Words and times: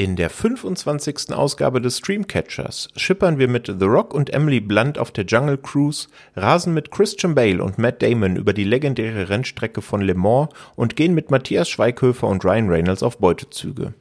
In 0.00 0.16
der 0.16 0.30
25. 0.30 1.34
Ausgabe 1.34 1.78
des 1.82 1.98
Streamcatchers 1.98 2.88
schippern 2.96 3.38
wir 3.38 3.48
mit 3.48 3.66
The 3.66 3.84
Rock 3.84 4.14
und 4.14 4.32
Emily 4.32 4.60
Blunt 4.60 4.96
auf 4.96 5.10
der 5.10 5.26
Jungle 5.26 5.58
Cruise, 5.58 6.08
rasen 6.34 6.72
mit 6.72 6.90
Christian 6.90 7.34
Bale 7.34 7.62
und 7.62 7.76
Matt 7.76 8.00
Damon 8.00 8.36
über 8.36 8.54
die 8.54 8.64
legendäre 8.64 9.28
Rennstrecke 9.28 9.82
von 9.82 10.00
Le 10.00 10.14
Mans 10.14 10.48
und 10.74 10.96
gehen 10.96 11.12
mit 11.12 11.30
Matthias 11.30 11.68
Schweighöfer 11.68 12.28
und 12.28 12.42
Ryan 12.46 12.70
Reynolds 12.70 13.02
auf 13.02 13.18
Beutezüge. 13.18 13.92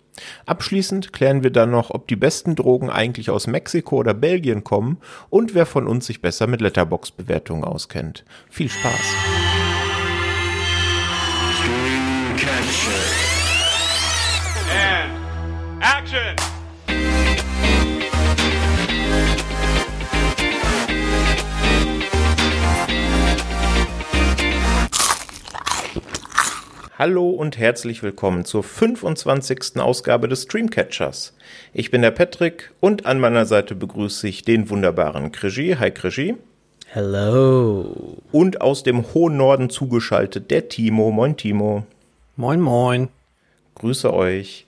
Abschließend 0.46 1.12
klären 1.12 1.44
wir 1.44 1.52
dann 1.52 1.72
noch, 1.72 1.90
ob 1.90 2.08
die 2.08 2.16
besten 2.16 2.56
Drogen 2.56 2.90
eigentlich 2.90 3.30
aus 3.30 3.48
Mexiko 3.48 3.98
oder 3.98 4.14
Belgien 4.14 4.64
kommen 4.64 5.00
und 5.30 5.54
wer 5.54 5.66
von 5.66 5.86
uns 5.86 6.06
sich 6.06 6.22
besser 6.22 6.48
mit 6.48 6.62
Letterbox-Bewertungen 6.62 7.66
auskennt. 7.66 8.24
Viel 8.50 8.70
Spaß! 8.70 8.94
And 12.42 13.29
action! 16.10 16.36
Hallo 26.98 27.30
und 27.30 27.58
herzlich 27.58 28.04
willkommen 28.04 28.44
zur 28.44 28.62
25. 28.62 29.78
Ausgabe 29.78 30.28
des 30.28 30.44
Streamcatchers. 30.44 31.34
Ich 31.74 31.92
bin 31.92 32.02
der 32.02 32.12
Patrick 32.12 32.74
und 32.82 33.06
an 33.06 33.22
meiner 33.22 33.46
Seite 33.46 33.74
begrüße 33.74 34.28
ich 34.28 34.44
den 34.44 34.70
wunderbaren 34.70 35.32
Krigi. 35.32 35.78
Hi 35.80 35.92
Krigi. 35.92 36.36
Hello. 36.88 38.18
Und 38.34 38.60
aus 38.60 38.84
dem 38.84 39.14
hohen 39.14 39.38
Norden 39.38 39.70
zugeschaltet 39.70 40.52
der 40.52 40.68
Timo. 40.68 41.12
Moin 41.12 41.38
Timo. 41.38 41.86
Moin, 42.36 42.60
moin. 42.60 43.08
Grüße 43.76 44.14
euch. 44.14 44.66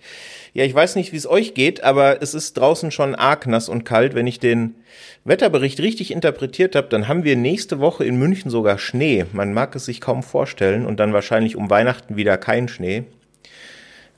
Ja, 0.54 0.66
ich 0.66 0.74
weiß 0.76 0.96
nicht, 0.98 1.14
wie 1.14 1.18
es 1.18 1.28
euch 1.28 1.54
geht, 1.54 1.82
aber 1.84 2.22
es 2.22 2.34
ist 2.34 2.58
draußen 2.58 2.92
schon 2.92 3.16
arg 3.16 3.48
nass 3.48 3.70
und 3.70 3.86
kalt. 3.86 4.16
Wenn 4.16 4.28
ich 4.28 4.40
den 4.40 4.76
Wetterbericht 5.24 5.80
richtig 5.80 6.12
interpretiert 6.12 6.76
habe, 6.76 6.90
dann 6.90 7.08
haben 7.08 7.24
wir 7.24 7.38
nächste 7.38 7.80
Woche 7.80 8.04
in 8.04 8.18
München 8.18 8.52
sogar 8.52 8.78
Schnee. 8.78 9.26
Man 9.32 9.54
mag 9.54 9.74
es 9.76 9.86
sich 9.86 10.02
kaum 10.02 10.24
vorstellen 10.24 10.86
und 10.86 11.00
dann 11.00 11.14
wahrscheinlich 11.14 11.56
um 11.56 11.70
Weihnachten 11.70 12.18
wieder 12.18 12.38
kein 12.38 12.68
Schnee. 12.68 13.04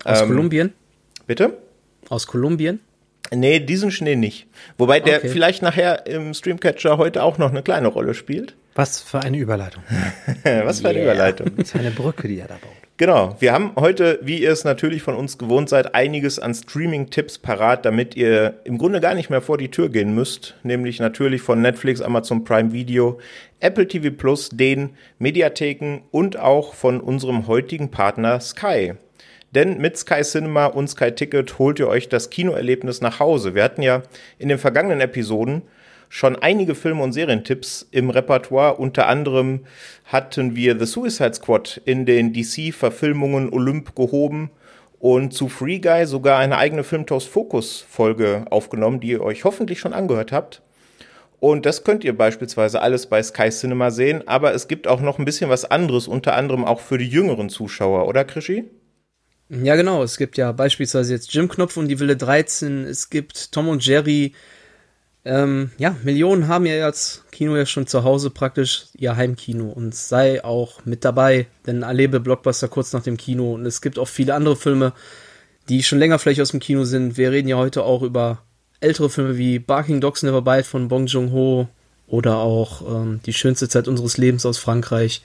Aus 0.05 0.22
Ähm, 0.22 0.30
Kolumbien? 0.30 0.73
Bitte? 1.27 1.57
Aus 2.09 2.25
Kolumbien? 2.25 2.79
Nee, 3.31 3.59
diesen 3.59 3.91
Schnee 3.91 4.16
nicht. 4.16 4.47
Wobei 4.77 5.00
der 5.00 5.19
Okay. 5.19 5.29
vielleicht 5.29 5.61
nachher 5.61 6.05
im 6.07 6.33
Streamcatcher 6.33 6.97
heute 6.97 7.23
auch 7.23 7.38
noch 7.38 7.52
eine 7.52 7.63
kleine 7.63 7.88
Rolle 7.88 8.13
spielt. 8.16 8.55
Was 8.75 9.00
für 9.00 9.19
eine 9.19 9.38
Überleitung. 9.38 9.83
Was 10.44 10.81
für 10.81 10.89
eine 10.89 11.00
Yeah. 11.00 11.13
Überleitung. 11.13 11.52
Das 11.57 11.69
ist 11.69 11.75
eine 11.75 11.91
Brücke, 11.91 12.27
die 12.27 12.39
er 12.39 12.47
da 12.47 12.55
baut. 12.55 12.72
Genau, 12.97 13.36
wir 13.39 13.53
haben 13.53 13.72
heute, 13.75 14.19
wie 14.22 14.44
ihr 14.44 14.52
es 14.52 14.66
natürlich 14.66 15.02
von 15.02 15.16
uns 15.16 15.39
gewohnt 15.39 15.67
seid, 15.67 15.95
einiges 15.95 16.38
an 16.38 16.53
Streaming-Tipps 16.53 17.39
parat, 17.39 17.85
damit 17.85 18.16
ihr 18.16 18.59
im 18.66 18.77
Grunde 18.77 19.02
gar 19.02 19.16
nicht 19.16 19.31
mehr 19.31 19.41
vor 19.41 19.58
die 19.58 19.72
Tür 19.72 19.89
gehen 19.89 20.13
müsst. 20.13 20.55
Nämlich 20.61 21.00
natürlich 21.00 21.41
von 21.41 21.59
Netflix, 21.59 22.02
Amazon 22.02 22.44
Prime 22.44 22.72
Video, 22.72 23.19
Apple 23.59 23.88
TV 23.88 24.11
Plus, 24.16 24.50
den 24.50 24.91
Mediatheken 25.17 26.02
und 26.11 26.38
auch 26.38 26.75
von 26.75 27.02
unserem 27.02 27.47
heutigen 27.47 27.89
Partner 27.89 28.39
Sky. 28.39 28.94
Denn 29.55 29.80
mit 29.80 29.97
Sky 29.97 30.22
Cinema 30.22 30.67
und 30.67 30.88
Sky 30.88 31.11
Ticket 31.11 31.57
holt 31.57 31.80
ihr 31.80 31.88
euch 31.88 32.09
das 32.09 32.30
Kinoerlebnis 32.30 33.02
nach 33.02 33.19
Hause. 33.19 33.55
Wir 33.55 33.63
hatten 33.63 33.81
ja 33.81 34.03
in 34.38 34.50
den 34.50 34.59
vergangenen 34.59 35.02
Episoden 35.02 35.63
schon 36.14 36.36
einige 36.36 36.75
Filme 36.75 37.02
und 37.02 37.11
Serientipps 37.11 37.88
im 37.89 38.11
Repertoire. 38.11 38.75
Unter 38.75 39.08
anderem 39.08 39.61
hatten 40.06 40.56
wir 40.56 40.78
The 40.78 40.86
Suicide 40.86 41.33
Squad 41.33 41.81
in 41.86 42.06
den 42.06 42.33
DC-Verfilmungen 42.33 43.52
Olymp 43.52 43.95
gehoben 43.95 44.52
und 45.00 45.34
zu 45.34 45.50
Free 45.50 45.80
Guy 45.80 46.06
sogar 46.06 46.38
eine 46.38 46.59
eigene 46.59 46.84
Filmtoast 46.84 47.28
Focus 47.28 47.84
Folge 47.89 48.45
aufgenommen, 48.52 49.00
die 49.00 49.09
ihr 49.09 49.23
euch 49.23 49.44
hoffentlich 49.44 49.80
schon 49.80 49.94
angehört 49.94 50.31
habt. 50.31 50.61
Und 51.39 51.66
das 51.66 51.84
könnt 51.84 52.03
ihr 52.03 52.16
beispielsweise 52.16 52.81
alles 52.81 53.08
bei 53.08 53.23
Sky 53.23 53.50
Cinema 53.50 53.89
sehen, 53.89 54.28
aber 54.28 54.53
es 54.53 54.67
gibt 54.67 54.88
auch 54.88 55.02
noch 55.02 55.18
ein 55.18 55.25
bisschen 55.25 55.50
was 55.50 55.66
anderes, 55.66 56.07
unter 56.07 56.35
anderem 56.35 56.63
auch 56.63 56.79
für 56.79 57.00
die 57.00 57.09
jüngeren 57.09 57.50
Zuschauer, 57.50 58.07
oder 58.07 58.23
Krischi? 58.23 58.69
Ja, 59.50 59.75
genau. 59.75 60.03
Es 60.03 60.18
gibt 60.18 60.38
ja 60.38 60.52
beispielsweise 60.52 61.13
jetzt 61.13 61.34
Jim 61.34 61.50
Knopf 61.50 61.75
und 61.75 61.88
die 61.88 62.00
Wille 62.00 62.16
13. 62.16 62.85
Es 62.85 63.09
gibt 63.09 63.52
Tom 63.52 63.68
und 63.68 63.84
Jerry. 63.85 64.34
Ähm, 65.25 65.72
ja, 65.78 65.95
Millionen 66.03 66.50
haben 66.50 66.66
ja 66.66 66.75
jetzt 66.75 67.31
Kino 67.31 67.56
ja 67.56 67.66
schon 67.66 67.88
zu 67.88 68.03
Hause 68.03 68.29
praktisch 68.29 68.88
ihr 68.94 69.16
Heimkino 69.16 69.69
und 69.69 69.95
sei 69.95 70.44
auch 70.44 70.84
mit 70.85 71.06
dabei, 71.06 71.47
denn 71.66 71.84
erlebe 71.84 72.19
Blockbuster 72.19 72.67
kurz 72.67 72.91
nach 72.91 73.03
dem 73.03 73.16
Kino 73.16 73.53
und 73.53 73.66
es 73.66 73.81
gibt 73.81 73.97
auch 73.97 74.07
viele 74.07 74.35
andere 74.35 74.57
Filme, 74.57 74.91
die 75.69 75.81
schon 75.81 76.00
länger 76.00 76.19
vielleicht 76.19 76.41
aus 76.41 76.51
dem 76.51 76.59
Kino 76.59 76.84
sind. 76.84 77.16
Wir 77.16 77.31
reden 77.31 77.47
ja 77.47 77.56
heute 77.56 77.84
auch 77.84 78.01
über 78.01 78.44
ältere 78.81 79.09
Filme 79.09 79.38
wie 79.38 79.59
Barking 79.59 80.01
Dogs 80.01 80.23
Never 80.23 80.41
Bite 80.41 80.66
von 80.66 80.89
Bong 80.89 81.06
Joon-ho 81.06 81.69
oder 82.05 82.38
auch 82.40 82.81
ähm, 82.81 83.22
Die 83.25 83.31
schönste 83.31 83.69
Zeit 83.69 83.88
unseres 83.88 84.17
Lebens 84.17 84.45
aus 84.45 84.57
Frankreich. 84.57 85.22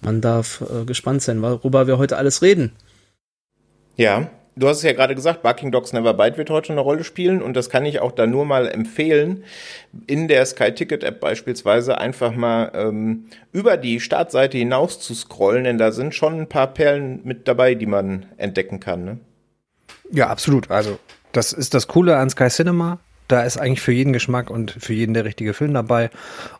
Man 0.00 0.20
darf 0.20 0.62
äh, 0.62 0.84
gespannt 0.84 1.22
sein, 1.22 1.40
worüber 1.40 1.86
wir 1.86 1.98
heute 1.98 2.16
alles 2.16 2.42
reden. 2.42 2.72
Ja, 3.96 4.28
du 4.56 4.68
hast 4.68 4.78
es 4.78 4.82
ja 4.82 4.92
gerade 4.92 5.14
gesagt, 5.14 5.42
Barking 5.42 5.70
Dogs 5.70 5.92
Never 5.92 6.14
Bite 6.14 6.36
wird 6.36 6.50
heute 6.50 6.72
eine 6.72 6.80
Rolle 6.80 7.04
spielen 7.04 7.42
und 7.42 7.54
das 7.54 7.70
kann 7.70 7.86
ich 7.86 8.00
auch 8.00 8.12
da 8.12 8.26
nur 8.26 8.44
mal 8.44 8.68
empfehlen. 8.68 9.44
In 10.06 10.28
der 10.28 10.44
Sky 10.46 10.72
Ticket 10.72 11.04
App 11.04 11.20
beispielsweise 11.20 11.98
einfach 11.98 12.34
mal 12.34 12.70
ähm, 12.74 13.26
über 13.52 13.76
die 13.76 14.00
Startseite 14.00 14.58
hinaus 14.58 15.00
zu 15.00 15.14
scrollen, 15.14 15.64
denn 15.64 15.78
da 15.78 15.92
sind 15.92 16.14
schon 16.14 16.40
ein 16.40 16.48
paar 16.48 16.68
Perlen 16.68 17.20
mit 17.24 17.48
dabei, 17.48 17.74
die 17.74 17.86
man 17.86 18.26
entdecken 18.36 18.80
kann. 18.80 19.04
Ne? 19.04 19.18
Ja, 20.10 20.28
absolut. 20.28 20.70
Also, 20.70 20.98
das 21.32 21.52
ist 21.52 21.74
das 21.74 21.86
Coole 21.88 22.16
an 22.16 22.30
Sky 22.30 22.48
Cinema. 22.48 22.98
Da 23.28 23.42
ist 23.42 23.58
eigentlich 23.58 23.80
für 23.80 23.92
jeden 23.92 24.12
Geschmack 24.12 24.50
und 24.50 24.72
für 24.72 24.92
jeden 24.92 25.14
der 25.14 25.24
richtige 25.24 25.54
Film 25.54 25.72
dabei. 25.72 26.10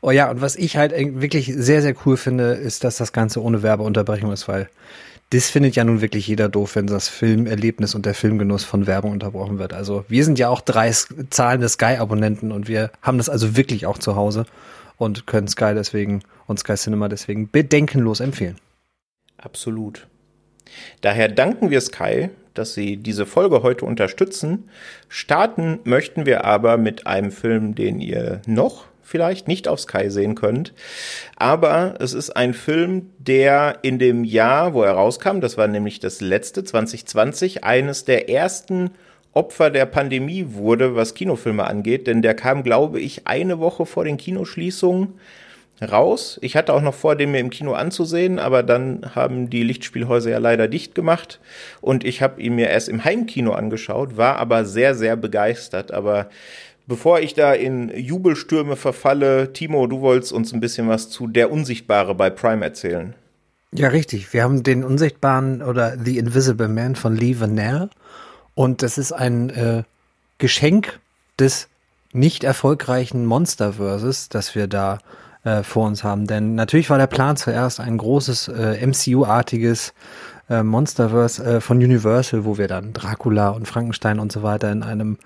Oh 0.02 0.12
ja, 0.12 0.30
und 0.30 0.40
was 0.40 0.54
ich 0.54 0.76
halt 0.76 0.92
wirklich 1.20 1.52
sehr, 1.52 1.82
sehr 1.82 1.96
cool 2.06 2.16
finde, 2.16 2.52
ist, 2.52 2.84
dass 2.84 2.96
das 2.96 3.12
Ganze 3.12 3.42
ohne 3.42 3.64
Werbeunterbrechung 3.64 4.32
ist, 4.32 4.46
weil 4.46 4.68
das 5.30 5.48
findet 5.48 5.76
ja 5.76 5.84
nun 5.84 6.00
wirklich 6.00 6.26
jeder 6.26 6.48
doof, 6.48 6.74
wenn 6.74 6.88
das 6.88 7.08
Filmerlebnis 7.08 7.94
und 7.94 8.04
der 8.04 8.14
Filmgenuss 8.14 8.64
von 8.64 8.86
Werbung 8.86 9.12
unterbrochen 9.12 9.58
wird. 9.58 9.72
Also 9.72 10.04
wir 10.08 10.24
sind 10.24 10.38
ja 10.38 10.48
auch 10.48 10.60
drei 10.60 10.91
zahlende 11.30 11.68
Sky-Abonnenten 11.68 12.50
und 12.50 12.66
wir 12.66 12.91
haben 13.00 13.18
das 13.18 13.28
also 13.28 13.56
wirklich 13.56 13.86
auch 13.86 13.98
zu 13.98 14.16
Hause 14.16 14.44
und 14.96 15.26
können 15.26 15.46
Sky 15.46 15.72
deswegen 15.74 16.22
und 16.46 16.58
Sky 16.58 16.74
Cinema 16.74 17.08
deswegen 17.08 17.48
bedenkenlos 17.48 18.19
empfehlen. 18.19 18.56
Absolut. 19.38 20.08
Daher 21.00 21.28
danken 21.28 21.70
wir 21.70 21.80
Sky, 21.80 22.30
dass 22.54 22.74
sie 22.74 22.96
diese 22.96 23.24
Folge 23.24 23.62
heute 23.62 23.84
unterstützen. 23.84 24.69
Starten 25.08 25.78
möchten 25.84 26.26
wir 26.26 26.44
aber 26.44 26.76
mit 26.76 27.06
einem 27.06 27.30
Film, 27.30 27.74
den 27.76 28.00
ihr 28.00 28.42
noch 28.46 28.89
vielleicht 29.10 29.48
nicht 29.48 29.66
auf 29.66 29.81
Sky 29.81 30.09
sehen 30.09 30.37
könnt. 30.37 30.72
Aber 31.34 31.97
es 31.98 32.12
ist 32.12 32.31
ein 32.31 32.54
Film, 32.54 33.10
der 33.19 33.78
in 33.82 33.98
dem 33.98 34.22
Jahr, 34.22 34.72
wo 34.72 34.84
er 34.84 34.93
rauskam, 34.93 35.41
das 35.41 35.59
war 35.59 35.66
nämlich 35.66 35.98
das 35.98 36.21
letzte, 36.21 36.62
2020, 36.62 37.65
eines 37.65 38.04
der 38.04 38.31
ersten 38.31 38.93
Opfer 39.32 39.70
der 39.70 39.87
Pandemie 39.87 40.47
wurde, 40.50 40.94
was 40.94 41.15
Kinofilme 41.15 41.66
angeht. 41.66 42.06
Denn 42.06 42.22
der 42.22 42.34
kam, 42.34 42.62
glaube 42.62 43.00
ich, 43.00 43.26
eine 43.26 43.59
Woche 43.59 43.84
vor 43.84 44.04
den 44.04 44.16
Kinoschließungen 44.16 45.15
raus. 45.82 46.38
Ich 46.43 46.56
hatte 46.56 46.72
auch 46.72 46.82
noch 46.82 46.94
vor, 46.94 47.16
den 47.16 47.32
mir 47.32 47.41
im 47.41 47.50
Kino 47.50 47.72
anzusehen, 47.72 48.38
aber 48.38 48.62
dann 48.62 49.15
haben 49.15 49.50
die 49.50 49.62
Lichtspielhäuser 49.62 50.31
ja 50.31 50.38
leider 50.38 50.69
dicht 50.69 50.94
gemacht 50.94 51.41
und 51.81 52.04
ich 52.04 52.20
habe 52.22 52.41
ihn 52.43 52.54
mir 52.54 52.69
erst 52.69 52.88
im 52.88 53.03
Heimkino 53.03 53.53
angeschaut, 53.53 54.16
war 54.16 54.37
aber 54.37 54.66
sehr, 54.66 54.94
sehr 54.94 55.16
begeistert. 55.16 55.91
Aber 55.91 56.28
bevor 56.90 57.20
ich 57.20 57.34
da 57.34 57.52
in 57.52 57.96
Jubelstürme 57.96 58.74
verfalle, 58.74 59.52
Timo, 59.52 59.86
du 59.86 60.00
wolltest 60.00 60.32
uns 60.32 60.52
ein 60.52 60.58
bisschen 60.58 60.88
was 60.88 61.08
zu 61.08 61.28
Der 61.28 61.52
Unsichtbare 61.52 62.16
bei 62.16 62.30
Prime 62.30 62.64
erzählen. 62.64 63.14
Ja, 63.72 63.88
richtig. 63.88 64.32
Wir 64.32 64.42
haben 64.42 64.64
den 64.64 64.82
Unsichtbaren 64.82 65.62
oder 65.62 65.96
The 65.96 66.18
Invisible 66.18 66.66
Man 66.66 66.96
von 66.96 67.14
Lee 67.14 67.38
Vanell. 67.38 67.90
Und 68.56 68.82
das 68.82 68.98
ist 68.98 69.12
ein 69.12 69.50
äh, 69.50 69.84
Geschenk 70.38 70.98
des 71.38 71.69
nicht 72.12 72.42
erfolgreichen 72.42 73.25
Monsterverses, 73.25 74.28
das 74.28 74.56
wir 74.56 74.66
da 74.66 74.98
äh, 75.44 75.62
vor 75.62 75.86
uns 75.86 76.02
haben. 76.02 76.26
Denn 76.26 76.56
natürlich 76.56 76.90
war 76.90 76.98
der 76.98 77.06
Plan 77.06 77.36
zuerst 77.36 77.78
ein 77.78 77.98
großes 77.98 78.48
äh, 78.48 78.84
MCU-artiges 78.84 79.94
äh, 80.48 80.64
Monsterverse 80.64 81.44
äh, 81.44 81.60
von 81.60 81.76
Universal, 81.76 82.44
wo 82.44 82.58
wir 82.58 82.66
dann 82.66 82.93
Dracula 82.93 83.50
und 83.50 83.69
Frankenstein 83.69 84.19
und 84.19 84.32
so 84.32 84.43
weiter 84.43 84.72
in 84.72 84.82
einem 84.82 85.19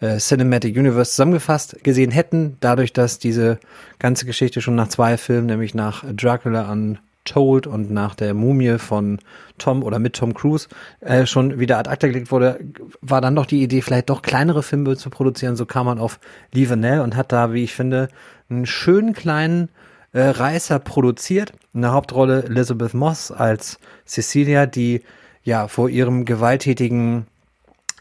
äh, 0.00 0.18
Cinematic 0.18 0.76
Universe 0.76 1.10
zusammengefasst 1.10 1.82
gesehen 1.82 2.10
hätten, 2.10 2.56
dadurch, 2.60 2.92
dass 2.92 3.18
diese 3.18 3.58
ganze 3.98 4.26
Geschichte 4.26 4.60
schon 4.60 4.74
nach 4.74 4.88
zwei 4.88 5.16
Filmen, 5.16 5.46
nämlich 5.46 5.74
nach 5.74 6.04
Dracula 6.14 6.70
Untold 6.70 7.66
und 7.66 7.90
nach 7.90 8.14
der 8.14 8.34
Mumie 8.34 8.78
von 8.78 9.18
Tom 9.58 9.82
oder 9.82 9.98
mit 9.98 10.14
Tom 10.14 10.34
Cruise 10.34 10.68
äh, 11.00 11.26
schon 11.26 11.58
wieder 11.58 11.78
ad 11.78 11.90
acta 11.90 12.06
gelegt 12.06 12.30
wurde, 12.30 12.60
war 13.00 13.20
dann 13.20 13.34
doch 13.34 13.46
die 13.46 13.62
Idee, 13.62 13.82
vielleicht 13.82 14.10
doch 14.10 14.22
kleinere 14.22 14.62
Filme 14.62 14.96
zu 14.96 15.10
produzieren. 15.10 15.56
So 15.56 15.66
kam 15.66 15.86
man 15.86 15.98
auf 15.98 16.20
Lee 16.52 16.70
Vanell 16.70 17.00
und 17.00 17.16
hat 17.16 17.32
da, 17.32 17.52
wie 17.52 17.64
ich 17.64 17.74
finde, 17.74 18.08
einen 18.48 18.66
schönen 18.66 19.12
kleinen 19.12 19.68
äh, 20.12 20.22
Reißer 20.22 20.78
produziert. 20.78 21.52
In 21.74 21.82
der 21.82 21.92
Hauptrolle 21.92 22.44
Elizabeth 22.44 22.94
Moss 22.94 23.30
als 23.30 23.78
Cecilia, 24.06 24.66
die 24.66 25.02
ja 25.42 25.68
vor 25.68 25.88
ihrem 25.88 26.24
gewalttätigen 26.24 27.26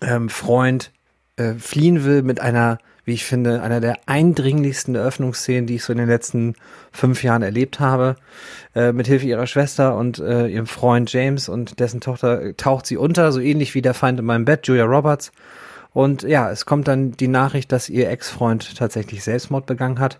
ähm, 0.01 0.29
Freund 0.29 0.91
äh, 1.37 1.53
fliehen 1.53 2.03
will 2.03 2.23
mit 2.23 2.41
einer, 2.41 2.79
wie 3.05 3.13
ich 3.13 3.25
finde, 3.25 3.61
einer 3.61 3.79
der 3.79 3.97
eindringlichsten 4.05 4.95
Eröffnungsszenen, 4.95 5.65
die 5.65 5.75
ich 5.75 5.83
so 5.83 5.93
in 5.93 5.99
den 5.99 6.09
letzten 6.09 6.55
fünf 6.91 7.23
Jahren 7.23 7.41
erlebt 7.41 7.79
habe. 7.79 8.17
Äh, 8.75 8.91
mit 8.91 9.07
Hilfe 9.07 9.25
ihrer 9.25 9.47
Schwester 9.47 9.95
und 9.95 10.19
äh, 10.19 10.47
ihrem 10.47 10.67
Freund 10.67 11.11
James 11.11 11.47
und 11.49 11.79
dessen 11.79 12.01
Tochter 12.01 12.41
äh, 12.41 12.53
taucht 12.53 12.85
sie 12.85 12.97
unter, 12.97 13.31
so 13.31 13.39
ähnlich 13.39 13.73
wie 13.75 13.81
der 13.81 13.93
Feind 13.93 14.19
in 14.19 14.25
meinem 14.25 14.45
Bett, 14.45 14.67
Julia 14.67 14.85
Roberts. 14.85 15.31
Und 15.93 16.23
ja, 16.23 16.51
es 16.51 16.65
kommt 16.65 16.87
dann 16.87 17.13
die 17.13 17.27
Nachricht, 17.27 17.71
dass 17.71 17.89
ihr 17.89 18.09
Ex-Freund 18.09 18.77
tatsächlich 18.77 19.23
Selbstmord 19.23 19.65
begangen 19.65 19.99
hat. 19.99 20.19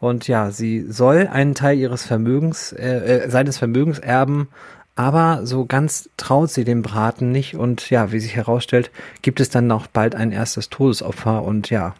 Und 0.00 0.28
ja, 0.28 0.50
sie 0.50 0.84
soll 0.86 1.28
einen 1.32 1.54
Teil 1.54 1.78
ihres 1.78 2.04
Vermögens, 2.04 2.72
äh, 2.72 3.22
äh, 3.22 3.30
seines 3.30 3.56
Vermögens 3.56 3.98
erben, 3.98 4.48
aber 4.96 5.40
so 5.44 5.66
ganz 5.66 6.08
traut 6.16 6.50
sie 6.50 6.64
dem 6.64 6.82
Braten 6.82 7.32
nicht. 7.32 7.56
Und 7.56 7.90
ja, 7.90 8.12
wie 8.12 8.20
sich 8.20 8.36
herausstellt, 8.36 8.90
gibt 9.22 9.40
es 9.40 9.50
dann 9.50 9.66
noch 9.66 9.86
bald 9.86 10.14
ein 10.14 10.32
erstes 10.32 10.70
Todesopfer. 10.70 11.42
Und 11.42 11.70
ja, 11.70 11.94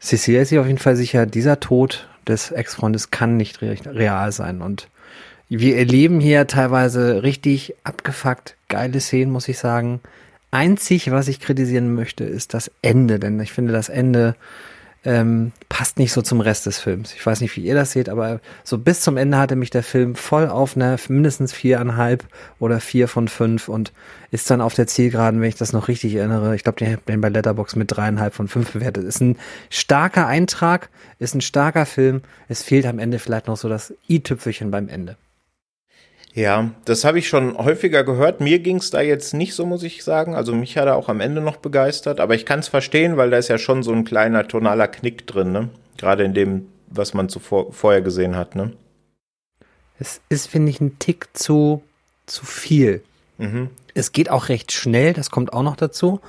Cecilia 0.00 0.42
ist 0.42 0.50
sich 0.50 0.58
auf 0.58 0.66
jeden 0.66 0.78
Fall 0.78 0.96
sicher, 0.96 1.26
dieser 1.26 1.60
Tod 1.60 2.08
des 2.26 2.50
Ex-Freundes 2.50 3.10
kann 3.10 3.36
nicht 3.36 3.60
real 3.62 4.32
sein. 4.32 4.62
Und 4.62 4.88
wir 5.48 5.76
erleben 5.76 6.20
hier 6.20 6.46
teilweise 6.46 7.22
richtig 7.22 7.74
abgefuckt 7.84 8.56
geile 8.68 9.00
Szenen, 9.00 9.32
muss 9.32 9.48
ich 9.48 9.58
sagen. 9.58 10.00
Einzig, 10.50 11.10
was 11.10 11.28
ich 11.28 11.40
kritisieren 11.40 11.94
möchte, 11.94 12.24
ist 12.24 12.54
das 12.54 12.70
Ende, 12.82 13.18
denn 13.18 13.40
ich 13.40 13.52
finde, 13.52 13.72
das 13.72 13.88
Ende 13.88 14.34
ähm, 15.04 15.52
passt 15.68 15.98
nicht 15.98 16.12
so 16.12 16.22
zum 16.22 16.40
Rest 16.40 16.66
des 16.66 16.78
Films. 16.78 17.12
Ich 17.14 17.24
weiß 17.24 17.40
nicht, 17.40 17.56
wie 17.56 17.62
ihr 17.62 17.74
das 17.74 17.92
seht, 17.92 18.08
aber 18.08 18.40
so 18.62 18.78
bis 18.78 19.00
zum 19.00 19.16
Ende 19.16 19.38
hatte 19.38 19.56
mich 19.56 19.70
der 19.70 19.82
Film 19.82 20.14
voll 20.14 20.48
auf 20.48 20.76
eine 20.76 20.96
mindestens 21.08 21.52
viereinhalb 21.52 22.24
oder 22.60 22.80
vier 22.80 23.08
von 23.08 23.26
fünf 23.26 23.68
und 23.68 23.92
ist 24.30 24.50
dann 24.50 24.60
auf 24.60 24.74
der 24.74 24.86
Zielgeraden, 24.86 25.40
wenn 25.40 25.48
ich 25.48 25.56
das 25.56 25.72
noch 25.72 25.88
richtig 25.88 26.14
erinnere. 26.14 26.54
Ich 26.54 26.62
glaube, 26.62 26.78
den 26.78 26.92
habe 26.92 27.18
bei 27.18 27.28
Letterbox 27.28 27.74
mit 27.74 27.90
dreieinhalb 27.90 28.34
von 28.34 28.46
fünf 28.48 28.72
bewertet. 28.72 29.04
Ist 29.04 29.20
ein 29.20 29.36
starker 29.70 30.26
Eintrag, 30.26 30.88
ist 31.18 31.34
ein 31.34 31.40
starker 31.40 31.84
Film. 31.84 32.22
Es 32.48 32.62
fehlt 32.62 32.86
am 32.86 32.98
Ende 32.98 33.18
vielleicht 33.18 33.48
noch 33.48 33.56
so 33.56 33.68
das 33.68 33.92
i-Tüpfelchen 34.08 34.70
beim 34.70 34.88
Ende. 34.88 35.16
Ja, 36.34 36.70
das 36.86 37.04
habe 37.04 37.18
ich 37.18 37.28
schon 37.28 37.58
häufiger 37.58 38.04
gehört. 38.04 38.40
Mir 38.40 38.58
ging 38.58 38.76
es 38.76 38.90
da 38.90 39.02
jetzt 39.02 39.34
nicht 39.34 39.54
so, 39.54 39.66
muss 39.66 39.82
ich 39.82 40.02
sagen. 40.02 40.34
Also 40.34 40.54
mich 40.54 40.78
hat 40.78 40.86
er 40.86 40.96
auch 40.96 41.08
am 41.08 41.20
Ende 41.20 41.42
noch 41.42 41.56
begeistert. 41.56 42.20
Aber 42.20 42.34
ich 42.34 42.46
kann 42.46 42.60
es 42.60 42.68
verstehen, 42.68 43.18
weil 43.18 43.30
da 43.30 43.36
ist 43.36 43.48
ja 43.48 43.58
schon 43.58 43.82
so 43.82 43.92
ein 43.92 44.04
kleiner 44.04 44.48
tonaler 44.48 44.88
Knick 44.88 45.26
drin, 45.26 45.52
ne? 45.52 45.68
Gerade 45.98 46.24
in 46.24 46.32
dem, 46.32 46.68
was 46.88 47.12
man 47.12 47.28
zuvor, 47.28 47.72
vorher 47.72 48.00
gesehen 48.00 48.34
hat, 48.34 48.56
ne? 48.56 48.72
Es 49.98 50.22
ist, 50.30 50.48
finde 50.48 50.70
ich, 50.70 50.80
ein 50.80 50.98
Tick 50.98 51.28
zu, 51.34 51.82
zu 52.26 52.46
viel. 52.46 53.02
Mhm. 53.36 53.68
Es 53.94 54.12
geht 54.12 54.30
auch 54.30 54.48
recht 54.48 54.72
schnell, 54.72 55.12
das 55.12 55.30
kommt 55.30 55.52
auch 55.52 55.62
noch 55.62 55.76
dazu. 55.76 56.20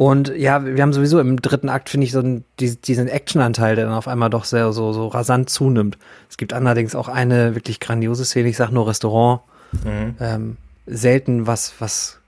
Und 0.00 0.34
ja, 0.34 0.64
wir 0.64 0.80
haben 0.82 0.94
sowieso 0.94 1.20
im 1.20 1.42
dritten 1.42 1.68
Akt, 1.68 1.90
finde 1.90 2.06
ich, 2.06 2.12
so 2.12 2.20
einen, 2.20 2.42
diesen 2.58 3.06
Actionanteil, 3.06 3.76
der 3.76 3.84
dann 3.84 3.92
auf 3.92 4.08
einmal 4.08 4.30
doch 4.30 4.44
sehr 4.46 4.72
so, 4.72 4.94
so 4.94 5.08
rasant 5.08 5.50
zunimmt. 5.50 5.98
Es 6.30 6.38
gibt 6.38 6.54
allerdings 6.54 6.94
auch 6.94 7.08
eine 7.08 7.54
wirklich 7.54 7.80
grandiose 7.80 8.24
Szene, 8.24 8.48
ich 8.48 8.56
sag 8.56 8.70
nur 8.70 8.88
Restaurant. 8.88 9.42
Mhm. 9.84 10.14
Ähm, 10.18 10.56
selten 10.86 11.46
was, 11.46 11.74
was 11.80 12.18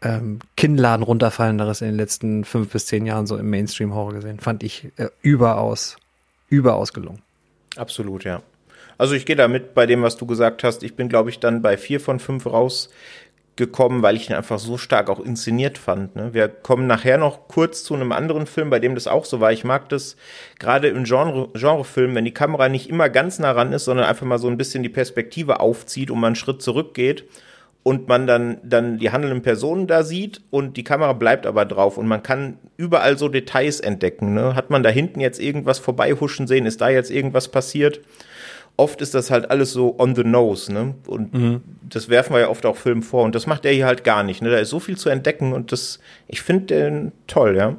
ähm, 0.00 0.38
Kinnladen 0.56 1.02
runterfallenderes 1.02 1.82
in 1.82 1.88
den 1.88 1.96
letzten 1.96 2.46
fünf 2.46 2.70
bis 2.70 2.86
zehn 2.86 3.04
Jahren 3.04 3.26
so 3.26 3.36
im 3.36 3.50
Mainstream-Horror 3.50 4.14
gesehen. 4.14 4.40
Fand 4.40 4.62
ich 4.62 4.88
äh, 4.96 5.08
überaus, 5.20 5.98
überaus 6.48 6.94
gelungen. 6.94 7.20
Absolut, 7.76 8.24
ja. 8.24 8.40
Also 8.96 9.12
ich 9.12 9.26
gehe 9.26 9.36
da 9.36 9.46
mit 9.46 9.74
bei 9.74 9.84
dem, 9.84 10.02
was 10.02 10.16
du 10.16 10.24
gesagt 10.24 10.64
hast. 10.64 10.82
Ich 10.82 10.94
bin, 10.96 11.10
glaube 11.10 11.28
ich, 11.28 11.38
dann 11.38 11.60
bei 11.60 11.76
vier 11.76 12.00
von 12.00 12.18
fünf 12.18 12.46
raus 12.46 12.88
gekommen, 13.56 14.02
weil 14.02 14.16
ich 14.16 14.28
ihn 14.28 14.36
einfach 14.36 14.58
so 14.58 14.76
stark 14.76 15.08
auch 15.08 15.18
inszeniert 15.18 15.78
fand. 15.78 16.14
Ne? 16.14 16.34
Wir 16.34 16.48
kommen 16.48 16.86
nachher 16.86 17.16
noch 17.16 17.48
kurz 17.48 17.82
zu 17.84 17.94
einem 17.94 18.12
anderen 18.12 18.46
Film, 18.46 18.68
bei 18.68 18.78
dem 18.78 18.94
das 18.94 19.06
auch 19.06 19.24
so 19.24 19.40
war. 19.40 19.50
Ich 19.50 19.64
mag 19.64 19.88
das 19.88 20.16
gerade 20.58 20.88
im 20.88 21.04
Genre, 21.04 21.48
Genrefilm, 21.54 22.14
wenn 22.14 22.26
die 22.26 22.34
Kamera 22.34 22.68
nicht 22.68 22.90
immer 22.90 23.08
ganz 23.08 23.38
nah 23.38 23.52
ran 23.52 23.72
ist, 23.72 23.86
sondern 23.86 24.06
einfach 24.06 24.26
mal 24.26 24.38
so 24.38 24.48
ein 24.48 24.58
bisschen 24.58 24.82
die 24.82 24.90
Perspektive 24.90 25.60
aufzieht 25.60 26.10
und 26.10 26.20
man 26.20 26.28
einen 26.28 26.36
Schritt 26.36 26.60
zurückgeht 26.60 27.24
und 27.82 28.08
man 28.08 28.26
dann, 28.26 28.58
dann 28.62 28.98
die 28.98 29.10
handelnden 29.10 29.42
Personen 29.42 29.86
da 29.86 30.02
sieht 30.02 30.42
und 30.50 30.76
die 30.76 30.84
Kamera 30.84 31.12
bleibt 31.12 31.46
aber 31.46 31.64
drauf 31.64 31.96
und 31.96 32.08
man 32.08 32.22
kann 32.22 32.58
überall 32.76 33.16
so 33.16 33.28
Details 33.28 33.80
entdecken. 33.80 34.34
Ne? 34.34 34.54
Hat 34.54 34.70
man 34.70 34.82
da 34.82 34.90
hinten 34.90 35.20
jetzt 35.20 35.40
irgendwas 35.40 35.78
vorbeihuschen 35.78 36.46
sehen? 36.46 36.66
Ist 36.66 36.80
da 36.80 36.88
jetzt 36.88 37.10
irgendwas 37.10 37.48
passiert? 37.48 38.00
Oft 38.76 39.00
ist 39.00 39.14
das 39.14 39.30
halt 39.30 39.50
alles 39.50 39.72
so 39.72 39.98
on 39.98 40.14
the 40.14 40.24
nose, 40.24 40.72
ne? 40.72 40.94
Und 41.06 41.34
mhm. 41.34 41.62
das 41.82 42.08
werfen 42.08 42.34
wir 42.34 42.40
ja 42.40 42.48
oft 42.48 42.66
auch 42.66 42.76
Filmen 42.76 43.02
vor. 43.02 43.24
Und 43.24 43.34
das 43.34 43.46
macht 43.46 43.64
er 43.64 43.72
hier 43.72 43.86
halt 43.86 44.04
gar 44.04 44.22
nicht. 44.22 44.42
Ne? 44.42 44.50
Da 44.50 44.58
ist 44.58 44.70
so 44.70 44.80
viel 44.80 44.96
zu 44.96 45.08
entdecken 45.08 45.52
und 45.52 45.72
das, 45.72 45.98
ich 46.28 46.42
finde 46.42 46.66
den 46.66 47.12
toll, 47.26 47.56
ja. 47.56 47.76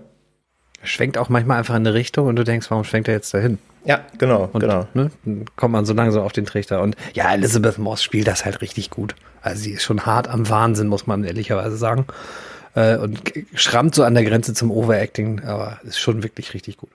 Schwenkt 0.83 1.17
auch 1.17 1.29
manchmal 1.29 1.59
einfach 1.59 1.75
in 1.75 1.87
eine 1.87 1.93
Richtung 1.93 2.27
und 2.27 2.35
du 2.35 2.43
denkst, 2.43 2.69
warum 2.69 2.83
schwenkt 2.83 3.07
er 3.07 3.15
jetzt 3.15 3.33
dahin? 3.33 3.57
Ja, 3.83 4.01
genau, 4.17 4.49
und, 4.51 4.59
genau. 4.59 4.87
Ne, 4.93 5.11
dann 5.23 5.45
kommt 5.55 5.71
man 5.71 5.85
so 5.85 5.93
langsam 5.93 6.23
auf 6.23 6.33
den 6.33 6.45
Trichter. 6.45 6.81
Und 6.81 6.95
ja, 7.13 7.33
Elizabeth 7.33 7.77
Moss 7.77 8.03
spielt 8.03 8.27
das 8.27 8.45
halt 8.45 8.61
richtig 8.61 8.89
gut. 8.89 9.15
Also 9.41 9.63
sie 9.63 9.71
ist 9.71 9.83
schon 9.83 10.05
hart 10.05 10.27
am 10.27 10.49
Wahnsinn, 10.49 10.87
muss 10.87 11.07
man 11.07 11.23
ehrlicherweise 11.23 11.77
sagen. 11.77 12.05
Äh, 12.75 12.97
und 12.97 13.21
schrammt 13.55 13.95
so 13.95 14.03
an 14.03 14.13
der 14.13 14.25
Grenze 14.25 14.53
zum 14.53 14.71
Overacting, 14.71 15.43
aber 15.43 15.79
ist 15.83 15.99
schon 15.99 16.21
wirklich 16.21 16.53
richtig 16.53 16.77
gut. 16.77 16.89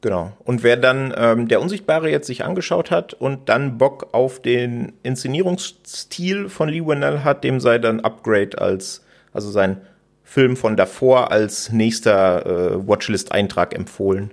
Genau. 0.00 0.32
Und 0.44 0.62
wer 0.62 0.76
dann 0.76 1.12
ähm, 1.16 1.48
der 1.48 1.60
Unsichtbare 1.60 2.08
jetzt 2.10 2.28
sich 2.28 2.44
angeschaut 2.44 2.90
hat 2.90 3.14
und 3.14 3.48
dann 3.48 3.78
Bock 3.78 4.08
auf 4.12 4.40
den 4.40 4.92
Inszenierungsstil 5.02 6.48
von 6.48 6.68
Lee 6.68 6.86
Winnell 6.86 7.24
hat, 7.24 7.42
dem 7.42 7.58
sei 7.58 7.78
dann 7.78 8.00
Upgrade 8.00 8.60
als, 8.60 9.04
also 9.32 9.50
sein 9.50 9.80
Film 10.22 10.56
von 10.56 10.76
davor 10.76 11.32
als 11.32 11.72
nächster 11.72 12.46
äh, 12.46 12.86
Watchlist-Eintrag 12.86 13.74
empfohlen. 13.74 14.32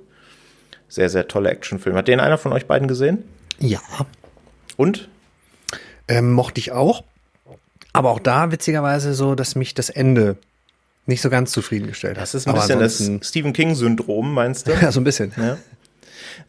Sehr, 0.87 1.09
sehr 1.09 1.27
toller 1.27 1.49
Actionfilm. 1.49 1.95
Hat 1.95 2.07
den 2.07 2.19
einer 2.19 2.37
von 2.37 2.53
euch 2.53 2.67
beiden 2.67 2.87
gesehen? 2.87 3.23
Ja. 3.59 3.79
Und? 4.77 5.09
Ähm, 6.07 6.33
mochte 6.33 6.59
ich 6.59 6.73
auch. 6.73 7.03
Aber 7.91 8.11
auch 8.11 8.19
da 8.19 8.51
witzigerweise 8.51 9.13
so, 9.13 9.33
dass 9.35 9.55
mich 9.55 9.73
das 9.73 9.89
Ende 9.89 10.37
nicht 11.05 11.21
so 11.21 11.29
ganz 11.29 11.51
zufriedengestellt 11.51 12.17
hat. 12.17 12.23
Das 12.23 12.35
ist 12.35 12.47
ein 12.47 12.53
bisschen 12.55 12.79
das 12.79 13.27
Stephen 13.27 13.53
King-Syndrom, 13.53 14.33
meinst 14.33 14.67
du? 14.67 14.71
ja, 14.81 14.91
so 14.91 14.99
ein 14.99 15.03
bisschen. 15.03 15.33
Ja. 15.37 15.57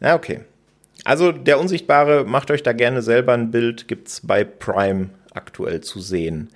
ja, 0.01 0.15
okay. 0.15 0.41
Also 1.03 1.31
der 1.31 1.59
Unsichtbare, 1.59 2.25
macht 2.25 2.51
euch 2.51 2.63
da 2.63 2.73
gerne 2.73 3.01
selber 3.01 3.33
ein 3.33 3.51
Bild, 3.51 3.87
gibt's 3.87 4.21
bei 4.23 4.43
Prime 4.43 5.09
aktuell 5.33 5.81
zu 5.81 6.01
sehen. 6.01 6.49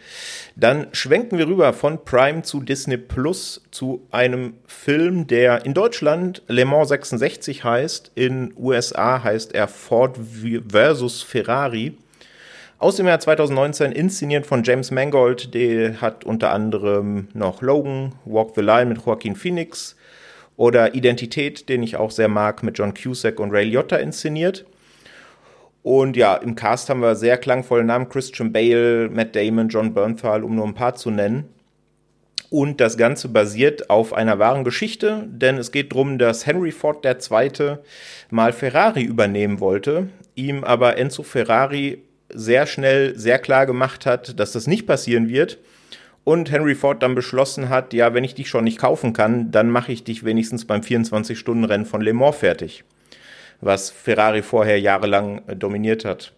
Dann 0.55 0.87
schwenken 0.91 1.37
wir 1.37 1.47
rüber 1.47 1.71
von 1.71 2.03
Prime 2.03 2.41
zu 2.41 2.61
Disney 2.61 2.97
Plus 2.97 3.61
zu 3.69 4.05
einem 4.09 4.55
Film, 4.65 5.27
der 5.27 5.65
in 5.65 5.75
Deutschland 5.75 6.41
Le 6.47 6.65
Mans 6.65 6.89
66 6.89 7.63
heißt, 7.63 8.11
in 8.15 8.53
USA 8.57 9.23
heißt 9.23 9.53
er 9.53 9.67
Ford 9.67 10.19
versus 10.67 11.21
Ferrari 11.21 11.95
aus 12.81 12.95
dem 12.95 13.05
Jahr 13.05 13.19
2019, 13.19 13.91
inszeniert 13.91 14.47
von 14.47 14.63
James 14.63 14.89
Mangold, 14.89 15.53
der 15.53 16.01
hat 16.01 16.23
unter 16.23 16.49
anderem 16.49 17.27
noch 17.35 17.61
Logan, 17.61 18.15
Walk 18.25 18.53
the 18.55 18.61
Line 18.61 18.87
mit 18.87 19.05
Joaquin 19.05 19.35
Phoenix 19.35 19.95
oder 20.57 20.95
Identität, 20.95 21.69
den 21.69 21.83
ich 21.83 21.95
auch 21.97 22.09
sehr 22.09 22.27
mag, 22.27 22.63
mit 22.63 22.79
John 22.79 22.95
Cusack 22.95 23.39
und 23.39 23.51
Ray 23.51 23.65
Liotta 23.65 23.97
inszeniert. 23.97 24.65
Und 25.83 26.17
ja, 26.17 26.33
im 26.33 26.55
Cast 26.55 26.89
haben 26.89 27.01
wir 27.01 27.15
sehr 27.15 27.37
klangvolle 27.37 27.83
Namen, 27.83 28.09
Christian 28.09 28.51
Bale, 28.51 29.09
Matt 29.09 29.35
Damon, 29.35 29.69
John 29.69 29.93
Bernthal, 29.93 30.43
um 30.43 30.55
nur 30.55 30.65
ein 30.65 30.73
paar 30.73 30.95
zu 30.95 31.11
nennen. 31.11 31.49
Und 32.49 32.81
das 32.81 32.97
Ganze 32.97 33.29
basiert 33.29 33.91
auf 33.91 34.11
einer 34.11 34.39
wahren 34.39 34.63
Geschichte, 34.63 35.27
denn 35.27 35.59
es 35.59 35.71
geht 35.71 35.91
darum, 35.91 36.17
dass 36.17 36.47
Henry 36.47 36.71
Ford 36.71 37.05
II. 37.05 37.77
mal 38.31 38.53
Ferrari 38.53 39.03
übernehmen 39.03 39.59
wollte, 39.59 40.09
ihm 40.33 40.63
aber 40.63 40.97
Enzo 40.97 41.21
Ferrari 41.21 42.01
sehr 42.33 42.65
schnell 42.65 43.17
sehr 43.17 43.39
klar 43.39 43.65
gemacht 43.65 44.05
hat, 44.05 44.39
dass 44.39 44.51
das 44.51 44.67
nicht 44.67 44.85
passieren 44.85 45.29
wird. 45.29 45.57
Und 46.23 46.51
Henry 46.51 46.75
Ford 46.75 47.01
dann 47.01 47.15
beschlossen 47.15 47.69
hat, 47.69 47.93
ja, 47.93 48.13
wenn 48.13 48.23
ich 48.23 48.35
dich 48.35 48.47
schon 48.47 48.63
nicht 48.63 48.77
kaufen 48.77 49.13
kann, 49.13 49.51
dann 49.51 49.69
mache 49.69 49.91
ich 49.91 50.03
dich 50.03 50.23
wenigstens 50.23 50.65
beim 50.65 50.81
24-Stunden-Rennen 50.81 51.85
von 51.85 52.01
Le 52.01 52.13
Mans 52.13 52.35
fertig. 52.35 52.83
Was 53.59 53.89
Ferrari 53.89 54.41
vorher 54.41 54.79
jahrelang 54.79 55.41
äh, 55.47 55.55
dominiert 55.55 56.05
hat. 56.05 56.33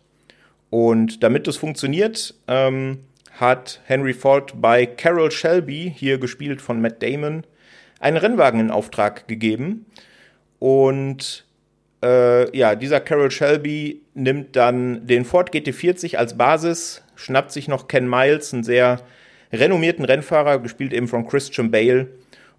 Und 0.70 1.22
damit 1.22 1.48
das 1.48 1.58
funktioniert, 1.58 2.34
ähm, 2.48 3.00
hat 3.40 3.82
Henry 3.86 4.14
Ford 4.14 4.54
bei 4.56 4.86
Carol 4.86 5.32
Shelby, 5.32 5.94
hier 5.96 6.18
gespielt 6.18 6.62
von 6.62 6.82
Matt 6.82 7.04
Damon, 7.04 7.44
einen 8.00 8.18
Rennwagen 8.18 8.60
in 8.60 8.72
Auftrag 8.72 9.28
gegeben. 9.28 9.86
Und 10.60 11.46
äh, 12.04 12.56
ja, 12.58 12.76
dieser 12.76 13.00
Carol 13.00 13.32
Shelby 13.32 14.02
nimmt 14.14 14.56
dann 14.56 15.08
den 15.08 15.26
Ford 15.26 15.54
GT40 15.54 16.18
als 16.18 16.38
Basis, 16.38 17.02
schnappt 17.16 17.52
sich 17.52 17.68
noch 17.68 17.88
Ken 17.88 18.10
Miles, 18.10 18.54
einen 18.54 18.64
sehr 18.64 19.00
renommierten 19.52 20.06
Rennfahrer, 20.06 20.60
gespielt 20.60 20.94
eben 20.94 21.08
von 21.08 21.28
Christian 21.28 21.72
Bale, 21.72 22.10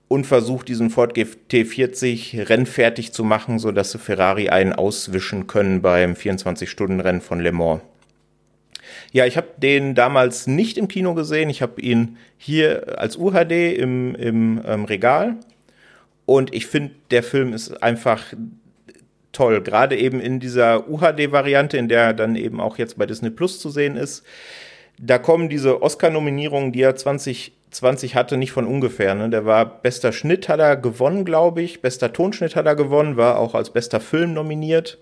und 0.09 0.27
versucht 0.27 0.69
diesen 0.69 0.91
Ford 0.91 1.17
GT40 1.17 2.49
rennfertig 2.49 3.13
zu 3.13 3.25
machen, 3.25 3.59
sodass 3.59 3.93
sie 3.93 3.99
Ferrari 3.99 4.49
einen 4.49 4.73
auswischen 4.73 5.47
können 5.47 5.83
beim 5.83 6.13
24-Stunden-Rennen 6.13 7.21
von 7.21 7.41
Le 7.41 7.53
Mans. 7.53 7.81
Ja, 9.13 9.27
ich 9.27 9.37
habe 9.37 9.49
den 9.57 9.95
damals 9.95 10.47
nicht 10.47 10.77
im 10.77 10.89
Kino 10.89 11.15
gesehen. 11.15 11.49
Ich 11.49 11.63
habe 11.63 11.81
ihn 11.81 12.17
hier 12.37 12.99
als 12.99 13.17
UHD 13.17 13.77
im, 13.77 14.15
im 14.15 14.61
ähm, 14.67 14.85
Regal. 14.85 15.37
Und 16.27 16.55
ich 16.55 16.67
finde, 16.67 16.95
der 17.11 17.23
Film 17.23 17.53
ist 17.53 17.83
einfach 17.83 18.35
toll. 19.35 19.61
Gerade 19.61 19.97
eben 19.97 20.21
in 20.21 20.41
dieser 20.41 20.88
UHD-Variante, 20.88 21.76
in 21.76 21.88
der 21.88 22.14
dann 22.14 22.37
eben 22.37 22.61
auch 22.61 22.79
jetzt 22.79 22.97
bei 22.99 23.07
Disney 23.07 23.31
Plus 23.31 23.61
zu 23.61 23.69
sehen 23.71 23.97
ist. 23.97 24.25
Da 24.99 25.19
kommen 25.19 25.49
diese 25.49 25.83
Oscar-Nominierungen, 25.83 26.73
die 26.73 26.83
er 26.83 26.97
2020 26.97 28.14
hatte, 28.14 28.37
nicht 28.37 28.53
von 28.53 28.67
ungefähr. 28.67 29.14
Ne? 29.14 29.29
Der 29.29 29.45
war 29.45 29.67
bester 29.67 30.12
Schnitt 30.12 30.49
hat 30.49 30.61
er 30.61 30.76
gewonnen, 30.76 31.25
glaube 31.25 31.62
ich. 31.62 31.83
Bester 31.83 32.12
Tonschnitt 32.12 32.57
hat 32.57 32.67
er 32.67 32.76
gewonnen, 32.76 33.17
war 33.17 33.38
auch 33.38 33.55
als 33.55 33.71
bester 33.71 34.00
Film 34.00 34.33
nominiert. 34.33 34.99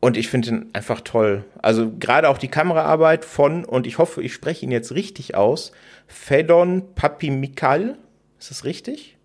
Und 0.00 0.16
ich 0.16 0.28
finde 0.28 0.48
ihn 0.48 0.70
einfach 0.72 1.00
toll. 1.00 1.44
Also 1.62 1.90
gerade 1.98 2.28
auch 2.28 2.38
die 2.38 2.48
Kameraarbeit 2.48 3.24
von, 3.24 3.64
und 3.64 3.86
ich 3.86 3.98
hoffe, 3.98 4.20
ich 4.22 4.34
spreche 4.34 4.66
ihn 4.66 4.72
jetzt 4.72 4.92
richtig 4.92 5.36
aus, 5.36 5.72
Fedon 6.08 6.94
Papimikal. 6.94 7.96
Ist 8.38 8.50
das 8.50 8.64
richtig? 8.64 9.16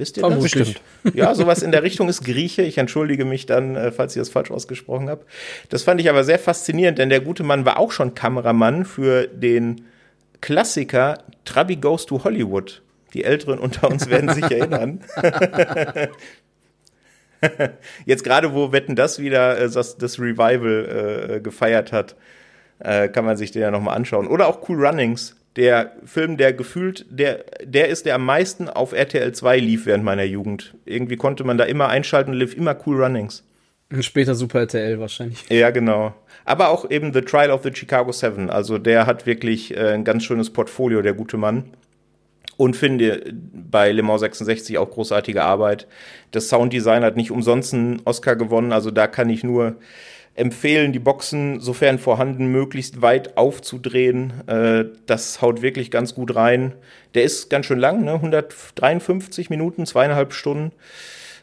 Wisst 0.00 0.16
ihr 0.16 0.22
Vermutlich. 0.22 0.52
das? 0.52 0.68
Bestimmt. 0.68 1.14
Ja, 1.14 1.34
sowas 1.34 1.62
in 1.62 1.72
der 1.72 1.82
Richtung 1.82 2.08
ist 2.08 2.24
Grieche. 2.24 2.62
Ich 2.62 2.78
entschuldige 2.78 3.26
mich 3.26 3.44
dann, 3.44 3.76
äh, 3.76 3.92
falls 3.92 4.16
ich 4.16 4.20
das 4.20 4.30
falsch 4.30 4.50
ausgesprochen 4.50 5.10
habe. 5.10 5.26
Das 5.68 5.82
fand 5.82 6.00
ich 6.00 6.08
aber 6.08 6.24
sehr 6.24 6.38
faszinierend, 6.38 6.98
denn 6.98 7.10
der 7.10 7.20
gute 7.20 7.42
Mann 7.42 7.66
war 7.66 7.78
auch 7.78 7.92
schon 7.92 8.14
Kameramann 8.14 8.86
für 8.86 9.26
den 9.26 9.82
Klassiker 10.40 11.18
Trabi 11.44 11.76
Goes 11.76 12.06
to 12.06 12.24
Hollywood. 12.24 12.80
Die 13.12 13.24
Älteren 13.24 13.58
unter 13.58 13.90
uns 13.90 14.08
werden 14.08 14.30
sich 14.30 14.44
erinnern. 14.50 15.00
Jetzt 18.06 18.24
gerade, 18.24 18.54
wo 18.54 18.72
Wetten 18.72 18.96
das 18.96 19.18
wieder 19.18 19.58
äh, 19.58 19.68
das, 19.68 19.98
das 19.98 20.18
Revival 20.18 21.34
äh, 21.36 21.40
gefeiert 21.40 21.92
hat, 21.92 22.16
äh, 22.78 23.08
kann 23.08 23.26
man 23.26 23.36
sich 23.36 23.50
den 23.50 23.60
ja 23.60 23.70
nochmal 23.70 23.96
anschauen. 23.96 24.26
Oder 24.26 24.48
auch 24.48 24.66
Cool 24.66 24.82
Runnings, 24.82 25.36
der 25.60 25.92
Film, 26.06 26.38
der 26.38 26.54
gefühlt, 26.54 27.04
der, 27.10 27.44
der 27.62 27.88
ist, 27.88 28.06
der 28.06 28.14
am 28.14 28.24
meisten 28.24 28.70
auf 28.70 28.94
RTL 28.94 29.30
2 29.32 29.58
lief 29.58 29.84
während 29.84 30.02
meiner 30.02 30.24
Jugend. 30.24 30.74
Irgendwie 30.86 31.16
konnte 31.16 31.44
man 31.44 31.58
da 31.58 31.64
immer 31.64 31.90
einschalten, 31.90 32.32
lief 32.32 32.56
immer 32.56 32.74
Cool 32.86 33.04
Runnings. 33.04 33.44
Und 33.92 34.02
später 34.02 34.34
Super 34.34 34.60
RTL 34.60 34.98
wahrscheinlich. 35.00 35.44
Ja, 35.50 35.68
genau. 35.68 36.14
Aber 36.46 36.70
auch 36.70 36.90
eben 36.90 37.12
The 37.12 37.20
Trial 37.20 37.50
of 37.50 37.62
the 37.62 37.74
Chicago 37.74 38.10
Seven. 38.10 38.48
Also 38.48 38.78
der 38.78 39.04
hat 39.04 39.26
wirklich 39.26 39.76
äh, 39.76 39.92
ein 39.92 40.04
ganz 40.04 40.24
schönes 40.24 40.48
Portfolio, 40.48 41.02
der 41.02 41.12
gute 41.12 41.36
Mann. 41.36 41.64
Und 42.56 42.74
finde 42.74 43.22
bei 43.30 43.92
Le 43.92 44.02
Mans 44.02 44.20
66 44.20 44.78
auch 44.78 44.90
großartige 44.90 45.42
Arbeit. 45.42 45.86
Das 46.30 46.48
Sounddesign 46.48 47.04
hat 47.04 47.16
nicht 47.16 47.32
umsonst 47.32 47.74
einen 47.74 48.00
Oscar 48.06 48.34
gewonnen. 48.34 48.72
Also 48.72 48.90
da 48.90 49.06
kann 49.06 49.28
ich 49.28 49.44
nur 49.44 49.76
empfehlen, 50.40 50.92
die 50.92 50.98
Boxen, 50.98 51.60
sofern 51.60 51.98
vorhanden, 51.98 52.46
möglichst 52.46 53.02
weit 53.02 53.36
aufzudrehen. 53.36 54.32
Äh, 54.46 54.86
das 55.06 55.42
haut 55.42 55.60
wirklich 55.60 55.90
ganz 55.90 56.14
gut 56.14 56.34
rein. 56.34 56.72
Der 57.14 57.24
ist 57.24 57.50
ganz 57.50 57.66
schön 57.66 57.78
lang, 57.78 58.04
ne? 58.04 58.14
153 58.14 59.50
Minuten, 59.50 59.84
zweieinhalb 59.84 60.32
Stunden. 60.32 60.72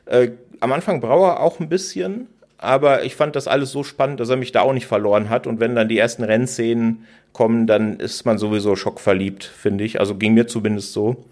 Äh, 0.05 0.31
am 0.59 0.71
Anfang 0.71 0.99
braucht 0.99 1.37
er 1.37 1.39
auch 1.41 1.59
ein 1.59 1.69
bisschen, 1.69 2.27
aber 2.57 3.03
ich 3.03 3.15
fand 3.15 3.35
das 3.35 3.47
alles 3.47 3.71
so 3.71 3.83
spannend, 3.83 4.19
dass 4.19 4.29
er 4.29 4.37
mich 4.37 4.51
da 4.51 4.61
auch 4.61 4.73
nicht 4.73 4.87
verloren 4.87 5.29
hat. 5.29 5.45
Und 5.45 5.59
wenn 5.59 5.75
dann 5.75 5.89
die 5.89 5.99
ersten 5.99 6.23
Rennszenen 6.23 7.05
kommen, 7.33 7.67
dann 7.67 7.99
ist 7.99 8.25
man 8.25 8.39
sowieso 8.39 8.75
schockverliebt, 8.75 9.43
finde 9.43 9.83
ich. 9.83 9.99
Also 9.99 10.15
ging 10.15 10.33
mir 10.33 10.47
zumindest 10.47 10.93
so. 10.93 11.23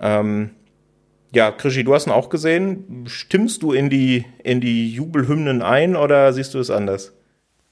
Ähm, 0.00 0.50
ja, 1.34 1.50
Krischi, 1.50 1.84
du 1.84 1.94
hast 1.94 2.06
ihn 2.06 2.12
auch 2.12 2.28
gesehen. 2.28 3.04
Stimmst 3.06 3.62
du 3.62 3.72
in 3.72 3.90
die, 3.90 4.24
in 4.42 4.60
die 4.60 4.92
Jubelhymnen 4.92 5.62
ein 5.62 5.96
oder 5.96 6.32
siehst 6.32 6.54
du 6.54 6.58
es 6.58 6.70
anders? 6.70 7.12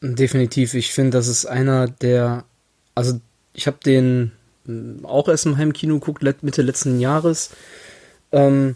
Definitiv. 0.03 0.75
Ich 0.75 0.93
finde, 0.93 1.17
das 1.17 1.29
ist 1.29 1.47
einer 1.47 1.87
der. 1.87 2.45
Also, 2.95 3.21
ich 3.53 3.67
habe 3.69 3.79
den 3.85 4.33
mm, 4.65 5.05
auch 5.05 5.29
erst 5.29 5.47
im 5.47 5.57
Heimkino 5.57 5.95
geguckt, 5.95 6.23
Mitte 6.43 6.63
letzten 6.63 6.99
Jahres. 6.99 7.51
Ähm, 8.33 8.75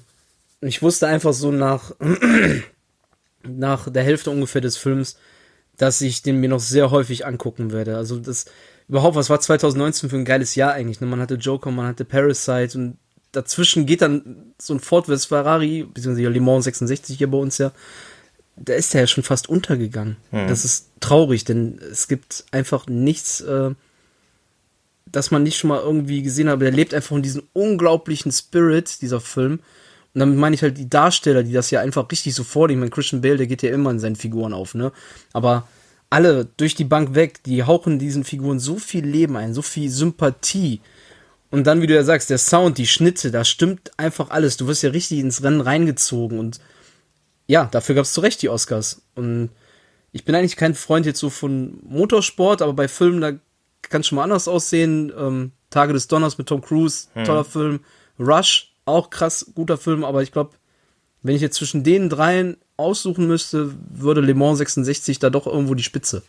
ich 0.61 0.83
wusste 0.83 1.09
einfach 1.09 1.33
so 1.33 1.51
nach, 1.51 1.93
nach 3.43 3.91
der 3.91 4.05
Hälfte 4.05 4.31
ungefähr 4.31 4.61
des 4.61 4.77
Films, 4.77 5.19
dass 5.77 6.01
ich 6.01 6.23
den 6.23 6.39
mir 6.39 6.49
noch 6.49 6.61
sehr 6.61 6.93
häufig 6.93 7.27
angucken 7.27 7.73
werde. 7.73 7.97
Also, 7.97 8.21
das 8.21 8.47
überhaupt, 8.89 9.17
was 9.17 9.29
war 9.29 9.41
2019 9.41 10.11
für 10.11 10.17
ein 10.17 10.25
geiles 10.25 10.55
Jahr 10.55 10.75
eigentlich? 10.75 11.01
Ne? 11.01 11.09
Man 11.09 11.21
hatte 11.21 11.35
Joker, 11.35 11.73
man 11.73 11.89
hatte 11.89 12.05
Parasite 12.05 12.79
und 12.79 12.99
dazwischen 13.37 13.87
geht 13.87 14.03
dann 14.03 14.53
so 14.59 14.75
ein 14.75 14.81
Ford 14.81 15.07
vs 15.07 15.27
Ferrari, 15.27 15.85
beziehungsweise 15.85 16.29
Le 16.29 16.41
Mans 16.41 16.65
66 16.65 17.19
hier 17.19 17.31
bei 17.31 17.39
uns 17.39 17.59
ja, 17.59 17.73
da 18.57 18.73
ist 18.73 18.95
der 18.95 19.03
ja 19.03 19.07
schon 19.07 19.23
fast 19.25 19.49
untergegangen. 19.49 20.17
Mhm. 20.33 20.49
Das 20.49 20.65
ist 20.65 20.89
traurig, 21.01 21.45
denn 21.45 21.79
es 21.79 22.09
gibt 22.09 22.45
einfach 22.51 22.87
nichts, 22.87 23.43
äh, 23.43 23.73
das 25.05 25.31
man 25.31 25.43
nicht 25.43 25.59
schon 25.59 25.69
mal 25.69 25.81
irgendwie 25.81 26.23
gesehen 26.23 26.49
hat. 26.49 26.63
Der 26.63 26.71
lebt 26.71 26.95
einfach 26.95 27.11
von 27.11 27.23
diesem 27.23 27.43
unglaublichen 27.53 28.33
Spirit, 28.33 29.03
dieser 29.03 29.21
Film. 29.21 29.61
Und 30.15 30.21
damit 30.21 30.39
meine 30.39 30.55
ich 30.55 30.63
halt 30.63 30.79
die 30.79 30.89
Darsteller, 30.89 31.43
die 31.43 31.53
das 31.53 31.71
ja 31.71 31.81
einfach 31.81 32.11
richtig 32.11 32.35
so 32.35 32.45
vornehmen. 32.45 32.81
Mein 32.81 32.91
Christian 32.91 33.21
Bale, 33.21 33.37
der 33.37 33.47
geht 33.47 33.63
ja 33.63 33.71
immer 33.71 33.91
in 33.91 33.99
seinen 33.99 34.17
Figuren 34.17 34.55
auf, 34.55 34.75
ne? 34.75 34.91
Aber 35.35 35.69
alle 36.09 36.47
durch 36.57 36.75
die 36.75 36.85
Bank 36.85 37.15
weg, 37.15 37.43
die 37.45 37.65
hauchen 37.65 37.99
diesen 37.99 38.25
Figuren 38.25 38.59
so 38.59 38.77
viel 38.77 39.05
Leben 39.05 39.37
ein, 39.37 39.53
so 39.53 39.61
viel 39.61 39.91
Sympathie. 39.91 40.81
Und 41.51 41.67
dann, 41.67 41.81
wie 41.81 41.87
du 41.87 41.95
ja 41.95 42.03
sagst, 42.03 42.31
der 42.31 42.39
Sound, 42.39 42.79
die 42.79 42.87
Schnitte, 42.87 43.31
da 43.31 43.45
stimmt 43.45 43.93
einfach 43.99 44.31
alles. 44.31 44.57
Du 44.57 44.67
wirst 44.67 44.83
ja 44.83 44.91
richtig 44.91 45.21
ins 45.21 45.43
Rennen 45.43 45.61
reingezogen 45.61 46.39
und 46.39 46.61
ja, 47.47 47.67
dafür 47.67 47.95
gab 47.95 48.05
es 48.05 48.13
zu 48.13 48.21
Recht 48.21 48.43
die 48.43 48.49
Oscars. 48.49 49.03
Und 49.15 49.51
ich 50.13 50.25
bin 50.25 50.35
eigentlich 50.35 50.57
kein 50.57 50.75
Freund 50.75 51.07
jetzt 51.07 51.21
so 51.21 51.31
von 51.31 51.79
Motorsport, 51.85 52.63
aber 52.63 52.73
bei 52.73 52.89
Filmen, 52.89 53.21
da 53.21 53.33
kann 53.83 54.01
es 54.01 54.09
schon 54.09 54.17
mal 54.17 54.25
anders 54.25 54.49
aussehen. 54.49 55.13
Ähm, 55.17 55.53
Tage 55.71 55.93
des 55.93 56.09
Donners 56.09 56.39
mit 56.39 56.49
Tom 56.49 56.61
Cruise, 56.61 57.09
hm. 57.15 57.25
toller 57.25 57.45
Film. 57.45 57.81
Rush, 58.19 58.73
auch 58.85 59.11
krass, 59.11 59.53
guter 59.55 59.77
Film, 59.77 60.05
aber 60.05 60.23
ich 60.23 60.33
glaube, 60.33 60.53
wenn 61.23 61.37
ich 61.37 61.43
jetzt 61.43 61.57
zwischen 61.57 61.85
den 61.85 62.09
dreien 62.09 62.57
aussuchen 62.77 63.27
müsste, 63.27 63.75
würde 63.91 64.21
Le 64.21 64.35
Mans 64.35 64.59
66 64.59 65.19
da 65.19 65.31
doch 65.31 65.47
irgendwo 65.47 65.75
die 65.75 65.83
Spitze 65.83 66.23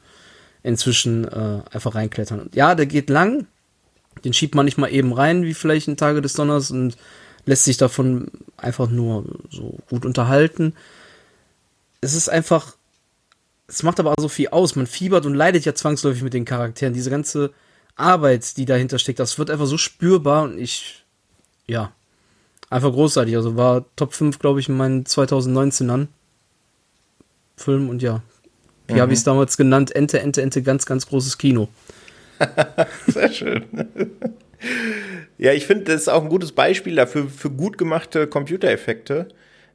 inzwischen 0.63 1.25
äh, 1.25 1.61
einfach 1.71 1.95
reinklettern. 1.95 2.41
Und 2.41 2.55
ja, 2.55 2.75
der 2.75 2.87
geht 2.87 3.09
lang, 3.09 3.47
den 4.23 4.33
schiebt 4.33 4.55
man 4.55 4.65
nicht 4.65 4.77
mal 4.77 4.91
eben 4.91 5.13
rein, 5.13 5.43
wie 5.43 5.53
vielleicht 5.53 5.87
ein 5.87 5.97
Tage 5.97 6.21
des 6.21 6.33
Donners 6.33 6.71
und 6.71 6.97
lässt 7.45 7.63
sich 7.63 7.77
davon 7.77 8.29
einfach 8.57 8.89
nur 8.89 9.25
so 9.49 9.77
gut 9.89 10.05
unterhalten. 10.05 10.73
Es 12.01 12.13
ist 12.13 12.29
einfach, 12.29 12.75
es 13.67 13.83
macht 13.83 13.99
aber 13.99 14.11
auch 14.11 14.21
so 14.21 14.27
viel 14.27 14.49
aus. 14.49 14.75
Man 14.75 14.87
fiebert 14.87 15.25
und 15.25 15.33
leidet 15.33 15.65
ja 15.65 15.73
zwangsläufig 15.73 16.23
mit 16.23 16.33
den 16.33 16.45
Charakteren. 16.45 16.93
Diese 16.93 17.09
ganze 17.09 17.51
Arbeit, 17.95 18.57
die 18.57 18.65
dahinter 18.65 18.99
steckt, 18.99 19.19
das 19.19 19.39
wird 19.39 19.49
einfach 19.49 19.65
so 19.65 19.77
spürbar 19.77 20.43
und 20.43 20.59
ich, 20.59 21.05
ja, 21.65 21.91
einfach 22.69 22.91
großartig. 22.91 23.35
Also 23.35 23.55
war 23.55 23.85
Top 23.95 24.13
5, 24.13 24.39
glaube 24.39 24.59
ich, 24.59 24.69
in 24.69 24.77
meinen 24.77 25.05
2019ern. 25.05 26.07
Film 27.55 27.89
und 27.89 28.03
ja, 28.03 28.21
wie 28.87 28.93
mhm. 28.93 28.99
habe 28.99 29.13
ich 29.13 29.19
es 29.19 29.25
damals 29.25 29.57
genannt? 29.57 29.95
Ente, 29.95 30.19
Ente, 30.19 30.41
Ente, 30.41 30.61
ganz, 30.61 30.85
ganz 30.85 31.07
großes 31.07 31.37
Kino. 31.37 31.69
Sehr 33.07 33.31
schön. 33.31 33.63
Ja, 35.37 35.53
ich 35.53 35.67
finde, 35.67 35.85
das 35.85 36.01
ist 36.01 36.07
auch 36.07 36.23
ein 36.23 36.29
gutes 36.29 36.51
Beispiel 36.51 36.95
dafür, 36.95 37.27
für 37.29 37.49
gut 37.49 37.77
gemachte 37.77 38.27
Computereffekte. 38.27 39.27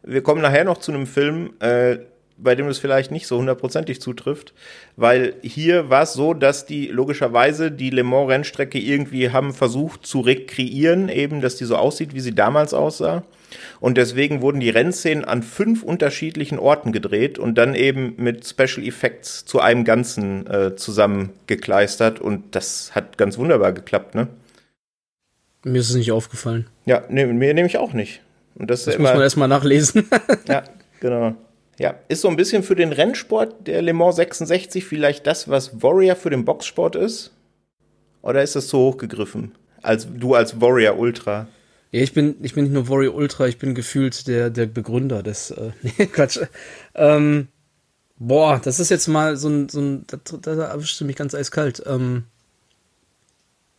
Wir 0.02 0.22
kommen 0.22 0.42
nachher 0.42 0.64
noch 0.64 0.78
zu 0.78 0.92
einem 0.92 1.06
Film, 1.06 1.54
äh, 1.60 1.98
bei 2.42 2.54
dem 2.54 2.68
es 2.68 2.78
vielleicht 2.78 3.10
nicht 3.10 3.26
so 3.26 3.38
hundertprozentig 3.38 4.00
zutrifft, 4.00 4.52
weil 4.96 5.34
hier 5.42 5.90
war 5.90 6.02
es 6.02 6.12
so, 6.12 6.34
dass 6.34 6.66
die 6.66 6.88
logischerweise 6.88 7.70
die 7.70 7.90
Le 7.90 8.02
Mans 8.02 8.28
Rennstrecke 8.28 8.78
irgendwie 8.78 9.30
haben 9.30 9.54
versucht 9.54 10.06
zu 10.06 10.20
rekreieren, 10.20 11.08
eben, 11.08 11.40
dass 11.40 11.56
die 11.56 11.64
so 11.64 11.76
aussieht, 11.76 12.14
wie 12.14 12.20
sie 12.20 12.34
damals 12.34 12.74
aussah. 12.74 13.24
Und 13.80 13.98
deswegen 13.98 14.40
wurden 14.40 14.60
die 14.60 14.70
Rennszenen 14.70 15.24
an 15.24 15.42
fünf 15.42 15.82
unterschiedlichen 15.82 16.58
Orten 16.58 16.92
gedreht 16.92 17.38
und 17.38 17.56
dann 17.56 17.74
eben 17.74 18.14
mit 18.16 18.46
Special 18.46 18.86
Effects 18.86 19.44
zu 19.44 19.60
einem 19.60 19.84
Ganzen 19.84 20.46
äh, 20.46 20.76
zusammengekleistert. 20.76 22.20
Und 22.20 22.54
das 22.54 22.94
hat 22.94 23.18
ganz 23.18 23.38
wunderbar 23.38 23.72
geklappt, 23.72 24.14
ne? 24.14 24.28
Mir 25.64 25.78
ist 25.78 25.90
es 25.90 25.94
nicht 25.94 26.10
aufgefallen. 26.10 26.66
Ja, 26.86 27.04
nee, 27.08 27.24
mir 27.24 27.54
nehme 27.54 27.68
ich 27.68 27.78
auch 27.78 27.92
nicht. 27.92 28.20
Und 28.54 28.70
das, 28.70 28.84
das 28.84 28.98
muss 28.98 29.12
man 29.12 29.22
erstmal 29.22 29.48
nachlesen. 29.48 30.08
ja, 30.48 30.64
genau. 31.00 31.36
Ja, 31.78 31.94
ist 32.08 32.20
so 32.20 32.28
ein 32.28 32.36
bisschen 32.36 32.62
für 32.62 32.76
den 32.76 32.92
Rennsport 32.92 33.66
der 33.66 33.82
Le 33.82 33.92
Mans 33.92 34.16
66 34.16 34.84
vielleicht 34.84 35.26
das, 35.26 35.48
was 35.48 35.82
Warrior 35.82 36.16
für 36.16 36.30
den 36.30 36.44
Boxsport 36.44 36.96
ist? 36.96 37.32
Oder 38.20 38.42
ist 38.42 38.54
das 38.56 38.68
so 38.68 38.78
hochgegriffen? 38.78 39.52
Als 39.80 40.06
du 40.12 40.34
als 40.34 40.60
Warrior 40.60 40.98
Ultra? 40.98 41.48
Ja, 41.90 42.00
ich 42.00 42.12
bin, 42.12 42.36
ich 42.42 42.54
bin 42.54 42.64
nicht 42.64 42.72
nur 42.72 42.88
Warrior 42.88 43.14
Ultra, 43.14 43.46
ich 43.46 43.58
bin 43.58 43.74
gefühlt 43.74 44.26
der, 44.28 44.50
der 44.50 44.66
Begründer 44.66 45.22
des, 45.22 45.50
äh, 45.50 45.72
nee, 45.82 46.06
Quatsch. 46.06 46.38
Ähm, 46.94 47.48
boah, 48.18 48.60
das 48.62 48.78
ist 48.78 48.90
jetzt 48.90 49.08
mal 49.08 49.36
so 49.36 49.48
ein, 49.48 49.68
so 49.68 49.80
ein, 49.80 50.04
da, 50.06 50.18
da 50.40 50.64
erwischte 50.66 51.04
mich 51.04 51.16
ganz 51.16 51.34
eiskalt. 51.34 51.82
Ähm, 51.86 52.24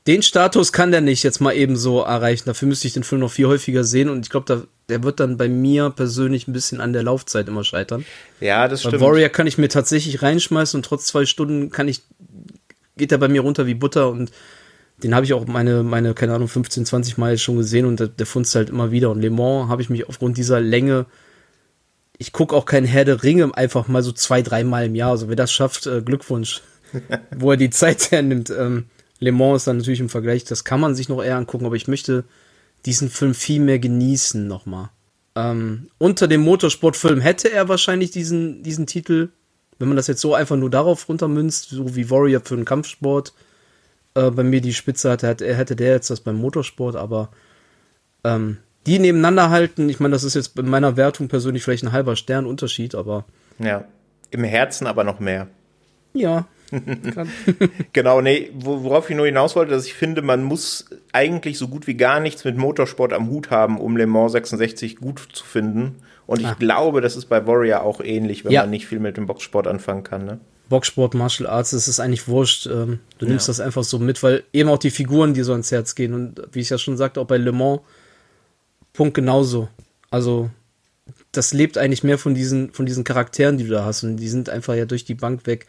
den 0.05 0.21
Status 0.21 0.73
kann 0.73 0.91
der 0.91 1.01
nicht 1.01 1.23
jetzt 1.23 1.39
mal 1.39 1.53
eben 1.53 1.77
so 1.77 2.01
erreichen. 2.01 2.43
Dafür 2.45 2.67
müsste 2.67 2.88
ich 2.88 2.93
den 2.93 3.03
Film 3.03 3.21
noch 3.21 3.31
viel 3.31 3.47
häufiger 3.47 3.83
sehen 3.83 4.09
und 4.09 4.25
ich 4.25 4.29
glaube, 4.29 4.67
der 4.89 5.03
wird 5.03 5.19
dann 5.19 5.37
bei 5.37 5.47
mir 5.47 5.89
persönlich 5.89 6.47
ein 6.47 6.53
bisschen 6.53 6.81
an 6.81 6.93
der 6.93 7.03
Laufzeit 7.03 7.47
immer 7.47 7.63
scheitern. 7.63 8.05
Ja, 8.39 8.67
das 8.67 8.83
Bei 8.83 8.89
stimmt. 8.89 9.03
Warrior 9.03 9.29
kann 9.29 9.47
ich 9.47 9.57
mir 9.57 9.69
tatsächlich 9.69 10.21
reinschmeißen 10.21 10.77
und 10.77 10.83
trotz 10.83 11.05
zwei 11.05 11.25
Stunden 11.25 11.69
kann 11.69 11.87
ich 11.87 12.01
geht 12.97 13.11
er 13.11 13.17
bei 13.17 13.27
mir 13.27 13.41
runter 13.41 13.65
wie 13.65 13.73
Butter 13.73 14.09
und 14.09 14.31
den 15.01 15.15
habe 15.15 15.25
ich 15.25 15.33
auch 15.33 15.47
meine, 15.47 15.83
meine, 15.83 16.13
keine 16.13 16.33
Ahnung, 16.33 16.47
15, 16.47 16.85
20 16.85 17.17
Mal 17.17 17.37
schon 17.37 17.57
gesehen 17.57 17.85
und 17.85 17.99
der, 17.99 18.07
der 18.07 18.25
funzt 18.25 18.55
halt 18.55 18.69
immer 18.69 18.91
wieder. 18.91 19.09
Und 19.09 19.21
Le 19.21 19.29
Mans 19.29 19.67
habe 19.69 19.81
ich 19.81 19.89
mich 19.89 20.07
aufgrund 20.07 20.37
dieser 20.37 20.61
Länge, 20.61 21.07
ich 22.17 22.31
gucke 22.31 22.55
auch 22.55 22.65
kein 22.65 22.85
Herr 22.85 23.03
der 23.03 23.23
Ringe 23.23 23.55
einfach 23.55 23.87
mal 23.87 24.03
so 24.03 24.11
zwei, 24.11 24.41
dreimal 24.41 24.85
im 24.85 24.95
Jahr. 24.95 25.11
Also 25.11 25.29
wer 25.29 25.35
das 25.35 25.51
schafft, 25.51 25.87
äh, 25.87 26.01
Glückwunsch. 26.01 26.61
Wo 27.35 27.51
er 27.51 27.57
die 27.57 27.71
Zeit 27.71 28.11
hernimmt. 28.11 28.51
Ähm, 28.51 28.85
Le 29.19 29.31
Mans 29.31 29.61
ist 29.61 29.67
dann 29.67 29.77
natürlich 29.77 29.99
im 29.99 30.09
Vergleich, 30.09 30.43
das 30.43 30.63
kann 30.63 30.79
man 30.79 30.95
sich 30.95 31.09
noch 31.09 31.23
eher 31.23 31.37
angucken, 31.37 31.65
aber 31.65 31.75
ich 31.75 31.87
möchte 31.87 32.23
diesen 32.85 33.09
Film 33.09 33.33
viel 33.33 33.59
mehr 33.59 33.79
genießen 33.79 34.47
nochmal. 34.47 34.89
Ähm, 35.35 35.89
unter 35.97 36.27
dem 36.27 36.41
Motorsportfilm 36.41 37.21
hätte 37.21 37.51
er 37.51 37.67
wahrscheinlich 37.69 38.11
diesen, 38.11 38.61
diesen 38.63 38.85
Titel, 38.85 39.29
wenn 39.79 39.87
man 39.87 39.97
das 39.97 40.07
jetzt 40.07 40.21
so 40.21 40.35
einfach 40.35 40.55
nur 40.55 40.69
darauf 40.69 41.09
runtermünzt, 41.09 41.69
so 41.69 41.95
wie 41.95 42.09
Warrior 42.09 42.41
für 42.43 42.55
den 42.55 42.65
Kampfsport 42.65 43.33
äh, 44.15 44.29
bei 44.29 44.43
mir 44.43 44.61
die 44.61 44.73
Spitze 44.73 45.09
hatte, 45.09 45.27
hätte, 45.27 45.55
hätte 45.55 45.75
der 45.75 45.93
jetzt 45.93 46.09
das 46.09 46.19
beim 46.19 46.37
Motorsport, 46.37 46.95
aber 46.95 47.29
ähm, 48.23 48.57
die 48.85 48.99
nebeneinander 48.99 49.49
halten, 49.49 49.89
ich 49.89 49.99
meine, 49.99 50.11
das 50.11 50.23
ist 50.23 50.35
jetzt 50.35 50.57
in 50.59 50.69
meiner 50.69 50.97
Wertung 50.97 51.29
persönlich 51.29 51.63
vielleicht 51.63 51.83
ein 51.83 51.93
halber 51.93 52.15
Stern 52.15 52.45
Unterschied, 52.45 52.95
aber. 52.95 53.25
Ja, 53.59 53.85
im 54.29 54.43
Herzen 54.43 54.87
aber 54.87 55.03
noch 55.03 55.19
mehr. 55.19 55.47
Ja. 56.13 56.47
genau, 57.93 58.21
nee, 58.21 58.51
worauf 58.53 59.09
ich 59.09 59.15
nur 59.15 59.25
hinaus 59.25 59.55
wollte, 59.55 59.71
dass 59.71 59.85
ich 59.85 59.93
finde, 59.93 60.21
man 60.21 60.43
muss 60.43 60.85
eigentlich 61.11 61.57
so 61.57 61.67
gut 61.67 61.87
wie 61.87 61.95
gar 61.95 62.19
nichts 62.19 62.43
mit 62.43 62.57
Motorsport 62.57 63.13
am 63.13 63.29
Hut 63.29 63.49
haben, 63.49 63.79
um 63.79 63.97
Le 63.97 64.07
Mans 64.07 64.31
66 64.31 64.97
gut 64.97 65.27
zu 65.33 65.43
finden. 65.43 65.95
Und 66.25 66.39
ich 66.39 66.47
ah. 66.47 66.55
glaube, 66.57 67.01
das 67.01 67.15
ist 67.15 67.25
bei 67.25 67.45
Warrior 67.45 67.81
auch 67.81 67.99
ähnlich, 67.99 68.45
wenn 68.45 68.51
ja. 68.51 68.61
man 68.61 68.69
nicht 68.69 68.87
viel 68.87 68.99
mit 68.99 69.17
dem 69.17 69.27
Boxsport 69.27 69.67
anfangen 69.67 70.03
kann. 70.03 70.25
Ne? 70.25 70.39
Boxsport, 70.69 71.13
Martial 71.13 71.49
Arts, 71.49 71.71
das 71.71 71.87
ist 71.87 71.99
eigentlich 71.99 72.27
wurscht. 72.27 72.65
Ähm, 72.67 72.99
du 73.17 73.25
nimmst 73.25 73.47
ja. 73.47 73.51
das 73.51 73.59
einfach 73.59 73.83
so 73.83 73.99
mit, 73.99 74.23
weil 74.23 74.43
eben 74.53 74.69
auch 74.69 74.77
die 74.77 74.91
Figuren 74.91 75.33
dir 75.33 75.43
so 75.43 75.51
ans 75.51 75.71
Herz 75.71 75.95
gehen. 75.95 76.13
Und 76.13 76.41
wie 76.51 76.61
ich 76.61 76.69
ja 76.69 76.77
schon 76.77 76.97
sagte, 76.97 77.19
auch 77.19 77.27
bei 77.27 77.37
Le 77.37 77.51
Mans, 77.51 77.81
Punkt 78.93 79.15
genauso. 79.15 79.69
Also, 80.09 80.49
das 81.31 81.53
lebt 81.53 81.77
eigentlich 81.77 82.03
mehr 82.03 82.17
von 82.17 82.33
diesen, 82.35 82.71
von 82.71 82.85
diesen 82.85 83.03
Charakteren, 83.03 83.57
die 83.57 83.65
du 83.65 83.71
da 83.71 83.85
hast. 83.85 84.03
Und 84.03 84.17
die 84.17 84.29
sind 84.29 84.49
einfach 84.49 84.75
ja 84.75 84.85
durch 84.85 85.03
die 85.03 85.15
Bank 85.15 85.45
weg. 85.45 85.67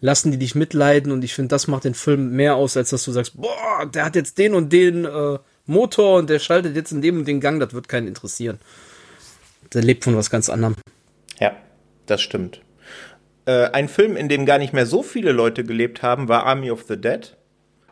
Lassen 0.00 0.32
die 0.32 0.38
dich 0.38 0.54
mitleiden 0.54 1.12
und 1.12 1.22
ich 1.24 1.34
finde, 1.34 1.48
das 1.48 1.68
macht 1.68 1.84
den 1.84 1.94
Film 1.94 2.30
mehr 2.30 2.56
aus, 2.56 2.76
als 2.76 2.90
dass 2.90 3.04
du 3.04 3.12
sagst, 3.12 3.40
boah, 3.40 3.86
der 3.92 4.04
hat 4.04 4.16
jetzt 4.16 4.38
den 4.38 4.54
und 4.54 4.72
den 4.72 5.04
äh, 5.04 5.38
Motor 5.66 6.18
und 6.18 6.30
der 6.30 6.38
schaltet 6.38 6.74
jetzt 6.74 6.92
in 6.92 7.02
dem 7.02 7.18
und 7.18 7.28
den 7.28 7.40
Gang, 7.40 7.60
das 7.60 7.74
wird 7.74 7.88
keinen 7.88 8.08
interessieren. 8.08 8.58
Der 9.74 9.82
lebt 9.82 10.04
von 10.04 10.16
was 10.16 10.30
ganz 10.30 10.48
anderem. 10.48 10.76
Ja, 11.38 11.54
das 12.06 12.22
stimmt. 12.22 12.62
Äh, 13.46 13.70
ein 13.70 13.88
Film, 13.88 14.16
in 14.16 14.28
dem 14.28 14.46
gar 14.46 14.58
nicht 14.58 14.72
mehr 14.72 14.86
so 14.86 15.02
viele 15.02 15.32
Leute 15.32 15.64
gelebt 15.64 16.02
haben, 16.02 16.28
war 16.28 16.46
Army 16.46 16.70
of 16.70 16.84
the 16.88 16.96
Dead. 17.00 17.36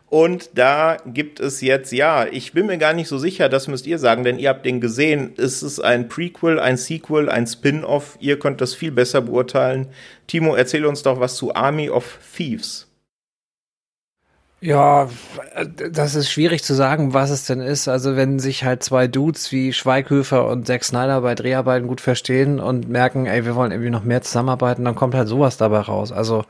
Und 0.09 0.49
da 0.55 0.97
gibt 1.05 1.39
es 1.39 1.61
jetzt, 1.61 1.91
ja, 1.91 2.25
ich 2.25 2.53
bin 2.53 2.65
mir 2.65 2.79
gar 2.79 2.93
nicht 2.93 3.07
so 3.07 3.19
sicher, 3.19 3.47
das 3.47 3.67
müsst 3.67 3.85
ihr 3.85 3.99
sagen, 3.99 4.23
denn 4.23 4.39
ihr 4.39 4.49
habt 4.49 4.65
den 4.65 4.81
gesehen. 4.81 5.33
Ist 5.35 5.61
es 5.61 5.79
ein 5.79 6.09
Prequel, 6.09 6.59
ein 6.59 6.77
Sequel, 6.77 7.29
ein 7.29 7.45
Spin-off? 7.45 8.17
Ihr 8.19 8.39
könnt 8.39 8.59
das 8.59 8.73
viel 8.73 8.91
besser 8.91 9.21
beurteilen. 9.21 9.87
Timo, 10.25 10.55
erzähl 10.55 10.85
uns 10.85 11.03
doch 11.03 11.19
was 11.19 11.35
zu 11.35 11.53
Army 11.53 11.91
of 11.91 12.17
Thieves. 12.35 12.87
Ja, 14.61 15.07
das 15.91 16.15
ist 16.15 16.29
schwierig 16.29 16.63
zu 16.63 16.73
sagen, 16.73 17.13
was 17.13 17.29
es 17.29 17.45
denn 17.45 17.61
ist. 17.61 17.87
Also 17.87 18.17
wenn 18.17 18.39
sich 18.39 18.65
halt 18.65 18.83
zwei 18.83 19.07
Dudes 19.07 19.51
wie 19.53 19.71
Schweighöfer 19.71 20.47
und 20.47 20.67
Zack 20.67 20.83
Snyder 20.83 21.21
bei 21.21 21.33
Dreharbeiten 21.35 21.87
gut 21.87 22.01
verstehen 22.01 22.59
und 22.59 22.89
merken, 22.89 23.25
ey, 23.25 23.45
wir 23.45 23.55
wollen 23.55 23.71
irgendwie 23.71 23.91
noch 23.91 24.03
mehr 24.03 24.21
zusammenarbeiten, 24.21 24.83
dann 24.83 24.95
kommt 24.95 25.15
halt 25.15 25.29
sowas 25.29 25.55
dabei 25.55 25.79
raus. 25.79 26.11
Also 26.11 26.43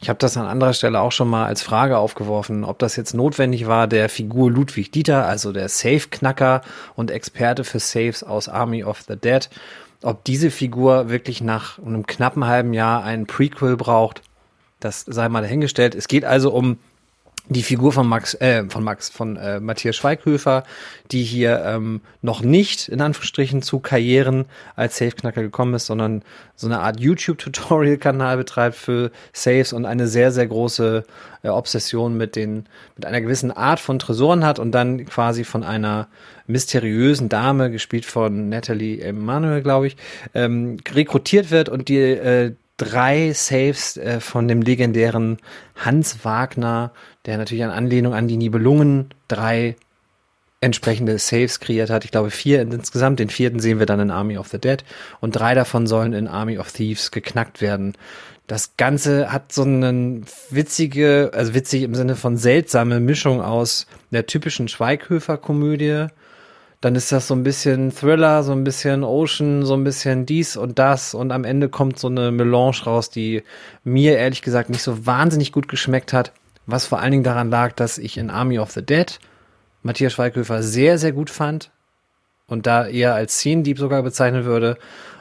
ich 0.00 0.08
habe 0.08 0.18
das 0.18 0.36
an 0.36 0.46
anderer 0.46 0.74
Stelle 0.74 1.00
auch 1.00 1.12
schon 1.12 1.28
mal 1.28 1.46
als 1.46 1.62
Frage 1.62 1.98
aufgeworfen, 1.98 2.64
ob 2.64 2.78
das 2.78 2.96
jetzt 2.96 3.14
notwendig 3.14 3.66
war, 3.66 3.86
der 3.86 4.08
Figur 4.08 4.50
Ludwig 4.50 4.90
Dieter, 4.92 5.26
also 5.26 5.52
der 5.52 5.68
Safe-Knacker 5.68 6.60
und 6.94 7.10
Experte 7.10 7.64
für 7.64 7.80
Saves 7.80 8.22
aus 8.22 8.48
Army 8.48 8.84
of 8.84 9.02
the 9.08 9.16
Dead, 9.16 9.48
ob 10.02 10.24
diese 10.24 10.50
Figur 10.50 11.08
wirklich 11.08 11.40
nach 11.40 11.78
einem 11.78 12.06
knappen 12.06 12.46
halben 12.46 12.74
Jahr 12.74 13.04
einen 13.04 13.26
Prequel 13.26 13.76
braucht, 13.76 14.22
das 14.80 15.00
sei 15.00 15.28
mal 15.28 15.40
dahingestellt. 15.40 15.94
Es 15.94 16.08
geht 16.08 16.24
also 16.24 16.52
um 16.52 16.78
die 17.48 17.62
Figur 17.62 17.92
von 17.92 18.08
Max, 18.08 18.34
äh, 18.34 18.64
von 18.68 18.82
Max, 18.82 19.08
von 19.08 19.36
äh, 19.36 19.60
Matthias 19.60 19.96
Schweighöfer, 19.96 20.64
die 21.12 21.22
hier 21.22 21.62
ähm, 21.64 22.00
noch 22.20 22.42
nicht 22.42 22.88
in 22.88 23.00
Anführungsstrichen 23.00 23.62
zu 23.62 23.78
Karrieren 23.78 24.46
als 24.74 24.98
Safe-Knacker 24.98 25.42
gekommen 25.42 25.74
ist, 25.74 25.86
sondern 25.86 26.22
so 26.56 26.66
eine 26.66 26.80
Art 26.80 26.98
YouTube-Tutorial-Kanal 26.98 28.36
betreibt 28.36 28.76
für 28.76 29.10
Saves 29.32 29.72
und 29.72 29.86
eine 29.86 30.08
sehr, 30.08 30.32
sehr 30.32 30.46
große 30.46 31.04
äh, 31.42 31.48
Obsession 31.48 32.16
mit 32.16 32.34
den, 32.34 32.66
mit 32.96 33.06
einer 33.06 33.20
gewissen 33.20 33.52
Art 33.52 33.78
von 33.78 33.98
Tresoren 33.98 34.44
hat 34.44 34.58
und 34.58 34.72
dann 34.72 35.04
quasi 35.06 35.44
von 35.44 35.62
einer 35.62 36.08
mysteriösen 36.48 37.28
Dame, 37.28 37.70
gespielt 37.70 38.04
von 38.04 38.48
Natalie 38.48 39.00
Emanuel, 39.00 39.62
glaube 39.62 39.88
ich, 39.88 39.96
ähm, 40.34 40.78
rekrutiert 40.92 41.50
wird 41.50 41.68
und 41.68 41.88
die 41.88 41.98
äh, 41.98 42.54
drei 42.76 43.32
Saves 43.32 43.96
äh, 43.96 44.20
von 44.20 44.48
dem 44.48 44.62
legendären 44.62 45.38
Hans 45.76 46.24
Wagner, 46.24 46.92
der 47.26 47.38
natürlich 47.38 47.64
an 47.64 47.70
Anlehnung 47.70 48.14
an 48.14 48.28
die 48.28 48.36
Nibelungen 48.36 49.10
drei 49.28 49.76
entsprechende 50.60 51.18
Saves 51.18 51.60
kreiert 51.60 51.90
hat. 51.90 52.04
Ich 52.04 52.10
glaube 52.10 52.30
vier 52.30 52.62
insgesamt. 52.62 53.20
Den 53.20 53.28
vierten 53.28 53.60
sehen 53.60 53.78
wir 53.78 53.86
dann 53.86 54.00
in 54.00 54.10
Army 54.10 54.38
of 54.38 54.48
the 54.48 54.58
Dead 54.58 54.84
und 55.20 55.32
drei 55.32 55.54
davon 55.54 55.86
sollen 55.86 56.12
in 56.12 56.28
Army 56.28 56.58
of 56.58 56.72
Thieves 56.72 57.10
geknackt 57.10 57.60
werden. 57.60 57.94
Das 58.46 58.76
Ganze 58.76 59.32
hat 59.32 59.52
so 59.52 59.62
eine 59.62 60.22
witzige, 60.50 61.32
also 61.34 61.52
witzig 61.54 61.82
im 61.82 61.94
Sinne 61.94 62.16
von 62.16 62.36
seltsame 62.36 63.00
Mischung 63.00 63.42
aus 63.42 63.86
der 64.12 64.26
typischen 64.26 64.68
Schweighöfer-Komödie 64.68 66.06
dann 66.80 66.94
ist 66.94 67.10
das 67.10 67.26
so 67.26 67.34
ein 67.34 67.42
bisschen 67.42 67.90
Thriller, 67.90 68.42
so 68.42 68.52
ein 68.52 68.62
bisschen 68.62 69.02
Ocean, 69.02 69.64
so 69.64 69.74
ein 69.74 69.84
bisschen 69.84 70.26
dies 70.26 70.56
und 70.56 70.78
das 70.78 71.14
und 71.14 71.32
am 71.32 71.44
Ende 71.44 71.68
kommt 71.68 71.98
so 71.98 72.08
eine 72.08 72.30
Melange 72.30 72.84
raus, 72.84 73.10
die 73.10 73.42
mir 73.82 74.18
ehrlich 74.18 74.42
gesagt 74.42 74.70
nicht 74.70 74.82
so 74.82 75.06
wahnsinnig 75.06 75.52
gut 75.52 75.68
geschmeckt 75.68 76.12
hat, 76.12 76.32
was 76.66 76.86
vor 76.86 77.00
allen 77.00 77.12
Dingen 77.12 77.24
daran 77.24 77.50
lag, 77.50 77.72
dass 77.72 77.98
ich 77.98 78.18
in 78.18 78.30
Army 78.30 78.58
of 78.58 78.72
the 78.72 78.82
Dead 78.82 79.18
Matthias 79.82 80.14
Schweighöfer 80.14 80.62
sehr, 80.62 80.98
sehr 80.98 81.12
gut 81.12 81.30
fand 81.30 81.70
und 82.48 82.66
da 82.66 82.86
eher 82.86 83.14
als 83.14 83.34
Szenendieb 83.34 83.78
sogar 83.78 84.02
bezeichnen 84.02 84.44
würde. 84.44 84.76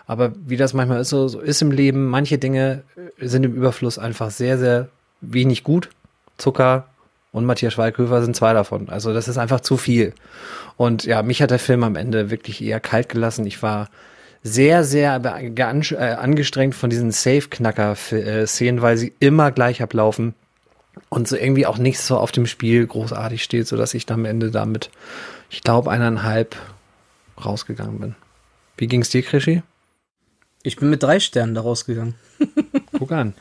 Aber 0.07 0.33
wie 0.45 0.57
das 0.57 0.73
manchmal 0.73 1.01
ist, 1.01 1.09
so, 1.09 1.27
so 1.27 1.39
ist 1.39 1.61
im 1.61 1.71
Leben, 1.71 2.05
manche 2.05 2.37
Dinge 2.37 2.83
sind 3.19 3.43
im 3.43 3.53
Überfluss 3.53 3.99
einfach 3.99 4.31
sehr, 4.31 4.57
sehr 4.57 4.89
wenig 5.21 5.63
gut. 5.63 5.89
Zucker, 6.37 6.87
und 7.35 7.43
Matthias 7.43 7.73
Schweighöfer 7.73 8.23
sind 8.23 8.33
zwei 8.33 8.53
davon. 8.53 8.87
Also 8.87 9.13
das 9.13 9.27
ist 9.27 9.37
einfach 9.37 9.59
zu 9.59 9.75
viel. 9.75 10.13
Und 10.77 11.03
ja, 11.03 11.21
mich 11.21 11.41
hat 11.41 11.51
der 11.51 11.59
Film 11.59 11.83
am 11.83 11.97
Ende 11.97 12.31
wirklich 12.31 12.63
eher 12.63 12.79
kalt 12.79 13.09
gelassen. 13.09 13.45
Ich 13.45 13.61
war 13.61 13.89
sehr, 14.41 14.85
sehr 14.85 15.19
äh, 15.21 15.97
angestrengt 15.97 16.75
von 16.75 16.89
diesen 16.89 17.11
Safe-Knacker-Szenen, 17.11 18.81
weil 18.81 18.95
sie 18.95 19.11
immer 19.19 19.51
gleich 19.51 19.83
ablaufen 19.83 20.33
und 21.09 21.27
so 21.27 21.35
irgendwie 21.35 21.65
auch 21.65 21.77
nichts 21.77 22.07
so 22.07 22.17
auf 22.17 22.31
dem 22.31 22.45
Spiel 22.45 22.85
großartig 22.85 23.43
steht, 23.43 23.67
sodass 23.67 23.93
ich 23.93 24.05
dann 24.05 24.21
am 24.21 24.25
Ende 24.25 24.51
damit, 24.51 24.89
ich 25.49 25.61
glaube, 25.61 25.91
eineinhalb 25.91 26.55
rausgegangen 27.43 27.99
bin. 27.99 28.15
Wie 28.77 28.87
ging's 28.87 29.09
dir, 29.09 29.21
Krischi? 29.21 29.63
Ich 30.63 30.77
bin 30.77 30.89
mit 30.89 31.03
drei 31.03 31.19
Sternen 31.19 31.55
da 31.55 31.61
rausgegangen. 31.61 32.15
Guck 32.97 33.11
an. 33.11 33.33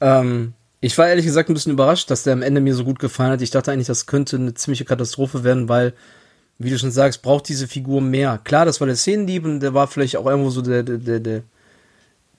ähm, 0.00 0.54
ich 0.80 0.96
war 0.96 1.08
ehrlich 1.08 1.26
gesagt 1.26 1.50
ein 1.50 1.54
bisschen 1.54 1.72
überrascht, 1.72 2.10
dass 2.10 2.22
der 2.22 2.32
am 2.32 2.42
Ende 2.42 2.60
mir 2.60 2.74
so 2.74 2.84
gut 2.84 2.98
gefallen 2.98 3.32
hat. 3.32 3.42
Ich 3.42 3.50
dachte 3.50 3.70
eigentlich, 3.70 3.86
das 3.86 4.06
könnte 4.06 4.36
eine 4.36 4.54
ziemliche 4.54 4.86
Katastrophe 4.86 5.44
werden, 5.44 5.68
weil, 5.68 5.92
wie 6.58 6.70
du 6.70 6.78
schon 6.78 6.90
sagst, 6.90 7.22
braucht 7.22 7.48
diese 7.48 7.68
Figur 7.68 8.00
mehr. 8.00 8.40
Klar, 8.44 8.64
das 8.64 8.80
war 8.80 8.86
der 8.86 8.96
Szenendieb 8.96 9.44
und 9.44 9.60
der 9.60 9.74
war 9.74 9.88
vielleicht 9.88 10.16
auch 10.16 10.26
irgendwo 10.26 10.50
so 10.50 10.62
der, 10.62 10.82
der, 10.82 10.98
der, 10.98 11.20
der, 11.20 11.42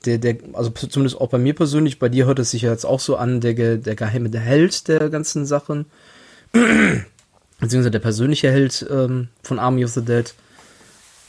der, 0.05 0.17
der 0.17 0.37
also 0.53 0.69
zumindest 0.71 1.19
auch 1.19 1.29
bei 1.29 1.37
mir 1.37 1.53
persönlich, 1.53 1.99
bei 1.99 2.09
dir 2.09 2.25
hört 2.25 2.39
es 2.39 2.51
sich 2.51 2.63
ja 2.63 2.71
jetzt 2.71 2.85
auch 2.85 2.99
so 2.99 3.15
an, 3.15 3.41
der, 3.41 3.77
der 3.77 3.95
geheime 3.95 4.29
der 4.29 4.41
Held 4.41 4.87
der 4.87 5.09
ganzen 5.09 5.45
Sachen. 5.45 5.85
Beziehungsweise 6.51 7.91
der 7.91 7.99
persönliche 7.99 8.51
Held 8.51 8.85
ähm, 8.89 9.27
von 9.43 9.59
Army 9.59 9.85
of 9.85 9.91
the 9.91 10.03
Dead. 10.03 10.33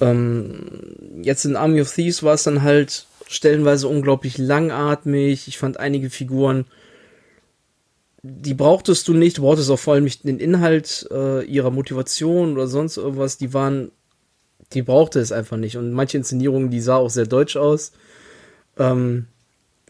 Ähm, 0.00 0.86
jetzt 1.22 1.44
in 1.44 1.56
Army 1.56 1.80
of 1.80 1.94
Thieves 1.94 2.22
war 2.22 2.34
es 2.34 2.44
dann 2.44 2.62
halt 2.62 3.06
stellenweise 3.28 3.88
unglaublich 3.88 4.38
langatmig. 4.38 5.46
Ich 5.48 5.58
fand 5.58 5.78
einige 5.78 6.08
Figuren 6.08 6.64
die 8.22 8.54
brauchtest 8.54 9.08
du 9.08 9.14
nicht, 9.14 9.38
du 9.38 9.42
brauchtest 9.42 9.70
auch 9.70 9.78
vor 9.78 9.94
allem 9.94 10.04
nicht 10.04 10.24
den 10.24 10.38
Inhalt 10.38 11.08
äh, 11.10 11.44
ihrer 11.44 11.70
Motivation 11.70 12.52
oder 12.52 12.68
sonst 12.68 12.96
irgendwas, 12.96 13.36
die 13.36 13.52
waren, 13.52 13.90
die 14.72 14.82
brauchte 14.82 15.18
es 15.18 15.32
einfach 15.32 15.56
nicht. 15.56 15.76
Und 15.76 15.92
manche 15.92 16.18
Inszenierungen, 16.18 16.70
die 16.70 16.80
sah 16.80 16.96
auch 16.96 17.10
sehr 17.10 17.26
deutsch 17.26 17.56
aus. 17.56 17.92
Ähm, 18.78 19.26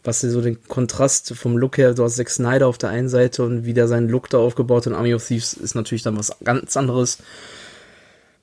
was 0.03 0.19
so 0.19 0.41
den 0.41 0.61
Kontrast 0.67 1.33
vom 1.35 1.57
Look 1.57 1.77
her, 1.77 1.93
du 1.93 2.03
hast 2.03 2.17
Zack 2.17 2.29
Snyder 2.29 2.67
auf 2.67 2.77
der 2.77 2.89
einen 2.89 3.07
Seite 3.07 3.43
und 3.43 3.65
wie 3.65 3.73
der 3.73 3.87
seinen 3.87 4.09
Look 4.09 4.29
da 4.29 4.37
aufgebaut 4.37 4.85
in 4.85 4.93
Army 4.93 5.13
of 5.13 5.25
Thieves 5.25 5.53
ist 5.53 5.75
natürlich 5.75 6.03
dann 6.03 6.17
was 6.17 6.35
ganz 6.43 6.75
anderes. 6.75 7.19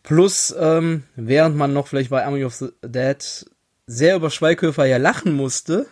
Plus, 0.02 0.54
ähm, 0.58 1.02
während 1.16 1.56
man 1.56 1.74
noch 1.74 1.86
vielleicht 1.86 2.10
bei 2.10 2.24
Army 2.24 2.44
of 2.44 2.54
the 2.54 2.68
Dead 2.82 3.18
sehr 3.86 4.16
über 4.16 4.30
Schweighöfer 4.30 4.86
ja 4.86 4.96
lachen 4.96 5.34
musste, 5.34 5.86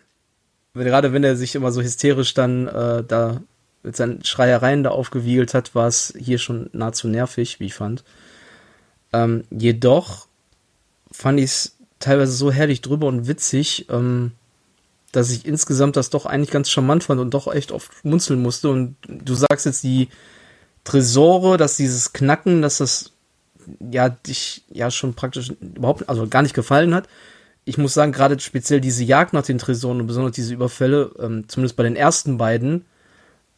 gerade 0.72 1.12
wenn 1.12 1.24
er 1.24 1.36
sich 1.36 1.54
immer 1.54 1.72
so 1.72 1.82
hysterisch 1.82 2.32
dann 2.32 2.68
äh, 2.68 3.04
da 3.04 3.42
mit 3.82 3.96
seinen 3.96 4.24
Schreiereien 4.24 4.82
da 4.82 4.90
aufgewiegelt 4.90 5.54
hat, 5.54 5.74
war 5.74 5.88
es 5.88 6.14
hier 6.18 6.38
schon 6.38 6.70
nahezu 6.72 7.08
nervig, 7.08 7.60
wie 7.60 7.66
ich 7.66 7.74
fand. 7.74 8.04
Ähm, 9.12 9.44
jedoch 9.50 10.28
fand 11.10 11.38
ich 11.40 11.46
es 11.46 11.77
teilweise 11.98 12.32
so 12.32 12.50
herrlich 12.50 12.80
drüber 12.80 13.06
und 13.06 13.26
witzig, 13.26 13.86
ähm, 13.90 14.32
dass 15.12 15.30
ich 15.30 15.46
insgesamt 15.46 15.96
das 15.96 16.10
doch 16.10 16.26
eigentlich 16.26 16.50
ganz 16.50 16.70
charmant 16.70 17.04
fand 17.04 17.20
und 17.20 17.32
doch 17.32 17.52
echt 17.52 17.72
oft 17.72 18.04
munzeln 18.04 18.42
musste. 18.42 18.68
Und 18.70 18.96
du 19.06 19.34
sagst 19.34 19.66
jetzt 19.66 19.82
die 19.82 20.08
Tresore, 20.84 21.56
dass 21.56 21.76
dieses 21.76 22.12
Knacken, 22.12 22.62
dass 22.62 22.78
das 22.78 23.12
ja 23.90 24.08
dich 24.08 24.64
ja 24.70 24.90
schon 24.90 25.14
praktisch 25.14 25.50
überhaupt, 25.60 26.08
also 26.08 26.26
gar 26.26 26.42
nicht 26.42 26.54
gefallen 26.54 26.94
hat. 26.94 27.08
Ich 27.64 27.78
muss 27.78 27.94
sagen, 27.94 28.12
gerade 28.12 28.38
speziell 28.40 28.80
diese 28.80 29.04
Jagd 29.04 29.32
nach 29.32 29.44
den 29.44 29.58
Tresoren 29.58 30.00
und 30.00 30.06
besonders 30.06 30.32
diese 30.32 30.54
Überfälle, 30.54 31.10
ähm, 31.18 31.44
zumindest 31.48 31.76
bei 31.76 31.82
den 31.82 31.96
ersten 31.96 32.38
beiden, 32.38 32.86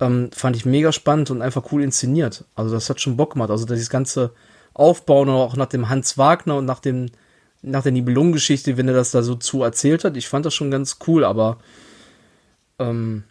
ähm, 0.00 0.30
fand 0.32 0.56
ich 0.56 0.64
mega 0.64 0.92
spannend 0.92 1.30
und 1.30 1.42
einfach 1.42 1.70
cool 1.72 1.82
inszeniert. 1.82 2.44
Also 2.54 2.74
das 2.74 2.90
hat 2.90 3.00
schon 3.00 3.16
Bock 3.16 3.34
gemacht. 3.34 3.50
Also 3.50 3.66
dieses 3.66 3.90
ganze 3.90 4.32
Aufbauen 4.74 5.28
auch 5.28 5.56
nach 5.56 5.66
dem 5.66 5.88
Hans 5.88 6.18
Wagner 6.18 6.56
und 6.56 6.64
nach 6.64 6.80
dem 6.80 7.10
nach 7.62 7.82
der 7.82 7.92
Nibelungengeschichte, 7.92 8.76
wenn 8.76 8.88
er 8.88 8.94
das 8.94 9.10
da 9.10 9.22
so 9.22 9.34
zu 9.34 9.62
erzählt 9.62 10.04
hat. 10.04 10.16
Ich 10.16 10.28
fand 10.28 10.46
das 10.46 10.54
schon 10.54 10.70
ganz 10.70 10.98
cool, 11.06 11.24
aber 11.24 11.58
ähm, 12.78 13.24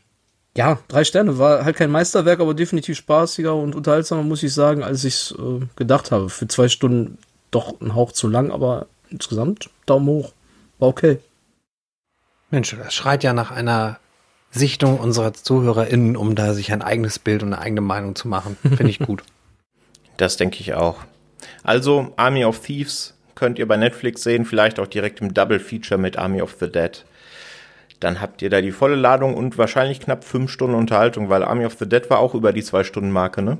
ja, 0.56 0.80
drei 0.88 1.04
Sterne. 1.04 1.38
War 1.38 1.66
halt 1.66 1.76
kein 1.76 1.92
Meisterwerk, 1.92 2.40
aber 2.40 2.54
definitiv 2.54 2.98
spaßiger 2.98 3.56
und 3.56 3.76
unterhaltsamer, 3.76 4.24
muss 4.24 4.44
ich 4.44 4.54
sagen, 4.54 4.84
als 4.84 5.04
ich 5.04 5.14
es 5.14 5.36
äh, 5.38 5.66
gedacht 5.76 6.12
habe. 6.12 6.30
Für 6.30 6.48
zwei 6.48 6.68
Stunden 6.68 7.18
doch 7.52 7.80
ein 7.82 7.96
Hauch 7.96 8.12
zu 8.12 8.28
lang, 8.28 8.52
aber 8.52 8.88
insgesamt 9.10 9.70
Daumen 9.86 10.08
hoch. 10.08 10.34
War 10.78 10.90
okay. 10.90 11.20
Mensch, 12.52 12.76
das 12.76 12.94
schreit 12.94 13.24
ja 13.24 13.34
nach 13.34 13.52
einer 13.52 14.00
Sichtung 14.52 15.00
unserer 15.00 15.34
ZuhörerInnen, 15.34 16.16
um 16.16 16.36
da 16.36 16.54
sich 16.54 16.72
ein 16.72 16.82
eigenes 16.82 17.20
Bild 17.20 17.44
und 17.44 17.54
eine 17.54 17.62
eigene 17.62 17.82
Meinung 17.82 18.16
zu 18.16 18.28
machen. 18.28 18.58
Finde 18.62 18.90
ich 18.90 19.00
gut. 19.00 19.24
Das 20.18 20.36
denke 20.36 20.60
ich 20.60 20.74
auch. 20.74 20.98
Also, 21.64 22.12
Army 22.18 22.44
of 22.44 22.60
Thieves 22.60 23.14
könnt 23.40 23.58
ihr 23.58 23.68
bei 23.68 23.78
Netflix 23.78 24.24
sehen, 24.24 24.46
vielleicht 24.46 24.80
auch 24.80 24.88
direkt 24.88 25.22
im 25.22 25.34
Double 25.34 25.60
Feature 25.60 26.00
mit 26.00 26.18
Army 26.18 26.42
of 26.42 26.56
the 26.60 26.72
Dead. 26.72 27.04
Dann 28.00 28.22
habt 28.22 28.42
ihr 28.42 28.50
da 28.50 28.62
die 28.62 28.72
volle 28.72 28.96
Ladung 28.96 29.34
und 29.34 29.58
wahrscheinlich 29.58 30.00
knapp 30.00 30.24
fünf 30.24 30.52
Stunden 30.52 30.76
Unterhaltung, 30.76 31.30
weil 31.30 31.44
Army 31.44 31.66
of 31.66 31.76
the 31.80 31.88
Dead 31.88 32.10
war 32.10 32.20
auch 32.20 32.36
über 32.36 32.54
die 32.54 32.64
zwei 32.64 32.84
Stunden 32.84 33.12
Marke, 33.12 33.42
ne? 33.42 33.58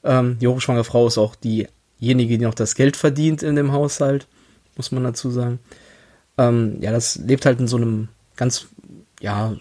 Ähm, 0.03 0.39
die 0.39 0.47
hochschwangere 0.49 0.83
Frau 0.83 1.07
ist 1.07 1.17
auch 1.17 1.35
die 1.35 1.69
diejenige, 1.99 2.37
die 2.37 2.45
noch 2.45 2.53
das 2.53 2.75
Geld 2.75 2.97
verdient 2.97 3.43
in 3.43 3.55
dem 3.55 3.71
Haushalt, 3.71 4.27
muss 4.75 4.91
man 4.91 5.03
dazu 5.03 5.29
sagen. 5.29 5.59
Ähm, 6.37 6.77
ja, 6.81 6.91
das 6.91 7.15
lebt 7.15 7.45
halt 7.45 7.59
in 7.59 7.67
so 7.67 7.77
einem 7.77 8.09
ganz 8.35 8.67
ja, 9.21 9.55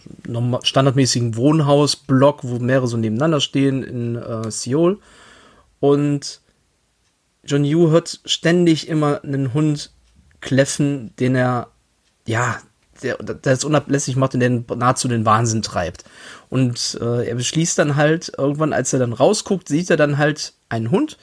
standardmäßigen 0.62 1.36
Wohnhausblock, 1.36 2.44
wo 2.44 2.58
mehrere 2.58 2.88
so 2.88 2.96
nebeneinander 2.96 3.40
stehen 3.40 3.82
in 3.82 4.16
äh, 4.16 4.50
Seoul. 4.50 4.98
Und 5.80 6.40
John 7.44 7.64
Yu 7.64 7.90
hört 7.90 8.20
ständig 8.24 8.88
immer 8.88 9.22
einen 9.22 9.54
Hund 9.54 9.92
kläffen, 10.40 11.14
den 11.18 11.36
er, 11.36 11.68
ja, 12.26 12.58
der, 13.02 13.16
der 13.16 13.52
es 13.52 13.64
unablässig 13.64 14.16
macht 14.16 14.34
und 14.34 14.40
den 14.40 14.64
nahezu 14.76 15.08
den 15.08 15.24
Wahnsinn 15.24 15.62
treibt. 15.62 16.04
Und 16.48 16.98
äh, 17.00 17.28
er 17.28 17.34
beschließt 17.34 17.78
dann 17.78 17.96
halt, 17.96 18.32
irgendwann, 18.36 18.72
als 18.72 18.92
er 18.92 18.98
dann 18.98 19.12
rausguckt, 19.12 19.68
sieht 19.68 19.90
er 19.90 19.96
dann 19.96 20.18
halt 20.18 20.54
einen 20.68 20.90
Hund, 20.90 21.18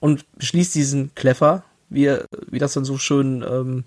und 0.00 0.24
beschließt 0.38 0.74
diesen 0.74 1.14
Kleffer, 1.14 1.64
wie, 1.90 2.16
wie 2.50 2.58
das 2.58 2.74
dann 2.74 2.84
so 2.84 2.98
schön 2.98 3.44
ähm, 3.48 3.84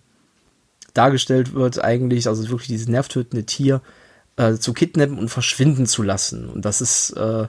dargestellt 0.93 1.53
wird, 1.53 1.83
eigentlich, 1.83 2.27
also 2.27 2.47
wirklich 2.49 2.67
dieses 2.67 2.87
nervtötende 2.87 3.45
Tier, 3.45 3.81
äh, 4.35 4.55
zu 4.55 4.73
kidnappen 4.73 5.17
und 5.17 5.29
verschwinden 5.29 5.85
zu 5.85 6.03
lassen. 6.03 6.49
Und 6.49 6.65
das 6.65 6.81
ist 6.81 7.11
äh, 7.11 7.47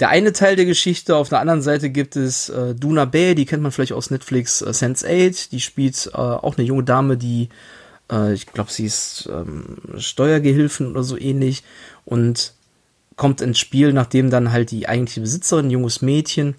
der 0.00 0.08
eine 0.10 0.32
Teil 0.32 0.56
der 0.56 0.66
Geschichte. 0.66 1.16
Auf 1.16 1.28
der 1.28 1.40
anderen 1.40 1.62
Seite 1.62 1.90
gibt 1.90 2.16
es 2.16 2.48
äh, 2.48 2.74
Duna 2.74 3.04
Bay, 3.04 3.34
die 3.34 3.46
kennt 3.46 3.62
man 3.62 3.72
vielleicht 3.72 3.92
aus 3.92 4.10
Netflix 4.10 4.62
äh, 4.62 4.70
Sense8. 4.70 5.50
Die 5.50 5.60
spielt 5.60 6.10
äh, 6.12 6.16
auch 6.16 6.56
eine 6.56 6.66
junge 6.66 6.84
Dame, 6.84 7.16
die, 7.16 7.48
äh, 8.10 8.32
ich 8.34 8.46
glaube, 8.46 8.70
sie 8.70 8.86
ist 8.86 9.28
ähm, 9.32 9.78
Steuergehilfin 9.98 10.88
oder 10.88 11.02
so 11.02 11.18
ähnlich. 11.18 11.64
Und 12.04 12.52
kommt 13.16 13.40
ins 13.40 13.58
Spiel, 13.58 13.92
nachdem 13.92 14.30
dann 14.30 14.52
halt 14.52 14.70
die 14.70 14.88
eigentliche 14.88 15.22
Besitzerin, 15.22 15.70
junges 15.70 16.02
Mädchen, 16.02 16.54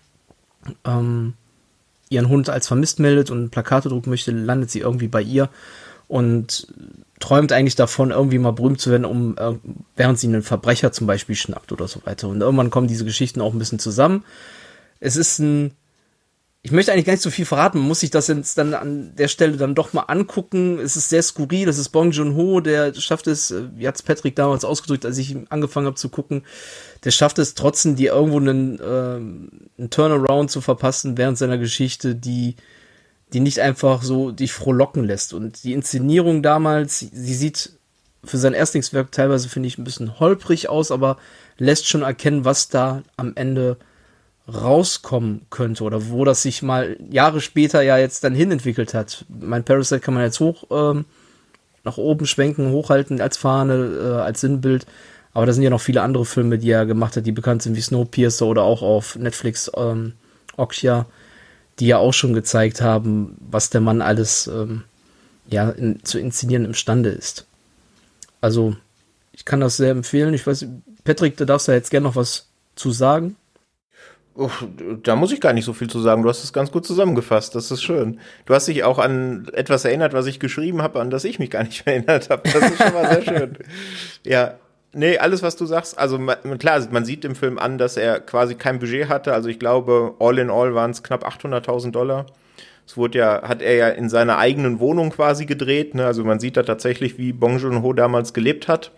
ähm, 0.86 1.34
ihren 2.10 2.30
Hund 2.30 2.50
als 2.50 2.68
vermisst 2.68 3.00
meldet 3.00 3.32
und 3.32 3.50
Plakate 3.50 3.90
drucken 3.90 4.10
möchte, 4.10 4.32
landet 4.32 4.72
sie 4.72 4.80
irgendwie 4.80 5.08
bei 5.08 5.22
ihr 5.22 5.50
und 6.08 6.68
träumt 7.20 7.52
eigentlich 7.52 7.76
davon, 7.76 8.12
irgendwie 8.12 8.38
mal 8.38 8.52
berühmt 8.52 8.80
zu 8.80 8.92
werden, 8.92 9.06
um 9.06 9.38
äh, 9.38 9.54
während 9.96 10.20
sie 10.20 10.28
einen 10.28 10.44
Verbrecher 10.44 10.92
zum 10.92 11.08
Beispiel 11.08 11.36
schnappt 11.36 11.72
oder 11.72 11.88
so 11.88 12.02
weiter. 12.06 12.28
Und 12.28 12.42
irgendwann 12.42 12.70
kommen 12.70 12.88
diese 12.88 13.06
Geschichten 13.06 13.42
auch 13.42 13.54
ein 13.54 13.60
bisschen 13.60 13.80
zusammen. 13.80 14.24
Es 15.00 15.16
ist 15.16 15.40
ein 15.40 15.72
ich 16.68 16.74
möchte 16.74 16.92
eigentlich 16.92 17.06
gar 17.06 17.14
nicht 17.14 17.24
so 17.24 17.30
viel 17.30 17.46
verraten. 17.46 17.78
Man 17.78 17.88
muss 17.88 18.02
sich 18.02 18.12
das 18.12 18.28
jetzt 18.28 18.58
dann 18.58 18.74
an 18.74 19.16
der 19.16 19.30
Stelle 19.30 19.56
dann 19.56 19.74
doch 19.74 19.94
mal 19.94 20.02
angucken. 20.02 20.80
Es 20.80 20.98
ist 20.98 21.08
sehr 21.08 21.24
skurril. 21.24 21.66
Das 21.66 21.78
ist 21.78 21.90
Bong 21.90 22.12
Joon-ho, 22.12 22.60
der 22.60 22.94
schafft 22.94 23.28
es, 23.28 23.52
äh, 23.52 23.70
wie 23.78 23.88
hat 23.88 23.96
es 23.96 24.04
Patrick 24.04 24.36
damals 24.36 24.66
ausgedrückt, 24.66 25.06
als 25.06 25.18
ich 25.18 25.34
angefangen 25.48 25.86
habe 25.86 25.96
zu 25.96 26.10
gucken, 26.10 26.44
der 27.06 27.12
schafft 27.12 27.40
es 27.40 27.54
trotzdem, 27.54 27.96
dir 27.96 28.12
irgendwo 28.12 28.40
einen, 28.40 28.80
äh, 28.82 28.84
einen 28.84 29.90
Turnaround 29.90 30.52
zu 30.52 30.60
verpassen 30.60 31.18
während 31.18 31.38
seiner 31.38 31.58
Geschichte, 31.58 32.16
die, 32.16 32.58
die 33.32 33.40
nicht 33.40 33.62
einfach 33.62 34.04
so 34.04 34.32
dich 34.32 34.52
frohlocken 34.52 35.06
lässt. 35.06 35.34
Und 35.34 35.64
die 35.64 35.72
Inszenierung 35.72 36.44
damals, 36.44 37.00
sie 37.00 37.34
sieht 37.34 37.78
für 38.26 38.38
sein 38.38 38.54
Erstlingswerk 38.54 39.14
teilweise, 39.14 39.48
finde 39.48 39.68
ich, 39.68 39.78
ein 39.78 39.86
bisschen 39.86 40.20
holprig 40.20 40.68
aus, 40.68 40.92
aber 40.92 41.16
lässt 41.58 41.88
schon 41.88 42.02
erkennen, 42.02 42.44
was 42.44 42.68
da 42.68 43.04
am 43.16 43.32
Ende 43.38 43.78
rauskommen 44.48 45.46
könnte 45.50 45.84
oder 45.84 46.10
wo 46.10 46.24
das 46.24 46.42
sich 46.42 46.62
mal 46.62 46.98
Jahre 47.10 47.42
später 47.42 47.82
ja 47.82 47.98
jetzt 47.98 48.24
dann 48.24 48.34
hinentwickelt 48.34 48.94
hat. 48.94 49.26
Mein 49.28 49.64
Parasite 49.64 50.00
kann 50.00 50.14
man 50.14 50.24
jetzt 50.24 50.40
hoch 50.40 50.66
ähm, 50.72 51.06
nach 51.84 51.98
oben 51.98 52.26
schwenken, 52.26 52.72
hochhalten 52.72 53.22
als 53.22 53.38
Fahne, 53.38 53.74
äh, 53.74 54.22
als 54.22 54.42
Sinnbild. 54.42 54.86
Aber 55.34 55.46
da 55.46 55.54
sind 55.54 55.64
ja 55.64 55.70
noch 55.70 55.82
viele 55.82 56.02
andere 56.02 56.26
Filme, 56.26 56.58
die 56.58 56.72
er 56.72 56.86
gemacht 56.86 57.16
hat, 57.16 57.26
die 57.26 57.32
bekannt 57.32 57.62
sind 57.62 57.76
wie 57.76 57.82
Snowpiercer 57.82 58.46
oder 58.46 58.64
auch 58.64 58.82
auf 58.82 59.18
Netflix 59.18 59.70
ähm, 59.76 60.14
Okja, 60.56 61.06
die 61.80 61.88
ja 61.88 61.98
auch 61.98 62.14
schon 62.14 62.34
gezeigt 62.34 62.82
haben, 62.82 63.38
was 63.40 63.70
der 63.70 63.82
Mann 63.82 64.02
alles 64.02 64.48
ähm, 64.48 64.84
ja, 65.50 65.70
in, 65.70 66.04
zu 66.04 66.20
inszenieren 66.20 66.66
imstande 66.66 67.10
ist. 67.10 67.46
Also, 68.42 68.76
ich 69.32 69.46
kann 69.46 69.60
das 69.60 69.78
sehr 69.78 69.92
empfehlen. 69.92 70.34
Ich 70.34 70.48
weiß, 70.48 70.66
Patrick, 71.04 71.38
da 71.38 71.46
darfst 71.46 71.68
du 71.68 71.72
jetzt 71.72 71.92
gerne 71.92 72.08
noch 72.08 72.16
was 72.16 72.48
zu 72.76 72.92
sagen. 72.92 73.36
Oh, 74.40 74.52
da 75.02 75.16
muss 75.16 75.32
ich 75.32 75.42
gar 75.42 75.52
nicht 75.54 75.66
so 75.66 75.74
viel 75.74 75.90
zu 75.90 76.00
sagen. 76.00 76.22
Du 76.22 76.30
hast 76.30 76.44
es 76.44 76.54
ganz 76.54 76.72
gut 76.72 76.86
zusammengefasst. 76.86 77.56
Das 77.56 77.72
ist 77.72 77.82
schön. 77.82 78.20
Du 78.46 78.54
hast 78.54 78.68
dich 78.68 78.84
auch 78.84 79.00
an 79.00 79.48
etwas 79.54 79.84
erinnert, 79.84 80.14
was 80.14 80.28
ich 80.28 80.40
geschrieben 80.40 80.84
habe, 80.84 81.00
an 81.00 81.10
das 81.10 81.24
ich 81.24 81.40
mich 81.40 81.50
gar 81.50 81.64
nicht 81.64 81.88
mehr 81.88 81.96
erinnert 81.98 82.30
habe. 82.30 82.44
Das 82.44 82.70
ist 82.70 82.78
schon 82.78 82.94
mal 82.94 83.10
sehr 83.10 83.24
schön. 83.24 83.58
Ja, 84.24 84.54
nee, 84.94 85.18
alles, 85.18 85.42
was 85.42 85.56
du 85.56 85.66
sagst. 85.66 85.98
Also 85.98 86.20
klar, 86.60 86.88
man 86.92 87.04
sieht 87.04 87.26
im 87.26 87.36
Film 87.36 87.58
an, 87.58 87.80
dass 87.80 87.98
er 87.98 88.20
quasi 88.20 88.54
kein 88.54 88.78
Budget 88.78 89.10
hatte. 89.10 89.34
Also 89.34 89.50
ich 89.50 89.58
glaube, 89.58 90.14
all 90.20 90.38
in 90.38 90.52
all 90.52 90.76
waren 90.76 90.92
es 90.92 91.02
knapp 91.02 91.26
800.000 91.28 91.90
Dollar. 91.90 92.28
Es 92.86 92.96
wurde 92.96 93.18
ja, 93.18 93.42
hat 93.42 93.64
er 93.64 93.74
ja 93.74 93.90
in 93.90 94.08
seiner 94.08 94.38
eigenen 94.38 94.80
Wohnung 94.80 95.10
quasi 95.10 95.48
gedreht. 95.48 95.96
Ne? 95.96 96.06
Also 96.06 96.24
man 96.24 96.40
sieht 96.40 96.58
da 96.58 96.64
tatsächlich, 96.64 97.18
wie 97.18 97.34
Bong 97.34 97.58
Joon-ho 97.58 97.92
damals 97.94 98.34
gelebt 98.34 98.68
hat. 98.68 98.92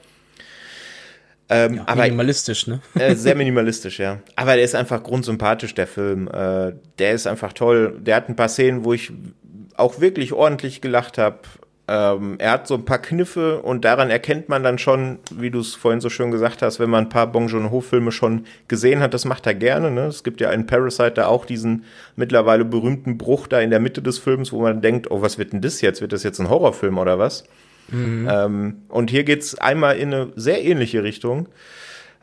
Ähm, 1.49 1.75
ja, 1.75 1.83
aber, 1.87 2.03
minimalistisch, 2.03 2.67
ne? 2.67 2.79
Äh, 2.93 3.15
sehr 3.15 3.35
minimalistisch, 3.35 3.99
ja. 3.99 4.19
Aber 4.35 4.55
der 4.55 4.63
ist 4.63 4.75
einfach 4.75 5.01
grundsympathisch, 5.01 5.73
der 5.73 5.87
Film. 5.87 6.27
Äh, 6.27 6.73
der 6.99 7.13
ist 7.13 7.25
einfach 7.25 7.53
toll. 7.53 7.97
Der 7.99 8.15
hat 8.15 8.29
ein 8.29 8.35
paar 8.35 8.49
Szenen, 8.49 8.85
wo 8.85 8.93
ich 8.93 9.11
auch 9.75 9.99
wirklich 9.99 10.33
ordentlich 10.33 10.81
gelacht 10.81 11.17
habe. 11.17 11.39
Ähm, 11.87 12.35
er 12.37 12.51
hat 12.51 12.67
so 12.67 12.75
ein 12.75 12.85
paar 12.85 12.99
Kniffe 12.99 13.63
und 13.63 13.83
daran 13.83 14.11
erkennt 14.11 14.47
man 14.47 14.61
dann 14.61 14.77
schon, 14.77 15.17
wie 15.31 15.49
du 15.49 15.59
es 15.59 15.73
vorhin 15.73 16.01
so 16.01 16.09
schön 16.09 16.29
gesagt 16.29 16.61
hast, 16.61 16.79
wenn 16.79 16.89
man 16.91 17.05
ein 17.05 17.09
paar 17.09 17.25
Bong 17.25 17.47
Joon-ho-Filme 17.47 18.11
schon 18.11 18.45
gesehen 18.67 18.99
hat, 18.99 19.15
das 19.15 19.25
macht 19.25 19.47
er 19.47 19.55
gerne. 19.55 19.89
Ne? 19.89 20.01
Es 20.01 20.23
gibt 20.23 20.39
ja 20.39 20.51
in 20.51 20.67
Parasite 20.67 21.13
da 21.13 21.25
auch 21.25 21.45
diesen 21.45 21.85
mittlerweile 22.15 22.63
berühmten 22.63 23.17
Bruch 23.17 23.47
da 23.47 23.59
in 23.59 23.71
der 23.71 23.79
Mitte 23.79 24.03
des 24.03 24.19
Films, 24.19 24.51
wo 24.51 24.61
man 24.61 24.83
denkt, 24.83 25.09
oh, 25.09 25.23
was 25.23 25.39
wird 25.39 25.51
denn 25.51 25.61
das 25.61 25.81
jetzt? 25.81 25.99
Wird 25.99 26.13
das 26.13 26.21
jetzt 26.21 26.39
ein 26.39 26.49
Horrorfilm 26.49 26.99
oder 26.99 27.17
was? 27.17 27.45
Mhm. 27.91 28.29
Ähm, 28.31 28.81
und 28.89 29.09
hier 29.09 29.23
geht's 29.23 29.55
einmal 29.55 29.97
in 29.97 30.13
eine 30.13 30.33
sehr 30.35 30.63
ähnliche 30.63 31.03
Richtung. 31.03 31.47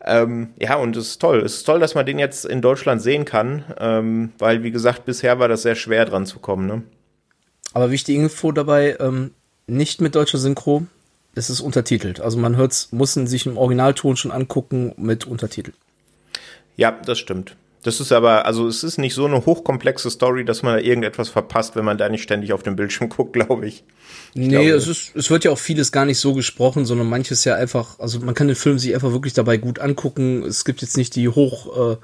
Ähm, 0.05 0.50
ja, 0.61 0.76
und 0.76 0.96
es 0.96 1.09
ist 1.09 1.20
toll. 1.20 1.40
Es 1.40 1.57
ist 1.57 1.64
toll, 1.64 1.81
dass 1.81 1.94
man 1.94 2.07
den 2.07 2.18
jetzt 2.18 2.44
in 2.44 2.62
Deutschland 2.62 3.02
sehen 3.02 3.24
kann, 3.24 3.64
ähm, 3.79 4.33
weil, 4.38 4.62
wie 4.62 4.70
gesagt, 4.70 5.05
bisher 5.05 5.38
war 5.38 5.48
das 5.48 5.62
sehr 5.62 5.74
schwer 5.74 6.05
dran 6.05 6.26
zu 6.26 6.38
kommen. 6.38 6.66
Ne? 6.66 6.83
Aber 7.74 7.90
wichtige 7.90 8.22
Info 8.22 8.52
dabei, 8.52 8.96
ähm, 9.00 9.33
nicht 9.66 10.00
mit 10.00 10.14
deutscher 10.14 10.38
Synchro, 10.38 10.87
es 11.35 11.50
ist 11.50 11.61
untertitelt. 11.61 12.20
Also 12.20 12.38
man 12.38 12.57
hört's, 12.57 12.92
muss 12.92 13.14
sich 13.14 13.46
im 13.46 13.59
Originalton 13.59 14.16
schon 14.16 14.31
angucken 14.31 14.94
mit 14.96 15.26
Untertitel. 15.26 15.72
Ja, 16.76 16.92
das 16.92 17.18
stimmt. 17.18 17.57
Das 17.87 18.01
ist 18.01 18.11
aber, 18.11 18.46
also 18.46 18.66
es 18.66 18.83
ist 18.83 18.99
nicht 18.99 19.14
so 19.14 19.27
eine 19.27 19.46
hochkomplexe 19.46 20.11
Story, 20.11 20.44
dass 20.44 20.64
man 20.64 20.75
da 20.75 20.81
irgendetwas 20.81 21.29
verpasst, 21.29 21.77
wenn 21.77 21.85
man 21.85 21.96
da 21.96 22.09
nicht 22.09 22.25
ständig 22.25 22.53
auf 22.53 22.64
dem 22.64 22.75
Bildschirm 22.75 23.09
guckt, 23.16 23.33
glaube 23.33 23.68
ich. 23.68 23.85
ich. 24.35 24.40
Nee, 24.40 24.49
glaube, 24.49 24.70
es, 24.70 24.88
ist, 24.88 25.14
es 25.14 25.31
wird 25.31 25.44
ja 25.44 25.53
auch 25.53 25.59
vieles 25.59 25.92
gar 25.92 26.05
nicht 26.05 26.18
so 26.18 26.35
gesprochen, 26.35 26.85
sondern 26.85 27.09
manches 27.09 27.44
ja 27.44 27.55
einfach, 27.55 28.01
also 28.01 28.18
man 28.18 28.35
kann 28.35 28.49
den 28.49 28.57
Film 28.57 28.81
sich 28.81 28.92
einfach 28.92 29.12
wirklich 29.12 29.35
dabei 29.35 29.57
gut 29.57 29.79
angucken. 29.79 30.42
Es 30.42 30.64
gibt 30.64 30.83
jetzt 30.83 30.96
nicht 30.96 31.14
die 31.14 31.29
hoch 31.29 31.92
äh, 31.92 31.96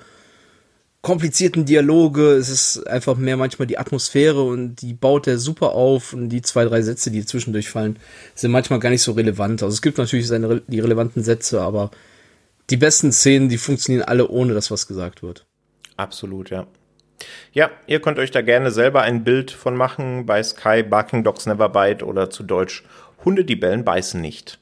komplizierten 1.00 1.64
Dialoge, 1.64 2.34
es 2.34 2.48
ist 2.48 2.86
einfach 2.86 3.16
mehr 3.16 3.36
manchmal 3.36 3.66
die 3.66 3.78
Atmosphäre 3.78 4.40
und 4.40 4.76
die 4.82 4.94
baut 4.94 5.26
er 5.26 5.36
super 5.36 5.72
auf 5.72 6.12
und 6.12 6.28
die 6.28 6.42
zwei, 6.42 6.64
drei 6.64 6.82
Sätze, 6.82 7.10
die 7.10 7.26
zwischendurch 7.26 7.68
fallen, 7.68 7.98
sind 8.36 8.52
manchmal 8.52 8.78
gar 8.78 8.90
nicht 8.90 9.02
so 9.02 9.10
relevant. 9.10 9.64
Also 9.64 9.74
es 9.74 9.82
gibt 9.82 9.98
natürlich 9.98 10.28
seine, 10.28 10.62
die 10.68 10.78
relevanten 10.78 11.24
Sätze, 11.24 11.60
aber 11.60 11.90
die 12.70 12.76
besten 12.76 13.10
Szenen, 13.10 13.48
die 13.48 13.58
funktionieren 13.58 14.04
alle 14.04 14.28
ohne, 14.28 14.54
dass 14.54 14.70
was 14.70 14.86
gesagt 14.86 15.24
wird. 15.24 15.44
Absolut, 15.96 16.50
ja. 16.50 16.66
Ja, 17.52 17.70
ihr 17.86 18.00
könnt 18.00 18.18
euch 18.18 18.30
da 18.30 18.42
gerne 18.42 18.70
selber 18.70 19.02
ein 19.02 19.24
Bild 19.24 19.50
von 19.50 19.76
machen 19.76 20.26
bei 20.26 20.42
Sky 20.42 20.82
Barking 20.82 21.22
Dogs 21.22 21.46
Never 21.46 21.68
Bite 21.68 22.04
oder 22.04 22.30
zu 22.30 22.42
Deutsch 22.42 22.82
Hunde, 23.24 23.44
die 23.44 23.56
bellen, 23.56 23.84
beißen 23.84 24.20
nicht. 24.20 24.58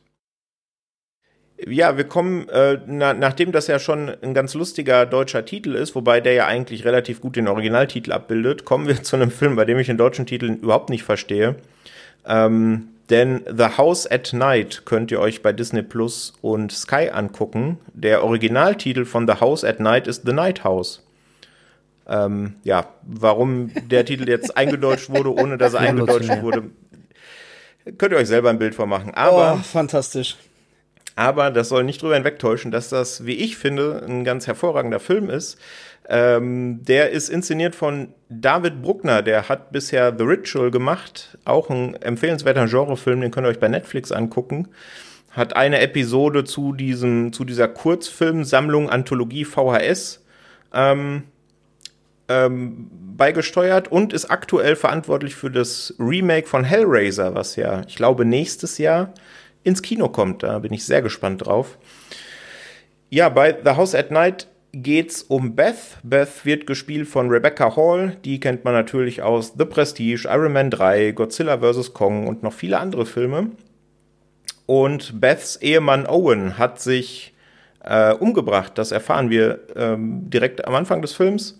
Ja, 1.66 1.96
wir 1.96 2.04
kommen, 2.04 2.48
äh, 2.48 2.78
na, 2.86 3.12
nachdem 3.12 3.52
das 3.52 3.66
ja 3.66 3.78
schon 3.78 4.10
ein 4.22 4.32
ganz 4.32 4.54
lustiger 4.54 5.04
deutscher 5.04 5.44
Titel 5.44 5.74
ist, 5.74 5.94
wobei 5.94 6.20
der 6.20 6.32
ja 6.32 6.46
eigentlich 6.46 6.84
relativ 6.84 7.20
gut 7.20 7.36
den 7.36 7.48
Originaltitel 7.48 8.12
abbildet, 8.12 8.64
kommen 8.64 8.88
wir 8.88 9.02
zu 9.02 9.16
einem 9.16 9.30
Film, 9.30 9.56
bei 9.56 9.64
dem 9.64 9.78
ich 9.78 9.86
den 9.86 9.98
deutschen 9.98 10.26
Titel 10.26 10.46
überhaupt 10.46 10.88
nicht 10.88 11.02
verstehe. 11.02 11.56
Ähm, 12.26 12.88
denn 13.10 13.42
The 13.46 13.76
House 13.76 14.10
at 14.10 14.32
Night 14.32 14.82
könnt 14.84 15.10
ihr 15.10 15.20
euch 15.20 15.42
bei 15.42 15.52
Disney 15.52 15.82
Plus 15.82 16.32
und 16.40 16.72
Sky 16.72 17.10
angucken. 17.12 17.78
Der 17.92 18.24
Originaltitel 18.24 19.04
von 19.04 19.26
The 19.26 19.40
House 19.40 19.64
at 19.64 19.80
Night 19.80 20.06
ist 20.06 20.22
The 20.24 20.32
Night 20.32 20.64
House. 20.64 21.02
Ähm, 22.10 22.54
ja, 22.64 22.88
warum 23.02 23.70
der 23.88 24.04
Titel 24.04 24.28
jetzt 24.28 24.56
eingedeutscht 24.56 25.10
wurde, 25.10 25.32
ohne 25.32 25.56
dass 25.56 25.74
er 25.74 25.80
eingedeutscht 25.80 26.42
wurde, 26.42 26.70
könnt 27.96 28.12
ihr 28.12 28.18
euch 28.18 28.28
selber 28.28 28.50
ein 28.50 28.58
Bild 28.58 28.74
vormachen. 28.74 29.14
Aber 29.14 29.58
oh, 29.60 29.62
fantastisch. 29.62 30.36
Aber 31.14 31.50
das 31.50 31.68
soll 31.68 31.84
nicht 31.84 32.02
drüber 32.02 32.14
hinwegtäuschen, 32.14 32.70
dass 32.70 32.88
das, 32.88 33.26
wie 33.26 33.34
ich 33.34 33.56
finde, 33.56 34.04
ein 34.06 34.24
ganz 34.24 34.46
hervorragender 34.46 35.00
Film 35.00 35.30
ist. 35.30 35.58
Ähm, 36.08 36.80
der 36.82 37.10
ist 37.10 37.28
inszeniert 37.28 37.76
von 37.76 38.08
David 38.28 38.82
Bruckner, 38.82 39.22
der 39.22 39.48
hat 39.48 39.70
bisher 39.70 40.12
The 40.16 40.24
Ritual 40.24 40.72
gemacht, 40.72 41.38
auch 41.44 41.70
ein 41.70 41.94
empfehlenswerter 41.94 42.66
Genrefilm, 42.66 43.20
den 43.20 43.30
könnt 43.30 43.46
ihr 43.46 43.50
euch 43.50 43.60
bei 43.60 43.68
Netflix 43.68 44.10
angucken. 44.10 44.68
Hat 45.30 45.54
eine 45.54 45.80
Episode 45.80 46.42
zu 46.44 46.72
diesem, 46.72 47.32
zu 47.32 47.44
dieser 47.44 47.68
Kurzfilmsammlung 47.68 48.90
Anthologie 48.90 49.44
VHS 49.44 50.24
ähm, 50.72 51.24
ähm, 52.30 52.88
beigesteuert 53.16 53.90
und 53.90 54.12
ist 54.12 54.30
aktuell 54.30 54.76
verantwortlich 54.76 55.34
für 55.34 55.50
das 55.50 55.94
Remake 55.98 56.46
von 56.46 56.64
Hellraiser, 56.64 57.34
was 57.34 57.56
ja, 57.56 57.82
ich 57.86 57.96
glaube, 57.96 58.24
nächstes 58.24 58.78
Jahr 58.78 59.12
ins 59.64 59.82
Kino 59.82 60.08
kommt. 60.08 60.44
Da 60.44 60.60
bin 60.60 60.72
ich 60.72 60.86
sehr 60.86 61.02
gespannt 61.02 61.44
drauf. 61.44 61.76
Ja, 63.10 63.28
bei 63.28 63.58
The 63.62 63.72
House 63.72 63.96
at 63.96 64.12
Night 64.12 64.46
geht's 64.72 65.22
um 65.24 65.56
Beth. 65.56 65.98
Beth 66.04 66.44
wird 66.44 66.68
gespielt 66.68 67.08
von 67.08 67.28
Rebecca 67.28 67.74
Hall. 67.74 68.16
Die 68.24 68.38
kennt 68.38 68.64
man 68.64 68.74
natürlich 68.74 69.22
aus 69.22 69.54
The 69.58 69.64
Prestige, 69.64 70.28
Iron 70.30 70.52
Man 70.52 70.70
3, 70.70 71.10
Godzilla 71.10 71.58
vs. 71.58 71.92
Kong 71.92 72.28
und 72.28 72.44
noch 72.44 72.52
viele 72.52 72.78
andere 72.78 73.06
Filme. 73.06 73.50
Und 74.66 75.20
Beths 75.20 75.56
Ehemann 75.56 76.06
Owen 76.06 76.56
hat 76.56 76.80
sich 76.80 77.34
äh, 77.82 78.14
umgebracht. 78.14 78.78
Das 78.78 78.92
erfahren 78.92 79.30
wir 79.30 79.66
ähm, 79.74 80.30
direkt 80.30 80.64
am 80.64 80.76
Anfang 80.76 81.02
des 81.02 81.12
Films. 81.12 81.58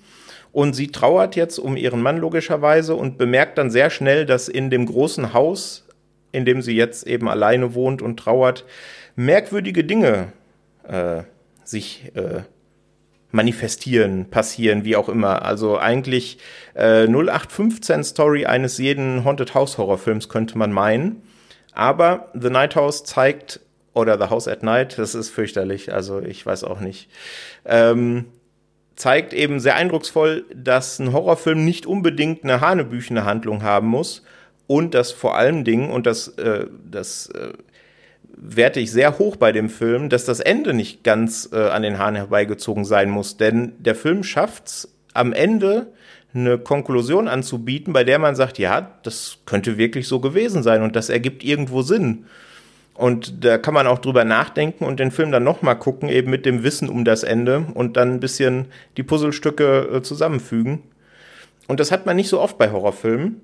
Und 0.53 0.75
sie 0.75 0.89
trauert 0.89 1.37
jetzt 1.37 1.59
um 1.59 1.77
ihren 1.77 2.03
Mann 2.03 2.19
logischerweise 2.19 2.95
und 2.95 3.19
bemerkt 3.19 3.57
dann 3.59 3.71
sehr 3.71 3.91
schnell, 3.91 4.27
dass 4.27 4.49
in 4.49 4.71
dem 4.71 4.87
großen 4.87 5.33
Haus 5.33 5.87
in 6.33 6.45
dem 6.45 6.63
sie 6.63 6.77
jetzt 6.77 7.07
eben 7.07 7.29
alleine 7.29 7.75
wohnt 7.75 8.03
und 8.03 8.19
trauert, 8.19 8.65
merkwürdige 9.17 9.85
Dinge 9.85 10.33
äh, 10.87 11.23
sich 11.65 12.13
äh, 12.15 12.43
manifestieren, 13.31 14.31
passieren, 14.31 14.85
wie 14.85 14.97
auch 14.97 15.09
immer. 15.09 15.43
Also 15.43 15.79
eigentlich 15.79 16.39
äh, 16.75 17.07
0815 17.07 18.05
Story 18.05 18.47
eines 18.47 18.79
jeden 18.79 19.25
Haunted 19.25 19.55
House 19.55 19.79
Horrorfilms 19.79 20.29
könnte 20.29 20.59
man 20.59 20.73
meinen. 20.73 21.23
Aber 21.73 22.31
The 22.35 22.51
Night 22.51 22.75
House 22.75 23.05
zeigt, 23.05 23.61
oder 23.93 24.19
The 24.19 24.31
House 24.31 24.47
at 24.47 24.63
Night, 24.63 24.99
das 24.99 25.15
ist 25.15 25.31
fürchterlich, 25.31 25.93
also 25.93 26.21
ich 26.21 26.47
weiß 26.47 26.63
auch 26.63 26.81
nicht, 26.81 27.11
ähm, 27.65 28.27
zeigt 28.97 29.33
eben 29.33 29.61
sehr 29.61 29.77
eindrucksvoll, 29.77 30.45
dass 30.55 30.99
ein 30.99 31.13
Horrorfilm 31.13 31.65
nicht 31.65 31.87
unbedingt 31.87 32.45
eine 32.45 32.61
hanebüchene 32.61 33.25
Handlung 33.25 33.63
haben 33.63 33.89
muss, 33.89 34.23
und 34.71 34.95
dass 34.95 35.11
vor 35.11 35.37
allen 35.37 35.65
Dingen, 35.65 35.91
und 35.91 36.07
das, 36.07 36.29
äh, 36.29 36.69
das 36.89 37.27
äh, 37.31 37.55
werte 38.37 38.79
ich 38.79 38.93
sehr 38.93 39.19
hoch 39.19 39.35
bei 39.35 39.51
dem 39.51 39.69
Film, 39.69 40.09
dass 40.09 40.25
das 40.27 40.39
Ende 40.39 40.75
nicht 40.75 41.03
ganz 41.03 41.49
äh, 41.53 41.57
an 41.57 41.83
den 41.83 41.99
Haaren 41.99 42.15
herbeigezogen 42.15 42.85
sein 42.85 43.11
muss. 43.11 43.37
Denn 43.37 43.73
der 43.81 43.97
Film 43.97 44.23
schafft's 44.23 44.95
am 45.13 45.33
Ende 45.33 45.89
eine 46.33 46.57
Konklusion 46.57 47.27
anzubieten, 47.27 47.93
bei 47.93 48.05
der 48.05 48.21
man 48.21 48.37
sagt, 48.37 48.61
ja, 48.61 48.93
das 49.03 49.39
könnte 49.45 49.77
wirklich 49.77 50.07
so 50.07 50.21
gewesen 50.21 50.63
sein 50.63 50.83
und 50.83 50.95
das 50.95 51.09
ergibt 51.09 51.43
irgendwo 51.43 51.83
Sinn. 51.83 52.27
Und 52.95 53.45
da 53.45 53.57
kann 53.57 53.75
man 53.75 53.87
auch 53.87 53.99
drüber 53.99 54.25
nachdenken 54.25 54.85
und 54.85 55.01
den 55.01 55.11
Film 55.11 55.33
dann 55.33 55.45
nochmal 55.45 55.79
gucken, 55.79 56.09
eben 56.09 56.31
mit 56.31 56.45
dem 56.45 56.63
Wissen 56.63 56.89
um 56.89 57.05
das 57.05 57.23
Ende 57.23 57.67
und 57.75 57.97
dann 57.97 58.15
ein 58.15 58.21
bisschen 58.21 58.67
die 58.97 59.03
Puzzlestücke 59.03 59.89
äh, 59.95 60.03
zusammenfügen. 60.03 60.83
Und 61.67 61.81
das 61.81 61.93
hat 61.93 62.05
man 62.05 62.17
nicht 62.17 62.29
so 62.29 62.41
oft 62.41 62.59
bei 62.59 62.71
Horrorfilmen. 62.71 63.41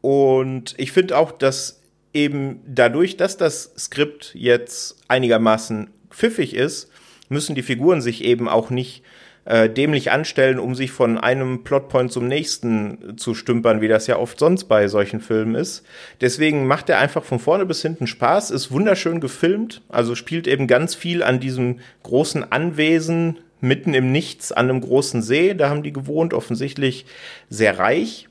Und 0.00 0.74
ich 0.76 0.92
finde 0.92 1.16
auch, 1.16 1.32
dass 1.32 1.80
eben 2.12 2.60
dadurch, 2.66 3.16
dass 3.16 3.36
das 3.36 3.72
Skript 3.78 4.32
jetzt 4.34 4.96
einigermaßen 5.08 5.90
pfiffig 6.10 6.54
ist, 6.54 6.90
müssen 7.28 7.54
die 7.54 7.62
Figuren 7.62 8.00
sich 8.00 8.24
eben 8.24 8.48
auch 8.48 8.70
nicht 8.70 9.02
äh, 9.48 9.70
dämlich 9.70 10.10
anstellen, 10.10 10.58
um 10.58 10.74
sich 10.74 10.90
von 10.90 11.16
einem 11.16 11.64
Plotpoint 11.64 12.12
zum 12.12 12.28
nächsten 12.28 13.16
zu 13.16 13.34
stümpern, 13.34 13.80
wie 13.80 13.88
das 13.88 14.06
ja 14.06 14.18
oft 14.18 14.38
sonst 14.38 14.64
bei 14.64 14.88
solchen 14.88 15.20
Filmen 15.20 15.54
ist. 15.54 15.86
Deswegen 16.20 16.66
macht 16.66 16.90
er 16.90 16.98
einfach 16.98 17.24
von 17.24 17.38
vorne 17.38 17.64
bis 17.64 17.80
hinten 17.80 18.06
Spaß, 18.06 18.50
ist 18.50 18.70
wunderschön 18.70 19.20
gefilmt, 19.20 19.80
also 19.88 20.14
spielt 20.14 20.46
eben 20.46 20.66
ganz 20.66 20.94
viel 20.94 21.22
an 21.22 21.40
diesem 21.40 21.80
großen 22.02 22.52
Anwesen 22.52 23.38
mitten 23.62 23.94
im 23.94 24.12
Nichts 24.12 24.52
an 24.52 24.68
einem 24.68 24.82
großen 24.82 25.22
See. 25.22 25.54
Da 25.54 25.70
haben 25.70 25.82
die 25.82 25.94
gewohnt, 25.94 26.34
offensichtlich 26.34 27.06
sehr 27.48 27.78
reich 27.78 28.28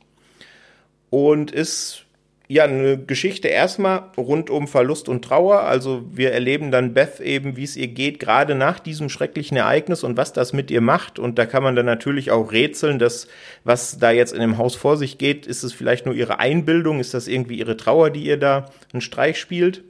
und 1.10 1.50
ist 1.50 2.06
ja, 2.50 2.64
eine 2.64 2.98
Geschichte 2.98 3.50
erstmal 3.50 4.12
rund 4.16 4.50
um 4.50 4.70
Verlust 4.70 5.10
und 5.10 5.24
Trauer. 5.24 5.64
Also 5.64 6.06
wir 6.12 6.32
erleben 6.32 6.72
dann 6.72 6.94
Beth 6.94 7.20
eben, 7.20 7.58
wie 7.58 7.66
es 7.66 7.76
ihr 7.76 7.90
geht, 7.90 8.22
gerade 8.22 8.56
nach 8.56 8.80
diesem 8.80 9.10
schrecklichen 9.10 9.58
Ereignis 9.58 10.04
und 10.04 10.16
was 10.16 10.32
das 10.32 10.54
mit 10.54 10.72
ihr 10.72 10.80
macht. 10.80 11.20
Und 11.20 11.38
da 11.38 11.46
kann 11.46 11.62
man 11.62 11.76
dann 11.76 11.86
natürlich 11.86 12.32
auch 12.32 12.54
rätseln, 12.54 13.00
dass 13.00 13.28
was 13.66 14.00
da 14.00 14.12
jetzt 14.12 14.34
in 14.34 14.40
dem 14.40 14.58
Haus 14.58 14.76
vor 14.76 14.96
sich 14.96 15.18
geht, 15.18 15.46
ist 15.46 15.64
es 15.64 15.74
vielleicht 15.74 16.06
nur 16.06 16.16
ihre 16.16 16.40
Einbildung, 16.40 17.02
ist 17.02 17.14
das 17.14 17.28
irgendwie 17.28 17.60
ihre 17.60 17.76
Trauer, 17.76 18.12
die 18.12 18.24
ihr 18.24 18.38
da 18.38 18.70
einen 18.94 19.02
Streich 19.02 19.38
spielt. 19.40 19.84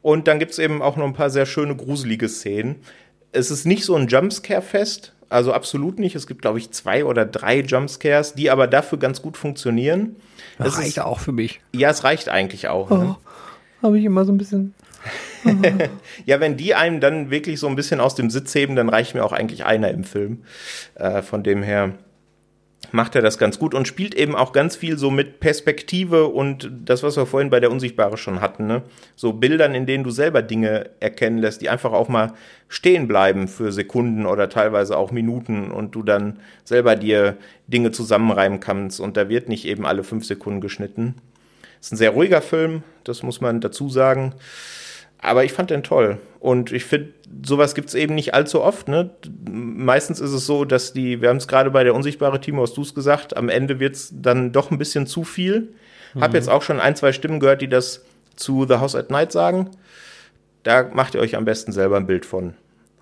Und 0.00 0.28
dann 0.28 0.38
gibt's 0.38 0.60
eben 0.60 0.82
auch 0.82 0.96
noch 0.96 1.06
ein 1.06 1.12
paar 1.12 1.30
sehr 1.30 1.44
schöne, 1.44 1.74
gruselige 1.74 2.28
Szenen. 2.28 2.76
Es 3.32 3.50
ist 3.50 3.64
nicht 3.66 3.84
so 3.84 3.96
ein 3.96 4.06
Jumpscare-Fest, 4.06 5.12
also 5.30 5.52
absolut 5.52 5.98
nicht. 5.98 6.16
Es 6.16 6.26
gibt, 6.26 6.42
glaube 6.42 6.58
ich, 6.58 6.72
zwei 6.72 7.04
oder 7.04 7.24
drei 7.24 7.60
Jumpscares, 7.60 8.34
die 8.34 8.50
aber 8.50 8.66
dafür 8.66 8.98
ganz 8.98 9.22
gut 9.22 9.36
funktionieren. 9.36 10.16
Das 10.58 10.76
reicht 10.76 10.88
ist, 10.88 11.00
auch 11.00 11.20
für 11.20 11.32
mich. 11.32 11.60
Ja, 11.72 11.88
es 11.88 12.04
reicht 12.04 12.28
eigentlich 12.28 12.68
auch. 12.68 12.90
Ne? 12.90 12.96
Oh, 12.96 13.02
ne? 13.02 13.16
Habe 13.82 13.98
ich 13.98 14.04
immer 14.04 14.24
so 14.24 14.32
ein 14.32 14.38
bisschen. 14.38 14.74
Oh. 15.44 15.50
ja, 16.26 16.40
wenn 16.40 16.56
die 16.56 16.74
einem 16.74 17.00
dann 17.00 17.30
wirklich 17.30 17.60
so 17.60 17.68
ein 17.68 17.76
bisschen 17.76 18.00
aus 18.00 18.16
dem 18.16 18.28
Sitz 18.28 18.54
heben, 18.54 18.76
dann 18.76 18.88
reicht 18.88 19.14
mir 19.14 19.24
auch 19.24 19.32
eigentlich 19.32 19.64
einer 19.64 19.90
im 19.90 20.04
Film. 20.04 20.42
Äh, 20.96 21.22
von 21.22 21.42
dem 21.42 21.62
her 21.62 21.94
macht 22.92 23.14
er 23.14 23.22
das 23.22 23.38
ganz 23.38 23.58
gut 23.58 23.74
und 23.74 23.86
spielt 23.86 24.14
eben 24.14 24.34
auch 24.34 24.52
ganz 24.52 24.74
viel 24.74 24.98
so 24.98 25.10
mit 25.10 25.38
Perspektive 25.38 26.26
und 26.26 26.70
das, 26.84 27.02
was 27.02 27.16
wir 27.16 27.26
vorhin 27.26 27.50
bei 27.50 27.60
der 27.60 27.70
Unsichtbare 27.70 28.16
schon 28.16 28.40
hatten, 28.40 28.66
ne? 28.66 28.82
So 29.16 29.32
Bildern, 29.34 29.74
in 29.74 29.86
denen 29.86 30.02
du 30.02 30.10
selber 30.10 30.42
Dinge 30.42 30.90
erkennen 30.98 31.38
lässt, 31.38 31.60
die 31.60 31.68
einfach 31.68 31.92
auch 31.92 32.08
mal 32.08 32.32
stehen 32.68 33.06
bleiben 33.06 33.48
für 33.48 33.70
Sekunden 33.70 34.26
oder 34.26 34.48
teilweise 34.48 34.96
auch 34.96 35.12
Minuten 35.12 35.70
und 35.70 35.94
du 35.94 36.02
dann 36.02 36.40
selber 36.64 36.96
dir 36.96 37.36
Dinge 37.66 37.92
zusammenreimen 37.92 38.60
kannst 38.60 38.98
und 39.00 39.16
da 39.16 39.28
wird 39.28 39.48
nicht 39.48 39.66
eben 39.66 39.86
alle 39.86 40.02
fünf 40.02 40.24
Sekunden 40.24 40.60
geschnitten. 40.60 41.16
Ist 41.80 41.92
ein 41.92 41.96
sehr 41.96 42.10
ruhiger 42.10 42.42
Film, 42.42 42.82
das 43.04 43.22
muss 43.22 43.40
man 43.40 43.60
dazu 43.60 43.88
sagen. 43.88 44.34
Aber 45.20 45.44
ich 45.44 45.52
fand 45.52 45.70
den 45.70 45.82
toll. 45.82 46.18
Und 46.38 46.72
ich 46.72 46.84
finde, 46.84 47.12
sowas 47.44 47.74
gibt's 47.74 47.94
eben 47.94 48.14
nicht 48.14 48.32
allzu 48.32 48.62
oft. 48.62 48.88
Ne? 48.88 49.10
Meistens 49.50 50.20
ist 50.20 50.32
es 50.32 50.46
so, 50.46 50.64
dass 50.64 50.92
die, 50.92 51.20
wir 51.20 51.28
haben 51.28 51.36
es 51.36 51.48
gerade 51.48 51.70
bei 51.70 51.84
der 51.84 51.94
unsichtbare 51.94 52.40
Timo, 52.40 52.62
hast 52.62 52.76
du 52.76 52.82
es 52.82 52.94
gesagt, 52.94 53.36
am 53.36 53.48
Ende 53.48 53.78
wird's 53.80 54.10
dann 54.14 54.52
doch 54.52 54.70
ein 54.70 54.78
bisschen 54.78 55.06
zu 55.06 55.24
viel. 55.24 55.74
Mhm. 56.14 56.22
Hab 56.22 56.34
jetzt 56.34 56.48
auch 56.48 56.62
schon 56.62 56.80
ein, 56.80 56.96
zwei 56.96 57.12
Stimmen 57.12 57.40
gehört, 57.40 57.60
die 57.60 57.68
das 57.68 58.04
zu 58.36 58.66
The 58.66 58.76
House 58.76 58.94
at 58.94 59.10
Night 59.10 59.32
sagen. 59.32 59.70
Da 60.62 60.88
macht 60.92 61.14
ihr 61.14 61.20
euch 61.20 61.36
am 61.36 61.44
besten 61.44 61.72
selber 61.72 61.96
ein 61.96 62.06
Bild 62.06 62.24
von. 62.24 62.54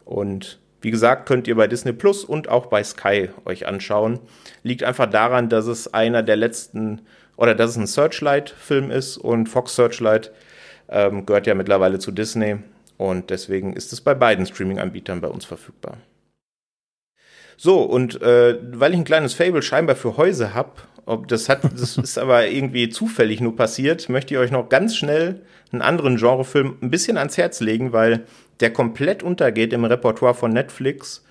Und 0.05 0.59
wie 0.81 0.91
gesagt, 0.91 1.27
könnt 1.27 1.49
ihr 1.49 1.57
bei 1.57 1.67
Disney 1.67 1.93
Plus 1.93 2.25
und 2.25 2.49
auch 2.49 2.67
bei 2.67 2.83
Sky 2.83 3.31
euch 3.45 3.67
anschauen. 3.67 4.21
Liegt 4.63 4.85
einfach 4.85 5.11
daran, 5.11 5.49
dass 5.49 5.67
es 5.67 5.93
einer 5.93 6.23
der 6.23 6.37
letzten 6.37 7.03
oder 7.37 7.55
dass 7.55 7.71
es 7.71 7.77
ein 7.77 7.87
Searchlight-Film 7.87 8.91
ist 8.91 9.17
und 9.17 9.49
Fox 9.49 9.77
Searchlight 9.77 10.33
ähm, 10.89 11.27
gehört 11.27 11.47
ja 11.47 11.55
mittlerweile 11.55 11.99
zu 11.99 12.11
Disney 12.11 12.57
und 12.97 13.31
deswegen 13.31 13.73
ist 13.75 13.93
es 13.93 14.01
bei 14.01 14.15
beiden 14.15 14.47
Streaming-Anbietern 14.47 15.21
bei 15.21 15.29
uns 15.29 15.45
verfügbar. 15.45 15.99
So, 17.57 17.83
und 17.83 18.23
äh, 18.23 18.57
weil 18.73 18.93
ich 18.93 18.99
ein 18.99 19.05
kleines 19.05 19.35
Fable 19.35 19.63
scheinbar 19.63 19.97
für 19.97 20.17
Häuser 20.17 20.55
habe, 20.55 20.73
ob 21.07 21.27
das 21.27 21.49
hat, 21.49 21.65
das 21.73 21.97
ist 21.97 22.19
aber 22.19 22.47
irgendwie 22.47 22.89
zufällig 22.89 23.41
nur 23.41 23.57
passiert, 23.57 24.09
möchte 24.09 24.35
ich 24.35 24.39
euch 24.39 24.51
noch 24.51 24.69
ganz 24.69 24.97
schnell 24.97 25.43
einen 25.73 25.83
anderen 25.83 26.17
Genrefilm 26.17 26.77
ein 26.81 26.91
bisschen 26.91 27.19
ans 27.19 27.37
Herz 27.37 27.61
legen, 27.61 27.93
weil 27.93 28.25
der 28.61 28.73
komplett 28.73 29.23
untergeht 29.23 29.73
im 29.73 29.85
Repertoire 29.85 30.35
von 30.35 30.53
Netflix, 30.53 31.25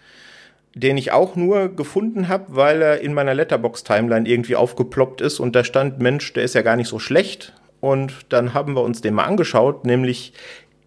den 0.75 0.97
ich 0.97 1.11
auch 1.11 1.35
nur 1.35 1.75
gefunden 1.75 2.27
habe, 2.27 2.45
weil 2.49 2.81
er 2.81 3.01
in 3.01 3.13
meiner 3.13 3.33
Letterbox-Timeline 3.33 4.27
irgendwie 4.27 4.55
aufgeploppt 4.55 5.21
ist 5.21 5.39
und 5.39 5.55
da 5.55 5.63
stand, 5.63 5.99
Mensch, 5.99 6.33
der 6.33 6.43
ist 6.43 6.55
ja 6.55 6.61
gar 6.61 6.75
nicht 6.75 6.87
so 6.87 6.99
schlecht. 6.99 7.53
Und 7.79 8.13
dann 8.29 8.53
haben 8.53 8.73
wir 8.73 8.81
uns 8.81 9.01
den 9.01 9.13
mal 9.13 9.25
angeschaut, 9.25 9.85
nämlich 9.85 10.33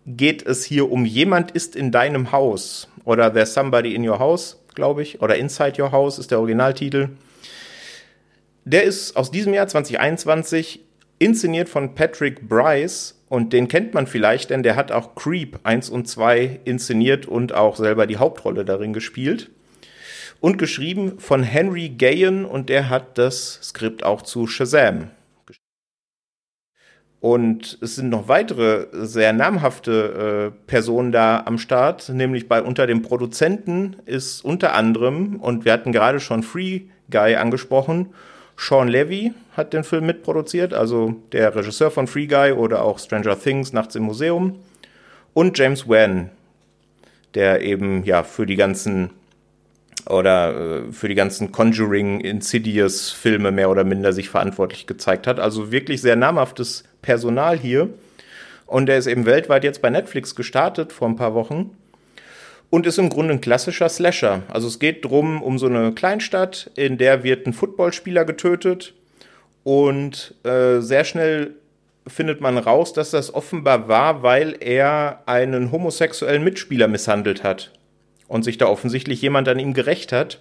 geht 0.06 0.44
es 0.46 0.64
hier 0.64 0.90
um 0.90 1.04
jemand 1.04 1.50
ist 1.52 1.76
in 1.76 1.92
deinem 1.92 2.32
Haus 2.32 2.88
oder 3.04 3.32
There's 3.32 3.54
Somebody 3.54 3.94
in 3.94 4.08
Your 4.08 4.18
House, 4.18 4.60
glaube 4.74 5.02
ich, 5.02 5.20
oder 5.20 5.36
Inside 5.36 5.80
Your 5.82 5.92
House 5.92 6.18
ist 6.18 6.30
der 6.30 6.38
Originaltitel. 6.38 7.10
Der 8.64 8.84
ist 8.84 9.16
aus 9.16 9.30
diesem 9.30 9.54
Jahr 9.54 9.68
2021 9.68 10.80
inszeniert 11.18 11.68
von 11.68 11.94
Patrick 11.94 12.48
Bryce 12.48 13.20
und 13.28 13.52
den 13.52 13.68
kennt 13.68 13.94
man 13.94 14.06
vielleicht, 14.06 14.50
denn 14.50 14.62
der 14.62 14.76
hat 14.76 14.90
auch 14.90 15.14
Creep 15.14 15.60
1 15.62 15.90
und 15.90 16.08
2 16.08 16.60
inszeniert 16.64 17.26
und 17.26 17.54
auch 17.54 17.76
selber 17.76 18.06
die 18.06 18.16
Hauptrolle 18.16 18.64
darin 18.64 18.92
gespielt. 18.92 19.50
Und 20.40 20.56
geschrieben 20.56 21.18
von 21.18 21.42
Henry 21.42 21.90
Gayen 21.90 22.46
und 22.46 22.70
der 22.70 22.88
hat 22.88 23.18
das 23.18 23.60
Skript 23.62 24.02
auch 24.02 24.22
zu 24.22 24.46
Shazam 24.46 25.10
und 27.20 27.78
es 27.82 27.96
sind 27.96 28.08
noch 28.08 28.28
weitere 28.28 28.86
sehr 28.92 29.32
namhafte 29.32 30.52
äh, 30.52 30.66
Personen 30.66 31.12
da 31.12 31.42
am 31.44 31.58
Start, 31.58 32.08
nämlich 32.08 32.48
bei 32.48 32.62
unter 32.62 32.86
dem 32.86 33.02
Produzenten 33.02 33.96
ist 34.06 34.42
unter 34.42 34.74
anderem, 34.74 35.36
und 35.36 35.64
wir 35.64 35.72
hatten 35.72 35.92
gerade 35.92 36.18
schon 36.18 36.42
Free 36.42 36.82
Guy 37.10 37.36
angesprochen, 37.36 38.14
Sean 38.56 38.88
Levy 38.88 39.32
hat 39.56 39.72
den 39.72 39.84
Film 39.84 40.06
mitproduziert, 40.06 40.74
also 40.74 41.16
der 41.32 41.54
Regisseur 41.54 41.90
von 41.90 42.06
Free 42.06 42.26
Guy 42.26 42.52
oder 42.52 42.82
auch 42.82 42.98
Stranger 42.98 43.38
Things, 43.38 43.72
Nachts 43.72 43.94
im 43.94 44.02
Museum. 44.02 44.56
Und 45.32 45.58
James 45.58 45.88
Wan, 45.88 46.30
der 47.34 47.62
eben 47.62 48.04
ja 48.04 48.22
für 48.22 48.44
die 48.44 48.56
ganzen 48.56 49.10
oder 50.08 50.86
äh, 50.88 50.92
für 50.92 51.08
die 51.08 51.14
ganzen 51.14 51.52
Conjuring, 51.52 52.20
Insidious 52.20 53.10
Filme 53.10 53.50
mehr 53.50 53.70
oder 53.70 53.84
minder 53.84 54.12
sich 54.12 54.28
verantwortlich 54.28 54.86
gezeigt 54.86 55.26
hat. 55.26 55.38
Also 55.38 55.72
wirklich 55.72 56.00
sehr 56.00 56.16
namhaftes 56.16 56.84
Personal 57.02 57.58
hier. 57.58 57.90
Und 58.66 58.88
er 58.88 58.98
ist 58.98 59.06
eben 59.06 59.26
weltweit 59.26 59.64
jetzt 59.64 59.82
bei 59.82 59.90
Netflix 59.90 60.34
gestartet 60.34 60.92
vor 60.92 61.08
ein 61.08 61.16
paar 61.16 61.34
Wochen 61.34 61.76
und 62.70 62.86
ist 62.86 62.98
im 62.98 63.10
Grunde 63.10 63.34
ein 63.34 63.40
klassischer 63.40 63.88
Slasher. 63.88 64.42
Also 64.48 64.68
es 64.68 64.78
geht 64.78 65.04
drum 65.04 65.42
um 65.42 65.58
so 65.58 65.66
eine 65.66 65.92
Kleinstadt, 65.92 66.70
in 66.76 66.96
der 66.96 67.24
wird 67.24 67.46
ein 67.46 67.52
Footballspieler 67.52 68.24
getötet 68.24 68.94
und 69.64 70.34
äh, 70.44 70.80
sehr 70.80 71.04
schnell 71.04 71.54
findet 72.06 72.40
man 72.40 72.56
raus, 72.58 72.92
dass 72.92 73.10
das 73.10 73.34
offenbar 73.34 73.88
war, 73.88 74.22
weil 74.22 74.56
er 74.60 75.22
einen 75.26 75.70
homosexuellen 75.70 76.42
Mitspieler 76.42 76.88
misshandelt 76.88 77.44
hat 77.44 77.72
und 78.26 78.44
sich 78.44 78.58
da 78.58 78.66
offensichtlich 78.66 79.20
jemand 79.20 79.48
an 79.48 79.58
ihm 79.58 79.74
gerecht 79.74 80.12
hat. 80.12 80.40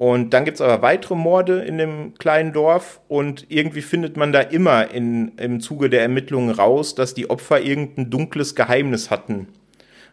Und 0.00 0.30
dann 0.30 0.46
gibt's 0.46 0.62
aber 0.62 0.80
weitere 0.80 1.14
Morde 1.14 1.60
in 1.60 1.76
dem 1.76 2.14
kleinen 2.14 2.54
Dorf 2.54 3.02
und 3.08 3.44
irgendwie 3.50 3.82
findet 3.82 4.16
man 4.16 4.32
da 4.32 4.40
immer 4.40 4.90
in, 4.90 5.32
im 5.36 5.60
Zuge 5.60 5.90
der 5.90 6.00
Ermittlungen 6.00 6.54
raus, 6.54 6.94
dass 6.94 7.12
die 7.12 7.28
Opfer 7.28 7.60
irgendein 7.60 8.08
dunkles 8.08 8.54
Geheimnis 8.54 9.10
hatten, 9.10 9.48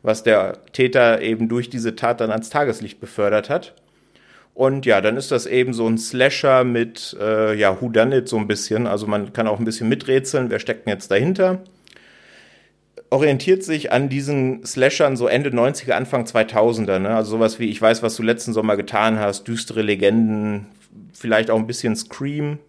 was 0.02 0.24
der 0.24 0.58
Täter 0.74 1.22
eben 1.22 1.48
durch 1.48 1.70
diese 1.70 1.96
Tat 1.96 2.20
dann 2.20 2.32
ans 2.32 2.50
Tageslicht 2.50 3.00
befördert 3.00 3.50
hat. 3.50 3.76
Und 4.54 4.86
ja, 4.86 5.00
dann 5.00 5.16
ist 5.16 5.32
das 5.32 5.46
eben 5.46 5.72
so 5.72 5.88
ein 5.88 5.98
Slasher 5.98 6.66
mit, 6.66 7.16
äh, 7.22 7.56
ja, 7.56 7.82
Whodunit 7.82 8.28
so 8.28 8.36
ein 8.36 8.48
bisschen. 8.48 8.88
Also 8.88 9.08
man 9.08 9.32
kann 9.32 9.48
auch 9.48 9.58
ein 9.58 9.64
bisschen 9.64 9.88
miträtseln, 9.88 10.50
wer 10.50 10.60
steckt 10.60 10.86
denn 10.86 10.96
jetzt 10.96 11.12
dahinter 11.12 11.62
orientiert 13.10 13.64
sich 13.64 13.92
an 13.92 14.10
diesen 14.10 14.66
Slashern 14.66 15.16
so 15.16 15.28
Ende 15.28 15.50
90er, 15.50 15.92
Anfang 15.92 16.26
2000er. 16.26 17.00
Ne? 17.00 17.10
Also 17.10 17.32
sowas 17.32 17.60
wie 17.60 17.70
Ich 17.70 17.82
weiß, 17.82 18.04
was 18.04 18.16
du 18.16 18.24
letzten 18.24 18.54
Sommer 18.54 18.76
getan 18.76 19.20
hast, 19.20 19.48
düstere 19.48 19.82
Legenden, 19.82 20.66
vielleicht 21.14 21.50
auch 21.50 21.58
ein 21.58 21.68
bisschen 21.68 21.96
Scream. 21.96 22.60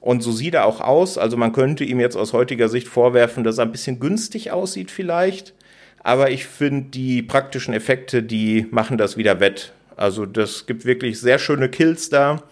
Und 0.00 0.22
so 0.22 0.32
sieht 0.32 0.54
er 0.54 0.66
auch 0.66 0.80
aus. 0.80 1.18
Also 1.18 1.36
man 1.36 1.52
könnte 1.52 1.84
ihm 1.84 2.00
jetzt 2.00 2.16
aus 2.16 2.32
heutiger 2.32 2.68
Sicht 2.68 2.88
vorwerfen, 2.88 3.44
dass 3.44 3.58
er 3.58 3.64
ein 3.64 3.72
bisschen 3.72 4.00
günstig 4.00 4.50
aussieht 4.50 4.90
vielleicht. 4.90 5.54
Aber 6.02 6.30
ich 6.30 6.46
finde, 6.46 6.90
die 6.90 7.22
praktischen 7.22 7.74
Effekte, 7.74 8.22
die 8.22 8.66
machen 8.70 8.98
das 8.98 9.16
wieder 9.16 9.40
wett. 9.40 9.72
Also 9.96 10.26
das 10.26 10.66
gibt 10.66 10.84
wirklich 10.84 11.20
sehr 11.20 11.38
schöne 11.38 11.68
Kills 11.68 12.08
da. 12.08 12.42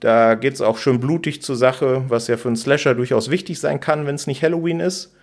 Da 0.00 0.34
geht's 0.34 0.60
auch 0.60 0.78
schön 0.78 1.00
blutig 1.00 1.42
zur 1.42 1.56
Sache, 1.56 2.04
was 2.08 2.28
ja 2.28 2.36
für 2.36 2.48
einen 2.48 2.56
Slasher 2.56 2.94
durchaus 2.94 3.30
wichtig 3.30 3.58
sein 3.58 3.80
kann, 3.80 4.06
wenn 4.06 4.14
es 4.14 4.26
nicht 4.26 4.42
Halloween 4.42 4.80
ist. 4.80 5.13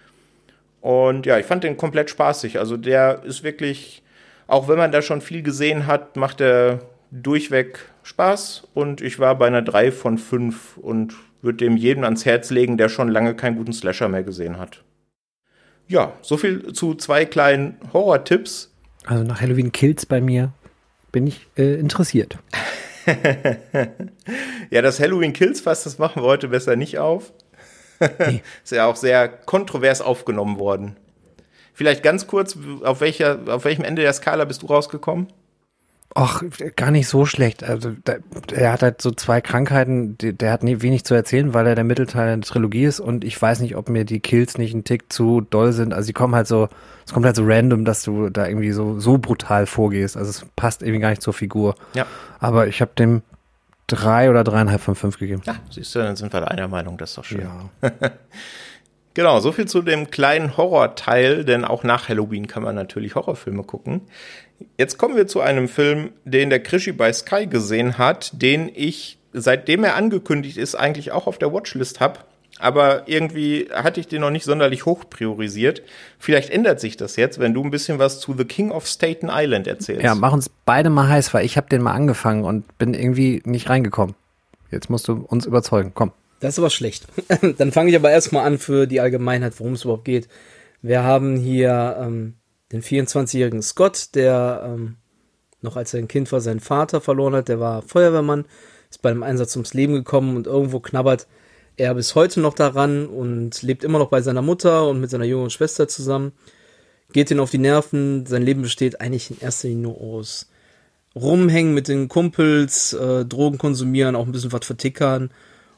Und 0.81 1.25
ja, 1.25 1.37
ich 1.37 1.45
fand 1.45 1.63
den 1.63 1.77
komplett 1.77 2.09
spaßig. 2.09 2.59
Also 2.59 2.75
der 2.75 3.23
ist 3.23 3.43
wirklich, 3.43 4.03
auch 4.47 4.67
wenn 4.67 4.77
man 4.77 4.91
da 4.91 5.01
schon 5.01 5.21
viel 5.21 5.43
gesehen 5.43 5.87
hat, 5.87 6.17
macht 6.17 6.41
er 6.41 6.79
durchweg 7.11 7.79
Spaß. 8.03 8.67
Und 8.73 9.01
ich 9.01 9.19
war 9.19 9.38
bei 9.38 9.47
einer 9.47 9.61
3 9.61 9.91
von 9.91 10.17
5 10.17 10.77
und 10.77 11.13
würde 11.41 11.59
dem 11.59 11.77
jedem 11.77 12.03
ans 12.03 12.25
Herz 12.25 12.49
legen, 12.49 12.77
der 12.77 12.89
schon 12.89 13.09
lange 13.09 13.36
keinen 13.36 13.57
guten 13.57 13.73
Slasher 13.73 14.09
mehr 14.09 14.23
gesehen 14.23 14.57
hat. 14.57 14.84
Ja, 15.88 16.13
so 16.21 16.38
viel 16.38 16.73
zu 16.73 16.95
zwei 16.95 17.25
kleinen 17.25 17.77
Horror-Tipps. 17.93 18.73
Also 19.05 19.23
nach 19.23 19.41
Halloween 19.41 19.71
Kills 19.71 20.05
bei 20.05 20.21
mir 20.21 20.53
bin 21.11 21.27
ich 21.27 21.47
äh, 21.57 21.75
interessiert. 21.79 22.38
ja, 24.69 24.82
das 24.82 24.99
Halloween 24.99 25.34
Kills 25.34 25.61
Fass, 25.61 25.84
das 25.84 25.97
machen 25.97 26.21
wir 26.21 26.27
heute 26.27 26.47
besser 26.47 26.75
nicht 26.75 26.97
auf. 26.99 27.34
Nee. 28.28 28.41
ist 28.64 28.72
ja 28.72 28.86
auch 28.86 28.95
sehr 28.95 29.28
kontrovers 29.28 30.02
aufgenommen 30.02 30.60
worden. 30.60 30.97
Vielleicht 31.74 32.04
ganz 32.04 32.28
kurz, 32.28 32.58
auf, 32.84 33.02
welcher, 33.02 33.39
auf 33.47 33.66
welchem 33.66 33.84
Ende 33.84 34.02
der 34.02 34.14
Skala 34.14 34.45
bist 34.45 34.62
du 34.62 34.68
rausgekommen? 34.68 35.28
Ach, 36.14 36.43
gar 36.76 36.91
nicht 36.91 37.08
so 37.08 37.26
schlecht. 37.26 37.64
Also 37.64 37.93
da, 38.04 38.16
er 38.54 38.74
hat 38.74 38.82
halt 38.82 39.02
so 39.02 39.12
zwei 39.12 39.39
Krankheiten, 39.39 40.18
die, 40.18 40.34
der 40.34 40.52
hat 40.52 40.62
nie, 40.64 40.82
wenig 40.82 41.06
zu 41.06 41.14
erzählen, 41.14 41.54
weil 41.54 41.66
er 41.68 41.76
der 41.76 41.86
Mittelteil 41.86 42.36
der 42.36 42.45
Trilogie 42.45 42.84
ist 42.84 42.99
und 42.99 43.24
ich 43.24 43.41
weiß 43.41 43.62
nicht, 43.62 43.78
ob 43.78 43.88
mir 43.88 44.04
die 44.04 44.20
Kills 44.20 44.58
nicht 44.58 44.74
ein 44.74 44.84
Tick 44.84 45.12
zu 45.12 45.39
doll 45.39 45.72
sind. 45.72 45.93
Also 45.93 46.08
die 46.08 46.14
kommen 46.14 46.36
halt 46.36 46.47
so, 46.47 46.68
es 47.06 47.14
kommt 47.14 47.26
halt 47.26 47.38
so 47.38 47.43
random, 47.45 47.86
dass 47.86 48.04
du 48.04 48.30
da 48.30 48.45
irgendwie 48.45 48.74
so, 48.74 48.99
so 48.99 49.18
brutal 49.18 49.66
vorgehst. 49.66 50.18
Also 50.18 50.30
es 50.30 50.45
passt 50.58 50.82
irgendwie 50.82 50.99
gar 50.99 51.12
nicht 51.12 51.22
zur 51.22 51.34
Figur. 51.34 51.76
Ja. 51.93 52.06
Aber 52.39 52.68
ich 52.68 52.82
habe 52.82 52.91
dem 52.97 53.22
drei 53.91 54.29
oder 54.29 54.43
dreieinhalb 54.43 54.81
von 54.81 54.95
fünf 54.95 55.17
gegeben. 55.17 55.41
Ja, 55.45 55.55
siehst 55.69 55.93
du, 55.95 55.99
dann 55.99 56.15
sind 56.15 56.33
wir 56.33 56.41
da 56.41 56.47
einer 56.47 56.67
Meinung, 56.67 56.97
das 56.97 57.11
ist 57.11 57.17
doch 57.17 57.25
schön. 57.25 57.47
Ja. 57.81 57.91
Genau, 59.13 59.41
so 59.41 59.51
viel 59.51 59.67
zu 59.67 59.81
dem 59.81 60.09
kleinen 60.09 60.55
Horrorteil, 60.55 61.43
denn 61.43 61.65
auch 61.65 61.83
nach 61.83 62.07
Halloween 62.07 62.47
kann 62.47 62.63
man 62.63 62.75
natürlich 62.75 63.15
Horrorfilme 63.15 63.63
gucken. 63.63 64.01
Jetzt 64.77 64.97
kommen 64.97 65.17
wir 65.17 65.27
zu 65.27 65.41
einem 65.41 65.67
Film, 65.67 66.11
den 66.23 66.49
der 66.49 66.63
Krischi 66.63 66.93
bei 66.93 67.11
Sky 67.11 67.45
gesehen 67.45 67.97
hat, 67.97 68.31
den 68.33 68.71
ich, 68.73 69.17
seitdem 69.33 69.83
er 69.83 69.95
angekündigt 69.95 70.55
ist, 70.55 70.75
eigentlich 70.75 71.11
auch 71.11 71.27
auf 71.27 71.37
der 71.37 71.51
Watchlist 71.51 71.99
habe. 71.99 72.21
Aber 72.62 73.07
irgendwie 73.07 73.70
hatte 73.74 73.99
ich 73.99 74.07
den 74.07 74.22
noch 74.22 74.30
nicht 74.30 74.45
sonderlich 74.45 74.86
hoch 74.86 75.09
priorisiert. 75.09 75.82
Vielleicht 76.20 76.51
ändert 76.51 76.80
sich 76.80 76.95
das 76.95 77.16
jetzt, 77.16 77.39
wenn 77.39 77.55
du 77.55 77.64
ein 77.64 77.72
bisschen 77.72 77.97
was 77.97 78.20
zu 78.20 78.36
The 78.38 78.45
King 78.45 78.72
of 78.72 78.86
Staten 78.86 79.30
Island 79.32 79.66
erzählst. 79.66 80.03
Ja, 80.03 80.14
mach 80.14 80.32
uns 80.32 80.49
beide 80.66 80.91
mal 80.91 81.09
heiß, 81.09 81.34
weil 81.34 81.43
ich 81.43 81.57
habe 81.57 81.70
den 81.70 81.82
mal 81.82 81.93
angefangen 81.93 82.43
und 82.43 82.78
bin 82.78 82.93
irgendwie 82.93 83.41
nicht 83.45 83.70
reingekommen. 83.70 84.16
Jetzt 84.70 84.91
musst 84.91 85.07
du 85.07 85.26
uns 85.28 85.47
überzeugen. 85.47 85.91
Komm. 85.95 86.12
Das 86.39 86.53
ist 86.53 86.59
aber 86.59 86.70
schlecht. 86.70 87.07
Dann 87.57 87.72
fange 87.72 87.89
ich 87.89 87.95
aber 87.95 88.12
erstmal 88.12 88.45
an 88.45 88.59
für 88.59 88.86
die 88.86 89.01
Allgemeinheit, 89.01 89.53
worum 89.59 89.74
es 89.74 89.84
überhaupt 89.84 90.05
geht. 90.05 90.28
Wir 90.84 91.03
haben 91.03 91.38
hier 91.38 91.97
ähm, 91.99 92.36
den 92.72 92.84
24-jährigen 92.84 93.64
Scott, 93.64 94.14
der 94.14 94.64
ähm, 94.66 94.97
noch 95.62 95.78
als 95.78 95.95
er 95.95 95.99
ein 95.99 96.07
Kind 96.07 96.32
war, 96.32 96.41
seinen 96.41 96.59
Vater 96.59 97.01
verloren 97.01 97.34
hat. 97.36 97.47
Der 97.47 97.59
war 97.59 97.82
Feuerwehrmann, 97.82 98.45
ist 98.91 99.01
bei 99.01 99.09
einem 99.09 99.24
Einsatz 99.24 99.55
ums 99.55 99.74
Leben 99.74 99.93
gekommen 99.93 100.36
und 100.36 100.45
irgendwo 100.45 100.80
knabbert 100.80 101.28
er 101.78 101.93
bis 101.95 102.15
heute 102.15 102.39
noch 102.39 102.53
daran 102.53 103.07
und 103.07 103.61
lebt 103.61 103.84
immer 103.84 103.99
noch 103.99 104.09
bei 104.09 104.22
seiner 104.22 104.41
Mutter 104.41 104.88
und 104.88 104.99
mit 104.99 105.09
seiner 105.09 105.26
jüngeren 105.26 105.49
Schwester 105.49 105.88
zusammen. 105.88 106.34
Geht 107.13 107.32
ihn 107.32 107.39
auf 107.39 107.51
die 107.51 107.57
Nerven. 107.57 108.26
Sein 108.26 108.43
Leben 108.43 108.61
besteht 108.61 109.01
eigentlich 109.01 109.32
in 109.32 109.39
erster 109.39 109.67
Linie 109.67 109.84
nur 109.84 110.01
aus 110.01 110.47
Rumhängen 111.15 111.74
mit 111.74 111.88
den 111.88 112.07
Kumpels, 112.07 112.93
äh, 112.93 113.26
Drogen 113.26 113.57
konsumieren, 113.57 114.15
auch 114.15 114.26
ein 114.26 114.32
bisschen 114.32 114.53
was 114.53 114.65
vertickern 114.65 115.32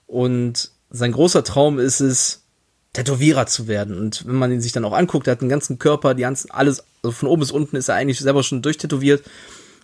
und 0.05 0.71
sein 0.91 1.11
großer 1.11 1.43
Traum 1.43 1.79
ist 1.79 1.99
es, 1.99 2.43
Tätowierer 2.93 3.47
zu 3.47 3.67
werden. 3.67 3.97
Und 3.97 4.25
wenn 4.27 4.35
man 4.35 4.51
ihn 4.51 4.61
sich 4.61 4.71
dann 4.71 4.85
auch 4.85 4.93
anguckt, 4.93 5.27
er 5.27 5.31
hat 5.31 5.41
den 5.41 5.49
ganzen 5.49 5.79
Körper, 5.79 6.13
die 6.13 6.21
ganzen, 6.21 6.51
alles, 6.51 6.83
also 7.01 7.11
von 7.11 7.27
oben 7.27 7.39
bis 7.39 7.49
unten 7.49 7.75
ist 7.75 7.89
er 7.89 7.95
eigentlich 7.95 8.19
selber 8.19 8.43
schon 8.43 8.61
durchtätowiert 8.61 9.23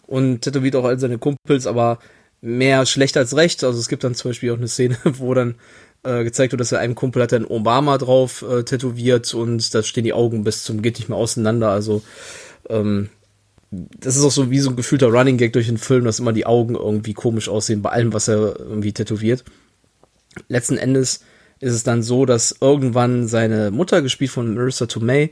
und 0.06 0.42
tätowiert 0.42 0.76
auch 0.76 0.86
all 0.86 1.00
seine 1.00 1.18
Kumpels, 1.18 1.66
aber 1.66 1.98
mehr 2.42 2.86
schlecht 2.86 3.18
als 3.18 3.36
recht. 3.36 3.64
Also 3.64 3.80
es 3.80 3.90
gibt 3.90 4.04
dann 4.04 4.14
zum 4.14 4.30
Beispiel 4.30 4.52
auch 4.52 4.58
eine 4.58 4.68
Szene, 4.68 4.98
wo 5.04 5.34
dann 5.34 5.56
äh, 6.04 6.24
gezeigt 6.24 6.54
wird, 6.54 6.62
dass 6.62 6.72
er 6.72 6.80
einem 6.80 6.96
Kumpel 6.96 7.24
hat 7.24 7.34
einen 7.34 7.46
Obama 7.46 7.98
drauf 7.98 8.44
äh, 8.50 8.64
tätowiert 8.64 9.34
und 9.34 9.74
da 9.74 9.84
stehen 9.84 10.04
die 10.04 10.14
Augen 10.14 10.44
bis 10.44 10.64
zum 10.64 10.82
geht 10.82 10.98
nicht 10.98 11.10
mehr 11.10 11.18
auseinander. 11.18 11.70
Also 11.70 12.02
ähm, 12.70 13.10
das 13.72 14.16
ist 14.16 14.24
auch 14.24 14.32
so 14.32 14.50
wie 14.50 14.60
so 14.60 14.72
ein 14.72 14.76
gefühlter 14.76 15.08
Running 15.08 15.38
Gag 15.38 15.54
durch 15.54 15.68
den 15.68 15.78
Film, 15.78 16.06
dass 16.06 16.20
immer 16.20 16.34
die 16.34 16.46
Augen 16.46 16.76
irgendwie 16.76 17.14
komisch 17.14 17.50
aussehen 17.50 17.82
bei 17.82 17.92
allem, 17.92 18.14
was 18.14 18.28
er 18.28 18.60
irgendwie 18.60 18.94
tätowiert 18.94 19.44
letzten 20.48 20.78
Endes 20.78 21.24
ist 21.60 21.74
es 21.74 21.84
dann 21.84 22.04
so, 22.04 22.26
dass 22.26 22.56
irgendwann 22.62 23.28
seine 23.28 23.72
Mutter, 23.72 24.02
gespielt 24.02 24.32
von 24.32 24.54
Marissa 24.54 24.86
Tomei, 24.86 25.32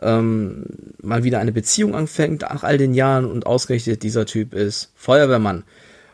ähm, 0.00 0.64
mal 1.02 1.24
wieder 1.24 1.40
eine 1.40 1.52
Beziehung 1.52 1.94
anfängt 1.94 2.42
nach 2.42 2.62
all 2.62 2.78
den 2.78 2.94
Jahren 2.94 3.26
und 3.26 3.44
ausgerechnet 3.44 4.02
dieser 4.02 4.24
Typ 4.24 4.54
ist 4.54 4.92
Feuerwehrmann. 4.94 5.64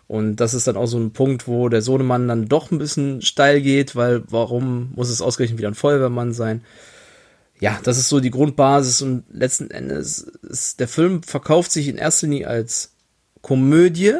Und 0.08 0.36
das 0.36 0.54
ist 0.54 0.66
dann 0.68 0.76
auch 0.76 0.86
so 0.86 0.98
ein 0.98 1.12
Punkt, 1.12 1.48
wo 1.48 1.68
der 1.68 1.82
Sohnemann 1.82 2.28
dann 2.28 2.48
doch 2.48 2.70
ein 2.70 2.78
bisschen 2.78 3.22
steil 3.22 3.60
geht, 3.60 3.96
weil 3.96 4.22
warum 4.28 4.92
muss 4.94 5.08
es 5.08 5.20
ausgerechnet 5.20 5.58
wieder 5.58 5.68
ein 5.68 5.74
Feuerwehrmann 5.74 6.32
sein? 6.32 6.62
Ja, 7.58 7.80
das 7.82 7.98
ist 7.98 8.08
so 8.08 8.20
die 8.20 8.30
Grundbasis 8.30 9.02
und 9.02 9.24
letzten 9.32 9.70
Endes 9.70 10.20
ist 10.20 10.78
der 10.78 10.88
Film 10.88 11.22
verkauft 11.22 11.72
sich 11.72 11.88
in 11.88 11.96
erster 11.96 12.26
Linie 12.26 12.48
als 12.48 12.92
Komödie, 13.40 14.14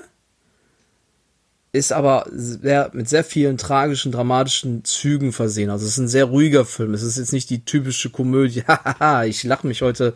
ist 1.72 1.92
aber 1.92 2.26
sehr, 2.32 2.90
mit 2.94 3.08
sehr 3.08 3.22
vielen 3.22 3.58
tragischen, 3.58 4.10
dramatischen 4.10 4.84
Zügen 4.84 5.32
versehen. 5.32 5.68
Also 5.68 5.84
es 5.84 5.92
ist 5.92 5.98
ein 5.98 6.08
sehr 6.08 6.24
ruhiger 6.24 6.64
Film. 6.64 6.94
Es 6.94 7.02
ist 7.02 7.18
jetzt 7.18 7.34
nicht 7.34 7.50
die 7.50 7.64
typische 7.64 8.08
Komödie. 8.08 8.62
Hahaha, 8.66 9.24
ich 9.24 9.44
lache 9.44 9.66
mich 9.66 9.82
heute 9.82 10.14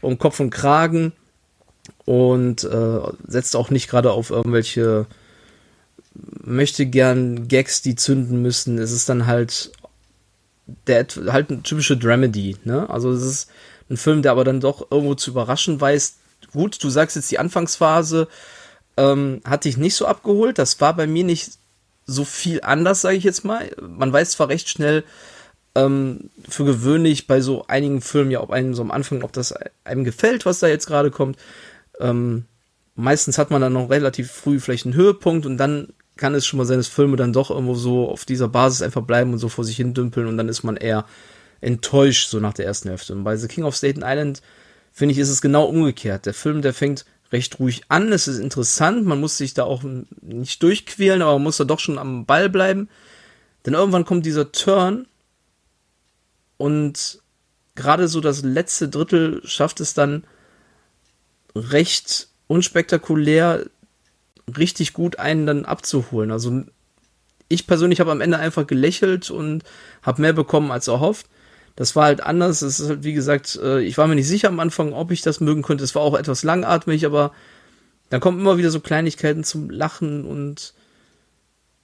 um 0.00 0.18
Kopf 0.18 0.38
und 0.38 0.50
Kragen 0.50 1.12
und 2.04 2.64
äh, 2.64 3.00
setzt 3.26 3.56
auch 3.56 3.70
nicht 3.70 3.88
gerade 3.88 4.12
auf 4.12 4.30
irgendwelche 4.30 5.06
möchte 6.44 6.86
gern 6.86 7.48
Gags, 7.48 7.82
die 7.82 7.94
zünden 7.94 8.42
müssen. 8.42 8.78
Es 8.78 8.92
ist 8.92 9.08
dann 9.08 9.26
halt 9.26 9.72
der 10.86 11.06
halt 11.28 11.50
eine 11.50 11.62
typische 11.62 11.96
Dramedy. 11.96 12.56
Ne? 12.64 12.88
Also 12.88 13.10
es 13.10 13.22
ist 13.22 13.50
ein 13.90 13.96
Film, 13.96 14.22
der 14.22 14.32
aber 14.32 14.44
dann 14.44 14.60
doch 14.60 14.90
irgendwo 14.90 15.14
zu 15.14 15.30
überraschen 15.30 15.80
weiß. 15.80 16.16
Gut, 16.52 16.82
du 16.82 16.90
sagst 16.90 17.16
jetzt 17.16 17.30
die 17.30 17.38
Anfangsphase 17.38 18.28
ähm, 18.96 19.40
hat 19.44 19.64
dich 19.64 19.76
nicht 19.76 19.94
so 19.94 20.06
abgeholt. 20.06 20.58
Das 20.58 20.80
war 20.80 20.94
bei 20.94 21.06
mir 21.06 21.24
nicht 21.24 21.52
so 22.06 22.24
viel 22.24 22.60
anders, 22.62 23.00
sage 23.00 23.16
ich 23.16 23.24
jetzt 23.24 23.44
mal. 23.44 23.70
Man 23.80 24.12
weiß 24.12 24.32
zwar 24.32 24.48
recht 24.48 24.68
schnell, 24.68 25.04
ähm, 25.74 26.30
für 26.48 26.64
gewöhnlich 26.64 27.26
bei 27.26 27.40
so 27.40 27.66
einigen 27.68 28.00
Filmen 28.02 28.30
ja, 28.30 28.40
ob 28.40 28.50
einem 28.50 28.74
so 28.74 28.82
am 28.82 28.90
Anfang, 28.90 29.22
ob 29.22 29.32
das 29.32 29.54
einem 29.84 30.04
gefällt, 30.04 30.44
was 30.44 30.58
da 30.58 30.66
jetzt 30.66 30.86
gerade 30.86 31.10
kommt. 31.10 31.38
Ähm, 32.00 32.46
meistens 32.94 33.38
hat 33.38 33.50
man 33.50 33.60
dann 33.60 33.72
noch 33.72 33.90
relativ 33.90 34.30
früh 34.30 34.60
vielleicht 34.60 34.86
einen 34.86 34.94
Höhepunkt 34.94 35.46
und 35.46 35.56
dann 35.56 35.88
kann 36.16 36.34
es 36.34 36.46
schon 36.46 36.58
mal 36.58 36.66
sein, 36.66 36.78
dass 36.78 36.88
Filme 36.88 37.16
dann 37.16 37.32
doch 37.32 37.50
irgendwo 37.50 37.74
so 37.74 38.08
auf 38.08 38.24
dieser 38.24 38.48
Basis 38.48 38.82
einfach 38.82 39.02
bleiben 39.02 39.32
und 39.32 39.38
so 39.38 39.48
vor 39.48 39.64
sich 39.64 39.76
hin 39.76 39.94
dümpeln 39.94 40.26
und 40.26 40.36
dann 40.36 40.48
ist 40.48 40.62
man 40.62 40.76
eher 40.76 41.06
enttäuscht 41.60 42.28
so 42.28 42.40
nach 42.40 42.54
der 42.54 42.66
ersten 42.66 42.88
Hälfte. 42.88 43.14
Und 43.14 43.24
bei 43.24 43.36
The 43.36 43.48
King 43.48 43.64
of 43.64 43.74
Staten 43.74 44.02
Island 44.04 44.42
finde 44.92 45.12
ich, 45.12 45.18
ist 45.18 45.30
es 45.30 45.40
genau 45.40 45.64
umgekehrt. 45.64 46.26
Der 46.26 46.34
Film, 46.34 46.60
der 46.60 46.74
fängt 46.74 47.06
recht 47.32 47.58
ruhig 47.58 47.82
an. 47.88 48.12
Es 48.12 48.28
ist 48.28 48.38
interessant, 48.38 49.06
man 49.06 49.20
muss 49.20 49.38
sich 49.38 49.54
da 49.54 49.64
auch 49.64 49.82
nicht 50.20 50.62
durchquälen, 50.62 51.22
aber 51.22 51.32
man 51.34 51.44
muss 51.44 51.56
da 51.56 51.64
doch 51.64 51.80
schon 51.80 51.98
am 51.98 52.26
Ball 52.26 52.50
bleiben. 52.50 52.88
Denn 53.64 53.74
irgendwann 53.74 54.04
kommt 54.04 54.26
dieser 54.26 54.52
Turn 54.52 55.06
und 56.58 57.20
gerade 57.74 58.08
so 58.08 58.20
das 58.20 58.42
letzte 58.42 58.88
Drittel 58.88 59.40
schafft 59.44 59.80
es 59.80 59.94
dann 59.94 60.24
recht 61.54 62.28
unspektakulär, 62.46 63.66
richtig 64.56 64.92
gut 64.92 65.18
einen 65.18 65.46
dann 65.46 65.64
abzuholen. 65.64 66.30
Also 66.30 66.64
ich 67.48 67.66
persönlich 67.66 68.00
habe 68.00 68.12
am 68.12 68.20
Ende 68.20 68.38
einfach 68.38 68.66
gelächelt 68.66 69.30
und 69.30 69.62
habe 70.02 70.22
mehr 70.22 70.32
bekommen 70.32 70.70
als 70.70 70.88
erhofft. 70.88 71.26
Das 71.76 71.96
war 71.96 72.04
halt 72.04 72.22
anders. 72.22 72.62
Es 72.62 72.80
ist 72.80 72.88
halt, 72.88 73.04
wie 73.04 73.14
gesagt, 73.14 73.58
äh, 73.62 73.80
ich 73.80 73.96
war 73.98 74.06
mir 74.06 74.14
nicht 74.14 74.28
sicher 74.28 74.48
am 74.48 74.60
Anfang, 74.60 74.92
ob 74.92 75.10
ich 75.10 75.22
das 75.22 75.40
mögen 75.40 75.62
könnte. 75.62 75.84
Es 75.84 75.94
war 75.94 76.02
auch 76.02 76.14
etwas 76.14 76.42
langatmig, 76.42 77.06
aber 77.06 77.32
dann 78.10 78.20
kommen 78.20 78.40
immer 78.40 78.58
wieder 78.58 78.70
so 78.70 78.80
Kleinigkeiten 78.80 79.44
zum 79.44 79.70
Lachen 79.70 80.24
und 80.24 80.74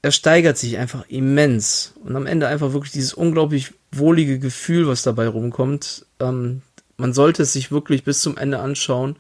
er 0.03 0.12
steigert 0.12 0.59
sich 0.59 0.79
einfach 0.79 1.05
immens. 1.09 1.95
Und 2.05 2.14
am 2.16 2.27
Ende 2.27 2.49
einfach 2.49 2.73
wirklich 2.73 2.93
dieses 2.93 3.14
unglaublich 3.14 3.73
wohlige 3.91 4.39
Gefühl, 4.39 4.87
was 4.87 5.03
dabei 5.03 5.27
rumkommt. 5.27 6.07
Ähm, 6.21 6.62
man 6.97 7.12
sollte 7.12 7.43
es 7.43 7.53
sich 7.53 7.71
wirklich 7.71 8.05
bis 8.05 8.21
zum 8.21 8.37
Ende 8.37 8.59
anschauen. 8.59 9.16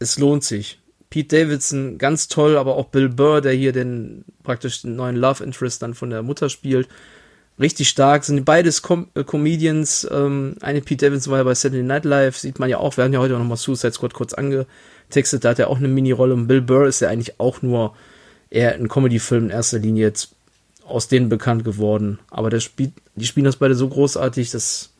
Es 0.00 0.18
lohnt 0.18 0.42
sich. 0.42 0.80
Pete 1.08 1.44
Davidson, 1.44 1.98
ganz 1.98 2.26
toll, 2.26 2.56
aber 2.56 2.74
auch 2.76 2.86
Bill 2.86 3.08
Burr, 3.08 3.40
der 3.40 3.52
hier 3.52 3.72
den 3.72 4.24
praktisch 4.42 4.82
den 4.82 4.96
neuen 4.96 5.16
Love 5.16 5.44
Interest 5.44 5.80
dann 5.82 5.94
von 5.94 6.10
der 6.10 6.22
Mutter 6.22 6.48
spielt 6.48 6.88
richtig 7.60 7.88
stark. 7.88 8.24
Sind 8.24 8.44
beides 8.44 8.82
Com 8.82 9.08
äh, 9.14 9.22
Comedians. 9.22 10.08
Ähm, 10.10 10.56
eine 10.60 10.80
Pete 10.80 11.06
Davidson 11.06 11.30
war 11.30 11.38
ja 11.38 11.44
bei 11.44 11.54
Saturday 11.54 11.84
Night 11.84 12.04
Live, 12.04 12.38
sieht 12.38 12.58
man 12.58 12.70
ja 12.70 12.78
auch. 12.78 12.96
Wir 12.96 13.04
haben 13.04 13.12
ja 13.12 13.20
heute 13.20 13.34
auch 13.34 13.38
nochmal 13.38 13.58
Suicide 13.58 13.92
Squad 13.92 14.14
kurz 14.14 14.32
angetextet. 14.32 15.44
Da 15.44 15.50
hat 15.50 15.58
er 15.58 15.68
auch 15.68 15.76
eine 15.76 15.88
Mini-Rolle. 15.88 16.34
Und 16.34 16.48
Bill 16.48 16.62
Burr 16.62 16.86
ist 16.86 17.00
ja 17.00 17.08
eigentlich 17.08 17.38
auch 17.38 17.62
nur 17.62 17.94
eher 18.48 18.74
ein 18.74 18.88
Comedy-Film 18.88 19.44
in 19.44 19.50
erster 19.50 19.78
Linie 19.78 20.06
jetzt 20.06 20.30
aus 20.84 21.06
denen 21.06 21.28
bekannt 21.28 21.64
geworden. 21.64 22.18
Aber 22.30 22.50
der 22.50 22.60
spielt, 22.60 22.92
die 23.14 23.26
spielen 23.26 23.44
das 23.44 23.56
beide 23.56 23.74
so 23.74 23.88
großartig, 23.88 24.50
dass 24.50 24.90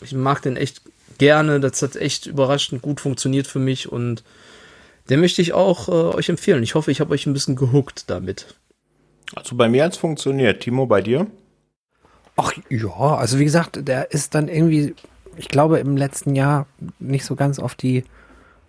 ich 0.00 0.14
mag 0.14 0.40
den 0.40 0.56
echt 0.56 0.80
gerne. 1.20 1.60
Das 1.60 1.80
hat 1.82 1.94
echt 1.94 2.26
überraschend 2.26 2.82
gut 2.82 3.00
funktioniert 3.00 3.46
für 3.46 3.60
mich 3.60 3.92
und 3.92 4.24
den 5.08 5.20
möchte 5.20 5.42
ich 5.42 5.52
auch 5.52 5.88
äh, 5.88 6.16
euch 6.16 6.28
empfehlen. 6.28 6.62
Ich 6.62 6.74
hoffe, 6.74 6.90
ich 6.90 7.00
habe 7.00 7.12
euch 7.12 7.26
ein 7.26 7.32
bisschen 7.32 7.56
gehuckt 7.56 8.10
damit. 8.10 8.54
Also 9.36 9.54
bei 9.54 9.68
mir 9.68 9.84
hat 9.84 9.92
es 9.92 9.98
funktioniert. 9.98 10.62
Timo, 10.62 10.86
bei 10.86 11.02
dir? 11.02 11.26
Ach 12.36 12.52
ja, 12.68 13.16
also 13.16 13.38
wie 13.38 13.44
gesagt, 13.44 13.86
der 13.86 14.12
ist 14.12 14.34
dann 14.34 14.48
irgendwie, 14.48 14.94
ich 15.36 15.48
glaube, 15.48 15.78
im 15.78 15.96
letzten 15.96 16.34
Jahr 16.34 16.66
nicht 16.98 17.24
so 17.24 17.36
ganz 17.36 17.58
auf 17.58 17.74
die, 17.74 18.04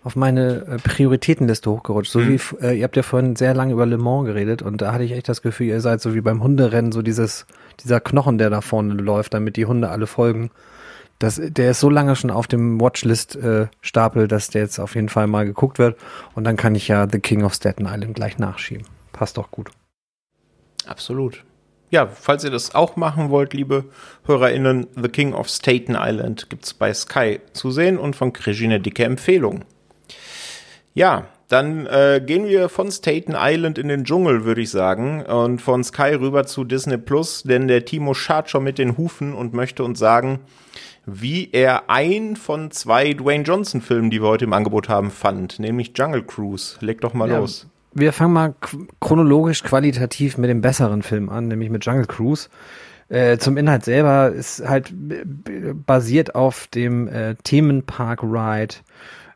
auf 0.03 0.15
meine 0.15 0.65
äh, 0.67 0.77
Prioritätenliste 0.77 1.71
hochgerutscht. 1.71 2.11
So 2.11 2.19
mhm. 2.19 2.33
wie, 2.33 2.65
äh, 2.65 2.77
ihr 2.77 2.83
habt 2.83 2.97
ja 2.97 3.03
vorhin 3.03 3.35
sehr 3.35 3.53
lange 3.53 3.73
über 3.73 3.85
Le 3.85 3.97
Mans 3.97 4.25
geredet 4.25 4.61
und 4.61 4.81
da 4.81 4.91
hatte 4.91 5.05
ich 5.05 5.13
echt 5.13 5.29
das 5.29 5.41
Gefühl, 5.41 5.67
ihr 5.67 5.79
seid 5.81 6.01
so 6.01 6.13
wie 6.15 6.21
beim 6.21 6.43
Hunderennen, 6.43 6.91
so 6.91 7.01
dieses, 7.01 7.45
dieser 7.81 8.01
Knochen, 8.01 8.37
der 8.37 8.49
da 8.49 8.59
vorne 8.59 8.95
läuft, 8.95 9.33
damit 9.33 9.55
die 9.55 9.65
Hunde 9.65 9.89
alle 9.89 10.07
folgen. 10.07 10.51
Das, 11.23 11.39
der 11.41 11.71
ist 11.71 11.79
so 11.79 11.89
lange 11.89 12.15
schon 12.15 12.31
auf 12.31 12.47
dem 12.47 12.81
Watchlist-Stapel, 12.81 14.23
äh, 14.23 14.27
dass 14.27 14.49
der 14.49 14.63
jetzt 14.63 14.79
auf 14.79 14.95
jeden 14.95 15.09
Fall 15.09 15.27
mal 15.27 15.45
geguckt 15.45 15.79
wird. 15.79 15.97
Und 16.35 16.43
dann 16.43 16.57
kann 16.57 16.75
ich 16.75 16.87
ja 16.87 17.07
The 17.09 17.19
King 17.19 17.43
of 17.43 17.53
Staten 17.53 17.85
Island 17.85 18.15
gleich 18.15 18.37
nachschieben. 18.37 18.87
Passt 19.11 19.37
doch 19.37 19.51
gut. 19.51 19.69
Absolut. 20.85 21.43
Ja, 21.91 22.07
falls 22.07 22.43
ihr 22.43 22.51
das 22.51 22.73
auch 22.73 22.95
machen 22.95 23.29
wollt, 23.29 23.53
liebe 23.53 23.85
HörerInnen, 24.25 24.87
The 24.95 25.09
King 25.09 25.33
of 25.33 25.49
Staten 25.49 25.95
Island 25.99 26.49
gibt's 26.49 26.73
bei 26.73 26.93
Sky 26.93 27.41
zu 27.53 27.69
sehen 27.69 27.97
und 27.97 28.15
von 28.15 28.31
Regine 28.31 28.79
dicke 28.79 29.03
Empfehlung. 29.03 29.65
Ja, 30.93 31.27
dann 31.49 31.85
äh, 31.85 32.21
gehen 32.25 32.47
wir 32.47 32.69
von 32.69 32.89
Staten 32.91 33.35
Island 33.35 33.77
in 33.77 33.89
den 33.89 34.05
Dschungel, 34.05 34.45
würde 34.45 34.61
ich 34.61 34.69
sagen, 34.69 35.25
und 35.25 35.61
von 35.61 35.83
Sky 35.83 36.13
rüber 36.13 36.45
zu 36.45 36.63
Disney 36.63 36.97
Plus, 36.97 37.43
denn 37.43 37.67
der 37.67 37.83
Timo 37.83 38.13
schart 38.13 38.49
schon 38.49 38.63
mit 38.63 38.77
den 38.77 38.97
Hufen 38.97 39.33
und 39.33 39.53
möchte 39.53 39.83
uns 39.83 39.99
sagen, 39.99 40.39
wie 41.13 41.49
er 41.51 41.89
ein 41.89 42.35
von 42.35 42.71
zwei 42.71 43.13
Dwayne 43.13 43.43
Johnson 43.43 43.81
Filmen, 43.81 44.09
die 44.09 44.21
wir 44.21 44.29
heute 44.29 44.45
im 44.45 44.53
Angebot 44.53 44.89
haben, 44.89 45.11
fand, 45.11 45.59
nämlich 45.59 45.91
Jungle 45.95 46.23
Cruise. 46.23 46.75
Leg 46.79 47.01
doch 47.01 47.13
mal 47.13 47.29
ja, 47.29 47.39
los. 47.39 47.67
Wir 47.93 48.13
fangen 48.13 48.33
mal 48.33 48.55
chronologisch 48.99 49.63
qualitativ 49.63 50.37
mit 50.37 50.49
dem 50.49 50.61
besseren 50.61 51.01
Film 51.01 51.29
an, 51.29 51.47
nämlich 51.49 51.69
mit 51.69 51.85
Jungle 51.85 52.05
Cruise. 52.05 52.49
Äh, 53.09 53.37
zum 53.37 53.57
Inhalt 53.57 53.83
selber 53.83 54.31
ist 54.31 54.65
halt 54.65 54.93
basiert 55.85 56.33
auf 56.33 56.67
dem 56.67 57.09
äh, 57.09 57.35
Themenpark 57.43 58.23
Ride 58.23 58.75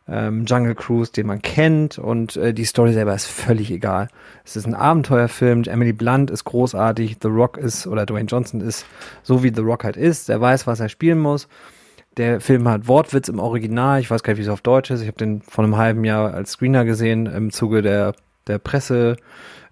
ähm, 0.08 0.46
Jungle 0.46 0.76
Cruise, 0.76 1.12
den 1.12 1.28
man 1.28 1.42
kennt 1.42 1.98
und 1.98 2.36
äh, 2.38 2.54
die 2.54 2.66
Story 2.66 2.94
selber 2.94 3.16
ist 3.16 3.26
völlig 3.26 3.72
egal. 3.72 4.08
Es 4.44 4.56
ist 4.56 4.68
ein 4.68 4.76
Abenteuerfilm, 4.76 5.64
Emily 5.64 5.94
Blunt 5.94 6.30
ist 6.30 6.44
großartig, 6.44 7.18
The 7.22 7.28
Rock 7.28 7.58
ist 7.58 7.88
oder 7.88 8.06
Dwayne 8.06 8.28
Johnson 8.28 8.62
ist 8.62 8.86
so 9.24 9.44
wie 9.44 9.52
The 9.54 9.62
Rock 9.62 9.84
halt 9.84 9.98
ist, 9.98 10.30
er 10.30 10.40
weiß, 10.40 10.68
was 10.68 10.80
er 10.80 10.90
spielen 10.90 11.20
muss. 11.20 11.48
Der 12.18 12.40
Film 12.40 12.68
hat 12.68 12.88
Wortwitz 12.88 13.28
im 13.28 13.40
Original, 13.40 14.00
ich 14.00 14.10
weiß 14.10 14.24
gar 14.24 14.34
nicht, 14.34 14.40
wie 14.40 14.44
es 14.44 14.50
auf 14.50 14.62
Deutsch 14.62 14.92
ist, 14.92 15.02
ich 15.02 15.08
habe 15.08 15.18
den 15.18 15.42
vor 15.42 15.64
einem 15.64 15.76
halben 15.76 16.06
Jahr 16.06 16.34
als 16.34 16.52
Screener 16.52 16.86
gesehen 16.86 17.26
im 17.26 17.52
Zuge 17.52 17.82
der, 17.82 18.14
der 18.48 18.60
Presse 18.60 19.18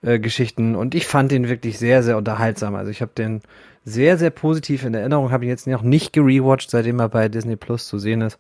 äh, 0.01 0.19
und 0.57 0.95
ich 0.95 1.07
fand 1.07 1.31
den 1.31 1.47
wirklich 1.47 1.79
sehr, 1.79 2.03
sehr 2.03 2.17
unterhaltsam. 2.17 2.75
Also 2.75 2.91
ich 2.91 3.01
habe 3.01 3.11
den 3.15 3.41
sehr, 3.85 4.17
sehr 4.17 4.29
positiv 4.29 4.85
in 4.85 4.93
Erinnerung, 4.93 5.31
habe 5.31 5.45
ihn 5.45 5.49
jetzt 5.49 5.67
noch 5.67 5.81
nicht 5.81 6.13
gerewatcht, 6.13 6.69
seitdem 6.69 6.99
er 6.99 7.09
bei 7.09 7.29
Disney 7.29 7.55
Plus 7.55 7.87
zu 7.87 7.97
sehen 7.99 8.21
ist. 8.21 8.37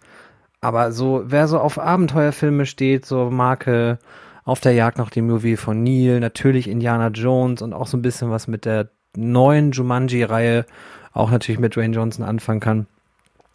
Aber 0.63 0.91
so, 0.91 1.23
wer 1.25 1.47
so 1.47 1.59
auf 1.59 1.77
Abenteuerfilme 1.77 2.65
steht, 2.65 3.05
so 3.05 3.29
Marke 3.29 3.99
Auf 4.45 4.59
der 4.59 4.73
Jagd 4.73 4.97
nach 4.97 5.09
dem 5.09 5.27
Movie 5.27 5.57
von 5.57 5.83
Neil, 5.83 6.19
natürlich 6.19 6.69
Indiana 6.69 7.09
Jones 7.09 7.61
und 7.61 7.73
auch 7.73 7.87
so 7.87 7.97
ein 7.97 8.01
bisschen 8.01 8.29
was 8.29 8.47
mit 8.47 8.65
der 8.65 8.89
neuen 9.15 9.71
Jumanji-Reihe, 9.71 10.65
auch 11.13 11.31
natürlich 11.31 11.59
mit 11.59 11.75
Dwayne 11.75 11.93
Johnson 11.93 12.25
anfangen 12.25 12.59
kann. 12.59 12.87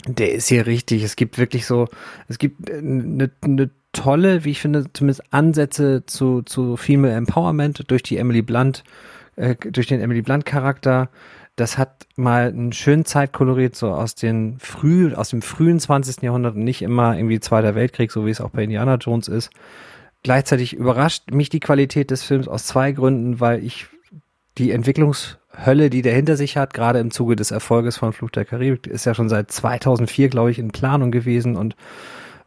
Der 0.07 0.33
ist 0.33 0.49
hier 0.49 0.67
richtig. 0.67 1.03
Es 1.03 1.17
gibt 1.17 1.39
wirklich 1.39 1.67
so, 1.67 1.89
es 2.29 2.39
gibt 2.39 2.71
eine, 2.71 3.31
eine 3.43 3.71
tolle, 3.93 4.45
wie 4.45 4.51
ich 4.51 4.61
finde, 4.61 4.85
zumindest 4.93 5.23
Ansätze 5.33 6.05
zu, 6.07 6.43
zu 6.43 6.77
Female 6.77 7.15
Empowerment 7.15 7.91
durch 7.91 8.03
die 8.03 8.17
Emily 8.19 8.43
Blunt, 8.43 8.85
äh, 9.37 9.57
durch 9.57 9.87
den 9.87 10.01
Emily 10.01 10.23
Blunt 10.23 10.47
Charakter 10.47 11.09
das 11.61 11.77
hat 11.77 12.07
mal 12.17 12.49
einen 12.49 12.73
schönen 12.73 13.05
Zeitkolorit 13.05 13.75
so 13.75 13.89
aus 13.89 14.15
den 14.15 14.59
früh, 14.61 15.13
aus 15.15 15.31
dem 15.31 15.43
frühen 15.43 15.81
20. 15.81 16.23
Jahrhundert 16.23 16.55
und 16.55 16.65
nicht 16.65 16.83
immer 16.83 17.17
irgendwie 17.17 17.41
Zweiter 17.41 17.75
Weltkrieg, 17.75 18.13
so 18.13 18.25
wie 18.27 18.31
es 18.31 18.41
auch 18.41 18.51
bei 18.51 18.63
Indiana 18.63 18.95
Jones 18.95 19.29
ist. 19.29 19.51
Gleichzeitig 20.23 20.75
überrascht 20.75 21.31
mich 21.31 21.49
die 21.49 21.61
Qualität 21.61 22.11
des 22.11 22.23
Films 22.23 22.49
aus 22.49 22.65
zwei 22.65 22.93
Gründen, 22.93 23.41
weil 23.41 23.65
ich 23.65 23.87
die 24.57 24.71
Entwicklungshölle, 24.71 25.91
die 25.91 26.03
der 26.03 26.15
hinter 26.15 26.37
sich 26.37 26.57
hat, 26.57 26.75
gerade 26.75 27.01
im 27.01 27.11
Zuge 27.11 27.37
des 27.37 27.51
Erfolges 27.51 27.97
von 27.97 28.13
Fluch 28.13 28.31
der 28.31 28.45
Karibik, 28.45 28.87
ist 28.87 29.05
ja 29.05 29.15
schon 29.15 29.29
seit 29.29 29.51
2004, 29.51 30.29
glaube 30.29 30.51
ich, 30.51 30.59
in 30.59 30.71
Planung 30.71 31.11
gewesen 31.11 31.57
und 31.57 31.77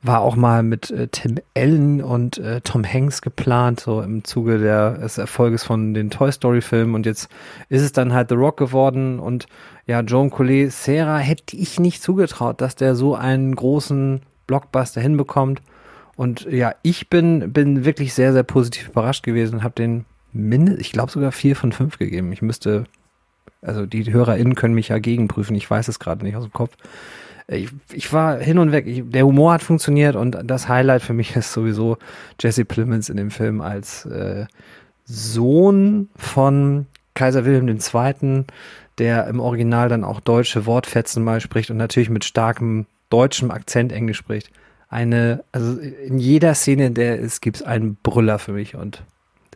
war 0.04 0.22
auch 0.22 0.36
mal 0.36 0.64
mit 0.64 0.90
äh, 0.90 1.08
Tim 1.08 1.40
Allen 1.56 2.02
und 2.02 2.40
äh, 2.40 2.62
Tom 2.62 2.84
Hanks 2.84 3.22
geplant, 3.22 3.80
so 3.80 4.02
im 4.02 4.24
Zuge 4.24 4.58
der, 4.58 4.98
des 4.98 5.18
Erfolges 5.18 5.64
von 5.64 5.94
den 5.94 6.10
Toy 6.10 6.32
Story 6.32 6.62
Filmen 6.62 6.96
und 6.96 7.06
jetzt 7.06 7.30
ist 7.70 7.84
es 7.84 7.92
dann 7.92 8.14
halt 8.14 8.30
The 8.30 8.36
Rock 8.36 8.58
geworden. 8.58 9.20
Und 9.20 9.46
ja, 9.86 10.02
Joan 10.02 10.32
Collet 10.32 10.72
Serra 10.72 11.18
hätte 11.18 11.56
ich 11.56 11.80
nicht 11.80 12.02
zugetraut, 12.02 12.62
dass 12.62 12.76
der 12.76 12.96
so 12.96 13.16
einen 13.16 13.56
großen 13.56 14.22
Blockbuster 14.48 15.02
hinbekommt. 15.02 15.62
Und 16.16 16.42
ja, 16.50 16.74
ich 16.82 17.10
bin, 17.10 17.54
bin 17.54 17.86
wirklich 17.86 18.14
sehr, 18.14 18.34
sehr 18.34 18.44
positiv 18.44 18.90
überrascht 18.90 19.24
gewesen 19.24 19.56
und 19.56 19.64
habe 19.64 19.76
den 19.76 20.06
mindestens, 20.34 20.82
ich 20.82 20.92
glaube 20.94 21.12
sogar 21.12 21.32
vier 21.32 21.56
von 21.56 21.72
fünf 21.72 22.00
gegeben. 22.00 22.32
Ich 22.32 22.42
müsste, 22.42 22.86
also 23.62 23.86
die 23.86 24.12
HörerInnen 24.12 24.56
können 24.56 24.74
mich 24.74 24.90
ja 24.90 24.98
gegenprüfen, 24.98 25.56
ich 25.56 25.70
weiß 25.70 25.88
es 25.88 26.00
gerade 26.00 26.26
nicht 26.26 26.36
aus 26.36 26.44
dem 26.44 26.54
Kopf 26.54 26.76
ich, 27.58 27.70
ich 27.92 28.12
war 28.14 28.40
hin 28.40 28.58
und 28.58 28.72
weg. 28.72 28.88
Ich, 28.88 29.04
der 29.06 29.26
Humor 29.26 29.54
hat 29.54 29.64
funktioniert 29.64 30.16
und 30.16 30.38
das 30.44 30.70
Highlight 30.70 31.02
für 31.02 31.14
mich 31.14 31.36
ist 31.36 31.54
sowieso 31.54 31.98
Jesse 32.40 32.66
Plemons 32.66 33.10
in 33.10 33.18
dem 33.18 33.32
Film 33.32 33.62
als 33.62 34.06
äh, 34.06 34.46
Sohn 35.06 36.10
von 36.16 36.88
Kaiser 37.14 37.46
Wilhelm 37.46 37.68
II., 37.68 38.46
der 38.98 39.28
im 39.28 39.40
Original 39.40 39.90
dann 39.90 40.04
auch 40.04 40.20
deutsche 40.20 40.66
Wortfetzen 40.66 41.24
mal 41.24 41.42
spricht 41.42 41.72
und 41.72 41.78
natürlich 41.78 42.10
mit 42.10 42.24
starkem 42.24 42.86
deutschem 43.10 43.52
Akzent 43.52 43.92
Englisch 43.92 44.18
spricht. 44.18 44.52
Eine, 44.90 45.44
also 45.52 45.80
in 45.80 46.20
jeder 46.20 46.54
Szene, 46.54 46.88
in 46.88 46.94
der 46.94 47.22
es 47.22 47.42
gibt, 47.42 47.66
einen 47.66 47.98
Brüller 48.04 48.40
für 48.40 48.52
mich 48.52 48.76
und 48.76 49.04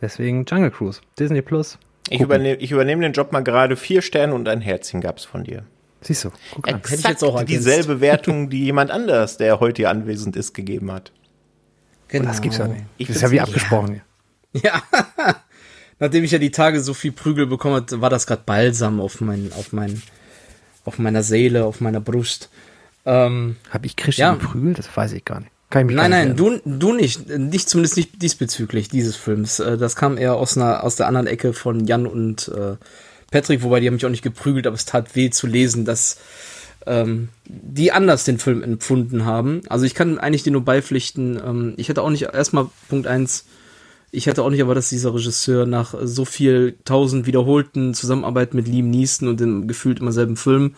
deswegen 0.00 0.44
Jungle 0.46 0.70
Cruise, 0.70 1.00
Disney 1.18 1.42
Plus. 1.42 1.78
Ich 2.08 2.20
übernehme, 2.20 2.56
ich 2.56 2.70
übernehme 2.70 3.02
den 3.02 3.12
Job 3.12 3.32
mal 3.32 3.42
gerade. 3.42 3.76
Vier 3.76 4.00
Sterne 4.00 4.34
und 4.34 4.48
ein 4.48 4.60
Herzchen 4.60 5.00
gab's 5.00 5.24
von 5.24 5.44
dir. 5.44 5.64
Siehst 6.06 6.24
du, 6.24 6.30
guck 6.52 6.68
an. 6.68 6.76
Hätte 6.76 6.94
ich 6.94 7.08
jetzt 7.08 7.24
auch 7.24 7.42
dieselbe 7.42 8.00
Wertung, 8.00 8.48
die 8.48 8.64
jemand 8.64 8.92
anders, 8.92 9.38
der 9.38 9.58
heute 9.58 9.82
hier 9.82 9.90
anwesend 9.90 10.36
ist, 10.36 10.54
gegeben 10.54 10.92
hat. 10.92 11.10
Genau. 12.08 12.24
Oh, 12.24 12.28
das 12.28 12.40
gibt's 12.40 12.58
ja 12.58 12.68
nicht. 12.68 12.84
Ich 12.96 13.08
das 13.08 13.16
ist 13.16 13.22
ja 13.22 13.30
wie 13.32 13.40
abgesprochen 13.40 14.00
hier. 14.52 14.62
Ja. 14.62 14.82
Nachdem 15.98 16.22
ich 16.22 16.30
ja 16.30 16.38
die 16.38 16.52
Tage 16.52 16.80
so 16.80 16.94
viel 16.94 17.10
Prügel 17.10 17.46
bekommen 17.46 17.74
habe, 17.74 18.00
war 18.00 18.10
das 18.10 18.26
gerade 18.26 18.42
Balsam 18.46 19.00
auf 19.00 19.20
mein, 19.20 19.50
auf 19.56 19.72
mein, 19.72 20.00
auf 20.84 20.98
meiner 20.98 21.24
Seele, 21.24 21.64
auf 21.64 21.80
meiner 21.80 22.00
Brust. 22.00 22.50
Ähm, 23.04 23.56
Habe 23.70 23.86
ich 23.86 23.96
Christian 23.96 24.34
ja. 24.34 24.40
geprügelt? 24.40 24.78
Das 24.78 24.94
weiß 24.94 25.12
ich 25.12 25.24
gar 25.24 25.40
nicht. 25.40 25.50
Kann 25.70 25.88
ich 25.88 25.96
nein, 25.96 26.10
nein, 26.12 26.36
du, 26.36 26.60
du 26.64 26.92
nicht. 26.92 27.28
Nicht, 27.28 27.68
zumindest 27.68 27.96
nicht 27.96 28.22
diesbezüglich 28.22 28.88
dieses 28.88 29.16
Films. 29.16 29.58
Äh, 29.58 29.76
das 29.76 29.96
kam 29.96 30.16
eher 30.16 30.34
aus 30.34 30.56
einer, 30.56 30.84
aus 30.84 30.94
der 30.94 31.08
anderen 31.08 31.26
Ecke 31.26 31.52
von 31.52 31.86
Jan 31.86 32.06
und 32.06 32.48
äh, 32.48 32.76
Patrick, 33.30 33.62
wobei 33.62 33.80
die 33.80 33.86
haben 33.86 33.94
mich 33.94 34.06
auch 34.06 34.10
nicht 34.10 34.22
geprügelt, 34.22 34.66
aber 34.66 34.76
es 34.76 34.84
tat 34.84 35.16
weh 35.16 35.30
zu 35.30 35.46
lesen, 35.46 35.84
dass 35.84 36.18
ähm, 36.86 37.28
die 37.44 37.92
anders 37.92 38.24
den 38.24 38.38
Film 38.38 38.62
empfunden 38.62 39.24
haben. 39.24 39.62
Also 39.68 39.84
ich 39.84 39.94
kann 39.94 40.18
eigentlich 40.18 40.44
dir 40.44 40.52
nur 40.52 40.64
beipflichten. 40.64 41.40
Ähm, 41.44 41.74
ich 41.76 41.88
hätte 41.88 42.02
auch 42.02 42.10
nicht, 42.10 42.22
erstmal 42.22 42.68
Punkt 42.88 43.06
eins, 43.06 43.46
ich 44.12 44.26
hätte 44.26 44.42
auch 44.42 44.50
nicht 44.50 44.60
erwartet, 44.60 44.84
dass 44.84 44.90
dieser 44.90 45.14
Regisseur 45.14 45.66
nach 45.66 45.94
so 46.02 46.24
viel 46.24 46.76
tausend 46.84 47.26
wiederholten 47.26 47.92
Zusammenarbeit 47.92 48.54
mit 48.54 48.68
Liam 48.68 48.90
Neeson 48.90 49.28
und 49.28 49.40
dem 49.40 49.66
gefühlt 49.66 49.98
immer 49.98 50.12
selben 50.12 50.36
Film, 50.36 50.76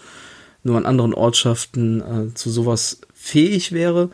nur 0.64 0.76
an 0.76 0.86
anderen 0.86 1.14
Ortschaften, 1.14 2.01
äh, 2.01 2.34
zu 2.34 2.51
sowas 2.51 3.01
fähig 3.14 3.72
wäre. 3.72 4.11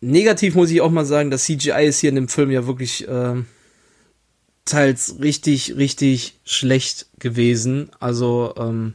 Negativ 0.00 0.54
muss 0.54 0.70
ich 0.70 0.80
auch 0.80 0.90
mal 0.90 1.04
sagen, 1.04 1.30
dass 1.30 1.44
CGI 1.44 1.86
ist 1.86 2.00
hier 2.00 2.10
in 2.10 2.16
dem 2.16 2.28
Film 2.28 2.50
ja 2.50 2.66
wirklich 2.66 3.06
äh, 3.06 3.34
teils 4.66 5.16
richtig, 5.20 5.76
richtig 5.76 6.38
schlecht 6.44 7.06
gewesen. 7.18 7.90
Also, 7.98 8.54
ähm, 8.58 8.94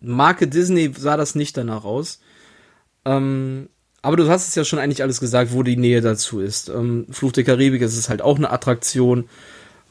Marke 0.00 0.46
Disney 0.46 0.92
sah 0.96 1.16
das 1.16 1.34
nicht 1.34 1.56
danach 1.56 1.84
aus. 1.84 2.20
Ähm, 3.04 3.68
aber 4.02 4.16
du 4.16 4.28
hast 4.28 4.48
es 4.48 4.54
ja 4.54 4.64
schon 4.64 4.80
eigentlich 4.80 5.02
alles 5.02 5.20
gesagt, 5.20 5.52
wo 5.52 5.62
die 5.62 5.76
Nähe 5.76 6.00
dazu 6.00 6.40
ist. 6.40 6.68
Ähm, 6.68 7.06
Fluch 7.10 7.32
der 7.32 7.44
Karibik, 7.44 7.82
es 7.82 7.96
ist 7.96 8.08
halt 8.08 8.20
auch 8.20 8.36
eine 8.36 8.50
Attraktion. 8.50 9.28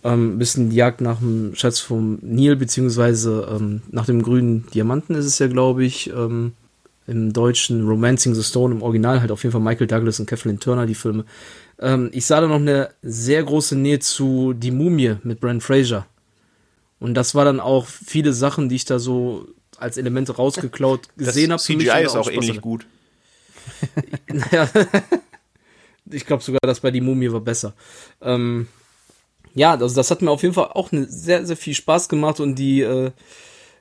Ähm, 0.04 0.38
bisschen 0.38 0.70
die 0.70 0.76
Jagd 0.76 1.00
nach 1.02 1.20
dem 1.20 1.56
Schatz 1.56 1.80
vom 1.80 2.20
Nil, 2.22 2.56
beziehungsweise 2.56 3.48
ähm, 3.56 3.82
nach 3.92 4.06
dem 4.06 4.22
grünen 4.22 4.66
Diamanten 4.74 5.16
ist 5.16 5.26
es 5.26 5.40
ja, 5.40 5.48
glaube 5.48 5.86
ich. 5.86 6.10
Ähm, 6.10 6.54
Im 7.08 7.34
deutschen 7.34 7.88
Romancing 7.88 8.34
the 8.36 8.44
Stone, 8.44 8.76
im 8.76 8.82
Original 8.82 9.22
halt 9.22 9.32
auf 9.32 9.44
jeden 9.44 9.54
Fall 9.54 9.62
Michael 9.62 9.88
Douglas 9.88 10.20
und 10.20 10.26
Kathleen 10.26 10.60
Turner, 10.60 10.86
die 10.86 10.96
Filme. 10.96 11.26
Ähm, 11.82 12.10
ich 12.14 12.26
sah 12.26 12.40
da 12.40 12.48
noch 12.48 12.56
eine 12.56 12.92
sehr 13.02 13.44
große 13.44 13.76
Nähe 13.76 14.00
zu 14.00 14.54
Die 14.54 14.72
Mumie 14.72 15.18
mit 15.24 15.40
Brent 15.40 15.64
Fraser. 15.64 16.06
Und 17.00 17.16
das 17.16 17.34
war 17.34 17.46
dann 17.46 17.60
auch 17.60 17.88
viele 17.88 18.32
Sachen, 18.32 18.70
die 18.70 18.76
ich 18.76 18.86
da 18.86 19.00
so 19.00 19.48
als 19.78 19.98
Elemente 19.98 20.36
rausgeklaut 20.36 21.10
gesehen 21.18 21.52
habe. 21.52 21.62
CGI 21.62 22.04
ist 22.04 22.16
auch 22.16 22.30
ähnlich 22.30 22.52
hatte. 22.52 22.62
gut. 22.62 22.86
naja, 24.28 24.70
ich 26.10 26.26
glaube 26.26 26.44
sogar, 26.44 26.60
dass 26.62 26.82
bei 26.82 26.92
Die 26.92 27.02
Mumie 27.02 27.32
war 27.32 27.40
besser. 27.40 27.74
Ähm, 28.22 28.68
ja, 29.56 29.72
also 29.72 29.96
das 29.96 30.12
hat 30.12 30.22
mir 30.22 30.30
auf 30.30 30.44
jeden 30.44 30.54
Fall 30.54 30.70
auch 30.74 30.92
eine, 30.92 31.06
sehr, 31.06 31.46
sehr 31.46 31.58
viel 31.58 31.74
Spaß 31.74 32.08
gemacht 32.10 32.40
und 32.40 32.56
die 32.56 32.82
äh, 32.82 33.12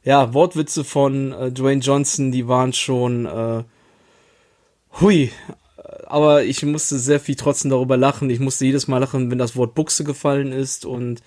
ja, 0.03 0.33
Wortwitze 0.33 0.85
von 0.85 1.33
äh, 1.33 1.53
Dwayne 1.53 1.83
Johnson, 1.83 2.33
die 2.33 2.49
waren 2.49 2.73
schon 2.73 3.27
äh, 3.27 3.65
hui, 5.01 5.31
aber 6.11 6.45
ich 6.45 6.63
musste 6.65 6.99
sehr 6.99 7.21
viel 7.21 7.37
trotzdem 7.37 7.71
darüber 7.71 7.97
lachen. 7.97 8.31
Ich 8.31 8.41
musste 8.41 8.65
jedes 8.65 8.89
Mal 8.89 8.99
lachen, 8.99 9.31
wenn 9.31 9.39
das 9.39 9.57
Wort 9.57 9.75
Buchse 9.75 10.05
gefallen 10.05 10.53
ist 10.53 10.85
und 10.85 11.23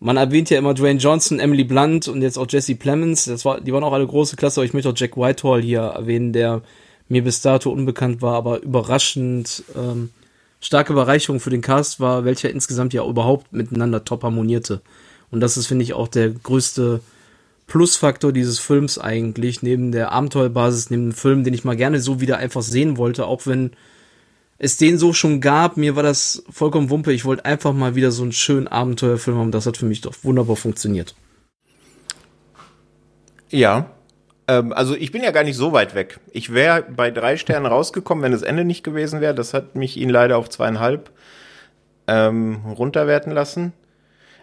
man 0.00 0.16
erwähnt 0.16 0.50
ja 0.50 0.58
immer 0.58 0.74
Dwayne 0.74 1.00
Johnson, 1.00 1.40
Emily 1.40 1.64
Blunt 1.64 2.06
und 2.08 2.22
jetzt 2.22 2.38
auch 2.38 2.46
Jesse 2.48 2.76
Plemons. 2.76 3.24
Das 3.24 3.44
war, 3.44 3.60
die 3.60 3.72
waren 3.72 3.82
auch 3.82 3.92
alle 3.92 4.06
große 4.06 4.36
Klasse, 4.36 4.60
aber 4.60 4.66
ich 4.66 4.72
möchte 4.72 4.88
auch 4.88 4.96
Jack 4.96 5.16
Whitehall 5.16 5.60
hier 5.60 5.80
erwähnen, 5.80 6.32
der 6.32 6.62
mir 7.08 7.24
bis 7.24 7.40
dato 7.40 7.70
unbekannt 7.70 8.22
war, 8.22 8.34
aber 8.34 8.62
überraschend 8.62 9.64
ähm, 9.76 10.10
starke 10.60 10.92
Bereicherung 10.92 11.40
für 11.40 11.50
den 11.50 11.62
Cast 11.62 12.00
war, 12.00 12.24
welcher 12.24 12.50
insgesamt 12.50 12.92
ja 12.92 13.04
überhaupt 13.04 13.52
miteinander 13.52 14.04
top 14.04 14.22
harmonierte. 14.22 14.82
Und 15.30 15.40
das 15.40 15.56
ist, 15.56 15.66
finde 15.66 15.82
ich, 15.82 15.94
auch 15.94 16.08
der 16.08 16.30
größte 16.30 17.00
Plusfaktor 17.66 18.32
dieses 18.32 18.58
Films 18.58 18.98
eigentlich, 18.98 19.62
neben 19.62 19.92
der 19.92 20.12
Abenteuerbasis, 20.12 20.90
neben 20.90 21.10
dem 21.10 21.12
Film, 21.12 21.44
den 21.44 21.54
ich 21.54 21.64
mal 21.64 21.76
gerne 21.76 22.00
so 22.00 22.20
wieder 22.20 22.38
einfach 22.38 22.62
sehen 22.62 22.96
wollte, 22.96 23.26
auch 23.26 23.46
wenn 23.46 23.72
es 24.58 24.76
den 24.76 24.98
so 24.98 25.12
schon 25.12 25.40
gab. 25.40 25.76
Mir 25.76 25.96
war 25.96 26.02
das 26.02 26.42
vollkommen 26.50 26.90
wumpe. 26.90 27.12
Ich 27.12 27.24
wollte 27.24 27.44
einfach 27.44 27.72
mal 27.72 27.94
wieder 27.94 28.10
so 28.10 28.22
einen 28.22 28.32
schönen 28.32 28.68
Abenteuerfilm 28.68 29.38
haben. 29.38 29.50
Das 29.52 29.66
hat 29.66 29.76
für 29.76 29.86
mich 29.86 30.00
doch 30.00 30.14
wunderbar 30.22 30.56
funktioniert. 30.56 31.14
Ja. 33.50 33.90
Ähm, 34.48 34.72
also 34.72 34.94
ich 34.94 35.12
bin 35.12 35.22
ja 35.22 35.30
gar 35.30 35.44
nicht 35.44 35.56
so 35.56 35.72
weit 35.72 35.94
weg. 35.94 36.20
Ich 36.32 36.52
wäre 36.52 36.82
bei 36.82 37.10
drei 37.10 37.36
Sternen 37.36 37.66
rausgekommen, 37.66 38.24
wenn 38.24 38.32
das 38.32 38.42
Ende 38.42 38.64
nicht 38.64 38.82
gewesen 38.82 39.20
wäre. 39.20 39.34
Das 39.34 39.54
hat 39.54 39.76
mich 39.76 39.96
ihn 39.96 40.10
leider 40.10 40.36
auf 40.36 40.50
zweieinhalb 40.50 41.10
ähm, 42.08 42.60
runterwerten 42.66 43.32
lassen. 43.32 43.72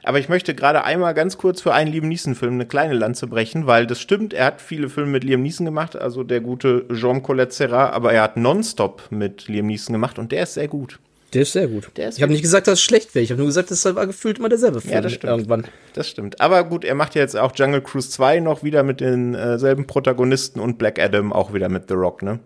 Aber 0.06 0.20
ich 0.20 0.30
möchte 0.30 0.54
gerade 0.54 0.84
einmal 0.84 1.14
ganz 1.14 1.38
kurz 1.38 1.62
für 1.62 1.74
einen 1.74 1.92
Liam 1.92 2.08
Neeson-Film 2.08 2.54
eine 2.54 2.66
kleine 2.66 2.94
Lanze 2.94 3.28
brechen, 3.28 3.66
weil 3.66 3.88
das 3.88 4.00
stimmt, 4.00 4.34
er 4.34 4.46
hat 4.46 4.62
viele 4.62 4.90
Filme 4.90 5.12
mit 5.12 5.24
Liam 5.24 5.42
Neeson 5.42 5.66
gemacht, 5.66 5.96
also 5.96 6.24
der 6.24 6.42
gute 6.42 6.86
Jean 6.94 7.24
Colette 7.24 7.54
Serra, 7.54 7.90
aber 7.90 8.14
er 8.14 8.22
hat 8.22 8.38
Nonstop 8.38 9.04
mit 9.10 9.48
Liam 9.48 9.66
Neeson 9.66 9.94
gemacht 9.94 10.20
und 10.20 10.32
der 10.32 10.44
ist 10.44 10.54
sehr 10.54 10.68
gut. 10.68 11.00
Der 11.34 11.42
ist 11.42 11.52
sehr 11.52 11.68
gut. 11.68 11.90
Ist 11.98 12.18
ich 12.18 12.22
habe 12.22 12.32
nicht 12.32 12.44
gesagt, 12.44 12.68
dass 12.68 12.76
es 12.76 12.82
schlecht 12.82 13.14
wäre. 13.14 13.24
Ich 13.24 13.32
habe 13.32 13.40
nur 13.40 13.48
gesagt, 13.48 13.70
das 13.70 13.84
war 13.84 14.08
gefühlt 14.08 14.40
immer 14.40 14.48
derselbe 14.48 14.80
Film. 14.80 14.94
Ja, 14.94 15.02
das 15.02 15.14
stimmt. 15.14 15.32
Irgendwann. 15.32 15.66
Das 15.94 16.08
stimmt. 16.08 16.40
Aber 16.40 16.64
gut, 16.64 16.86
er 16.86 16.96
macht 16.96 17.16
ja 17.16 17.22
jetzt 17.22 17.36
auch 17.36 17.52
Jungle 17.56 17.82
Cruise 17.82 18.10
2 18.10 18.40
noch 18.40 18.64
wieder 18.64 18.84
mit 18.84 19.02
denselben 19.02 19.84
äh, 19.84 19.86
Protagonisten 19.88 20.62
und 20.62 20.78
Black 20.78 20.98
Adam 20.98 21.34
auch 21.34 21.54
wieder 21.54 21.68
mit 21.68 21.90
The 21.90 21.96
Rock, 21.96 22.22
ne? 22.22 22.40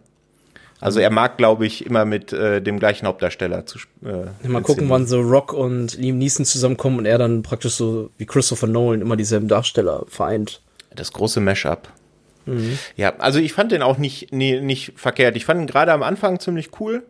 Also 0.82 0.99
er 0.99 1.09
mag, 1.09 1.38
glaube 1.38 1.65
ich, 1.65 1.86
immer 1.86 2.05
mit 2.05 2.32
äh, 2.32 2.61
dem 2.61 2.80
gleichen 2.80 3.05
Hauptdarsteller 3.05 3.65
zu 3.65 3.80
äh, 4.03 4.47
Mal 4.47 4.61
gucken, 4.61 4.89
wann 4.89 5.07
so 5.07 5.19
Rock 5.19 5.51
und 5.51 5.97
Liam 5.97 6.17
Neeson 6.17 6.45
zusammenkommen 6.45 6.99
und 6.99 7.05
er 7.05 7.17
dann 7.17 7.43
praktisch 7.43 7.73
so 7.73 8.11
wie 8.17 8.25
Christopher 8.25 8.67
Nolan 8.67 9.01
immer 9.01 9.17
dieselben 9.17 9.47
Darsteller 9.49 10.05
vereint. 10.07 10.61
Das 10.95 11.11
große 11.11 11.41
Mashup. 11.41 11.89
Mhm. 12.45 12.80
Ja, 12.95 13.15
also 13.17 13.39
ich 13.39 13.53
fand 13.53 13.71
den 13.71 13.82
auch 13.82 13.97
nicht, 13.97 14.32
nee, 14.32 14.61
nicht 14.61 14.93
verkehrt. 14.95 15.36
Ich 15.36 15.45
fand 15.45 15.61
ihn 15.61 15.67
gerade 15.67 15.91
am 15.91 16.03
Anfang 16.03 16.39
ziemlich 16.39 16.69
cool. 16.80 17.03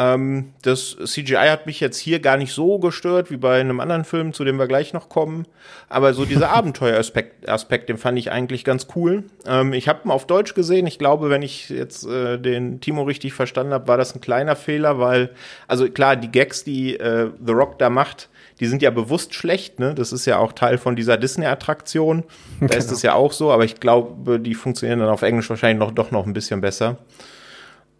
Ähm, 0.00 0.54
das 0.62 0.96
CGI 1.04 1.48
hat 1.50 1.66
mich 1.66 1.78
jetzt 1.78 1.98
hier 1.98 2.20
gar 2.20 2.38
nicht 2.38 2.54
so 2.54 2.78
gestört 2.78 3.30
wie 3.30 3.36
bei 3.36 3.60
einem 3.60 3.80
anderen 3.80 4.04
Film, 4.04 4.32
zu 4.32 4.44
dem 4.44 4.56
wir 4.56 4.66
gleich 4.66 4.94
noch 4.94 5.10
kommen. 5.10 5.46
Aber 5.90 6.14
so 6.14 6.24
dieser 6.24 6.50
Abenteueraspekt, 6.56 7.46
Aspekt, 7.46 7.90
den 7.90 7.98
fand 7.98 8.18
ich 8.18 8.32
eigentlich 8.32 8.64
ganz 8.64 8.86
cool. 8.96 9.24
Ähm, 9.46 9.74
ich 9.74 9.88
habe 9.88 10.00
ihn 10.08 10.10
auf 10.10 10.26
Deutsch 10.26 10.54
gesehen. 10.54 10.86
Ich 10.86 10.98
glaube, 10.98 11.28
wenn 11.28 11.42
ich 11.42 11.68
jetzt 11.68 12.06
äh, 12.06 12.38
den 12.38 12.80
Timo 12.80 13.02
richtig 13.02 13.34
verstanden 13.34 13.74
habe, 13.74 13.88
war 13.88 13.98
das 13.98 14.14
ein 14.14 14.22
kleiner 14.22 14.56
Fehler, 14.56 14.98
weil, 14.98 15.30
also 15.68 15.86
klar, 15.90 16.16
die 16.16 16.32
Gags, 16.32 16.64
die 16.64 16.96
äh, 16.98 17.28
The 17.44 17.52
Rock 17.52 17.78
da 17.78 17.90
macht, 17.90 18.30
die 18.58 18.66
sind 18.66 18.80
ja 18.80 18.90
bewusst 18.90 19.34
schlecht, 19.34 19.80
ne? 19.80 19.94
Das 19.94 20.12
ist 20.12 20.24
ja 20.24 20.38
auch 20.38 20.52
Teil 20.52 20.78
von 20.78 20.96
dieser 20.96 21.18
Disney-Attraktion. 21.18 22.24
Da 22.60 22.66
genau. 22.66 22.78
ist 22.78 22.92
es 22.92 23.00
ja 23.00 23.14
auch 23.14 23.32
so, 23.32 23.50
aber 23.50 23.64
ich 23.64 23.80
glaube, 23.80 24.38
die 24.38 24.54
funktionieren 24.54 24.98
dann 24.98 25.08
auf 25.08 25.22
Englisch 25.22 25.48
wahrscheinlich 25.48 25.78
noch, 25.78 25.92
doch 25.92 26.10
noch 26.10 26.26
ein 26.26 26.34
bisschen 26.34 26.60
besser. 26.60 26.98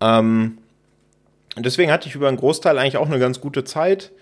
Ähm, 0.03 0.59
deswegen 1.65 1.91
hatte 1.91 2.09
ich 2.09 2.15
über 2.15 2.29
einen 2.29 2.37
Großteil 2.37 2.79
eigentlich 2.79 2.97
auch 2.97 3.07
eine 3.07 3.19
ganz 3.19 3.41
gute 3.41 3.65
Zeit. 3.65 4.13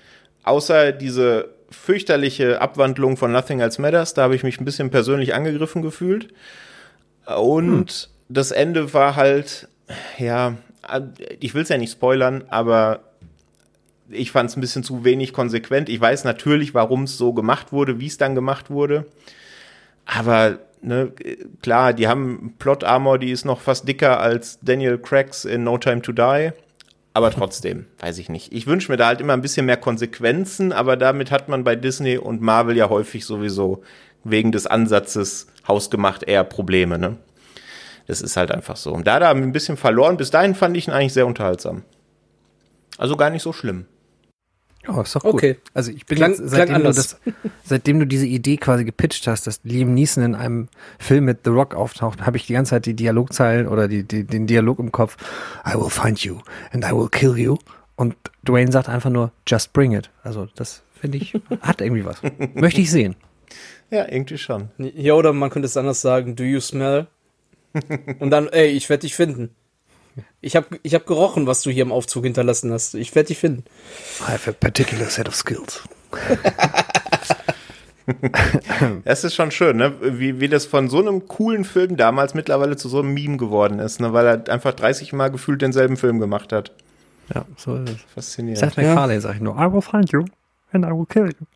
Außer 0.45 0.93
diese 0.93 1.51
fürchterliche 1.71 2.61
Abwandlung 2.61 3.17
von 3.17 3.33
Nothing 3.33 3.61
Else 3.61 3.81
Matters, 3.81 4.15
da 4.15 4.23
habe 4.23 4.35
ich 4.35 4.43
mich 4.43 4.61
ein 4.61 4.65
bisschen 4.65 4.91
persönlich 4.91 5.35
angegriffen 5.35 5.83
gefühlt. 5.83 6.29
Und 7.27 7.91
hm. 7.91 8.09
das 8.29 8.51
Ende 8.51 8.95
war 8.95 9.17
halt, 9.17 9.69
ja, 10.19 10.57
ich 11.41 11.55
will 11.55 11.63
es 11.63 11.69
ja 11.69 11.77
nicht 11.77 11.93
spoilern, 11.93 12.45
aber 12.49 13.01
ich 14.11 14.31
fand 14.31 14.51
es 14.51 14.57
ein 14.57 14.61
bisschen 14.61 14.83
zu 14.83 15.05
wenig 15.05 15.33
konsequent. 15.33 15.89
Ich 15.89 16.01
weiß 16.01 16.25
natürlich, 16.25 16.75
warum 16.75 17.03
es 17.03 17.19
so 17.19 17.33
gemacht 17.33 17.73
wurde, 17.73 18.01
wie 18.01 18.07
es 18.07 18.17
dann 18.17 18.35
gemacht 18.35 18.71
wurde. 18.71 19.07
Aber 20.07 20.59
ne, 20.81 21.13
klar, 21.63 21.93
die 21.93 22.09
haben 22.09 22.55
Plot 22.59 22.85
Armor, 22.85 23.19
die 23.19 23.31
ist 23.31 23.45
noch 23.45 23.61
fast 23.61 23.87
dicker 23.87 24.21
als 24.21 24.59
Daniel 24.63 24.99
Craigs 24.99 25.45
in 25.45 25.65
No 25.65 25.77
Time 25.77 26.01
to 26.01 26.13
Die. 26.13 26.53
Aber 27.15 27.31
trotzdem, 27.31 27.87
weiß 27.99 28.19
ich 28.19 28.29
nicht. 28.29 28.53
Ich 28.53 28.67
wünsche 28.67 28.93
mir 28.93 28.97
da 28.97 29.09
halt 29.09 29.21
immer 29.21 29.33
ein 29.33 29.43
bisschen 29.43 29.67
mehr 29.67 29.77
Konsequenzen, 29.77 30.73
aber 30.73 30.97
damit 30.97 31.31
hat 31.31 31.49
man 31.49 31.65
bei 31.65 31.75
Disney 31.75 32.17
und 32.19 32.41
Marvel 32.41 32.77
ja 32.77 32.89
häufig 32.89 33.25
sowieso 33.25 33.83
wegen 34.25 34.53
des 34.53 34.67
Ansatzes 34.67 35.49
hausgemacht 35.67 36.23
eher 36.23 36.45
Probleme, 36.45 36.99
ne? 36.99 37.17
Das 38.07 38.23
ist 38.23 38.37
halt 38.37 38.51
einfach 38.51 38.77
so. 38.77 38.93
Und 38.93 39.07
da 39.07 39.19
da 39.21 39.31
ein 39.31 39.53
bisschen 39.53 39.77
verloren. 39.77 40.17
Bis 40.17 40.31
dahin 40.31 40.55
fand 40.55 40.77
ich 40.77 40.89
ihn 40.89 40.95
eigentlich 40.95 41.13
sehr 41.13 41.27
unterhaltsam. 41.27 41.85
Also 42.97 43.17
gar 43.17 43.31
nicht 43.31 43.43
so 43.43 43.53
schlimm. 43.53 43.87
Oh, 44.89 45.03
ist 45.03 45.15
doch 45.15 45.23
gut. 45.23 45.35
Okay. 45.35 45.57
Also 45.75 45.91
ich 45.91 46.07
bin 46.07 46.17
klang, 46.17 46.31
jetzt, 46.31 46.43
seitdem 46.49 46.77
du, 46.77 46.83
das, 46.85 47.21
seitdem 47.65 48.01
du 48.01 48.07
diese 48.07 48.27
Idee 48.27 48.57
quasi 48.57 48.85
gepitcht 48.85 49.27
hast, 49.27 49.47
dass 49.47 49.61
Liam 49.63 49.93
Neeson 49.93 50.25
in 50.25 50.35
einem 50.35 50.69
Film 50.99 51.27
mit 51.27 51.41
The 51.45 51.51
Rock 51.51 51.75
auftaucht, 51.75 52.23
habe 52.23 52.37
ich 52.39 52.47
die 52.47 52.55
ganze 52.55 52.71
Zeit 52.71 52.87
die 52.87 52.95
Dialogzeilen 52.95 53.69
oder 53.69 53.87
die, 53.87 54.03
die, 54.03 54.25
den 54.25 54.47
Dialog 54.47 54.79
im 54.79 54.91
Kopf. 54.91 55.17
I 55.67 55.75
will 55.75 55.91
find 55.91 56.19
you 56.21 56.39
and 56.73 56.85
I 56.85 56.93
will 56.93 57.09
kill 57.11 57.37
you. 57.37 57.59
Und 57.97 58.15
Dwayne 58.47 58.73
sagt 58.73 58.89
einfach 58.89 59.11
nur, 59.11 59.33
just 59.47 59.73
bring 59.73 59.93
it. 59.93 60.11
Also 60.23 60.49
das 60.55 60.83
finde 61.01 61.19
ich, 61.19 61.35
hat 61.61 61.81
irgendwie 61.81 62.05
was. 62.05 62.23
Möchte 62.55 62.81
ich 62.81 62.91
sehen. 62.91 63.17
Ja, 63.91 64.07
irgendwie 64.11 64.39
schon. 64.39 64.69
Ja, 64.79 65.15
oder 65.15 65.33
man 65.33 65.51
könnte 65.51 65.67
es 65.67 65.77
anders 65.77 66.01
sagen, 66.01 66.37
do 66.37 66.45
you 66.45 66.61
smell? 66.61 67.07
Und 68.19 68.31
dann, 68.31 68.49
ey, 68.49 68.69
ich 68.69 68.89
werde 68.89 69.03
dich 69.03 69.15
finden. 69.15 69.51
Ich 70.41 70.57
habe 70.57 70.79
ich 70.83 70.95
hab 70.95 71.07
gerochen, 71.07 71.47
was 71.47 71.63
du 71.63 71.71
hier 71.71 71.83
im 71.83 71.93
Aufzug 71.93 72.25
hinterlassen 72.25 72.73
hast. 72.73 72.95
Ich 72.95 73.15
werde 73.15 73.29
dich 73.29 73.39
finden. 73.39 73.65
I 74.21 74.33
have 74.33 74.51
a 74.51 74.53
particular 74.53 75.09
set 75.09 75.29
of 75.29 75.35
skills. 75.35 75.83
Es 79.05 79.25
ist 79.25 79.35
schon 79.35 79.51
schön, 79.51 79.77
ne? 79.77 79.95
wie, 80.01 80.41
wie 80.41 80.49
das 80.49 80.65
von 80.65 80.89
so 80.89 80.99
einem 80.99 81.29
coolen 81.29 81.65
Film 81.65 81.97
damals 81.97 82.35
mittlerweile 82.35 82.77
zu 82.77 82.89
so 82.89 83.01
einem 83.01 83.13
Meme 83.13 83.37
geworden 83.37 83.81
ist, 83.81 84.01
ne? 84.01 84.13
weil 84.13 84.27
er 84.27 84.49
einfach 84.49 84.73
30 84.73 85.13
Mal 85.13 85.29
gefühlt 85.29 85.61
denselben 85.61 85.97
Film 85.97 86.19
gemacht 86.19 86.53
hat. 86.53 86.73
Ja, 87.35 87.45
so 87.57 87.77
ist 87.77 87.91
es. 87.91 87.97
Faszinierend. 88.15 88.59
Seth 88.59 88.77
MacFarlane 88.79 89.15
ja. 89.15 89.21
sag 89.21 89.35
ich 89.35 89.41
nur, 89.41 89.57
I 89.57 89.71
will 89.71 89.83
find 89.83 90.11
you 90.11 90.25
and 90.73 90.87
I 90.87 90.89
will 90.89 91.07
kill 91.07 91.27
you. 91.27 91.47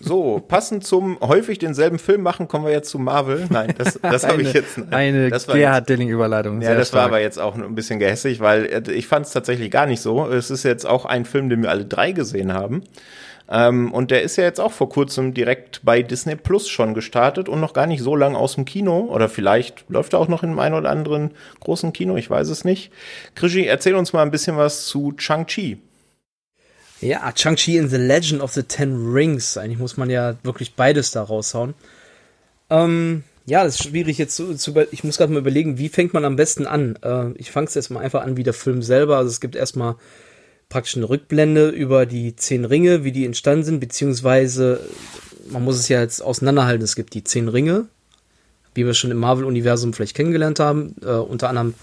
So, 0.00 0.42
passend 0.46 0.84
zum 0.84 1.18
häufig 1.20 1.58
denselben 1.58 1.98
Film 1.98 2.22
machen, 2.22 2.48
kommen 2.48 2.64
wir 2.64 2.72
jetzt 2.72 2.90
zu 2.90 2.98
Marvel. 2.98 3.46
Nein, 3.50 3.74
das, 3.76 3.98
das 4.02 4.26
habe 4.26 4.42
ich 4.42 4.52
jetzt. 4.52 4.80
Eine 4.90 5.30
das 5.30 5.46
Gerhard 5.46 5.88
Dilling-Überleitung. 5.88 6.60
Ja, 6.60 6.74
das 6.74 6.88
stark. 6.88 7.00
war 7.00 7.08
aber 7.08 7.20
jetzt 7.20 7.38
auch 7.38 7.56
ein 7.56 7.74
bisschen 7.74 7.98
gehässig, 7.98 8.40
weil 8.40 8.66
äh, 8.66 8.92
ich 8.92 9.06
fand 9.06 9.26
es 9.26 9.32
tatsächlich 9.32 9.70
gar 9.70 9.86
nicht 9.86 10.00
so. 10.00 10.26
Es 10.26 10.50
ist 10.50 10.62
jetzt 10.62 10.86
auch 10.86 11.04
ein 11.04 11.24
Film, 11.24 11.48
den 11.48 11.62
wir 11.62 11.70
alle 11.70 11.84
drei 11.84 12.12
gesehen 12.12 12.52
haben. 12.52 12.82
Ähm, 13.50 13.92
und 13.92 14.10
der 14.10 14.22
ist 14.22 14.36
ja 14.36 14.44
jetzt 14.44 14.60
auch 14.60 14.72
vor 14.72 14.88
kurzem 14.88 15.32
direkt 15.32 15.80
bei 15.82 16.02
Disney 16.02 16.36
Plus 16.36 16.68
schon 16.68 16.92
gestartet 16.94 17.48
und 17.48 17.60
noch 17.60 17.72
gar 17.72 17.86
nicht 17.86 18.02
so 18.02 18.14
lang 18.14 18.36
aus 18.36 18.54
dem 18.54 18.64
Kino. 18.64 19.08
Oder 19.10 19.28
vielleicht 19.28 19.84
läuft 19.88 20.12
er 20.12 20.18
auch 20.20 20.28
noch 20.28 20.42
in 20.42 20.58
einem 20.58 20.74
oder 20.74 20.90
anderen 20.90 21.30
großen 21.60 21.92
Kino, 21.92 22.16
ich 22.16 22.28
weiß 22.28 22.48
es 22.48 22.64
nicht. 22.64 22.92
Krischi, 23.34 23.64
erzähl 23.64 23.94
uns 23.94 24.12
mal 24.12 24.22
ein 24.22 24.30
bisschen 24.30 24.56
was 24.56 24.86
zu 24.86 25.12
Chang-Chi. 25.12 25.78
Ja, 27.00 27.30
Chang-Chi 27.30 27.76
in 27.76 27.88
The 27.88 27.96
Legend 27.96 28.42
of 28.42 28.52
the 28.52 28.64
Ten 28.64 29.12
Rings. 29.12 29.56
Eigentlich 29.56 29.78
muss 29.78 29.96
man 29.96 30.10
ja 30.10 30.34
wirklich 30.42 30.74
beides 30.74 31.12
da 31.12 31.22
raushauen. 31.22 31.74
Ähm, 32.70 33.22
ja, 33.46 33.62
das 33.62 33.76
ist 33.76 33.88
schwierig 33.88 34.18
jetzt 34.18 34.34
zu, 34.34 34.54
zu 34.56 34.74
ich 34.90 35.04
muss 35.04 35.16
gerade 35.16 35.32
mal 35.32 35.38
überlegen, 35.38 35.78
wie 35.78 35.88
fängt 35.88 36.12
man 36.12 36.24
am 36.24 36.36
besten 36.36 36.66
an? 36.66 36.98
Äh, 37.02 37.30
ich 37.36 37.52
fange 37.52 37.68
es 37.68 37.74
jetzt 37.74 37.90
mal 37.90 38.00
einfach 38.00 38.22
an 38.22 38.36
wie 38.36 38.42
der 38.42 38.52
Film 38.52 38.82
selber. 38.82 39.16
Also 39.16 39.30
es 39.30 39.40
gibt 39.40 39.54
erstmal 39.54 39.94
praktisch 40.68 40.96
eine 40.96 41.08
Rückblende 41.08 41.68
über 41.68 42.04
die 42.04 42.34
zehn 42.34 42.64
Ringe, 42.64 43.04
wie 43.04 43.12
die 43.12 43.24
entstanden 43.24 43.64
sind, 43.64 43.80
beziehungsweise 43.80 44.80
man 45.50 45.64
muss 45.64 45.78
es 45.78 45.88
ja 45.88 46.00
jetzt 46.00 46.20
auseinanderhalten. 46.20 46.82
Es 46.82 46.96
gibt 46.96 47.14
die 47.14 47.24
zehn 47.24 47.48
Ringe, 47.48 47.86
wie 48.74 48.84
wir 48.84 48.92
schon 48.92 49.12
im 49.12 49.18
Marvel-Universum 49.18 49.92
vielleicht 49.92 50.16
kennengelernt 50.16 50.58
haben, 50.58 50.96
äh, 51.02 51.12
unter 51.12 51.48
anderem 51.48 51.74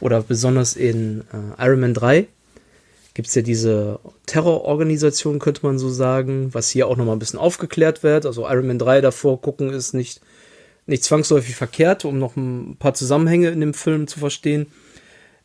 oder 0.00 0.22
besonders 0.22 0.74
in 0.74 1.20
äh, 1.32 1.62
Iron 1.64 1.80
Man 1.80 1.94
3 1.94 2.26
gibt 3.14 3.28
es 3.28 3.34
ja 3.34 3.42
diese 3.42 4.00
Terrororganisation, 4.26 5.38
könnte 5.38 5.64
man 5.66 5.78
so 5.78 5.90
sagen, 5.90 6.52
was 6.54 6.70
hier 6.70 6.88
auch 6.88 6.96
nochmal 6.96 7.16
ein 7.16 7.18
bisschen 7.18 7.38
aufgeklärt 7.38 8.02
wird. 8.02 8.26
Also 8.26 8.48
Iron 8.48 8.66
Man 8.66 8.78
3 8.78 9.00
davor 9.00 9.40
gucken 9.40 9.70
ist 9.70 9.92
nicht, 9.92 10.20
nicht 10.86 11.04
zwangsläufig 11.04 11.54
verkehrt, 11.54 12.04
um 12.04 12.18
noch 12.18 12.36
ein 12.36 12.76
paar 12.78 12.94
Zusammenhänge 12.94 13.50
in 13.50 13.60
dem 13.60 13.74
Film 13.74 14.06
zu 14.06 14.18
verstehen. 14.18 14.66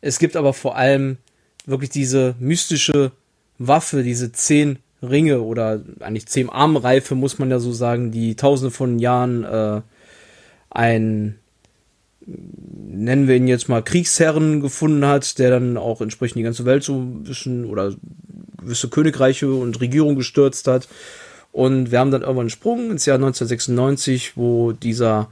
Es 0.00 0.18
gibt 0.18 0.36
aber 0.36 0.54
vor 0.54 0.76
allem 0.76 1.18
wirklich 1.66 1.90
diese 1.90 2.34
mystische 2.38 3.12
Waffe, 3.58 4.02
diese 4.02 4.32
zehn 4.32 4.78
Ringe 5.02 5.42
oder 5.42 5.82
eigentlich 6.00 6.26
zehn 6.26 6.48
Armreife, 6.48 7.14
muss 7.14 7.38
man 7.38 7.50
ja 7.50 7.58
so 7.58 7.72
sagen, 7.72 8.10
die 8.10 8.34
tausende 8.34 8.70
von 8.70 8.98
Jahren 8.98 9.44
äh, 9.44 9.82
ein 10.70 11.38
nennen 12.88 13.28
wir 13.28 13.36
ihn 13.36 13.48
jetzt 13.48 13.68
mal 13.68 13.82
Kriegsherren 13.82 14.60
gefunden 14.60 15.04
hat, 15.06 15.38
der 15.38 15.50
dann 15.50 15.76
auch 15.76 16.00
entsprechend 16.00 16.38
die 16.38 16.42
ganze 16.42 16.64
Welt 16.64 16.82
so 16.82 16.98
ein 16.98 17.22
bisschen 17.22 17.64
oder 17.64 17.94
gewisse 18.60 18.88
Königreiche 18.88 19.52
und 19.52 19.80
Regierungen 19.80 20.16
gestürzt 20.16 20.66
hat. 20.66 20.88
Und 21.52 21.90
wir 21.90 21.98
haben 21.98 22.10
dann 22.10 22.22
irgendwann 22.22 22.44
einen 22.44 22.50
Sprung 22.50 22.90
ins 22.90 23.06
Jahr 23.06 23.16
1996, 23.16 24.36
wo 24.36 24.72
dieser 24.72 25.28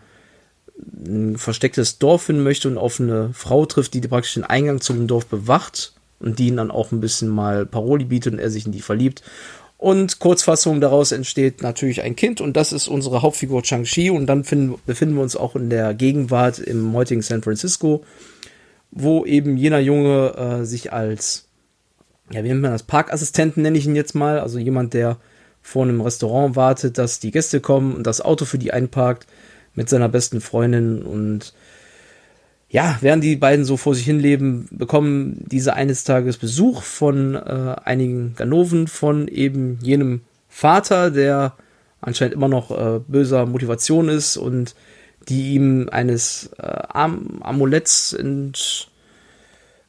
ein 1.07 1.37
verstecktes 1.39 1.99
Dorf 1.99 2.25
finden 2.25 2.43
möchte 2.43 2.69
und 2.69 2.79
auf 2.79 3.01
eine 3.01 3.31
Frau 3.33 3.67
trifft, 3.67 3.95
die 3.95 4.01
praktisch 4.01 4.35
den 4.35 4.45
Eingang 4.45 4.81
zum 4.81 5.07
Dorf 5.07 5.27
bewacht 5.27 5.93
und 6.21 6.39
die 6.39 6.49
ihn 6.49 6.57
dann 6.57 6.71
auch 6.71 6.93
ein 6.93 7.01
bisschen 7.01 7.29
mal 7.29 7.67
Paroli 7.67 8.05
bietet 8.05 8.35
und 8.35 8.39
er 8.39 8.51
sich 8.51 8.67
in 8.67 8.73
die 8.73 8.81
verliebt. 8.81 9.23
Und 9.79 10.21
Kurzfassung 10.21 10.81
daraus 10.81 11.13
entsteht 11.13 11.63
natürlich 11.63 12.03
ein 12.03 12.17
Kind 12.17 12.41
und 12.41 12.57
das 12.57 12.73
ist 12.73 12.89
unsere 12.89 13.21
Hauptfigur 13.21 13.63
Chang-Chi 13.63 14.11
und 14.11 14.27
dann 14.27 14.43
finden, 14.45 14.81
befinden 14.87 15.17
wir 15.17 15.23
uns 15.23 15.37
auch 15.37 15.55
in 15.55 15.69
der 15.69 15.93
Gegenwart 15.93 16.59
im 16.59 16.95
heutigen 16.95 17.21
San 17.21 17.43
Francisco, 17.43 18.03
wo 18.91 19.27
eben 19.27 19.59
jener 19.59 19.79
Junge 19.81 20.35
äh, 20.37 20.65
sich 20.65 20.95
als, 20.95 21.49
ja, 22.33 22.43
wie 22.43 22.49
nennt 22.49 22.63
man 22.63 22.73
das, 22.73 22.85
Parkassistenten 22.85 23.63
nenne 23.63 23.77
ich 23.77 23.87
ihn 23.87 23.97
jetzt 23.97 24.15
mal, 24.15 24.41
also 24.41 24.59
jemand, 24.59 24.95
der 24.95 25.19
vor 25.61 25.83
einem 25.83 26.01
Restaurant 26.01 26.57
wartet, 26.57 26.97
dass 26.97 27.21
die 27.21 27.31
Gäste 27.31 27.61
kommen 27.61 27.95
und 27.95 28.07
das 28.07 28.23
Auto 28.23 28.47
für 28.47 28.59
die 28.59 28.73
einparkt 28.73 29.27
mit 29.75 29.91
seiner 29.91 30.09
besten 30.09 30.41
Freundin 30.41 31.03
und 31.03 31.53
ja, 32.77 32.99
während 33.01 33.25
die 33.25 33.37
beiden 33.37 33.65
so 33.65 33.79
vor 33.79 33.95
sich 33.95 34.05
hin 34.05 34.21
leben, 34.21 34.69
bekommen 34.71 35.43
diese 35.47 35.73
eines 35.73 36.05
Tages 36.05 36.37
Besuch 36.37 36.83
von 36.83 37.35
äh, 37.35 37.75
einigen 37.83 38.35
Ganoven 38.37 38.87
von 38.87 39.29
eben 39.29 39.79
jenem 39.81 40.21
Vater, 40.51 41.11
der 41.11 41.55
anscheinend 42.03 42.35
immer 42.35 42.49
noch 42.49 42.71
äh, 42.71 43.01
böser 43.09 43.47
Motivation 43.47 44.11
ist 44.11 44.37
und 44.37 44.75
die 45.27 45.55
ihm 45.55 45.89
eines 45.91 46.51
äh, 46.59 46.67
Am 46.89 47.39
Amuletts 47.41 48.13
ent, 48.13 48.91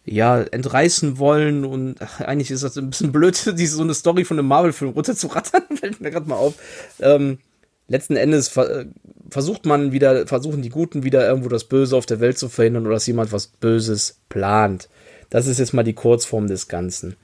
ja, 0.06 0.40
entreißen 0.40 1.18
wollen 1.18 1.66
und 1.66 1.98
ach, 2.00 2.22
eigentlich 2.22 2.52
ist 2.52 2.64
das 2.64 2.78
ein 2.78 2.92
bisschen 2.92 3.12
blöd, 3.12 3.54
diese 3.58 3.76
so 3.76 3.84
eine 3.84 3.96
Story 3.96 4.24
von 4.24 4.40
einem 4.40 4.48
Marvel-Film 4.48 4.92
runterzurattern, 4.92 5.64
fällt 5.78 6.00
mir 6.00 6.10
gerade 6.10 6.30
mal 6.30 6.36
auf. 6.36 6.54
Ähm, 7.02 7.40
letzten 7.88 8.16
Endes 8.16 8.50
ver 8.50 8.86
versucht 9.30 9.66
man 9.66 9.92
wieder, 9.92 10.26
versuchen 10.26 10.62
die 10.62 10.70
Guten 10.70 11.04
wieder 11.04 11.28
irgendwo 11.28 11.50
das 11.50 11.66
Böse 11.66 11.98
auf 11.98 12.06
der 12.06 12.22
Welt 12.22 12.38
zu 12.38 12.48
verhindern 12.48 12.86
oder 12.86 12.96
dass 12.96 13.08
jemand 13.08 13.32
was 13.32 13.48
Böses 13.48 14.22
plant. 14.30 14.88
Das 15.30 15.48
ist 15.48 15.60
jetzt 15.60 15.74
mal 15.74 15.84
die 15.84 15.94
Kurzform 15.94 16.48
des 16.48 16.70
Ganzen. 16.70 17.18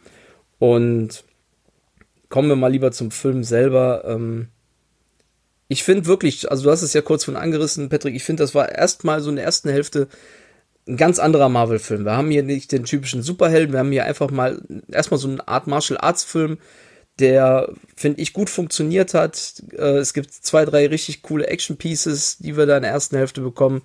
Und 0.59 1.23
kommen 2.29 2.49
wir 2.49 2.55
mal 2.55 2.71
lieber 2.71 2.91
zum 2.91 3.11
Film 3.11 3.43
selber. 3.43 4.03
Ähm, 4.05 4.47
ich 5.67 5.83
finde 5.83 6.05
wirklich, 6.07 6.51
also 6.51 6.63
du 6.63 6.71
hast 6.71 6.81
es 6.81 6.93
ja 6.93 7.01
kurz 7.01 7.23
von 7.23 7.37
angerissen, 7.37 7.89
Patrick, 7.89 8.15
ich 8.15 8.23
finde, 8.23 8.43
das 8.43 8.53
war 8.53 8.69
erstmal 8.69 9.21
so 9.21 9.29
in 9.29 9.37
der 9.37 9.45
ersten 9.45 9.69
Hälfte 9.69 10.07
ein 10.87 10.97
ganz 10.97 11.19
anderer 11.19 11.47
Marvel-Film. 11.47 12.03
Wir 12.03 12.17
haben 12.17 12.29
hier 12.29 12.43
nicht 12.43 12.71
den 12.71 12.83
typischen 12.83 13.23
Superhelden, 13.23 13.71
wir 13.71 13.79
haben 13.79 13.91
hier 13.91 14.05
einfach 14.05 14.31
mal 14.31 14.61
erstmal 14.91 15.19
so 15.19 15.29
eine 15.29 15.47
Art 15.47 15.67
Martial 15.67 15.97
Arts-Film, 15.99 16.57
der, 17.19 17.71
finde 17.95 18.21
ich, 18.21 18.33
gut 18.33 18.49
funktioniert 18.49 19.13
hat. 19.13 19.63
Äh, 19.73 19.97
es 19.97 20.13
gibt 20.13 20.33
zwei, 20.33 20.65
drei 20.65 20.87
richtig 20.87 21.21
coole 21.21 21.47
Action-Pieces, 21.47 22.37
die 22.39 22.57
wir 22.57 22.65
da 22.65 22.77
in 22.77 22.83
der 22.83 22.91
ersten 22.91 23.17
Hälfte 23.17 23.41
bekommen. 23.41 23.83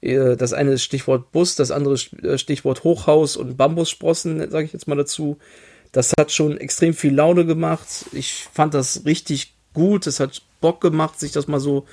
Äh, 0.00 0.36
das 0.36 0.52
eine 0.52 0.72
ist 0.72 0.84
Stichwort 0.84 1.30
Bus, 1.32 1.56
das 1.56 1.70
andere 1.70 1.94
äh, 2.22 2.38
Stichwort 2.38 2.84
Hochhaus 2.84 3.36
und 3.36 3.56
Bambussprossen, 3.56 4.50
sage 4.50 4.64
ich 4.64 4.72
jetzt 4.72 4.88
mal 4.88 4.96
dazu. 4.96 5.38
Das 5.92 6.12
hat 6.18 6.32
schon 6.32 6.56
extrem 6.56 6.94
viel 6.94 7.14
Laune 7.14 7.44
gemacht. 7.44 7.88
Ich 8.12 8.46
fand 8.52 8.74
das 8.74 9.04
richtig 9.04 9.54
gut. 9.74 10.06
Es 10.06 10.20
hat 10.20 10.42
Bock 10.60 10.80
gemacht, 10.80 11.18
sich 11.18 11.32
das 11.32 11.48
mal 11.48 11.60
so 11.60 11.84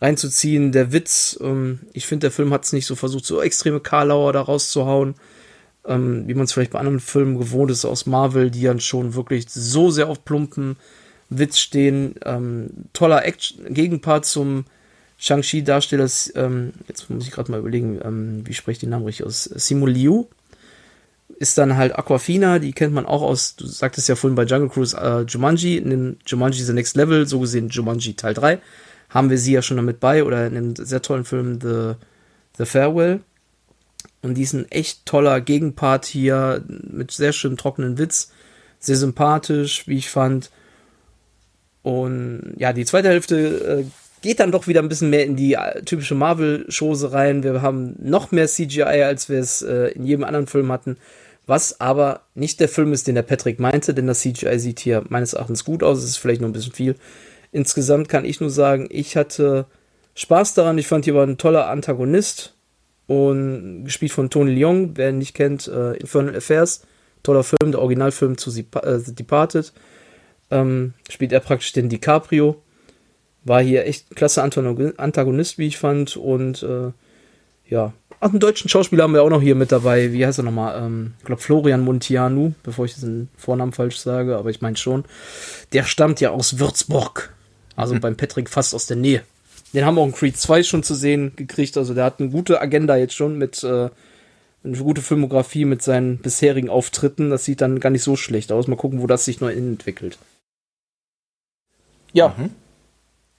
reinzuziehen. 0.00 0.72
Der 0.72 0.92
Witz, 0.92 1.38
ähm, 1.40 1.80
ich 1.92 2.06
finde, 2.06 2.24
der 2.24 2.30
Film 2.32 2.52
hat 2.52 2.64
es 2.64 2.72
nicht 2.72 2.86
so 2.86 2.96
versucht, 2.96 3.26
so 3.26 3.40
extreme 3.40 3.80
Karlauer 3.80 4.32
da 4.32 4.40
rauszuhauen 4.40 5.14
ähm, 5.86 6.26
wie 6.26 6.34
man 6.34 6.44
es 6.44 6.52
vielleicht 6.52 6.72
bei 6.72 6.78
anderen 6.78 7.00
Filmen 7.00 7.38
gewohnt 7.38 7.70
ist 7.70 7.84
aus 7.84 8.06
Marvel, 8.06 8.50
die 8.50 8.62
dann 8.62 8.80
schon 8.80 9.14
wirklich 9.14 9.46
so 9.48 9.90
sehr 9.90 10.08
auf 10.08 10.24
plumpen 10.24 10.76
Witz 11.28 11.58
stehen. 11.58 12.14
Ähm, 12.24 12.70
toller 12.92 13.24
Action 13.24 13.72
Gegenpart 13.72 14.24
zum 14.24 14.64
Shang-Chi-Darsteller, 15.18 16.08
ähm, 16.34 16.72
jetzt 16.88 17.08
muss 17.08 17.26
ich 17.26 17.32
gerade 17.32 17.50
mal 17.50 17.60
überlegen, 17.60 18.00
ähm, 18.04 18.42
wie 18.44 18.54
spreche 18.54 18.72
ich 18.76 18.80
den 18.80 18.90
Namen 18.90 19.04
richtig 19.04 19.26
aus? 19.26 19.44
Simu 19.44 19.86
Liu 19.86 20.24
ist 21.38 21.58
dann 21.58 21.76
halt 21.76 21.98
Aquafina, 21.98 22.58
die 22.58 22.72
kennt 22.72 22.94
man 22.94 23.06
auch 23.06 23.22
aus, 23.22 23.56
du 23.56 23.66
sagtest 23.66 24.08
ja 24.08 24.16
vorhin 24.16 24.36
bei 24.36 24.44
Jungle 24.44 24.68
Cruise, 24.68 24.96
äh, 24.96 25.22
Jumanji, 25.22 25.78
in 25.78 25.90
dem 25.90 26.16
Jumanji 26.26 26.62
The 26.62 26.72
Next 26.72 26.96
Level, 26.96 27.26
so 27.26 27.40
gesehen 27.40 27.68
Jumanji 27.68 28.14
Teil 28.14 28.34
3, 28.34 28.58
haben 29.10 29.30
wir 29.30 29.38
sie 29.38 29.52
ja 29.52 29.62
schon 29.62 29.76
damit 29.76 30.00
bei, 30.00 30.24
oder 30.24 30.46
in 30.46 30.54
dem 30.54 30.76
sehr 30.76 31.02
tollen 31.02 31.24
Film 31.24 31.58
The, 31.60 31.94
The 32.58 32.66
Farewell. 32.66 33.20
Und 34.24 34.34
diesen 34.34 34.70
echt 34.72 35.04
toller 35.04 35.42
Gegenpart 35.42 36.06
hier 36.06 36.64
mit 36.66 37.10
sehr 37.10 37.34
schönem 37.34 37.58
trockenen 37.58 37.98
Witz. 37.98 38.32
Sehr 38.78 38.96
sympathisch, 38.96 39.86
wie 39.86 39.98
ich 39.98 40.08
fand. 40.08 40.50
Und 41.82 42.54
ja, 42.56 42.72
die 42.72 42.86
zweite 42.86 43.10
Hälfte 43.10 43.36
äh, 43.36 43.84
geht 44.22 44.40
dann 44.40 44.50
doch 44.50 44.66
wieder 44.66 44.80
ein 44.80 44.88
bisschen 44.88 45.10
mehr 45.10 45.26
in 45.26 45.36
die 45.36 45.52
äh, 45.52 45.82
typische 45.82 46.14
Marvel-Chose 46.14 47.12
rein. 47.12 47.42
Wir 47.42 47.60
haben 47.60 47.96
noch 47.98 48.32
mehr 48.32 48.46
CGI, 48.46 49.02
als 49.02 49.28
wir 49.28 49.38
es 49.38 49.60
äh, 49.60 49.88
in 49.88 50.06
jedem 50.06 50.24
anderen 50.24 50.46
Film 50.46 50.72
hatten. 50.72 50.96
Was 51.46 51.78
aber 51.82 52.22
nicht 52.34 52.60
der 52.60 52.70
Film 52.70 52.94
ist, 52.94 53.06
den 53.06 53.16
der 53.16 53.22
Patrick 53.22 53.60
meinte, 53.60 53.92
denn 53.92 54.06
das 54.06 54.20
CGI 54.20 54.58
sieht 54.58 54.80
hier 54.80 55.04
meines 55.10 55.34
Erachtens 55.34 55.66
gut 55.66 55.82
aus. 55.82 55.98
Es 55.98 56.04
ist 56.04 56.16
vielleicht 56.16 56.40
noch 56.40 56.48
ein 56.48 56.54
bisschen 56.54 56.72
viel. 56.72 56.96
Insgesamt 57.52 58.08
kann 58.08 58.24
ich 58.24 58.40
nur 58.40 58.48
sagen, 58.48 58.88
ich 58.88 59.18
hatte 59.18 59.66
Spaß 60.14 60.54
daran. 60.54 60.78
Ich 60.78 60.86
fand, 60.86 61.04
hier 61.04 61.14
war 61.14 61.26
ein 61.26 61.36
toller 61.36 61.68
Antagonist 61.68 62.53
und 63.06 63.84
gespielt 63.84 64.12
von 64.12 64.30
Tony 64.30 64.54
Leung, 64.54 64.96
wer 64.96 65.10
ihn 65.10 65.18
nicht 65.18 65.34
kennt, 65.34 65.68
äh, 65.68 65.94
Infernal 65.94 66.36
Affairs, 66.36 66.82
toller 67.22 67.44
Film, 67.44 67.72
der 67.72 67.80
Originalfilm 67.80 68.38
zu 68.38 68.50
äh, 68.50 68.98
The 68.98 69.14
Departed, 69.14 69.72
ähm, 70.50 70.94
spielt 71.08 71.32
er 71.32 71.40
praktisch 71.40 71.72
den 71.72 71.88
DiCaprio, 71.88 72.62
war 73.44 73.62
hier 73.62 73.86
echt 73.86 74.10
ein 74.10 74.14
klasse 74.14 74.42
Antagonist, 74.42 75.58
wie 75.58 75.66
ich 75.66 75.78
fand. 75.78 76.16
Und 76.16 76.62
äh, 76.62 76.92
ja, 77.68 77.92
auch 78.20 78.30
einen 78.30 78.40
deutschen 78.40 78.68
Schauspieler 78.70 79.04
haben 79.04 79.12
wir 79.12 79.22
auch 79.22 79.30
noch 79.30 79.42
hier 79.42 79.54
mit 79.54 79.70
dabei, 79.70 80.12
wie 80.12 80.24
heißt 80.24 80.38
er 80.38 80.44
nochmal, 80.44 80.82
ähm, 80.82 81.14
ich 81.18 81.26
glaube 81.26 81.42
Florian 81.42 81.82
Montianu, 81.82 82.54
bevor 82.62 82.86
ich 82.86 82.94
den 82.94 83.28
Vornamen 83.36 83.72
falsch 83.72 83.98
sage, 83.98 84.36
aber 84.36 84.50
ich 84.50 84.62
meine 84.62 84.76
schon, 84.76 85.04
der 85.72 85.84
stammt 85.84 86.20
ja 86.20 86.30
aus 86.30 86.58
Würzburg, 86.58 87.34
also 87.76 87.94
mhm. 87.94 88.00
beim 88.00 88.16
Patrick 88.16 88.48
fast 88.48 88.74
aus 88.74 88.86
der 88.86 88.96
Nähe. 88.96 89.22
Den 89.74 89.84
haben 89.84 89.96
wir 89.96 90.02
auch 90.02 90.06
in 90.06 90.12
Creed 90.12 90.36
2 90.36 90.62
schon 90.62 90.82
zu 90.84 90.94
sehen 90.94 91.32
gekriegt. 91.34 91.76
Also 91.76 91.94
der 91.94 92.04
hat 92.04 92.20
eine 92.20 92.30
gute 92.30 92.60
Agenda 92.60 92.96
jetzt 92.96 93.14
schon 93.14 93.36
mit 93.36 93.62
äh, 93.64 93.90
eine 94.64 94.78
gute 94.78 95.02
Filmografie 95.02 95.64
mit 95.64 95.82
seinen 95.82 96.18
bisherigen 96.18 96.70
Auftritten. 96.70 97.30
Das 97.30 97.44
sieht 97.44 97.60
dann 97.60 97.80
gar 97.80 97.90
nicht 97.90 98.04
so 98.04 98.16
schlecht 98.16 98.52
aus. 98.52 98.68
Mal 98.68 98.76
gucken, 98.76 99.02
wo 99.02 99.06
das 99.06 99.24
sich 99.24 99.40
neu 99.40 99.52
entwickelt. 99.52 100.18
Ja. 102.12 102.34
Mhm. 102.36 102.50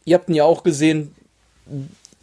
Ihr 0.04 0.16
habt 0.16 0.30
ihn 0.30 0.36
ja 0.36 0.44
auch 0.44 0.64
gesehen. 0.64 1.16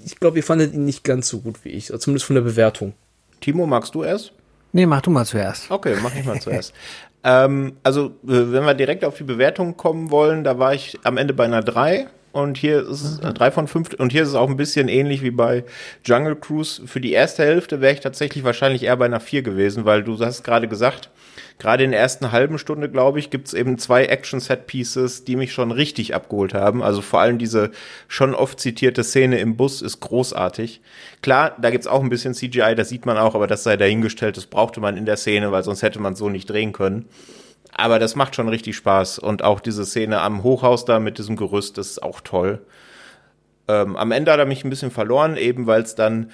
Ich 0.04 0.20
glaube, 0.20 0.36
ihr 0.36 0.44
fandet 0.44 0.74
ihn 0.74 0.84
nicht 0.84 1.04
ganz 1.04 1.28
so 1.28 1.40
gut 1.40 1.64
wie 1.64 1.70
ich. 1.70 1.90
Also 1.90 2.04
zumindest 2.04 2.26
von 2.26 2.34
der 2.34 2.42
Bewertung. 2.42 2.92
Timo, 3.40 3.66
magst 3.66 3.94
du 3.94 4.04
erst? 4.04 4.32
Nee, 4.72 4.86
mach 4.86 5.00
du 5.00 5.10
mal 5.10 5.24
zuerst. 5.24 5.70
Okay, 5.70 5.96
mach 6.02 6.14
ich 6.14 6.24
mal 6.24 6.40
zuerst. 6.40 6.74
ähm, 7.24 7.76
also, 7.82 8.06
äh, 8.24 8.52
wenn 8.52 8.64
wir 8.64 8.74
direkt 8.74 9.04
auf 9.04 9.16
die 9.16 9.24
Bewertung 9.24 9.76
kommen 9.76 10.10
wollen, 10.10 10.44
da 10.44 10.58
war 10.58 10.74
ich 10.74 10.98
am 11.02 11.16
Ende 11.16 11.34
bei 11.34 11.44
einer 11.44 11.62
3 11.62 12.06
und 12.33 12.57
hier 12.57 12.80
ist 12.80 13.03
es 13.03 13.22
mhm. 13.22 13.35
drei 13.35 13.51
von 13.51 13.68
fünf 13.68 13.93
und 13.95 14.11
hier 14.12 14.22
ist 14.22 14.30
es 14.30 14.35
auch 14.35 14.49
ein 14.49 14.57
bisschen 14.57 14.89
ähnlich 14.89 15.22
wie 15.22 15.30
bei 15.30 15.64
Jungle 16.05 16.37
Cruise. 16.37 16.87
Für 16.87 17.01
die 17.01 17.12
erste 17.12 17.45
Hälfte 17.45 17.80
wäre 17.80 17.93
ich 17.93 18.01
tatsächlich 18.01 18.43
wahrscheinlich 18.43 18.85
eher 18.85 18.97
bei 18.97 19.05
einer 19.05 19.20
vier 19.20 19.43
gewesen, 19.43 19.85
weil 19.85 20.03
du 20.03 20.18
hast 20.18 20.43
gerade 20.43 20.66
gesagt, 20.66 21.11
gerade 21.59 21.85
in 21.85 21.91
der 21.91 22.01
ersten 22.01 22.33
halben 22.33 22.59
Stunde, 22.59 22.89
glaube 22.89 23.18
ich, 23.18 23.30
gibt 23.30 23.49
es 23.49 23.55
eben 23.55 23.78
zwei 23.78 24.07
Action-Set-Pieces, 24.07 25.24
die 25.24 25.37
mich 25.37 25.53
schon 25.53 25.70
richtig 25.70 26.14
abgeholt 26.14 26.55
haben. 26.55 26.83
Also 26.83 27.03
vor 27.03 27.20
allem 27.20 27.39
diese 27.39 27.70
schon 28.09 28.35
oft 28.35 28.59
zitierte 28.61 29.05
Szene 29.05 29.39
im 29.39 29.57
Bus 29.57 29.83
ist 29.83 30.01
großartig. 30.01 30.80
Klar, 31.20 31.57
da 31.61 31.70
gibt's 31.70 31.87
auch 31.87 32.03
ein 32.03 32.11
bisschen 32.11 32.35
CGI, 32.35 32.74
das 32.74 32.89
sieht 32.89 33.07
man 33.07 33.18
auch, 33.18 33.35
aber 33.35 33.47
das 33.47 33.62
sei 33.62 33.76
dahingestellt, 33.76 34.37
das 34.37 34.47
brauchte 34.47 34.80
man 34.80 34.97
in 34.97 35.07
der 35.07 35.16
Szene, 35.16 35.53
weil 35.53 35.62
sonst 35.62 35.83
hätte 35.83 36.01
man 36.01 36.16
so 36.16 36.28
nicht 36.30 36.49
drehen 36.49 36.72
können. 36.72 37.09
Aber 37.72 37.98
das 37.98 38.16
macht 38.16 38.36
schon 38.36 38.48
richtig 38.48 38.76
Spaß. 38.76 39.18
Und 39.18 39.42
auch 39.42 39.60
diese 39.60 39.84
Szene 39.84 40.20
am 40.20 40.42
Hochhaus 40.42 40.84
da 40.84 41.00
mit 41.00 41.18
diesem 41.18 41.36
Gerüst 41.36 41.78
ist 41.78 42.02
auch 42.02 42.20
toll. 42.20 42.60
Ähm, 43.68 43.96
am 43.96 44.12
Ende 44.12 44.32
hat 44.32 44.38
er 44.38 44.46
mich 44.46 44.64
ein 44.64 44.70
bisschen 44.70 44.90
verloren, 44.90 45.36
eben 45.36 45.66
weil 45.66 45.82
es 45.82 45.94
dann 45.94 46.30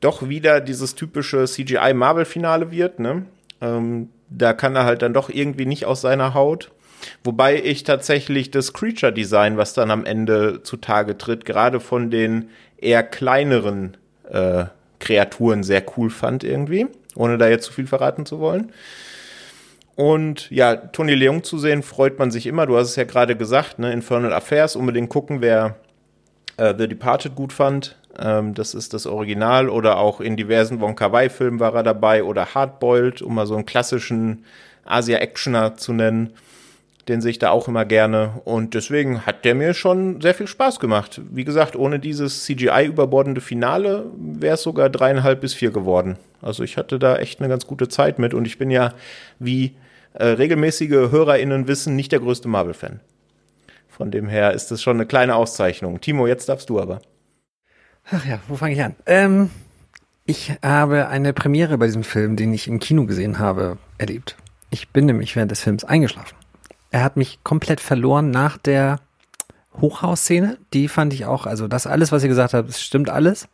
doch 0.00 0.28
wieder 0.28 0.60
dieses 0.60 0.94
typische 0.94 1.44
CGI-Marvel-Finale 1.44 2.70
wird. 2.70 2.98
Ne? 2.98 3.26
Ähm, 3.60 4.08
da 4.28 4.52
kann 4.52 4.74
er 4.74 4.84
halt 4.84 5.02
dann 5.02 5.14
doch 5.14 5.28
irgendwie 5.30 5.66
nicht 5.66 5.86
aus 5.86 6.00
seiner 6.00 6.34
Haut. 6.34 6.70
Wobei 7.24 7.60
ich 7.62 7.84
tatsächlich 7.84 8.50
das 8.50 8.72
Creature-Design, 8.72 9.56
was 9.56 9.74
dann 9.74 9.90
am 9.90 10.04
Ende 10.04 10.62
zutage 10.62 11.18
tritt, 11.18 11.44
gerade 11.44 11.80
von 11.80 12.10
den 12.10 12.50
eher 12.76 13.02
kleineren 13.02 13.96
äh, 14.28 14.64
Kreaturen 14.98 15.62
sehr 15.62 15.82
cool 15.96 16.10
fand 16.10 16.44
irgendwie, 16.44 16.86
ohne 17.16 17.38
da 17.38 17.48
jetzt 17.48 17.66
zu 17.66 17.72
viel 17.72 17.86
verraten 17.86 18.24
zu 18.24 18.38
wollen. 18.38 18.72
Und 19.94 20.50
ja, 20.50 20.76
Tony 20.76 21.14
Leung 21.14 21.44
zu 21.44 21.58
sehen, 21.58 21.82
freut 21.82 22.18
man 22.18 22.30
sich 22.30 22.46
immer. 22.46 22.66
Du 22.66 22.76
hast 22.76 22.88
es 22.88 22.96
ja 22.96 23.04
gerade 23.04 23.36
gesagt, 23.36 23.78
ne? 23.78 23.92
Infernal 23.92 24.32
Affairs, 24.32 24.76
unbedingt 24.76 25.10
gucken, 25.10 25.40
wer 25.40 25.76
äh, 26.56 26.74
The 26.76 26.88
Departed 26.88 27.34
gut 27.34 27.52
fand. 27.52 27.96
Ähm, 28.18 28.54
das 28.54 28.74
ist 28.74 28.94
das 28.94 29.06
Original. 29.06 29.68
Oder 29.68 29.98
auch 29.98 30.20
in 30.20 30.36
diversen 30.36 30.80
Wong 30.80 30.98
Wai 30.98 31.28
Filmen 31.28 31.60
war 31.60 31.74
er 31.74 31.82
dabei. 31.82 32.24
Oder 32.24 32.54
Hardboiled, 32.54 33.22
um 33.22 33.34
mal 33.34 33.46
so 33.46 33.54
einen 33.54 33.66
klassischen 33.66 34.44
Asia-Actioner 34.84 35.76
zu 35.76 35.92
nennen. 35.92 36.32
Den 37.08 37.20
sehe 37.20 37.32
ich 37.32 37.38
da 37.38 37.50
auch 37.50 37.66
immer 37.66 37.84
gerne. 37.84 38.40
Und 38.44 38.74
deswegen 38.74 39.26
hat 39.26 39.44
der 39.44 39.54
mir 39.54 39.74
schon 39.74 40.20
sehr 40.20 40.34
viel 40.34 40.46
Spaß 40.46 40.78
gemacht. 40.78 41.20
Wie 41.30 41.44
gesagt, 41.44 41.74
ohne 41.74 41.98
dieses 41.98 42.44
CGI-überbordende 42.44 43.40
Finale 43.40 44.06
wäre 44.16 44.54
es 44.54 44.62
sogar 44.62 44.88
dreieinhalb 44.88 45.40
bis 45.40 45.52
vier 45.52 45.72
geworden. 45.72 46.16
Also 46.40 46.62
ich 46.62 46.76
hatte 46.76 46.98
da 46.98 47.16
echt 47.16 47.40
eine 47.40 47.48
ganz 47.48 47.66
gute 47.66 47.88
Zeit 47.88 48.18
mit. 48.18 48.34
Und 48.34 48.46
ich 48.46 48.58
bin 48.58 48.70
ja, 48.70 48.94
wie 49.40 49.74
äh, 50.14 50.26
regelmäßige 50.26 51.10
HörerInnen 51.10 51.66
wissen, 51.66 51.96
nicht 51.96 52.12
der 52.12 52.20
größte 52.20 52.48
Marvel-Fan. 52.48 53.00
Von 53.88 54.10
dem 54.10 54.28
her 54.28 54.52
ist 54.52 54.70
das 54.70 54.80
schon 54.80 54.96
eine 54.96 55.06
kleine 55.06 55.34
Auszeichnung. 55.34 56.00
Timo, 56.00 56.26
jetzt 56.26 56.48
darfst 56.48 56.70
du 56.70 56.80
aber. 56.80 57.02
Ach 58.10 58.24
ja, 58.24 58.38
wo 58.48 58.56
fange 58.56 58.74
ich 58.74 58.82
an? 58.82 58.94
Ähm, 59.06 59.50
ich 60.24 60.52
habe 60.62 61.08
eine 61.08 61.32
Premiere 61.32 61.78
bei 61.78 61.86
diesem 61.86 62.04
Film, 62.04 62.36
den 62.36 62.54
ich 62.54 62.68
im 62.68 62.78
Kino 62.78 63.06
gesehen 63.06 63.38
habe, 63.38 63.78
erlebt. 63.98 64.36
Ich 64.70 64.88
bin 64.88 65.06
nämlich 65.06 65.36
während 65.36 65.50
des 65.50 65.60
Films 65.60 65.84
eingeschlafen. 65.84 66.36
Er 66.92 67.02
hat 67.02 67.16
mich 67.16 67.42
komplett 67.42 67.80
verloren 67.80 68.30
nach 68.30 68.58
der 68.58 69.00
Hochhausszene. 69.80 70.58
Die 70.74 70.88
fand 70.88 71.14
ich 71.14 71.24
auch, 71.24 71.46
also 71.46 71.66
das 71.66 71.86
alles, 71.86 72.12
was 72.12 72.22
ihr 72.22 72.28
gesagt 72.28 72.54
habt, 72.54 72.72
stimmt 72.74 73.08
alles. 73.08 73.48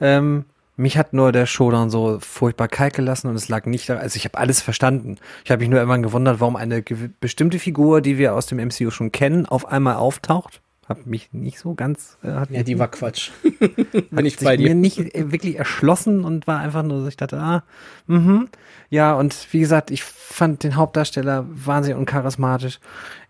Ähm, 0.00 0.44
mich 0.76 0.96
hat 0.96 1.12
nur 1.12 1.32
der 1.32 1.46
Showdown 1.46 1.90
so 1.90 2.20
furchtbar 2.20 2.68
kalt 2.68 2.94
gelassen 2.94 3.26
und 3.26 3.34
es 3.34 3.48
lag 3.48 3.66
nicht 3.66 3.88
da. 3.88 3.96
Also 3.96 4.16
ich 4.16 4.24
habe 4.24 4.38
alles 4.38 4.62
verstanden. 4.62 5.16
Ich 5.44 5.50
habe 5.50 5.60
mich 5.60 5.68
nur 5.68 5.82
immer 5.82 5.98
gewundert, 5.98 6.38
warum 6.38 6.54
eine 6.54 6.82
bestimmte 7.20 7.58
Figur, 7.58 8.00
die 8.00 8.16
wir 8.16 8.34
aus 8.34 8.46
dem 8.46 8.58
MCU 8.58 8.92
schon 8.92 9.10
kennen, 9.10 9.44
auf 9.44 9.66
einmal 9.66 9.96
auftaucht 9.96 10.62
hat 10.88 11.06
mich 11.06 11.32
nicht 11.32 11.58
so 11.58 11.74
ganz. 11.74 12.16
Äh, 12.22 12.32
hat 12.32 12.50
ja, 12.50 12.62
die 12.62 12.78
war 12.78 12.88
Quatsch. 12.88 13.30
Bin 14.10 14.26
ich 14.26 14.38
bei 14.38 14.56
dir. 14.56 14.68
mir 14.68 14.74
nicht 14.74 14.98
äh, 14.98 15.30
wirklich 15.30 15.56
erschlossen 15.56 16.24
und 16.24 16.46
war 16.46 16.60
einfach 16.60 16.82
nur 16.82 17.02
so, 17.02 17.08
ich 17.08 17.16
dachte, 17.16 17.38
ah, 17.38 17.62
mhm. 18.06 18.48
Ja, 18.90 19.12
und 19.14 19.48
wie 19.52 19.60
gesagt, 19.60 19.90
ich 19.90 20.02
fand 20.02 20.64
den 20.64 20.76
Hauptdarsteller 20.76 21.44
wahnsinnig 21.46 21.98
uncharismatisch. 21.98 22.80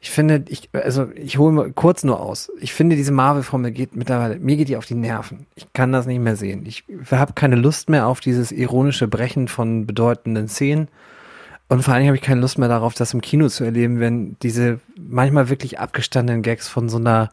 Ich 0.01 0.11
finde, 0.11 0.45
ich, 0.47 0.71
also 0.73 1.09
ich 1.17 1.39
hole 1.39 1.53
mal 1.53 1.73
kurz 1.73 2.05
nur 2.05 2.21
aus. 2.21 2.53
Ich 2.61 2.73
finde, 2.73 2.95
diese 2.95 3.11
Marvel-Formel 3.11 3.73
geht 3.73 3.97
mittlerweile, 3.97 4.39
mir 4.39 4.57
geht 4.57 4.69
die 4.69 4.77
auf 4.77 4.87
die 4.87 4.95
Nerven. 4.95 5.47
Ich 5.57 5.73
kann 5.73 5.91
das 5.91 6.07
nicht 6.07 6.21
mehr 6.21 6.37
sehen. 6.37 6.65
Ich 6.65 6.85
habe 7.11 7.33
keine 7.33 7.57
Lust 7.57 7.91
mehr 7.91 8.07
auf 8.07 8.21
dieses 8.21 8.53
ironische 8.53 9.09
Brechen 9.09 9.49
von 9.49 9.85
bedeutenden 9.85 10.47
Szenen. 10.47 10.87
Und 11.69 11.83
vor 11.83 11.93
allen 11.93 12.03
Dingen 12.03 12.11
habe 12.11 12.17
ich 12.17 12.23
keine 12.23 12.41
Lust 12.41 12.59
mehr 12.59 12.69
darauf, 12.69 12.95
das 12.95 13.13
im 13.13 13.21
Kino 13.21 13.49
zu 13.49 13.65
erleben, 13.65 13.99
wenn 13.99 14.37
diese 14.43 14.79
manchmal 14.97 15.51
wirklich 15.51 15.81
abgestandenen 15.81 16.43
Gags 16.43 16.69
von 16.69 16.89
so 16.89 16.99
einer 16.99 17.31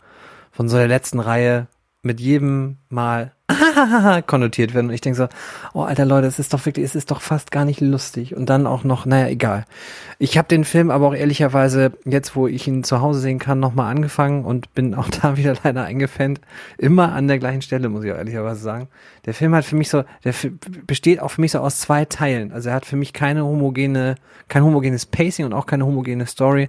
von 0.55 0.69
so 0.69 0.77
der 0.77 0.87
letzten 0.87 1.19
Reihe 1.19 1.67
mit 2.05 2.21
jedem 2.21 2.77
Mal 2.87 3.33
konnotiert 4.27 4.73
werden. 4.73 4.87
Und 4.87 4.93
ich 4.93 5.01
denke 5.01 5.17
so, 5.17 5.27
oh 5.73 5.81
alter 5.81 6.05
Leute, 6.05 6.27
es 6.27 6.39
ist 6.39 6.53
doch 6.53 6.63
wirklich, 6.65 6.85
es 6.85 6.95
ist 6.95 7.09
doch 7.09 7.19
fast 7.19 7.51
gar 7.51 7.65
nicht 7.65 7.81
lustig. 7.81 8.35
Und 8.35 8.47
dann 8.47 8.67
auch 8.67 8.83
noch, 8.83 9.05
naja, 9.05 9.27
egal. 9.27 9.65
Ich 10.19 10.37
habe 10.37 10.47
den 10.47 10.63
Film 10.63 10.91
aber 10.91 11.07
auch 11.07 11.15
ehrlicherweise, 11.15 11.93
jetzt 12.05 12.35
wo 12.35 12.47
ich 12.47 12.67
ihn 12.67 12.83
zu 12.83 13.01
Hause 13.01 13.19
sehen 13.19 13.39
kann, 13.39 13.59
nochmal 13.59 13.91
angefangen 13.91 14.45
und 14.45 14.73
bin 14.75 14.93
auch 14.93 15.09
da 15.21 15.35
wieder 15.35 15.55
leider 15.63 15.83
eingefängt. 15.83 16.41
Immer 16.77 17.11
an 17.11 17.27
der 17.27 17.39
gleichen 17.39 17.63
Stelle, 17.63 17.89
muss 17.89 18.03
ich 18.03 18.11
auch 18.11 18.17
ehrlicherweise 18.17 18.61
sagen. 18.61 18.87
Der 19.25 19.33
Film 19.33 19.55
hat 19.55 19.65
für 19.65 19.75
mich 19.75 19.89
so, 19.89 20.03
der 20.23 20.33
besteht 20.85 21.19
auch 21.19 21.29
für 21.29 21.41
mich 21.41 21.51
so 21.51 21.59
aus 21.59 21.79
zwei 21.79 22.05
Teilen. 22.05 22.51
Also 22.51 22.69
er 22.69 22.75
hat 22.75 22.85
für 22.85 22.95
mich 22.95 23.13
keine 23.13 23.43
homogene, 23.43 24.15
kein 24.47 24.63
homogenes 24.63 25.07
Pacing 25.07 25.45
und 25.45 25.53
auch 25.53 25.65
keine 25.65 25.85
homogene 25.85 26.27
Story 26.27 26.67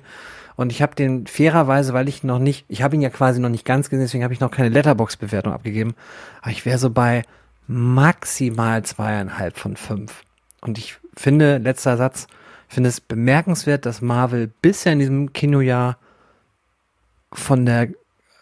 und 0.56 0.72
ich 0.72 0.80
habe 0.80 0.94
den 0.94 1.26
fairerweise, 1.26 1.92
weil 1.92 2.08
ich 2.08 2.24
noch 2.24 2.38
nicht, 2.38 2.64
ich 2.68 2.82
habe 2.82 2.96
ihn 2.96 3.02
ja 3.02 3.10
quasi 3.10 3.40
noch 3.40 3.50
nicht 3.50 3.66
ganz 3.66 3.90
gesehen, 3.90 4.04
deswegen 4.04 4.24
habe 4.24 4.32
ich 4.32 4.40
noch 4.40 4.50
keine 4.50 4.70
Letterbox-Bewertung 4.70 5.52
abgegeben. 5.52 5.94
Aber 6.40 6.50
ich 6.50 6.64
wäre 6.64 6.78
so 6.78 6.90
bei 6.90 7.22
maximal 7.66 8.82
zweieinhalb 8.82 9.58
von 9.58 9.76
fünf. 9.76 10.22
Und 10.62 10.78
ich 10.78 10.96
finde, 11.14 11.58
letzter 11.58 11.98
Satz, 11.98 12.26
finde 12.68 12.88
es 12.88 13.00
bemerkenswert, 13.00 13.84
dass 13.84 14.00
Marvel 14.00 14.50
bisher 14.62 14.94
in 14.94 14.98
diesem 14.98 15.32
Kinojahr 15.34 15.98
von 17.32 17.66
der, 17.66 17.88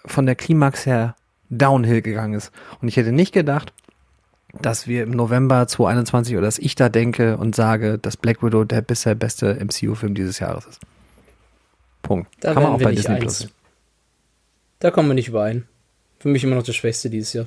von 0.06 0.24
der 0.24 0.36
Klimax 0.36 0.86
her 0.86 1.16
downhill 1.50 2.00
gegangen 2.00 2.34
ist. 2.34 2.52
Und 2.80 2.88
ich 2.88 2.96
hätte 2.96 3.12
nicht 3.12 3.32
gedacht, 3.32 3.72
dass 4.60 4.86
wir 4.86 5.02
im 5.02 5.10
November 5.10 5.66
2021 5.66 6.36
oder 6.36 6.46
dass 6.46 6.60
ich 6.60 6.76
da 6.76 6.88
denke 6.88 7.36
und 7.38 7.56
sage, 7.56 7.98
dass 7.98 8.16
Black 8.16 8.40
Widow 8.40 8.62
der 8.62 8.82
bisher 8.82 9.16
beste 9.16 9.56
MCU-Film 9.56 10.14
dieses 10.14 10.38
Jahres 10.38 10.66
ist. 10.66 10.80
Punkt. 12.04 12.30
Da 12.40 12.54
Kann 12.54 12.62
man 12.62 12.72
auch 12.72 12.78
bei 12.80 12.94
Disney 12.94 13.18
Plus. 13.18 13.48
Da 14.78 14.92
kommen 14.92 15.08
wir 15.08 15.14
nicht 15.14 15.28
überein. 15.28 15.66
Für 16.20 16.28
mich 16.28 16.44
immer 16.44 16.54
noch 16.54 16.62
der 16.62 16.72
Schwächste 16.72 17.10
dieses 17.10 17.32
Jahr. 17.32 17.46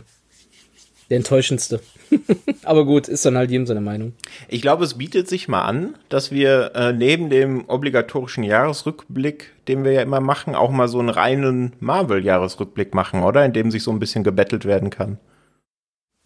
Der 1.10 1.18
enttäuschendste. 1.18 1.80
Aber 2.64 2.86
gut, 2.86 3.08
ist 3.08 3.26
dann 3.26 3.38
halt 3.38 3.50
jedem 3.50 3.66
seine 3.66 3.80
Meinung. 3.80 4.14
Ich 4.50 4.62
glaube, 4.62 4.84
es 4.84 4.98
bietet 4.98 5.30
sich 5.30 5.48
mal 5.48 5.64
an, 5.64 5.96
dass 6.10 6.32
wir 6.32 6.74
äh, 6.76 6.92
neben 6.92 7.30
dem 7.30 7.70
obligatorischen 7.70 8.44
Jahresrückblick, 8.44 9.54
den 9.70 9.86
wir 9.86 9.94
ja 9.94 10.02
immer 10.02 10.20
machen, 10.20 10.54
auch 10.54 10.72
mal 10.72 10.90
so 10.90 11.00
einen 11.00 11.10
reinen 11.10 11.74
Marvel-Jahresrückblick 11.80 12.94
machen, 12.94 13.24
oder? 13.24 13.46
In 13.46 13.54
dem 13.54 13.72
sich 13.72 13.84
so 13.84 13.92
ein 13.92 14.00
bisschen 14.00 14.26
gebettelt 14.26 14.66
werden 14.66 14.90
kann. 14.90 15.18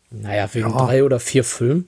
Naja, 0.10 0.50
wegen 0.54 0.70
ja. 0.70 0.86
drei 0.86 1.04
oder 1.04 1.20
vier 1.20 1.44
Filmen. 1.44 1.88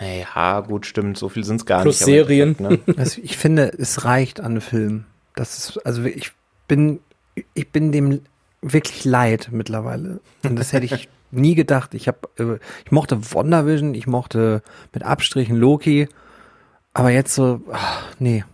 Ja, 0.00 0.60
gut, 0.60 0.86
stimmt. 0.86 1.18
So 1.18 1.28
viel 1.28 1.44
sind 1.44 1.56
es 1.56 1.66
gar 1.66 1.82
Plus 1.82 2.00
nicht. 2.00 2.04
Plus 2.04 2.26
Serien. 2.28 2.56
Ne? 2.58 2.78
Also 2.96 3.20
ich 3.22 3.36
finde, 3.36 3.72
es 3.76 4.04
reicht 4.04 4.40
an 4.40 4.60
Filmen. 4.60 5.06
Das 5.34 5.58
ist, 5.58 5.78
also 5.86 6.04
ich 6.04 6.32
bin, 6.68 7.00
ich 7.54 7.70
bin 7.70 7.92
dem 7.92 8.20
wirklich 8.62 9.04
leid 9.04 9.48
mittlerweile. 9.50 10.20
Und 10.42 10.56
das 10.56 10.72
hätte 10.72 10.86
ich 10.86 11.08
nie 11.30 11.54
gedacht. 11.54 11.94
Ich 11.94 12.08
habe, 12.08 12.18
äh, 12.38 12.58
ich 12.84 12.92
mochte 12.92 13.32
WandaVision, 13.34 13.94
ich 13.94 14.06
mochte 14.06 14.62
mit 14.92 15.02
Abstrichen 15.02 15.56
Loki, 15.56 16.08
aber 16.94 17.10
jetzt 17.10 17.34
so, 17.34 17.60
ach, 17.72 18.04
nee. 18.18 18.44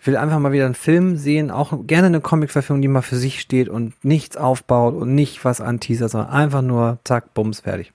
Ich 0.00 0.06
will 0.06 0.16
einfach 0.16 0.38
mal 0.38 0.52
wieder 0.52 0.66
einen 0.66 0.74
Film 0.74 1.16
sehen, 1.16 1.50
auch 1.50 1.84
gerne 1.84 2.06
eine 2.06 2.20
Comic-Verfilmung, 2.20 2.80
die 2.80 2.86
mal 2.86 3.02
für 3.02 3.16
sich 3.16 3.40
steht 3.40 3.68
und 3.68 3.92
nichts 4.04 4.36
aufbaut 4.36 4.94
und 4.94 5.16
nicht 5.16 5.44
was 5.44 5.60
anteasert, 5.60 6.12
sondern 6.12 6.30
einfach 6.30 6.62
nur 6.62 6.98
zack, 7.02 7.34
bums, 7.34 7.60
fertig. 7.60 7.92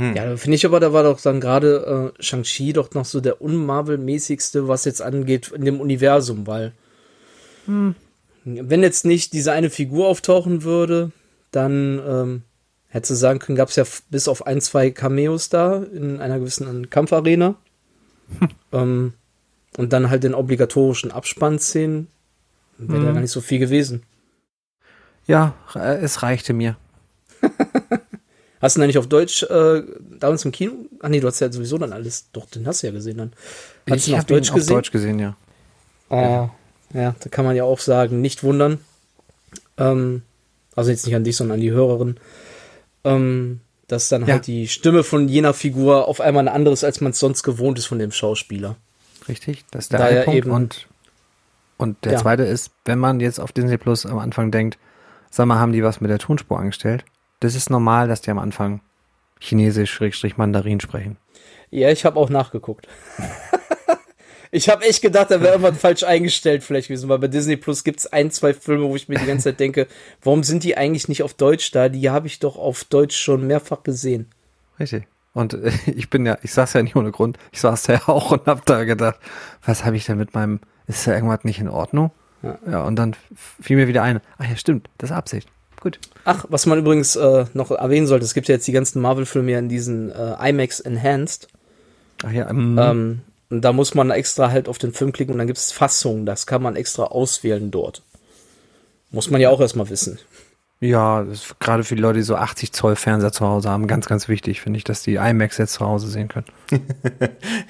Hm. 0.00 0.16
Ja, 0.16 0.34
finde 0.38 0.56
ich 0.56 0.64
aber, 0.64 0.80
da 0.80 0.94
war 0.94 1.02
doch 1.02 1.20
dann 1.20 1.42
gerade 1.42 2.14
äh, 2.18 2.22
Shang-Chi 2.22 2.72
doch 2.72 2.94
noch 2.94 3.04
so 3.04 3.20
der 3.20 3.42
unmarvel-mäßigste, 3.42 4.66
was 4.66 4.86
jetzt 4.86 5.02
angeht 5.02 5.52
in 5.54 5.66
dem 5.66 5.78
Universum, 5.78 6.46
weil 6.46 6.72
hm. 7.66 7.94
wenn 8.44 8.82
jetzt 8.82 9.04
nicht 9.04 9.34
diese 9.34 9.52
eine 9.52 9.68
Figur 9.68 10.08
auftauchen 10.08 10.62
würde, 10.62 11.12
dann 11.50 12.00
ähm, 12.08 12.42
hätte 12.88 13.08
du 13.08 13.14
sagen 13.14 13.40
können, 13.40 13.56
gab 13.56 13.68
es 13.68 13.76
ja 13.76 13.84
bis 14.08 14.26
auf 14.26 14.46
ein, 14.46 14.62
zwei 14.62 14.90
Cameos 14.90 15.50
da 15.50 15.82
in 15.82 16.18
einer 16.18 16.38
gewissen 16.38 16.88
Kampfarena. 16.88 17.56
Hm. 18.38 18.48
Ähm, 18.72 19.14
und 19.76 19.92
dann 19.92 20.10
halt 20.10 20.22
den 20.22 20.34
obligatorischen 20.34 21.10
Abspannszenen. 21.10 22.06
Wäre 22.78 22.98
hm. 22.98 23.06
da 23.06 23.12
gar 23.12 23.20
nicht 23.20 23.32
so 23.32 23.40
viel 23.40 23.58
gewesen. 23.58 24.04
Ja, 25.26 25.54
äh, 25.74 25.96
es 25.96 26.22
reichte 26.22 26.52
mir. 26.52 26.76
Hast 28.60 28.76
du 28.76 28.80
denn 28.80 28.88
nicht 28.88 28.98
auf 28.98 29.06
Deutsch 29.06 29.42
äh, 29.44 29.82
damals 30.18 30.44
im 30.44 30.52
Kino? 30.52 30.72
Ach 31.00 31.08
nee, 31.08 31.20
du 31.20 31.26
hast 31.26 31.40
ja 31.40 31.50
sowieso 31.50 31.78
dann 31.78 31.92
alles. 31.92 32.30
Doch, 32.32 32.46
den 32.46 32.66
hast 32.66 32.82
du 32.82 32.88
ja 32.88 32.92
gesehen 32.92 33.16
dann. 33.16 33.32
Hast 33.88 34.06
ich 34.06 34.16
habe 34.16 34.34
ihn 34.34 34.50
auf 34.50 34.66
Deutsch 34.66 34.90
gesehen, 34.90 35.18
ja. 35.18 35.36
Oh, 36.10 36.50
ja, 36.92 37.14
da 37.18 37.28
kann 37.30 37.44
man 37.44 37.56
ja 37.56 37.64
auch 37.64 37.78
sagen, 37.78 38.20
nicht 38.20 38.42
wundern. 38.42 38.78
Ähm, 39.78 40.22
also 40.76 40.90
jetzt 40.90 41.06
nicht 41.06 41.14
an 41.14 41.24
dich, 41.24 41.36
sondern 41.36 41.56
an 41.56 41.60
die 41.60 41.70
Hörerin. 41.70 42.18
Ähm, 43.04 43.60
dass 43.86 44.08
dann 44.08 44.26
ja. 44.26 44.34
halt 44.34 44.46
die 44.46 44.68
Stimme 44.68 45.02
von 45.02 45.28
jener 45.28 45.54
Figur 45.54 46.06
auf 46.06 46.20
einmal 46.20 46.42
eine 46.46 46.52
andere 46.52 46.74
ist, 46.74 46.84
als 46.84 47.00
man 47.00 47.12
es 47.12 47.18
sonst 47.18 47.42
gewohnt 47.42 47.78
ist 47.78 47.86
von 47.86 47.98
dem 47.98 48.12
Schauspieler. 48.12 48.76
Richtig, 49.28 49.64
das 49.70 49.84
ist 49.84 49.92
der 49.92 50.04
eine 50.04 50.22
Punkt. 50.22 50.38
Eben, 50.38 50.50
und, 50.50 50.88
und 51.76 52.04
der 52.04 52.12
ja. 52.12 52.18
zweite 52.18 52.44
ist, 52.44 52.70
wenn 52.84 52.98
man 52.98 53.20
jetzt 53.20 53.40
auf 53.40 53.52
Disney 53.52 53.78
Plus 53.78 54.06
am 54.06 54.18
Anfang 54.18 54.50
denkt, 54.50 54.78
sag 55.30 55.46
mal, 55.46 55.58
haben 55.58 55.72
die 55.72 55.82
was 55.82 56.00
mit 56.00 56.10
der 56.10 56.18
Tonspur 56.18 56.58
angestellt? 56.58 57.04
Das 57.40 57.54
ist 57.54 57.70
normal, 57.70 58.08
dass 58.08 58.20
die 58.20 58.30
am 58.30 58.38
Anfang 58.38 58.80
Chinesisch-Mandarin 59.40 60.80
sprechen. 60.80 61.16
Ja, 61.70 61.90
ich 61.90 62.04
habe 62.04 62.18
auch 62.18 62.30
nachgeguckt. 62.30 62.86
ich 64.50 64.68
habe 64.68 64.84
echt 64.84 65.02
gedacht, 65.02 65.30
da 65.30 65.40
wäre 65.40 65.54
irgendwas 65.54 65.78
falsch 65.80 66.02
eingestellt 66.02 66.62
vielleicht 66.62 66.88
gewesen, 66.88 67.08
weil 67.08 67.18
bei 67.18 67.28
Disney 67.28 67.56
Plus 67.56 67.84
gibt 67.84 68.00
es 68.00 68.12
ein, 68.12 68.30
zwei 68.30 68.52
Filme, 68.52 68.84
wo 68.88 68.96
ich 68.96 69.08
mir 69.08 69.18
die 69.18 69.26
ganze 69.26 69.44
Zeit 69.44 69.60
denke, 69.60 69.86
warum 70.22 70.42
sind 70.42 70.64
die 70.64 70.76
eigentlich 70.76 71.08
nicht 71.08 71.22
auf 71.22 71.34
Deutsch 71.34 71.70
da? 71.70 71.88
Die 71.88 72.10
habe 72.10 72.26
ich 72.26 72.38
doch 72.38 72.56
auf 72.56 72.84
Deutsch 72.84 73.16
schon 73.16 73.46
mehrfach 73.46 73.82
gesehen. 73.82 74.26
Richtig. 74.78 75.04
Und 75.32 75.54
äh, 75.54 75.72
ich 75.86 76.10
bin 76.10 76.26
ja, 76.26 76.38
ich 76.42 76.52
saß 76.52 76.74
ja 76.74 76.82
nicht 76.82 76.96
ohne 76.96 77.12
Grund. 77.12 77.38
Ich 77.52 77.60
saß 77.60 77.84
da 77.84 77.92
ja 77.94 78.08
auch 78.08 78.32
und 78.32 78.46
hab 78.46 78.66
da 78.66 78.84
gedacht, 78.84 79.18
was 79.64 79.84
habe 79.84 79.96
ich 79.96 80.04
denn 80.04 80.18
mit 80.18 80.34
meinem, 80.34 80.60
ist 80.86 81.06
da 81.06 81.14
irgendwas 81.14 81.44
nicht 81.44 81.60
in 81.60 81.68
Ordnung? 81.68 82.10
Ja. 82.42 82.58
ja, 82.70 82.84
und 82.84 82.96
dann 82.96 83.14
fiel 83.34 83.76
mir 83.76 83.86
wieder 83.86 84.02
ein, 84.02 84.20
ach 84.38 84.48
ja, 84.48 84.56
stimmt, 84.56 84.88
das 84.98 85.10
ist 85.10 85.16
Absicht. 85.16 85.48
Gut. 85.80 85.98
Ach, 86.24 86.44
was 86.48 86.66
man 86.66 86.78
übrigens 86.78 87.16
äh, 87.16 87.46
noch 87.54 87.70
erwähnen 87.70 88.06
sollte, 88.06 88.24
es 88.24 88.34
gibt 88.34 88.48
ja 88.48 88.54
jetzt 88.54 88.68
die 88.68 88.72
ganzen 88.72 89.00
Marvel-Filme 89.00 89.52
ja 89.52 89.58
in 89.58 89.68
diesen 89.68 90.10
äh, 90.10 90.50
IMAX 90.50 90.80
Enhanced. 90.80 91.48
Ach 92.22 92.32
ja, 92.32 92.48
ähm, 92.50 92.78
ähm, 92.78 93.20
und 93.48 93.62
da 93.62 93.72
muss 93.72 93.94
man 93.94 94.10
extra 94.10 94.50
halt 94.50 94.68
auf 94.68 94.78
den 94.78 94.92
Film 94.92 95.12
klicken 95.12 95.32
und 95.32 95.38
dann 95.38 95.46
gibt 95.46 95.58
es 95.58 95.72
Fassungen, 95.72 96.26
das 96.26 96.46
kann 96.46 96.62
man 96.62 96.76
extra 96.76 97.04
auswählen 97.04 97.70
dort. 97.70 98.02
Muss 99.10 99.30
man 99.30 99.40
ja 99.40 99.50
auch 99.50 99.60
erstmal 99.60 99.88
wissen. 99.90 100.18
Ja, 100.82 101.24
das 101.24 101.44
ist 101.44 101.60
gerade 101.60 101.84
für 101.84 101.94
die 101.94 102.00
Leute, 102.00 102.20
die 102.20 102.22
so 102.22 102.36
80 102.36 102.72
Zoll 102.72 102.96
Fernseher 102.96 103.32
zu 103.32 103.46
Hause 103.46 103.68
haben, 103.68 103.86
ganz, 103.86 104.06
ganz 104.06 104.28
wichtig, 104.28 104.62
finde 104.62 104.78
ich, 104.78 104.84
dass 104.84 105.02
die 105.02 105.16
IMAX 105.16 105.58
jetzt 105.58 105.74
zu 105.74 105.84
Hause 105.84 106.08
sehen 106.08 106.28
können. 106.28 106.46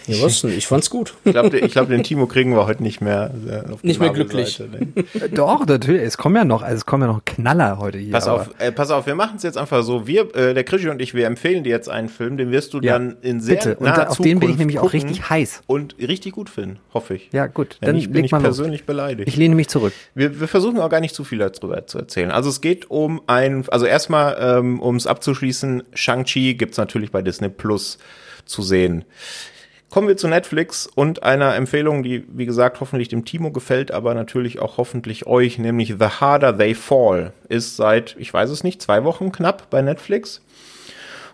ja, 0.07 0.23
was 0.23 0.43
denn? 0.43 0.57
Ich 0.57 0.69
fand's 0.69 0.91
gut. 0.91 1.15
Ich 1.25 1.33
glaube, 1.33 1.51
glaub, 1.61 1.89
den 1.89 2.05
Timo 2.05 2.27
kriegen 2.29 2.55
wir 2.55 2.67
heute 2.67 2.85
nicht 2.85 3.01
mehr. 3.01 3.33
Äh, 3.49 3.63
nicht 3.85 3.99
mehr 3.99 4.11
glücklich. 4.11 4.61
Ne? 4.61 5.05
Doch, 5.33 5.67
natürlich. 5.67 6.03
Es 6.03 6.19
kommen 6.19 6.37
ja 6.37 6.45
noch, 6.45 6.63
also 6.63 6.77
es 6.77 6.87
kommen 6.87 7.03
ja 7.03 7.09
noch 7.09 7.25
Knaller 7.25 7.79
heute 7.79 7.99
hier. 7.99 8.13
Pass 8.13 8.29
auf, 8.29 8.51
äh, 8.59 8.71
pass 8.71 8.93
auf, 8.93 9.07
wir 9.07 9.17
machen 9.17 9.39
es 9.39 9.43
jetzt 9.43 9.59
einfach 9.59 9.83
so. 9.83 10.07
Wir, 10.07 10.33
äh, 10.37 10.55
der 10.55 10.63
Krischi 10.63 10.89
und 10.89 11.03
ich, 11.03 11.13
wir 11.13 11.27
empfehlen 11.27 11.65
dir 11.65 11.71
jetzt 11.71 11.89
einen 11.89 12.11
Film, 12.11 12.37
den 12.37 12.53
wirst 12.53 12.75
du 12.75 12.81
ja, 12.81 12.93
dann 12.93 13.17
in 13.23 13.41
sehr 13.41 13.57
bitte. 13.57 13.75
Und 13.75 13.87
naher 13.87 14.09
auf 14.09 14.19
den 14.19 14.39
bin 14.39 14.51
ich 14.51 14.59
nämlich 14.59 14.79
auch 14.79 14.93
richtig 14.93 15.29
heiß. 15.29 15.63
Und 15.67 15.97
richtig 15.99 16.33
gut 16.33 16.49
finden, 16.49 16.79
hoffe 16.95 17.15
ich. 17.15 17.29
Ja, 17.33 17.49
gut. 17.49 17.79
Dann 17.81 17.97
ich 17.97 18.09
bin 18.13 18.25
ich 18.25 18.31
persönlich 18.31 18.83
los. 18.83 18.87
beleidigt. 18.87 19.29
Ich 19.29 19.37
lehne 19.37 19.57
mich 19.57 19.67
zurück. 19.67 19.95
Wir, 20.15 20.39
wir 20.39 20.47
versuchen 20.47 20.79
auch 20.79 20.91
gar 20.91 21.01
nicht 21.01 21.17
zu 21.17 21.25
viel 21.25 21.39
darüber 21.39 21.89
zu 21.89 21.99
erzählen. 21.99 22.31
Also 22.31 22.49
es 22.51 22.61
geht 22.61 22.89
um 22.89 23.00
ein, 23.27 23.65
also 23.69 23.87
erstmal, 23.87 24.37
ähm, 24.41 24.81
um 24.81 24.97
es 24.97 25.07
abzuschließen, 25.07 25.83
Shang-Chi 25.95 26.55
gibt's 26.55 26.79
natürlich 26.79 27.11
bei 27.11 27.23
Disney 27.23 27.49
Plus 27.49 27.99
zu 28.45 28.63
sehen. 28.63 29.05
Kommen 29.91 30.07
wir 30.07 30.17
zu 30.17 30.29
Netflix 30.29 30.87
und 30.87 31.25
einer 31.25 31.57
Empfehlung, 31.57 32.05
die, 32.05 32.25
wie 32.29 32.47
gesagt, 32.47 32.81
hoffentlich 32.81 33.09
dem 33.09 33.25
Timo 33.25 33.51
gefällt, 33.51 33.91
aber 33.91 34.15
natürlich 34.15 34.61
auch 34.61 34.77
hoffentlich 34.77 35.27
euch, 35.27 35.59
nämlich 35.59 35.97
The 35.99 36.21
Harder 36.21 36.57
They 36.57 36.75
Fall, 36.75 37.33
ist 37.49 37.77
seit, 37.77 38.15
ich 38.19 38.33
weiß 38.33 38.51
es 38.51 38.63
nicht, 38.63 38.81
zwei 38.81 39.03
Wochen 39.03 39.33
knapp 39.33 39.69
bei 39.69 39.83
Netflix 39.83 40.43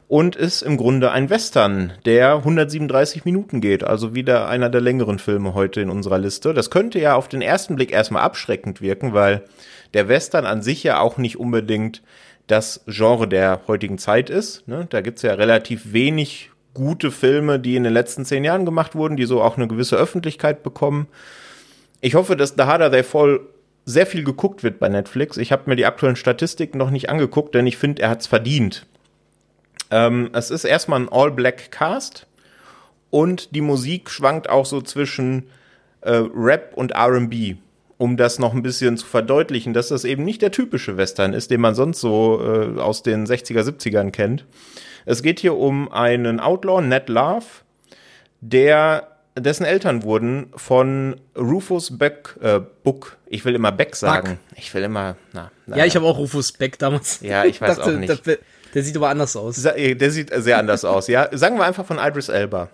und 0.09 0.37
ist 0.37 0.63
im 0.63 0.77
Grunde 0.77 1.11
ein 1.11 1.31
Western, 1.31 1.93
der 2.05 2.37
137 2.37 3.25
Minuten 3.25 3.61
geht, 3.61 3.83
also 3.83 4.15
wieder 4.15 4.49
einer 4.49 4.69
der 4.69 4.81
längeren 4.81 5.19
Filme 5.19 5.55
heute 5.55 5.81
in 5.81 5.91
unserer 5.91 6.19
Liste. 6.19 6.55
Das 6.55 6.71
könnte 6.71 7.01
ja 7.01 7.17
auf 7.17 7.29
den 7.29 7.43
ersten 7.43 7.75
Blick 7.75 7.91
erstmal 7.91 8.23
abschreckend 8.23 8.81
wirken, 8.81 9.15
weil 9.15 9.43
der 9.95 10.09
Western 10.09 10.47
an 10.47 10.63
sich 10.63 10.83
ja 10.85 11.01
auch 11.01 11.19
nicht 11.19 11.39
unbedingt 11.39 12.03
das 12.47 12.85
Genre 12.87 13.27
der 13.27 13.63
heutigen 13.67 13.99
Zeit 13.99 14.31
ist. 14.31 14.69
Ne? 14.69 14.87
Da 14.89 15.01
gibt's 15.01 15.23
ja 15.23 15.35
relativ 15.35 15.93
wenig 15.93 16.51
gute 16.75 17.11
Filme, 17.11 17.59
die 17.59 17.75
in 17.75 17.85
den 17.85 17.93
letzten 17.93 18.25
zehn 18.25 18.45
Jahren 18.45 18.65
gemacht 18.65 18.95
wurden, 18.95 19.17
die 19.17 19.25
so 19.25 19.43
auch 19.43 19.57
eine 19.57 19.67
gewisse 19.67 19.97
Öffentlichkeit 19.97 20.63
bekommen. 20.63 21.09
Ich 22.01 22.15
hoffe, 22.15 22.37
dass 22.37 22.55
The 22.57 22.65
Harder 22.65 22.91
They 22.91 23.03
Fall 23.03 23.41
sehr 23.85 24.07
viel 24.07 24.23
geguckt 24.23 24.63
wird 24.63 24.79
bei 24.79 24.89
Netflix. 24.89 25.37
Ich 25.37 25.51
habe 25.51 25.63
mir 25.67 25.77
die 25.77 25.87
aktuellen 25.87 26.17
Statistiken 26.17 26.79
noch 26.79 26.91
nicht 26.91 27.09
angeguckt, 27.09 27.55
denn 27.55 27.67
ich 27.67 27.77
finde, 27.77 28.03
er 28.03 28.11
hat's 28.11 28.27
verdient. 28.27 28.87
Ähm, 29.91 30.31
es 30.33 30.51
ist 30.51 30.65
erstmal 30.65 31.01
ein 31.01 31.09
All-Black-Cast 31.11 32.27
und 33.11 33.55
die 33.55 33.61
Musik 33.61 34.11
schwankt 34.11 34.49
auch 34.49 34.67
so 34.67 34.81
zwischen 34.81 35.49
äh, 36.01 36.23
Rap 36.35 36.73
und 36.75 36.93
RB 36.97 37.57
um 37.99 38.17
das 38.17 38.39
noch 38.39 38.53
ein 38.53 38.63
bisschen 38.63 38.97
zu 38.97 39.07
verdeutlichen, 39.07 39.73
dass 39.73 39.89
das 39.89 40.05
eben 40.05 40.25
nicht 40.25 40.43
der 40.43 40.51
typische 40.51 40.97
Western 40.97 41.33
ist, 41.33 41.51
den 41.51 41.61
man 41.61 41.75
sonst 41.75 42.01
so 42.01 42.41
äh, 42.43 42.79
aus 42.81 43.03
den 43.03 43.27
60er, 43.27 43.63
70ern 43.63 44.11
kennt. 44.11 44.45
Es 45.07 45.23
geht 45.23 45.41
hier 45.41 45.57
um 45.57 45.91
einen 45.91 46.41
Outlaw, 46.41 46.83
Ned 46.83 47.09
Love, 47.09 47.47
der 48.41 49.09
dessen 49.39 49.65
Eltern 49.65 50.03
wurden 50.03 50.49
von 50.57 51.17
Rufus 51.37 51.97
Beck, 51.97 52.37
äh, 52.41 52.61
Buck, 52.83 53.17
ich 53.27 53.45
will 53.45 53.55
immer 53.55 53.73
Beck 53.73 53.95
sagen. 53.97 54.39
Buck. 54.49 54.59
Ich 54.59 54.75
will 54.75 54.83
immer, 54.83 55.17
na, 55.33 55.51
na 55.67 55.77
Ja, 55.77 55.85
ich 55.85 55.97
habe 55.97 56.07
auch 56.07 56.19
Rufus 56.19 56.53
Beck 56.53 56.79
damals. 56.79 57.21
Ja, 57.21 57.45
ich 57.45 57.61
weiß 57.61 57.77
dachte, 57.77 57.95
auch 57.95 57.99
nicht. 57.99 58.27
Der, 58.27 58.39
der, 58.77 58.83
sieht 58.85 58.97
aber 58.97 59.09
anders 59.09 59.35
aus. 59.35 59.61
Der 59.63 60.11
sieht 60.11 60.31
sehr 60.33 60.59
anders 60.59 60.85
aus, 60.85 61.09
ja. 61.09 61.29
Sagen 61.33 61.57
wir 61.59 61.65
einfach 61.65 61.85
von 61.85 61.99
Idris 61.99 62.29
Elba. 62.29 62.71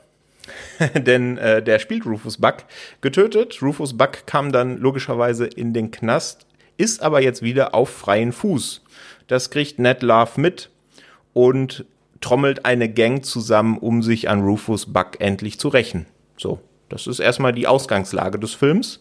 denn 0.95 1.39
äh, 1.39 1.63
der 1.63 1.79
spielt 1.79 2.07
Rufus 2.07 2.39
Buck 2.39 2.65
getötet. 3.01 3.63
Rufus 3.63 3.97
Buck 3.97 4.27
kam 4.27 4.53
dann 4.53 4.79
logischerweise 4.79 5.47
in 5.47 5.73
den 5.73 5.91
Knast, 5.91 6.47
ist 6.77 7.03
aber 7.03 7.23
jetzt 7.23 7.43
wieder 7.43 7.75
auf 7.75 7.91
freien 7.91 8.33
Fuß. 8.33 8.83
Das 9.29 9.51
kriegt 9.51 9.79
Ned 9.79 10.03
Love 10.03 10.41
mit 10.41 10.71
und 11.33 11.85
trommelt 12.21 12.65
eine 12.65 12.89
Gang 12.89 13.25
zusammen, 13.25 13.79
um 13.79 14.03
sich 14.03 14.29
an 14.29 14.43
Rufus 14.43 14.93
Buck 14.93 15.21
endlich 15.21 15.59
zu 15.59 15.69
rächen. 15.69 16.07
So, 16.37 16.61
das 16.89 17.07
ist 17.07 17.21
erstmal 17.21 17.53
die 17.53 17.67
Ausgangslage 17.67 18.39
des 18.39 18.55
Films. 18.55 19.01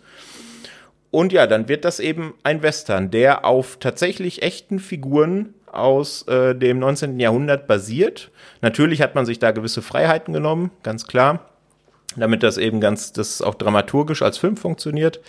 Und 1.12 1.34
ja, 1.34 1.46
dann 1.46 1.68
wird 1.68 1.84
das 1.84 2.00
eben 2.00 2.34
ein 2.44 2.64
Western, 2.64 3.12
der 3.12 3.44
auf 3.44 3.78
tatsächlich 3.80 4.44
echten 4.44 4.80
Figuren 4.80 5.54
aus 5.72 6.28
äh, 6.28 6.56
dem 6.56 6.80
19. 6.80 7.20
Jahrhundert 7.20 7.68
basiert. 7.68 8.32
Natürlich 8.62 9.02
hat 9.02 9.16
man 9.16 9.26
sich 9.26 9.40
da 9.40 9.52
gewisse 9.52 9.82
Freiheiten 9.82 10.34
genommen, 10.34 10.72
ganz 10.84 11.08
klar, 11.08 11.50
damit 12.16 12.44
das 12.44 12.58
eben 12.58 12.82
ganz, 12.82 13.14
das 13.14 13.42
auch 13.42 13.56
dramaturgisch 13.56 14.22
als 14.22 14.38
Film 14.38 14.58
funktioniert. 14.58 15.22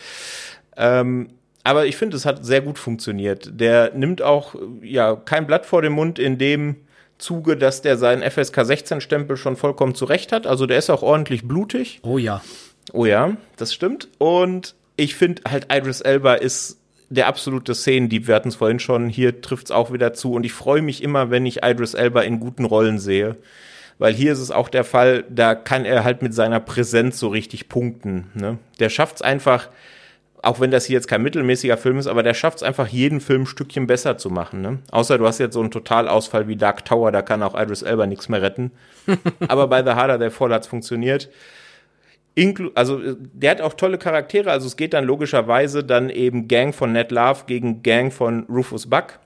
Ähm, 0.76 1.28
aber 1.64 1.86
ich 1.86 1.96
finde, 1.96 2.16
es 2.16 2.26
hat 2.26 2.44
sehr 2.44 2.60
gut 2.60 2.78
funktioniert. 2.78 3.50
Der 3.52 3.92
nimmt 3.94 4.20
auch 4.20 4.56
ja 4.82 5.14
kein 5.14 5.46
Blatt 5.46 5.64
vor 5.64 5.82
den 5.82 5.92
Mund 5.92 6.18
in 6.18 6.38
dem 6.38 6.76
Zuge, 7.18 7.56
dass 7.56 7.82
der 7.82 7.96
seinen 7.96 8.28
FSK 8.28 8.64
16 8.64 9.00
Stempel 9.00 9.36
schon 9.36 9.56
vollkommen 9.56 9.94
zurecht 9.94 10.32
hat. 10.32 10.46
Also 10.46 10.66
der 10.66 10.78
ist 10.78 10.90
auch 10.90 11.02
ordentlich 11.02 11.46
blutig. 11.46 12.00
Oh 12.02 12.18
ja. 12.18 12.42
Oh 12.92 13.06
ja, 13.06 13.36
das 13.56 13.72
stimmt. 13.72 14.08
Und 14.18 14.74
ich 14.96 15.14
finde 15.14 15.42
halt 15.48 15.68
Idris 15.72 16.00
Elba 16.00 16.34
ist 16.34 16.81
der 17.12 17.26
absolute 17.26 17.74
Szenendieb. 17.74 18.26
Wir 18.26 18.34
hatten 18.34 18.48
es 18.48 18.56
vorhin 18.56 18.78
schon, 18.78 19.08
hier 19.08 19.40
trifft 19.40 19.66
es 19.66 19.70
auch 19.70 19.92
wieder 19.92 20.14
zu. 20.14 20.32
Und 20.32 20.44
ich 20.44 20.52
freue 20.52 20.82
mich 20.82 21.02
immer, 21.02 21.30
wenn 21.30 21.46
ich 21.46 21.62
Idris 21.62 21.94
Elba 21.94 22.22
in 22.22 22.40
guten 22.40 22.64
Rollen 22.64 22.98
sehe. 22.98 23.36
Weil 23.98 24.14
hier 24.14 24.32
ist 24.32 24.40
es 24.40 24.50
auch 24.50 24.68
der 24.68 24.84
Fall, 24.84 25.24
da 25.28 25.54
kann 25.54 25.84
er 25.84 26.04
halt 26.04 26.22
mit 26.22 26.34
seiner 26.34 26.60
Präsenz 26.60 27.18
so 27.18 27.28
richtig 27.28 27.68
punkten. 27.68 28.30
Ne? 28.34 28.58
Der 28.80 28.88
schafft 28.88 29.16
es 29.16 29.22
einfach, 29.22 29.68
auch 30.42 30.58
wenn 30.58 30.70
das 30.70 30.86
hier 30.86 30.94
jetzt 30.94 31.06
kein 31.06 31.22
mittelmäßiger 31.22 31.76
Film 31.76 31.98
ist, 31.98 32.06
aber 32.06 32.22
der 32.22 32.34
schafft 32.34 32.58
es 32.58 32.62
einfach, 32.62 32.88
jeden 32.88 33.20
Film 33.20 33.42
ein 33.42 33.46
Stückchen 33.46 33.86
besser 33.86 34.16
zu 34.16 34.30
machen. 34.30 34.62
Ne? 34.62 34.78
Außer 34.90 35.18
du 35.18 35.26
hast 35.26 35.38
jetzt 35.38 35.54
so 35.54 35.60
einen 35.60 35.70
Totalausfall 35.70 36.48
wie 36.48 36.56
Dark 36.56 36.84
Tower, 36.84 37.12
da 37.12 37.22
kann 37.22 37.42
auch 37.42 37.54
Idris 37.54 37.82
Elba 37.82 38.06
nichts 38.06 38.28
mehr 38.28 38.42
retten. 38.42 38.72
aber 39.48 39.68
bei 39.68 39.84
The 39.84 39.90
Harder, 39.90 40.18
der 40.18 40.30
Fall 40.30 40.52
hat 40.52 40.62
es 40.62 40.68
funktioniert. 40.68 41.28
Inklu 42.34 42.70
also 42.74 43.00
der 43.14 43.50
hat 43.50 43.60
auch 43.60 43.74
tolle 43.74 43.98
Charaktere, 43.98 44.50
also 44.50 44.66
es 44.66 44.76
geht 44.76 44.94
dann 44.94 45.04
logischerweise 45.04 45.84
dann 45.84 46.08
eben 46.08 46.48
Gang 46.48 46.74
von 46.74 46.92
Ned 46.92 47.10
Love 47.12 47.44
gegen 47.46 47.82
Gang 47.82 48.12
von 48.12 48.44
Rufus 48.48 48.88
Buck. 48.88 49.18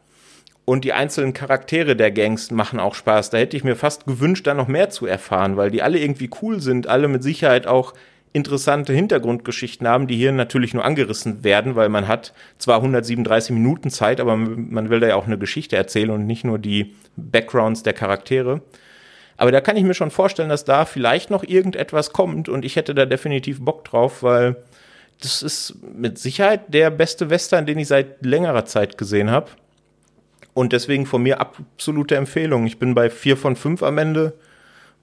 Und 0.65 0.85
die 0.85 0.93
einzelnen 0.93 1.33
Charaktere 1.33 1.95
der 1.95 2.11
Gangs 2.11 2.51
machen 2.51 2.81
auch 2.81 2.97
Spaß. 2.97 3.31
Da 3.31 3.39
hätte 3.39 3.57
ich 3.57 3.63
mir 3.63 3.77
fast 3.77 4.05
gewünscht, 4.07 4.49
da 4.49 4.53
noch 4.53 4.67
mehr 4.67 4.91
zu 4.91 5.07
erfahren, 5.07 5.57
weil 5.57 5.71
die 5.71 5.81
alle 5.81 6.01
irgendwie 6.01 6.29
cool 6.43 6.61
sind, 6.61 6.89
alle 6.89 7.07
mit 7.07 7.23
Sicherheit 7.23 7.69
auch 7.69 7.95
interessante 8.33 8.93
Hintergrundgeschichten 8.93 9.87
haben, 9.87 10.09
die 10.09 10.17
hier 10.17 10.33
natürlich 10.33 10.75
nur 10.75 10.85
angerissen 10.85 11.45
werden, 11.45 11.75
weil 11.77 11.89
man 11.89 12.07
hat 12.07 12.35
zwar 12.59 12.77
137 12.77 13.53
Minuten 13.53 13.91
Zeit, 13.91 14.21
aber 14.21 14.37
man 14.37 14.91
will 14.91 15.01
da 15.01 15.07
ja 15.07 15.15
auch 15.15 15.27
eine 15.27 15.39
Geschichte 15.39 15.77
erzählen 15.77 16.11
und 16.11 16.27
nicht 16.27 16.45
nur 16.45 16.59
die 16.59 16.97
Backgrounds 17.17 17.83
der 17.83 17.95
Charaktere. 17.95 18.61
Aber 19.37 19.53
da 19.53 19.61
kann 19.61 19.77
ich 19.77 19.85
mir 19.85 19.95
schon 19.95 20.11
vorstellen, 20.11 20.49
dass 20.49 20.65
da 20.65 20.85
vielleicht 20.85 21.31
noch 21.31 21.45
irgendetwas 21.45 22.13
kommt 22.13 22.49
und 22.49 22.65
ich 22.65 22.77
hätte 22.77 22.95
da 22.95 23.07
definitiv 23.07 23.61
Bock 23.61 23.85
drauf, 23.85 24.23
weil 24.23 24.57
das 25.21 25.43
ist 25.43 25.77
mit 25.83 26.19
Sicherheit 26.19 26.73
der 26.73 26.91
beste 26.91 27.31
Western, 27.31 27.67
den 27.67 27.79
ich 27.79 27.89
seit 27.89 28.25
längerer 28.25 28.65
Zeit 28.67 28.99
gesehen 28.99 29.31
habe. 29.31 29.51
Und 30.55 30.73
deswegen 30.73 31.07
von 31.07 31.23
mir 31.23 31.41
absolute 31.41 32.17
Empfehlung. 32.17 32.67
Ich 32.67 32.79
bin 32.79 32.95
bei 32.95 33.11
vier 33.11 33.37
von 33.37 33.57
fünf 33.57 33.83
am 33.83 33.99
Ende 33.99 34.35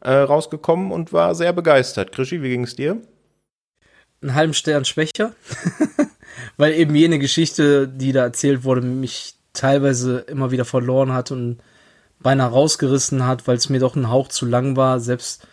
äh, 0.01 0.11
rausgekommen 0.11 0.91
und 0.91 1.13
war 1.13 1.35
sehr 1.35 1.53
begeistert. 1.53 2.11
Krischi, 2.11 2.41
wie 2.41 2.49
ging 2.49 2.63
es 2.63 2.75
dir? 2.75 2.97
Einen 4.21 4.35
halben 4.35 4.53
Stern 4.53 4.85
schwächer, 4.85 5.33
weil 6.57 6.73
eben 6.73 6.95
jene 6.95 7.19
Geschichte, 7.19 7.87
die 7.87 8.11
da 8.11 8.23
erzählt 8.23 8.63
wurde, 8.63 8.81
mich 8.81 9.35
teilweise 9.53 10.19
immer 10.19 10.51
wieder 10.51 10.65
verloren 10.65 11.13
hat 11.13 11.31
und 11.31 11.59
beinahe 12.23 12.49
rausgerissen 12.49 13.25
hat, 13.25 13.47
weil 13.47 13.57
es 13.57 13.69
mir 13.69 13.79
doch 13.79 13.95
ein 13.95 14.09
Hauch 14.09 14.29
zu 14.29 14.45
lang 14.45 14.75
war. 14.75 14.99
Selbst 14.99 15.45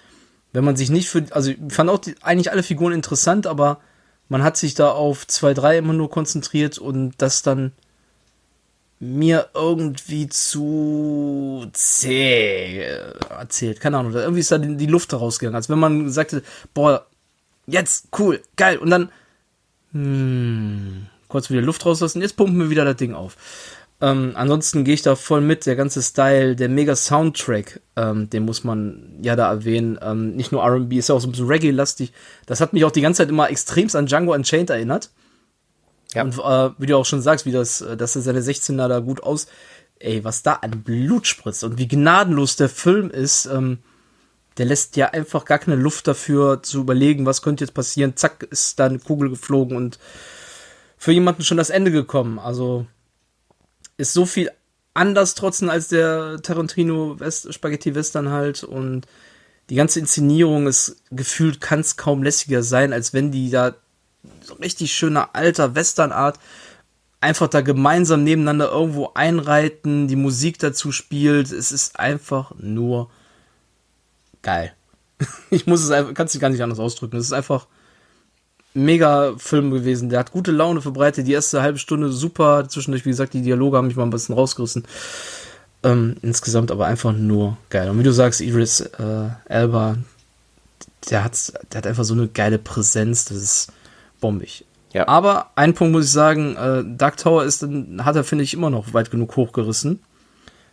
wenn 0.52 0.64
man 0.64 0.76
sich 0.76 0.90
nicht 0.90 1.08
für, 1.08 1.24
also 1.30 1.50
ich 1.50 1.58
fand 1.68 1.90
auch 1.90 1.98
die, 1.98 2.14
eigentlich 2.22 2.50
alle 2.50 2.62
Figuren 2.62 2.92
interessant, 2.92 3.46
aber 3.46 3.80
man 4.28 4.42
hat 4.42 4.56
sich 4.56 4.74
da 4.74 4.90
auf 4.92 5.26
zwei, 5.26 5.54
drei 5.54 5.78
immer 5.78 5.92
nur 5.92 6.10
konzentriert 6.10 6.78
und 6.78 7.14
das 7.18 7.42
dann 7.42 7.72
mir 9.00 9.48
irgendwie 9.54 10.28
zu 10.28 11.66
zäh 11.72 12.84
erzählt. 13.30 13.80
Keine 13.80 13.98
Ahnung, 13.98 14.12
irgendwie 14.12 14.40
ist 14.40 14.52
da 14.52 14.58
die, 14.58 14.76
die 14.76 14.86
Luft 14.86 15.12
rausgegangen. 15.12 15.56
Als 15.56 15.70
wenn 15.70 15.78
man 15.78 16.10
sagte, 16.10 16.42
boah, 16.74 17.06
jetzt, 17.66 18.08
cool, 18.18 18.42
geil. 18.56 18.76
Und 18.76 18.90
dann, 18.90 19.10
hm, 19.92 21.06
kurz 21.28 21.48
wieder 21.48 21.62
Luft 21.62 21.86
rauslassen, 21.86 22.20
jetzt 22.20 22.36
pumpen 22.36 22.58
wir 22.58 22.70
wieder 22.70 22.84
das 22.84 22.96
Ding 22.96 23.14
auf. 23.14 23.36
Ähm, 24.02 24.32
ansonsten 24.34 24.84
gehe 24.84 24.94
ich 24.94 25.02
da 25.02 25.14
voll 25.14 25.42
mit. 25.42 25.66
Der 25.66 25.76
ganze 25.76 26.02
Style, 26.02 26.56
der 26.56 26.68
mega 26.68 26.96
Soundtrack, 26.96 27.80
ähm, 27.96 28.30
den 28.30 28.44
muss 28.44 28.64
man 28.64 29.18
ja 29.22 29.36
da 29.36 29.50
erwähnen. 29.50 29.98
Ähm, 30.02 30.36
nicht 30.36 30.52
nur 30.52 30.64
RB, 30.64 30.94
ist 30.94 31.08
ja 31.08 31.14
auch 31.14 31.20
so 31.20 31.28
ein 31.28 31.32
bisschen 31.32 31.48
Reggae-lastig. 31.48 32.12
Das 32.46 32.60
hat 32.60 32.72
mich 32.72 32.84
auch 32.84 32.90
die 32.90 33.02
ganze 33.02 33.18
Zeit 33.18 33.28
immer 33.28 33.50
extremst 33.50 33.94
an 33.96 34.06
Django 34.06 34.32
Unchained 34.32 34.70
erinnert. 34.70 35.10
Ja. 36.14 36.22
Und 36.22 36.38
äh, 36.38 36.74
wie 36.78 36.86
du 36.86 36.96
auch 36.96 37.04
schon 37.04 37.20
sagst, 37.20 37.44
wie 37.44 37.52
das, 37.52 37.82
äh, 37.82 37.96
dass 37.96 38.16
er 38.16 38.22
seine 38.22 38.40
16er 38.40 38.88
da 38.88 39.00
gut 39.00 39.22
aus. 39.22 39.46
Ey, 39.98 40.24
was 40.24 40.42
da 40.42 40.54
an 40.54 40.82
Blut 40.82 41.26
spritzt 41.26 41.62
und 41.62 41.76
wie 41.76 41.86
gnadenlos 41.86 42.56
der 42.56 42.70
Film 42.70 43.10
ist, 43.10 43.44
ähm, 43.44 43.78
der 44.56 44.64
lässt 44.64 44.96
ja 44.96 45.10
einfach 45.10 45.44
gar 45.44 45.58
keine 45.58 45.76
Luft 45.76 46.08
dafür 46.08 46.62
zu 46.62 46.80
überlegen, 46.80 47.26
was 47.26 47.42
könnte 47.42 47.64
jetzt 47.64 47.74
passieren. 47.74 48.16
Zack, 48.16 48.44
ist 48.50 48.78
da 48.78 48.86
eine 48.86 48.98
Kugel 48.98 49.28
geflogen 49.28 49.76
und 49.76 49.98
für 50.96 51.12
jemanden 51.12 51.44
schon 51.44 51.58
das 51.58 51.70
Ende 51.70 51.90
gekommen. 51.90 52.38
Also 52.38 52.86
ist 54.00 54.12
so 54.12 54.26
viel 54.26 54.50
anders 54.94 55.34
trotzdem 55.34 55.70
als 55.70 55.88
der 55.88 56.40
Tarantino 56.42 57.20
West 57.20 57.52
Spaghetti 57.54 57.94
Western 57.94 58.30
halt 58.30 58.64
und 58.64 59.06
die 59.68 59.76
ganze 59.76 60.00
Inszenierung 60.00 60.66
ist 60.66 60.96
gefühlt 61.12 61.60
kann 61.60 61.80
es 61.80 61.96
kaum 61.96 62.22
lässiger 62.24 62.62
sein, 62.62 62.92
als 62.92 63.12
wenn 63.12 63.30
die 63.30 63.50
da 63.50 63.76
so 64.42 64.54
richtig 64.54 64.92
schöner 64.92 65.30
alter 65.34 65.76
Westernart 65.76 66.40
einfach 67.20 67.48
da 67.48 67.60
gemeinsam 67.60 68.24
nebeneinander 68.24 68.70
irgendwo 68.70 69.12
einreiten, 69.14 70.08
die 70.08 70.16
Musik 70.16 70.58
dazu 70.58 70.90
spielt. 70.90 71.52
Es 71.52 71.70
ist 71.70 71.98
einfach 71.98 72.52
nur 72.58 73.10
geil. 74.42 74.72
Ich 75.50 75.66
muss 75.66 75.82
es 75.82 75.90
einfach, 75.90 76.14
kannst 76.14 76.34
du 76.34 76.38
gar 76.38 76.48
nicht 76.48 76.62
anders 76.62 76.78
ausdrücken. 76.78 77.18
Es 77.18 77.26
ist 77.26 77.32
einfach 77.32 77.66
mega 78.74 79.34
Film 79.38 79.70
gewesen. 79.70 80.08
Der 80.08 80.20
hat 80.20 80.32
gute 80.32 80.52
Laune 80.52 80.80
verbreitet. 80.80 81.26
Die 81.26 81.32
erste 81.32 81.62
halbe 81.62 81.78
Stunde 81.78 82.10
super. 82.10 82.68
Zwischendurch, 82.68 83.04
wie 83.04 83.10
gesagt, 83.10 83.34
die 83.34 83.42
Dialoge 83.42 83.76
haben 83.76 83.86
mich 83.86 83.96
mal 83.96 84.04
ein 84.04 84.10
bisschen 84.10 84.34
rausgerissen. 84.34 84.84
Ähm, 85.82 86.16
insgesamt 86.22 86.70
aber 86.70 86.86
einfach 86.86 87.12
nur 87.12 87.56
geil. 87.70 87.90
Und 87.90 87.98
wie 87.98 88.04
du 88.04 88.12
sagst, 88.12 88.40
Idris 88.40 88.80
äh, 88.80 89.28
Elba, 89.46 89.96
der 91.10 91.24
hat, 91.24 91.52
der 91.72 91.78
hat 91.78 91.86
einfach 91.86 92.04
so 92.04 92.14
eine 92.14 92.28
geile 92.28 92.58
Präsenz. 92.58 93.24
Das 93.24 93.38
ist 93.38 93.72
bombig. 94.20 94.64
Ja. 94.92 95.08
Aber 95.08 95.50
ein 95.54 95.74
Punkt 95.74 95.92
muss 95.92 96.06
ich 96.06 96.12
sagen, 96.12 96.56
äh, 96.56 96.82
Dark 96.84 97.16
Tower 97.16 97.44
ist, 97.44 97.62
hat 97.62 98.16
er, 98.16 98.24
finde 98.24 98.44
ich, 98.44 98.54
immer 98.54 98.70
noch 98.70 98.92
weit 98.92 99.10
genug 99.10 99.36
hochgerissen. 99.36 100.00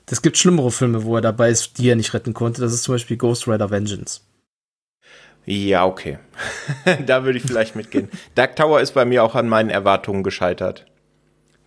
Es 0.09 0.21
gibt 0.21 0.37
schlimmere 0.37 0.71
Filme, 0.71 1.03
wo 1.03 1.15
er 1.15 1.21
dabei 1.21 1.49
ist, 1.49 1.77
die 1.77 1.89
er 1.89 1.95
nicht 1.95 2.13
retten 2.13 2.33
konnte. 2.33 2.61
Das 2.61 2.73
ist 2.73 2.83
zum 2.83 2.95
Beispiel 2.95 3.17
Ghost 3.17 3.47
Rider 3.47 3.69
Vengeance. 3.69 4.21
Ja, 5.49 5.85
okay. 5.85 6.19
da 7.05 7.23
würde 7.23 7.37
ich 7.37 7.45
vielleicht 7.45 7.77
mitgehen. 7.77 8.09
Dark 8.35 8.57
Tower 8.57 8.81
ist 8.81 8.91
bei 8.91 9.05
mir 9.05 9.23
auch 9.23 9.33
an 9.33 9.47
meinen 9.47 9.69
Erwartungen 9.69 10.21
gescheitert. 10.21 10.85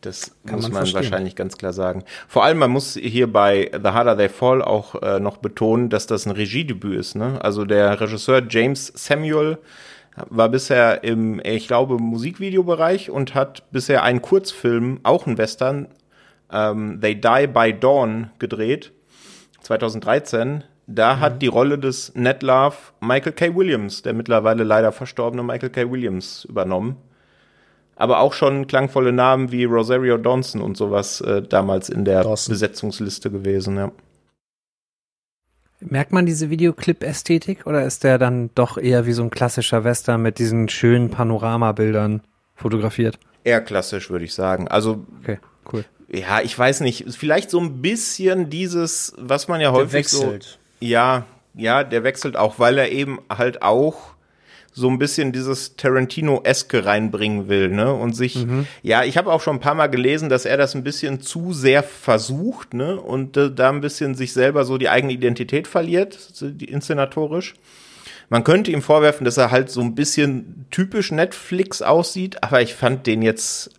Das 0.02 0.36
Kann 0.44 0.56
muss 0.56 0.70
man, 0.70 0.84
man 0.84 0.92
wahrscheinlich 0.92 1.34
ganz 1.34 1.56
klar 1.56 1.72
sagen. 1.72 2.04
Vor 2.28 2.44
allem, 2.44 2.58
man 2.58 2.70
muss 2.70 2.92
hier 2.94 3.32
bei 3.32 3.70
The 3.72 3.88
Harder 3.88 4.18
They 4.18 4.28
Fall 4.28 4.60
auch 4.60 5.00
äh, 5.00 5.18
noch 5.18 5.38
betonen, 5.38 5.88
dass 5.88 6.06
das 6.06 6.26
ein 6.26 6.32
Regiedebüt 6.32 7.00
ist. 7.00 7.14
Ne? 7.14 7.42
Also 7.42 7.64
der 7.64 7.98
Regisseur 8.02 8.42
James 8.46 8.92
Samuel 8.94 9.56
war 10.28 10.50
bisher 10.50 11.02
im, 11.02 11.40
ich 11.42 11.66
glaube, 11.66 11.96
Musikvideobereich 11.96 13.08
und 13.08 13.34
hat 13.34 13.70
bisher 13.72 14.02
einen 14.02 14.20
Kurzfilm, 14.20 15.00
auch 15.04 15.26
ein 15.26 15.38
Western, 15.38 15.88
ähm, 16.52 17.00
They 17.00 17.18
Die 17.18 17.46
by 17.46 17.72
Dawn 17.72 18.30
gedreht, 18.38 18.92
2013. 19.62 20.64
Da 20.86 21.16
mhm. 21.16 21.20
hat 21.20 21.42
die 21.42 21.46
Rolle 21.46 21.78
des 21.78 22.14
Ned 22.14 22.42
Love 22.42 22.76
Michael 23.00 23.32
K. 23.32 23.54
Williams, 23.54 24.02
der 24.02 24.12
mittlerweile 24.12 24.64
leider 24.64 24.92
verstorbene 24.92 25.42
Michael 25.42 25.70
K. 25.70 25.90
Williams, 25.90 26.44
übernommen. 26.44 26.96
Aber 27.96 28.20
auch 28.20 28.32
schon 28.32 28.66
klangvolle 28.66 29.12
Namen 29.12 29.52
wie 29.52 29.64
Rosario 29.64 30.16
Dawson 30.16 30.62
und 30.62 30.76
sowas 30.76 31.20
äh, 31.20 31.42
damals 31.42 31.90
in 31.90 32.04
der 32.04 32.24
Dawson. 32.24 32.52
Besetzungsliste 32.52 33.30
gewesen, 33.30 33.76
ja. 33.76 33.92
Merkt 35.80 36.12
man 36.12 36.26
diese 36.26 36.50
Videoclip-Ästhetik 36.50 37.66
oder 37.66 37.84
ist 37.84 38.04
der 38.04 38.18
dann 38.18 38.50
doch 38.54 38.76
eher 38.76 39.06
wie 39.06 39.12
so 39.12 39.22
ein 39.22 39.30
klassischer 39.30 39.82
Western 39.82 40.20
mit 40.20 40.38
diesen 40.38 40.68
schönen 40.68 41.10
Panoramabildern 41.10 42.20
fotografiert? 42.54 43.18
Eher 43.44 43.62
klassisch, 43.62 44.10
würde 44.10 44.26
ich 44.26 44.34
sagen. 44.34 44.68
Also, 44.68 45.06
okay, 45.22 45.38
cool. 45.72 45.84
Ja, 46.12 46.40
ich 46.40 46.58
weiß 46.58 46.80
nicht. 46.80 47.06
Vielleicht 47.14 47.50
so 47.50 47.60
ein 47.60 47.80
bisschen 47.80 48.50
dieses, 48.50 49.14
was 49.16 49.48
man 49.48 49.60
ja 49.60 49.72
häufig 49.72 49.92
wechselt. 49.94 50.42
so. 50.42 50.59
Ja, 50.80 51.26
ja, 51.54 51.84
der 51.84 52.04
wechselt 52.04 52.36
auch, 52.36 52.58
weil 52.58 52.78
er 52.78 52.90
eben 52.90 53.20
halt 53.28 53.62
auch 53.62 54.14
so 54.72 54.88
ein 54.88 54.98
bisschen 54.98 55.32
dieses 55.32 55.76
Tarantino-eske 55.76 56.84
reinbringen 56.84 57.48
will, 57.48 57.68
ne? 57.68 57.92
Und 57.92 58.14
sich, 58.14 58.36
mhm. 58.36 58.66
ja, 58.82 59.04
ich 59.04 59.16
habe 59.16 59.32
auch 59.32 59.40
schon 59.40 59.56
ein 59.56 59.60
paar 59.60 59.74
Mal 59.74 59.88
gelesen, 59.88 60.28
dass 60.28 60.44
er 60.44 60.56
das 60.56 60.74
ein 60.74 60.84
bisschen 60.84 61.20
zu 61.20 61.52
sehr 61.52 61.82
versucht, 61.82 62.72
ne? 62.72 63.00
Und 63.00 63.36
äh, 63.36 63.50
da 63.52 63.70
ein 63.70 63.80
bisschen 63.80 64.14
sich 64.14 64.32
selber 64.32 64.64
so 64.64 64.78
die 64.78 64.88
eigene 64.88 65.12
Identität 65.12 65.66
verliert, 65.66 66.18
inszenatorisch. 66.60 67.54
Man 68.28 68.44
könnte 68.44 68.70
ihm 68.70 68.80
vorwerfen, 68.80 69.24
dass 69.24 69.36
er 69.38 69.50
halt 69.50 69.70
so 69.70 69.80
ein 69.80 69.96
bisschen 69.96 70.66
typisch 70.70 71.10
Netflix 71.10 71.82
aussieht, 71.82 72.44
aber 72.44 72.62
ich 72.62 72.74
fand 72.74 73.08
den 73.08 73.22
jetzt 73.22 73.70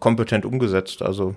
kompetent 0.00 0.46
umgesetzt. 0.46 1.02
Also, 1.02 1.36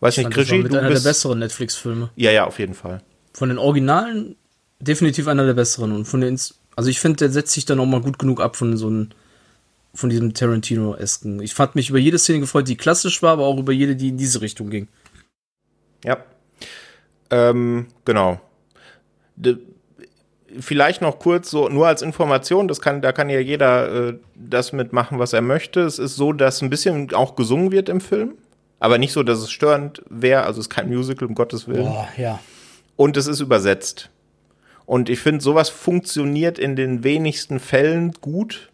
weiß 0.00 0.18
ich 0.18 0.26
nicht, 0.26 0.36
mit 0.36 0.74
einer 0.74 0.88
bist, 0.88 1.04
der 1.04 1.10
besseren 1.10 1.38
Netflix-Filme. 1.38 2.10
Ja, 2.16 2.32
ja, 2.32 2.46
auf 2.46 2.58
jeden 2.58 2.74
Fall. 2.74 3.00
Von 3.34 3.50
den 3.50 3.58
Originalen 3.58 4.36
definitiv 4.80 5.28
einer 5.28 5.44
der 5.44 5.54
besseren 5.54 5.92
und 5.92 6.06
von 6.06 6.20
den 6.20 6.38
also 6.76 6.90
ich 6.90 7.00
finde, 7.00 7.16
der 7.18 7.30
setzt 7.30 7.52
sich 7.52 7.64
dann 7.64 7.80
auch 7.80 7.86
mal 7.86 8.00
gut 8.00 8.18
genug 8.18 8.40
ab 8.40 8.56
von 8.56 8.76
so 8.76 8.88
einem, 8.88 9.10
von 9.94 10.10
diesem 10.10 10.34
Tarantino-esken. 10.34 11.40
Ich 11.40 11.54
fand 11.54 11.74
mich 11.74 11.90
über 11.90 11.98
jede 11.98 12.18
Szene 12.18 12.40
gefreut, 12.40 12.68
die 12.68 12.76
klassisch 12.76 13.22
war, 13.22 13.32
aber 13.32 13.44
auch 13.44 13.58
über 13.58 13.72
jede, 13.72 13.96
die 13.96 14.08
in 14.08 14.16
diese 14.16 14.40
Richtung 14.40 14.70
ging. 14.70 14.88
Ja. 16.04 16.18
Ähm, 17.30 17.86
genau. 18.04 18.40
De 19.36 19.58
vielleicht 20.60 21.02
noch 21.02 21.18
kurz 21.18 21.50
so 21.50 21.68
nur 21.68 21.88
als 21.88 22.00
Information, 22.00 22.68
das 22.68 22.80
kann, 22.80 23.02
da 23.02 23.10
kann 23.10 23.28
ja 23.28 23.40
jeder 23.40 24.10
äh, 24.10 24.18
das 24.36 24.72
mitmachen, 24.72 25.18
was 25.18 25.32
er 25.32 25.40
möchte. 25.40 25.80
Es 25.80 25.98
ist 25.98 26.14
so, 26.14 26.32
dass 26.32 26.62
ein 26.62 26.70
bisschen 26.70 27.12
auch 27.12 27.34
gesungen 27.34 27.72
wird 27.72 27.88
im 27.88 28.00
Film, 28.00 28.34
aber 28.78 28.98
nicht 28.98 29.12
so, 29.12 29.24
dass 29.24 29.40
es 29.40 29.50
störend 29.50 30.02
wäre. 30.08 30.44
Also 30.44 30.60
es 30.60 30.66
ist 30.66 30.70
kein 30.70 30.88
Musical, 30.88 31.26
um 31.26 31.34
Gottes 31.34 31.66
Willen. 31.66 31.86
Boah, 31.86 32.08
ja. 32.16 32.38
Und 32.96 33.16
es 33.16 33.26
ist 33.26 33.40
übersetzt. 33.40 34.10
Und 34.86 35.08
ich 35.08 35.20
finde, 35.20 35.42
sowas 35.42 35.70
funktioniert 35.70 36.58
in 36.58 36.76
den 36.76 37.04
wenigsten 37.04 37.58
Fällen 37.58 38.12
gut. 38.20 38.70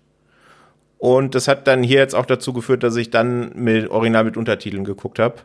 Und 0.99 1.35
das 1.35 1.49
hat 1.49 1.67
dann 1.67 1.83
hier 1.83 1.99
jetzt 1.99 2.15
auch 2.15 2.27
dazu 2.27 2.53
geführt, 2.53 2.83
dass 2.83 2.97
ich 2.97 3.11
dann 3.11 3.53
mit 3.55 3.89
Original 3.91 4.25
mit 4.25 4.37
Untertiteln 4.37 4.85
geguckt 4.85 5.19
habe. 5.19 5.37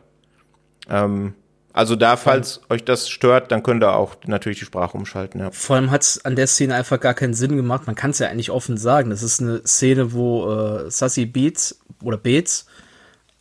Ähm, 0.90 1.34
also 1.72 1.94
da, 1.94 2.16
falls 2.16 2.62
euch 2.70 2.84
das 2.84 3.08
stört, 3.08 3.52
dann 3.52 3.62
könnt 3.62 3.82
ihr 3.82 3.94
auch 3.94 4.16
natürlich 4.26 4.58
die 4.58 4.64
Sprache 4.64 4.96
umschalten. 4.96 5.40
Ja. 5.40 5.50
Vor 5.50 5.76
allem 5.76 5.90
hat 5.90 6.02
es 6.02 6.24
an 6.24 6.34
der 6.34 6.46
Szene 6.46 6.74
einfach 6.74 6.98
gar 6.98 7.12
keinen 7.14 7.34
Sinn 7.34 7.54
gemacht. 7.54 7.86
Man 7.86 7.94
kann 7.94 8.12
es 8.12 8.18
ja 8.18 8.28
eigentlich 8.28 8.50
offen 8.50 8.78
sagen. 8.78 9.10
Das 9.10 9.22
ist 9.22 9.42
eine 9.42 9.60
Szene, 9.66 10.14
wo 10.14 10.50
äh, 10.50 10.90
Sassy 10.90 11.26
Beats 11.26 11.78
oder 12.02 12.16
Beats 12.16 12.66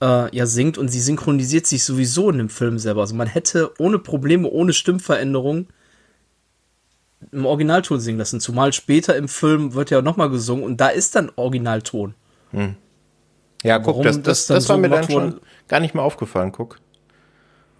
äh, 0.01 0.35
ja 0.35 0.45
singt 0.45 0.77
und 0.77 0.89
sie 0.89 0.99
synchronisiert 0.99 1.67
sich 1.67 1.83
sowieso 1.83 2.29
in 2.29 2.37
dem 2.37 2.49
Film 2.49 2.79
selber. 2.79 3.01
Also 3.01 3.15
man 3.15 3.27
hätte 3.27 3.71
ohne 3.79 3.99
Probleme, 3.99 4.49
ohne 4.49 4.73
Stimmveränderung 4.73 5.67
im 7.31 7.45
Originalton 7.45 7.99
singen 7.99 8.19
lassen. 8.19 8.39
Zumal 8.39 8.73
später 8.73 9.15
im 9.15 9.27
Film 9.27 9.73
wird 9.73 9.89
ja 9.89 10.01
nochmal 10.01 10.29
gesungen 10.29 10.63
und 10.63 10.81
da 10.81 10.89
ist 10.89 11.15
dann 11.15 11.31
Originalton. 11.35 12.13
Hm. 12.51 12.75
Ja, 13.63 13.79
guck, 13.79 14.03
das, 14.03 14.17
das, 14.17 14.23
das, 14.23 14.47
das 14.47 14.69
war 14.69 14.75
so 14.75 14.81
mir 14.81 14.89
dann 14.89 15.09
schon 15.09 15.41
gar 15.67 15.79
nicht 15.79 15.95
mehr 15.95 16.03
aufgefallen, 16.03 16.51
guck. 16.51 16.79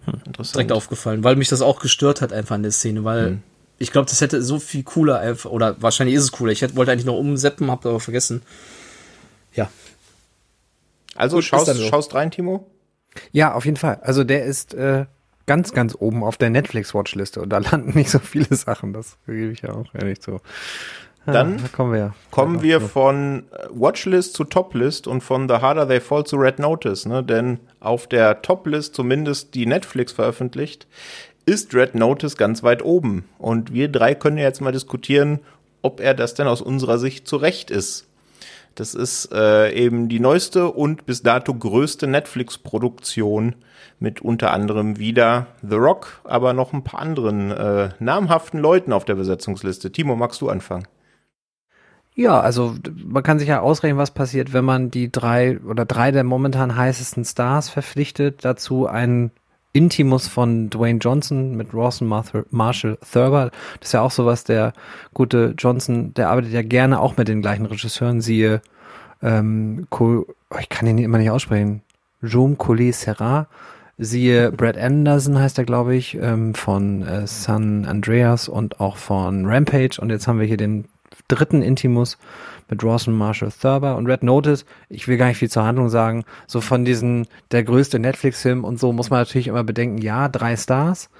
Hm. 0.04 0.14
Interessant. 0.26 0.56
Direkt 0.56 0.72
aufgefallen, 0.72 1.22
weil 1.22 1.36
mich 1.36 1.48
das 1.48 1.62
auch 1.62 1.80
gestört 1.80 2.20
hat 2.20 2.32
einfach 2.32 2.56
in 2.56 2.62
der 2.62 2.72
Szene, 2.72 3.04
weil 3.04 3.26
hm. 3.26 3.42
ich 3.78 3.92
glaube, 3.92 4.08
das 4.08 4.20
hätte 4.20 4.42
so 4.42 4.58
viel 4.58 4.82
cooler 4.82 5.20
einfach, 5.20 5.50
oder 5.50 5.80
wahrscheinlich 5.80 6.16
ist 6.16 6.24
es 6.24 6.32
cooler. 6.32 6.52
Ich 6.52 6.62
hätte, 6.62 6.76
wollte 6.76 6.90
eigentlich 6.90 7.06
noch 7.06 7.16
umseppen, 7.16 7.70
hab 7.70 7.86
aber 7.86 8.00
vergessen. 8.00 8.42
Ja. 9.54 9.70
Also 11.16 11.36
Gut, 11.38 11.44
schaust, 11.44 11.66
so. 11.66 11.88
schaust 11.88 12.14
rein, 12.14 12.30
Timo? 12.30 12.66
Ja, 13.32 13.54
auf 13.54 13.64
jeden 13.64 13.76
Fall. 13.76 13.98
Also 14.02 14.24
der 14.24 14.44
ist 14.44 14.74
äh, 14.74 15.06
ganz, 15.46 15.72
ganz 15.72 15.96
oben 15.98 16.22
auf 16.22 16.36
der 16.36 16.50
Netflix-Watchliste 16.50 17.40
und 17.40 17.50
da 17.50 17.58
landen 17.70 17.96
nicht 17.96 18.10
so 18.10 18.18
viele 18.18 18.54
Sachen, 18.54 18.92
das 18.92 19.16
gebe 19.26 19.52
ich 19.52 19.62
ja 19.62 19.72
auch 19.72 19.86
ehrlich 19.94 20.18
so. 20.20 20.40
Ah, 21.26 21.32
Dann 21.32 21.58
da 21.58 21.68
kommen 21.68 21.92
wir, 21.92 22.14
kommen 22.30 22.62
wir 22.62 22.80
von 22.80 23.44
äh, 23.50 23.66
Watchlist 23.70 24.34
zu 24.34 24.44
Toplist 24.44 25.08
und 25.08 25.22
von 25.22 25.48
The 25.48 25.56
Harder 25.56 25.88
They 25.88 26.00
Fall 26.00 26.24
zu 26.24 26.36
Red 26.36 26.60
Notice, 26.60 27.06
ne? 27.06 27.24
Denn 27.24 27.58
auf 27.80 28.06
der 28.06 28.42
Toplist, 28.42 28.94
zumindest 28.94 29.54
die 29.54 29.66
Netflix 29.66 30.12
veröffentlicht, 30.12 30.86
ist 31.44 31.74
Red 31.74 31.96
Notice 31.96 32.36
ganz 32.36 32.62
weit 32.62 32.84
oben. 32.84 33.24
Und 33.38 33.72
wir 33.72 33.88
drei 33.88 34.14
können 34.14 34.38
jetzt 34.38 34.60
mal 34.60 34.72
diskutieren, 34.72 35.40
ob 35.82 36.00
er 36.00 36.14
das 36.14 36.34
denn 36.34 36.46
aus 36.46 36.62
unserer 36.62 36.98
Sicht 36.98 37.26
zurecht 37.26 37.72
ist. 37.72 38.05
Das 38.76 38.94
ist 38.94 39.32
äh, 39.32 39.72
eben 39.72 40.08
die 40.08 40.20
neueste 40.20 40.70
und 40.70 41.06
bis 41.06 41.22
dato 41.22 41.54
größte 41.54 42.06
Netflix-Produktion 42.06 43.56
mit 43.98 44.20
unter 44.20 44.52
anderem 44.52 44.98
wieder 44.98 45.46
The 45.66 45.76
Rock, 45.76 46.20
aber 46.24 46.52
noch 46.52 46.74
ein 46.74 46.84
paar 46.84 47.00
anderen 47.00 47.50
äh, 47.50 47.88
namhaften 47.98 48.60
Leuten 48.60 48.92
auf 48.92 49.06
der 49.06 49.14
Besetzungsliste. 49.14 49.90
Timo, 49.92 50.14
magst 50.14 50.42
du 50.42 50.50
anfangen? 50.50 50.86
Ja, 52.14 52.38
also 52.38 52.74
man 53.02 53.22
kann 53.22 53.38
sich 53.38 53.48
ja 53.48 53.60
ausrechnen, 53.60 53.98
was 53.98 54.10
passiert, 54.10 54.52
wenn 54.52 54.64
man 54.64 54.90
die 54.90 55.10
drei 55.10 55.58
oder 55.60 55.86
drei 55.86 56.12
der 56.12 56.24
momentan 56.24 56.76
heißesten 56.76 57.24
Stars 57.24 57.70
verpflichtet. 57.70 58.44
Dazu 58.44 58.86
einen 58.86 59.30
Intimus 59.76 60.26
von 60.26 60.70
Dwayne 60.70 60.98
Johnson 60.98 61.56
mit 61.56 61.74
Rawson 61.74 62.08
Marshall 62.50 62.98
Thurber. 63.12 63.50
Das 63.80 63.88
ist 63.88 63.92
ja 63.92 64.00
auch 64.00 64.10
sowas, 64.10 64.44
der 64.44 64.72
gute 65.14 65.54
Johnson, 65.58 66.14
der 66.14 66.30
arbeitet 66.30 66.52
ja 66.52 66.62
gerne 66.62 67.00
auch 67.00 67.16
mit 67.16 67.28
den 67.28 67.42
gleichen 67.42 67.66
Regisseuren, 67.66 68.20
siehe, 68.20 68.62
ähm, 69.22 69.86
oh, 69.90 70.24
ich 70.58 70.68
kann 70.68 70.86
ihn 70.86 70.98
immer 70.98 71.18
nicht 71.18 71.30
aussprechen, 71.30 71.82
Jaume 72.22 72.56
Collet 72.56 72.94
Serra 72.94 73.48
Siehe 73.98 74.52
Brad 74.52 74.76
Anderson 74.76 75.38
heißt 75.38 75.56
er, 75.56 75.64
glaube 75.64 75.96
ich, 75.96 76.18
ähm, 76.20 76.54
von 76.54 77.00
äh, 77.02 77.26
San 77.26 77.86
Andreas 77.86 78.46
und 78.46 78.78
auch 78.78 78.98
von 78.98 79.46
Rampage. 79.46 79.98
Und 79.98 80.10
jetzt 80.10 80.28
haben 80.28 80.38
wir 80.38 80.46
hier 80.46 80.58
den 80.58 80.84
dritten 81.28 81.62
Intimus 81.62 82.18
mit 82.68 82.82
Rawson 82.82 83.16
Marshall 83.16 83.52
Thurber 83.52 83.96
und 83.96 84.06
Red 84.06 84.22
Notice. 84.22 84.64
Ich 84.88 85.08
will 85.08 85.16
gar 85.16 85.28
nicht 85.28 85.38
viel 85.38 85.50
zur 85.50 85.64
Handlung 85.64 85.88
sagen. 85.88 86.24
So 86.46 86.60
von 86.60 86.84
diesen, 86.84 87.26
der 87.50 87.64
größte 87.64 87.98
Netflix-Film 87.98 88.64
und 88.64 88.78
so 88.78 88.92
muss 88.92 89.10
man 89.10 89.20
natürlich 89.20 89.48
immer 89.48 89.64
bedenken, 89.64 89.98
ja, 89.98 90.28
drei 90.28 90.56
Stars, 90.56 91.10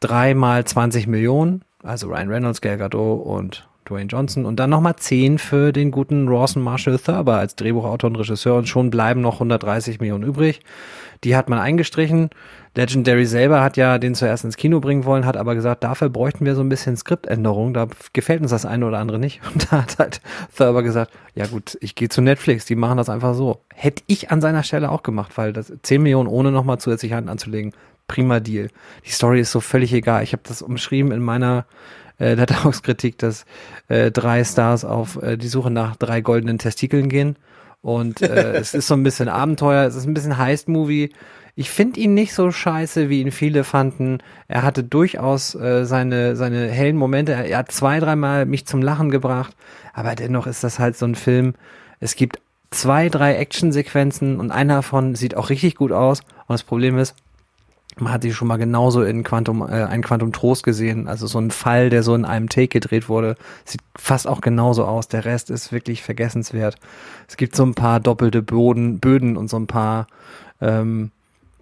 dreimal 0.00 0.64
20 0.64 1.06
Millionen, 1.06 1.62
also 1.82 2.08
Ryan 2.08 2.28
Reynolds, 2.28 2.60
Gal 2.60 2.78
Gadot 2.78 3.24
und 3.24 3.68
Dwayne 3.88 4.06
Johnson 4.06 4.46
und 4.46 4.56
dann 4.56 4.70
nochmal 4.70 4.96
10 4.96 5.38
für 5.38 5.72
den 5.72 5.90
guten 5.90 6.28
Rawson 6.28 6.62
Marshall 6.62 6.98
Thurber 6.98 7.36
als 7.38 7.56
Drehbuchautor 7.56 8.08
und 8.08 8.16
Regisseur 8.16 8.56
und 8.56 8.68
schon 8.68 8.90
bleiben 8.90 9.20
noch 9.20 9.34
130 9.34 10.00
Millionen 10.00 10.24
übrig. 10.24 10.60
Die 11.24 11.36
hat 11.36 11.48
man 11.48 11.58
eingestrichen. 11.58 12.30
Legendary 12.74 13.26
selber 13.26 13.62
hat 13.62 13.76
ja 13.76 13.98
den 13.98 14.14
zuerst 14.14 14.44
ins 14.44 14.56
Kino 14.56 14.80
bringen 14.80 15.04
wollen, 15.04 15.26
hat 15.26 15.36
aber 15.36 15.54
gesagt, 15.54 15.82
dafür 15.82 16.08
bräuchten 16.08 16.46
wir 16.46 16.54
so 16.54 16.62
ein 16.62 16.68
bisschen 16.68 16.96
Skriptänderung. 16.96 17.74
Da 17.74 17.88
gefällt 18.12 18.40
uns 18.40 18.52
das 18.52 18.64
eine 18.64 18.86
oder 18.86 18.98
andere 18.98 19.18
nicht. 19.18 19.40
Und 19.52 19.70
da 19.70 19.82
hat 19.82 19.98
halt 19.98 20.20
Thurber 20.56 20.82
gesagt, 20.82 21.12
ja 21.34 21.46
gut, 21.46 21.76
ich 21.80 21.94
gehe 21.94 22.08
zu 22.08 22.22
Netflix, 22.22 22.64
die 22.64 22.76
machen 22.76 22.96
das 22.96 23.10
einfach 23.10 23.34
so. 23.34 23.60
Hätte 23.74 24.02
ich 24.06 24.30
an 24.30 24.40
seiner 24.40 24.62
Stelle 24.62 24.90
auch 24.90 25.02
gemacht, 25.02 25.32
weil 25.36 25.52
das 25.52 25.72
10 25.82 26.02
Millionen 26.02 26.28
ohne 26.28 26.52
nochmal 26.52 26.78
zusätzlich 26.78 27.12
Hand 27.12 27.28
anzulegen, 27.28 27.72
prima 28.06 28.40
Deal. 28.40 28.68
Die 29.04 29.10
Story 29.10 29.40
ist 29.40 29.52
so 29.52 29.60
völlig 29.60 29.92
egal. 29.92 30.22
Ich 30.22 30.32
habe 30.32 30.42
das 30.46 30.62
umschrieben 30.62 31.12
in 31.12 31.20
meiner 31.22 31.66
äh, 32.18 32.34
Letterbox-Kritik, 32.34 33.18
dass 33.18 33.46
äh, 33.88 34.10
drei 34.10 34.44
Stars 34.44 34.84
auf 34.84 35.20
äh, 35.22 35.36
die 35.36 35.48
Suche 35.48 35.70
nach 35.70 35.96
drei 35.96 36.20
goldenen 36.20 36.58
Testikeln 36.58 37.08
gehen. 37.08 37.36
Und 37.82 38.20
äh, 38.22 38.52
es 38.54 38.74
ist 38.74 38.86
so 38.86 38.94
ein 38.94 39.02
bisschen 39.02 39.28
Abenteuer, 39.28 39.86
es 39.86 39.94
ist 39.94 40.06
ein 40.06 40.14
bisschen 40.14 40.38
Heist-Movie. 40.38 41.10
Ich 41.56 41.70
finde 41.70 42.00
ihn 42.00 42.14
nicht 42.14 42.34
so 42.34 42.50
scheiße, 42.50 43.08
wie 43.08 43.20
ihn 43.20 43.32
viele 43.32 43.64
fanden. 43.64 44.18
Er 44.48 44.62
hatte 44.62 44.84
durchaus 44.84 45.54
äh, 45.54 45.84
seine, 45.84 46.36
seine 46.36 46.68
hellen 46.68 46.96
Momente. 46.96 47.32
Er, 47.32 47.58
hat 47.58 47.72
zwei, 47.72 48.00
dreimal 48.00 48.46
mich 48.46 48.66
zum 48.66 48.82
Lachen 48.82 49.10
gebracht. 49.10 49.54
Aber 49.92 50.14
dennoch 50.14 50.46
ist 50.46 50.62
das 50.62 50.78
halt 50.78 50.96
so 50.96 51.06
ein 51.06 51.14
Film. 51.14 51.54
Es 51.98 52.14
gibt 52.14 52.40
zwei, 52.70 53.08
drei 53.08 53.34
Actionsequenzen 53.34 54.38
und 54.38 54.50
einer 54.50 54.76
davon 54.76 55.14
sieht 55.14 55.36
auch 55.36 55.50
richtig 55.50 55.74
gut 55.74 55.92
aus. 55.92 56.20
Und 56.20 56.54
das 56.54 56.62
Problem 56.62 56.98
ist, 56.98 57.14
man 58.00 58.12
hat 58.12 58.22
sie 58.22 58.32
schon 58.32 58.48
mal 58.48 58.56
genauso 58.56 59.02
in 59.02 59.24
Quantum, 59.24 59.62
äh, 59.62 59.84
ein 59.84 60.02
Quantum 60.02 60.32
Trost 60.32 60.62
gesehen. 60.62 61.08
Also 61.08 61.26
so 61.26 61.38
ein 61.38 61.50
Fall, 61.50 61.90
der 61.90 62.02
so 62.02 62.14
in 62.14 62.24
einem 62.24 62.48
Take 62.48 62.68
gedreht 62.68 63.08
wurde, 63.08 63.36
sieht 63.64 63.80
fast 63.96 64.26
auch 64.26 64.40
genauso 64.40 64.84
aus. 64.84 65.08
Der 65.08 65.24
Rest 65.24 65.50
ist 65.50 65.72
wirklich 65.72 66.02
vergessenswert. 66.02 66.76
Es 67.28 67.36
gibt 67.36 67.56
so 67.56 67.64
ein 67.64 67.74
paar 67.74 68.00
doppelte 68.00 68.42
Boden, 68.42 68.98
Böden 68.98 69.36
und 69.36 69.48
so 69.48 69.58
ein 69.58 69.66
paar 69.66 70.06
ähm, 70.60 71.10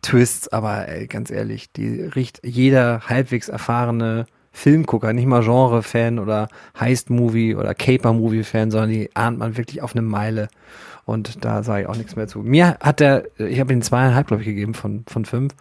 Twists, 0.03 0.49
aber 0.49 0.89
ey, 0.89 1.07
ganz 1.07 1.31
ehrlich, 1.31 1.73
die 1.73 2.03
riecht 2.03 2.41
jeder 2.45 3.03
halbwegs 3.09 3.49
erfahrene 3.49 4.27
Filmgucker, 4.53 5.13
nicht 5.13 5.27
mal 5.27 5.43
Genre-Fan 5.43 6.19
oder 6.19 6.49
Heist-Movie 6.79 7.55
oder 7.55 7.75
Caper-Movie-Fan, 7.75 8.71
sondern 8.71 8.91
die 8.91 9.11
ahnt 9.15 9.39
man 9.39 9.57
wirklich 9.57 9.83
auf 9.83 9.93
eine 9.93 10.03
Meile. 10.03 10.49
Und 11.05 11.45
da 11.45 11.63
sage 11.63 11.83
ich 11.83 11.89
auch 11.89 11.97
nichts 11.97 12.17
mehr 12.17 12.29
zu. 12.29 12.41
Mir 12.41 12.77
hat 12.81 13.01
der, 13.01 13.25
ich 13.39 13.61
habe 13.61 13.73
ihn 13.73 13.83
zweieinhalb, 13.83 14.27
glaube 14.27 14.43
ich, 14.43 14.49
gegeben 14.49 14.75
von, 14.75 15.05
von 15.09 15.25
fünf. 15.25 15.55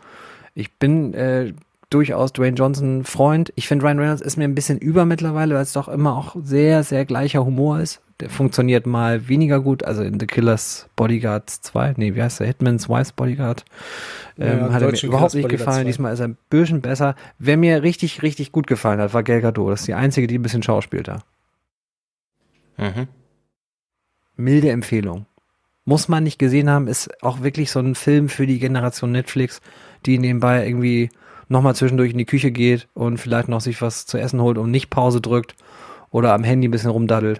Ich 0.57 0.73
bin 0.73 1.13
äh, 1.13 1.53
durchaus 1.91 2.33
Dwayne 2.33 2.57
Johnson 2.57 3.03
Freund. 3.03 3.53
Ich 3.55 3.67
finde 3.67 3.85
Ryan 3.85 3.99
Reynolds 3.99 4.21
ist 4.23 4.37
mir 4.37 4.45
ein 4.45 4.55
bisschen 4.55 4.79
über 4.79 5.05
mittlerweile, 5.05 5.53
weil 5.53 5.61
es 5.61 5.73
doch 5.73 5.87
immer 5.87 6.17
auch 6.17 6.35
sehr, 6.41 6.83
sehr 6.83 7.05
gleicher 7.05 7.45
Humor 7.45 7.79
ist. 7.79 8.01
Der 8.19 8.31
funktioniert 8.31 8.87
mal 8.87 9.27
weniger 9.27 9.61
gut, 9.61 9.83
also 9.83 10.01
in 10.01 10.19
The 10.19 10.25
Killers 10.25 10.89
Bodyguard 10.95 11.47
2, 11.47 11.93
nee, 11.97 12.15
wie 12.15 12.23
heißt 12.23 12.39
der? 12.39 12.47
Hitman's 12.47 12.89
Wife's 12.89 13.11
Bodyguard. 13.11 13.65
Ähm, 14.39 14.59
ja, 14.61 14.73
hat 14.73 14.81
er 14.81 14.91
mir 14.91 15.03
überhaupt 15.03 15.35
nicht 15.35 15.47
gefallen. 15.47 15.81
2. 15.81 15.83
Diesmal 15.83 16.13
ist 16.13 16.21
er 16.21 16.29
ein 16.29 16.37
bisschen 16.49 16.81
besser. 16.81 17.15
Wer 17.37 17.57
mir 17.57 17.83
richtig, 17.83 18.23
richtig 18.23 18.51
gut 18.51 18.65
gefallen 18.65 18.99
hat, 18.99 19.13
war 19.13 19.21
Gal 19.21 19.41
Gadot. 19.41 19.71
Das 19.71 19.81
ist 19.81 19.87
die 19.87 19.93
einzige, 19.93 20.25
die 20.25 20.39
ein 20.39 20.41
bisschen 20.41 20.63
schauspielt 20.63 21.07
da. 21.07 21.19
Mhm. 22.77 23.07
Milde 24.35 24.71
Empfehlung. 24.71 25.27
Muss 25.87 26.07
man 26.07 26.23
nicht 26.23 26.37
gesehen 26.37 26.69
haben, 26.69 26.87
ist 26.87 27.23
auch 27.23 27.41
wirklich 27.41 27.71
so 27.71 27.79
ein 27.79 27.95
Film 27.95 28.29
für 28.29 28.45
die 28.45 28.59
Generation 28.59 29.11
Netflix 29.11 29.61
die 30.05 30.19
nebenbei 30.19 30.65
irgendwie 30.65 31.09
nochmal 31.49 31.75
zwischendurch 31.75 32.11
in 32.11 32.17
die 32.17 32.25
Küche 32.25 32.51
geht 32.51 32.87
und 32.93 33.17
vielleicht 33.17 33.49
noch 33.49 33.61
sich 33.61 33.81
was 33.81 34.05
zu 34.05 34.17
essen 34.17 34.41
holt 34.41 34.57
und 34.57 34.71
nicht 34.71 34.89
Pause 34.89 35.21
drückt 35.21 35.55
oder 36.11 36.33
am 36.33 36.43
Handy 36.43 36.67
ein 36.67 36.71
bisschen 36.71 36.91
rumdaddelt. 36.91 37.39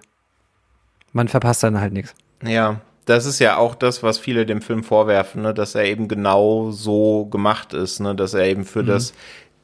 Man 1.14 1.28
verpasst 1.28 1.64
dann 1.64 1.80
halt 1.80 1.94
nichts. 1.94 2.14
Ja, 2.44 2.82
das 3.06 3.26
ist 3.26 3.40
ja 3.40 3.58
auch 3.58 3.76
das, 3.76 4.04
was 4.04 4.18
viele 4.18 4.46
dem 4.46 4.62
Film 4.62 4.84
vorwerfen, 4.84 5.42
ne? 5.42 5.54
dass 5.54 5.76
er 5.76 5.86
eben 5.86 6.08
genau 6.08 6.72
so 6.72 7.26
gemacht 7.26 7.74
ist, 7.74 8.00
ne? 8.00 8.16
dass 8.16 8.34
er 8.34 8.46
eben 8.46 8.66
für 8.66 8.84
mhm. 8.84 8.88
das, 8.88 9.14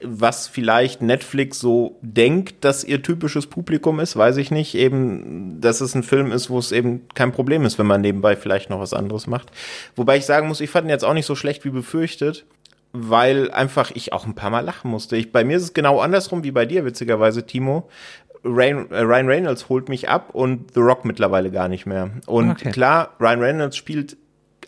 was 0.05 0.47
vielleicht 0.47 1.01
Netflix 1.01 1.59
so 1.59 1.97
denkt, 2.01 2.63
dass 2.63 2.84
ihr 2.84 3.01
typisches 3.01 3.47
Publikum 3.47 3.99
ist, 3.99 4.15
weiß 4.15 4.38
ich 4.38 4.51
nicht, 4.51 4.75
eben, 4.75 5.59
dass 5.61 5.81
es 5.81 5.95
ein 5.95 6.03
Film 6.03 6.31
ist, 6.31 6.49
wo 6.49 6.59
es 6.59 6.71
eben 6.71 7.07
kein 7.13 7.31
Problem 7.31 7.65
ist, 7.65 7.80
wenn 7.80 7.88
man 7.88 8.01
nebenbei 8.01 8.35
vielleicht 8.35 8.69
noch 8.69 8.80
was 8.80 8.93
anderes 8.93 9.27
macht. 9.27 9.51
Wobei 9.95 10.17
ich 10.17 10.25
sagen 10.25 10.47
muss, 10.47 10.61
ich 10.61 10.69
fand 10.69 10.88
ihn 10.88 10.91
jetzt 10.91 11.05
auch 11.05 11.13
nicht 11.13 11.25
so 11.25 11.35
schlecht 11.35 11.65
wie 11.65 11.69
befürchtet 11.69 12.45
weil 12.95 13.49
einfach 13.49 13.89
ich 13.95 14.13
auch 14.13 14.27
ein 14.27 14.35
paar 14.35 14.51
Mal 14.51 14.59
lachen 14.59 14.91
musste. 14.91 15.17
Ich, 15.17 15.31
bei 15.31 15.43
mir 15.43 15.57
ist 15.57 15.63
es 15.63 15.73
genau 15.73 15.99
andersrum 15.99 16.43
wie 16.43 16.51
bei 16.51 16.67
dir, 16.67 16.85
witzigerweise, 16.85 17.43
Timo. 17.43 17.89
Ryan, 18.45 18.91
äh, 18.91 18.99
Ryan 18.99 19.27
Reynolds 19.27 19.69
holt 19.69 19.89
mich 19.89 20.09
ab 20.09 20.30
und 20.34 20.73
The 20.73 20.80
Rock 20.80 21.03
mittlerweile 21.05 21.49
gar 21.49 21.67
nicht 21.67 21.85
mehr. 21.85 22.11
Und 22.27 22.51
okay. 22.51 22.71
klar, 22.71 23.15
Ryan 23.19 23.39
Reynolds 23.39 23.77
spielt 23.77 24.17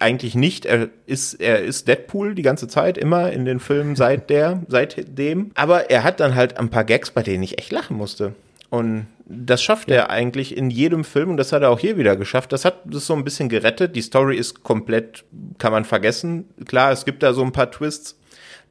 eigentlich 0.01 0.35
nicht. 0.35 0.65
Er 0.65 0.89
ist, 1.05 1.35
er 1.35 1.63
ist 1.63 1.87
Deadpool 1.87 2.35
die 2.35 2.41
ganze 2.41 2.67
Zeit, 2.67 2.97
immer 2.97 3.31
in 3.31 3.45
den 3.45 3.59
Filmen 3.59 3.95
seit 3.95 4.29
der, 4.29 4.63
seitdem. 4.67 5.51
Aber 5.55 5.89
er 5.89 6.03
hat 6.03 6.19
dann 6.19 6.35
halt 6.35 6.57
ein 6.57 6.69
paar 6.69 6.83
Gags, 6.83 7.11
bei 7.11 7.23
denen 7.23 7.43
ich 7.43 7.57
echt 7.57 7.71
lachen 7.71 7.97
musste. 7.97 8.33
Und 8.69 9.07
das 9.25 9.63
schafft 9.63 9.89
ja. 9.89 9.97
er 9.97 10.09
eigentlich 10.09 10.55
in 10.55 10.69
jedem 10.69 11.03
Film 11.03 11.31
und 11.31 11.37
das 11.37 11.51
hat 11.51 11.61
er 11.61 11.69
auch 11.69 11.79
hier 11.79 11.97
wieder 11.97 12.15
geschafft. 12.15 12.51
Das 12.51 12.65
hat 12.65 12.81
das 12.85 13.07
so 13.07 13.13
ein 13.13 13.23
bisschen 13.23 13.49
gerettet. 13.49 13.95
Die 13.95 14.01
Story 14.01 14.37
ist 14.37 14.63
komplett, 14.63 15.23
kann 15.57 15.71
man 15.71 15.85
vergessen. 15.85 16.45
Klar, 16.65 16.91
es 16.91 17.05
gibt 17.05 17.23
da 17.23 17.33
so 17.33 17.41
ein 17.41 17.51
paar 17.51 17.71
Twists, 17.71 18.19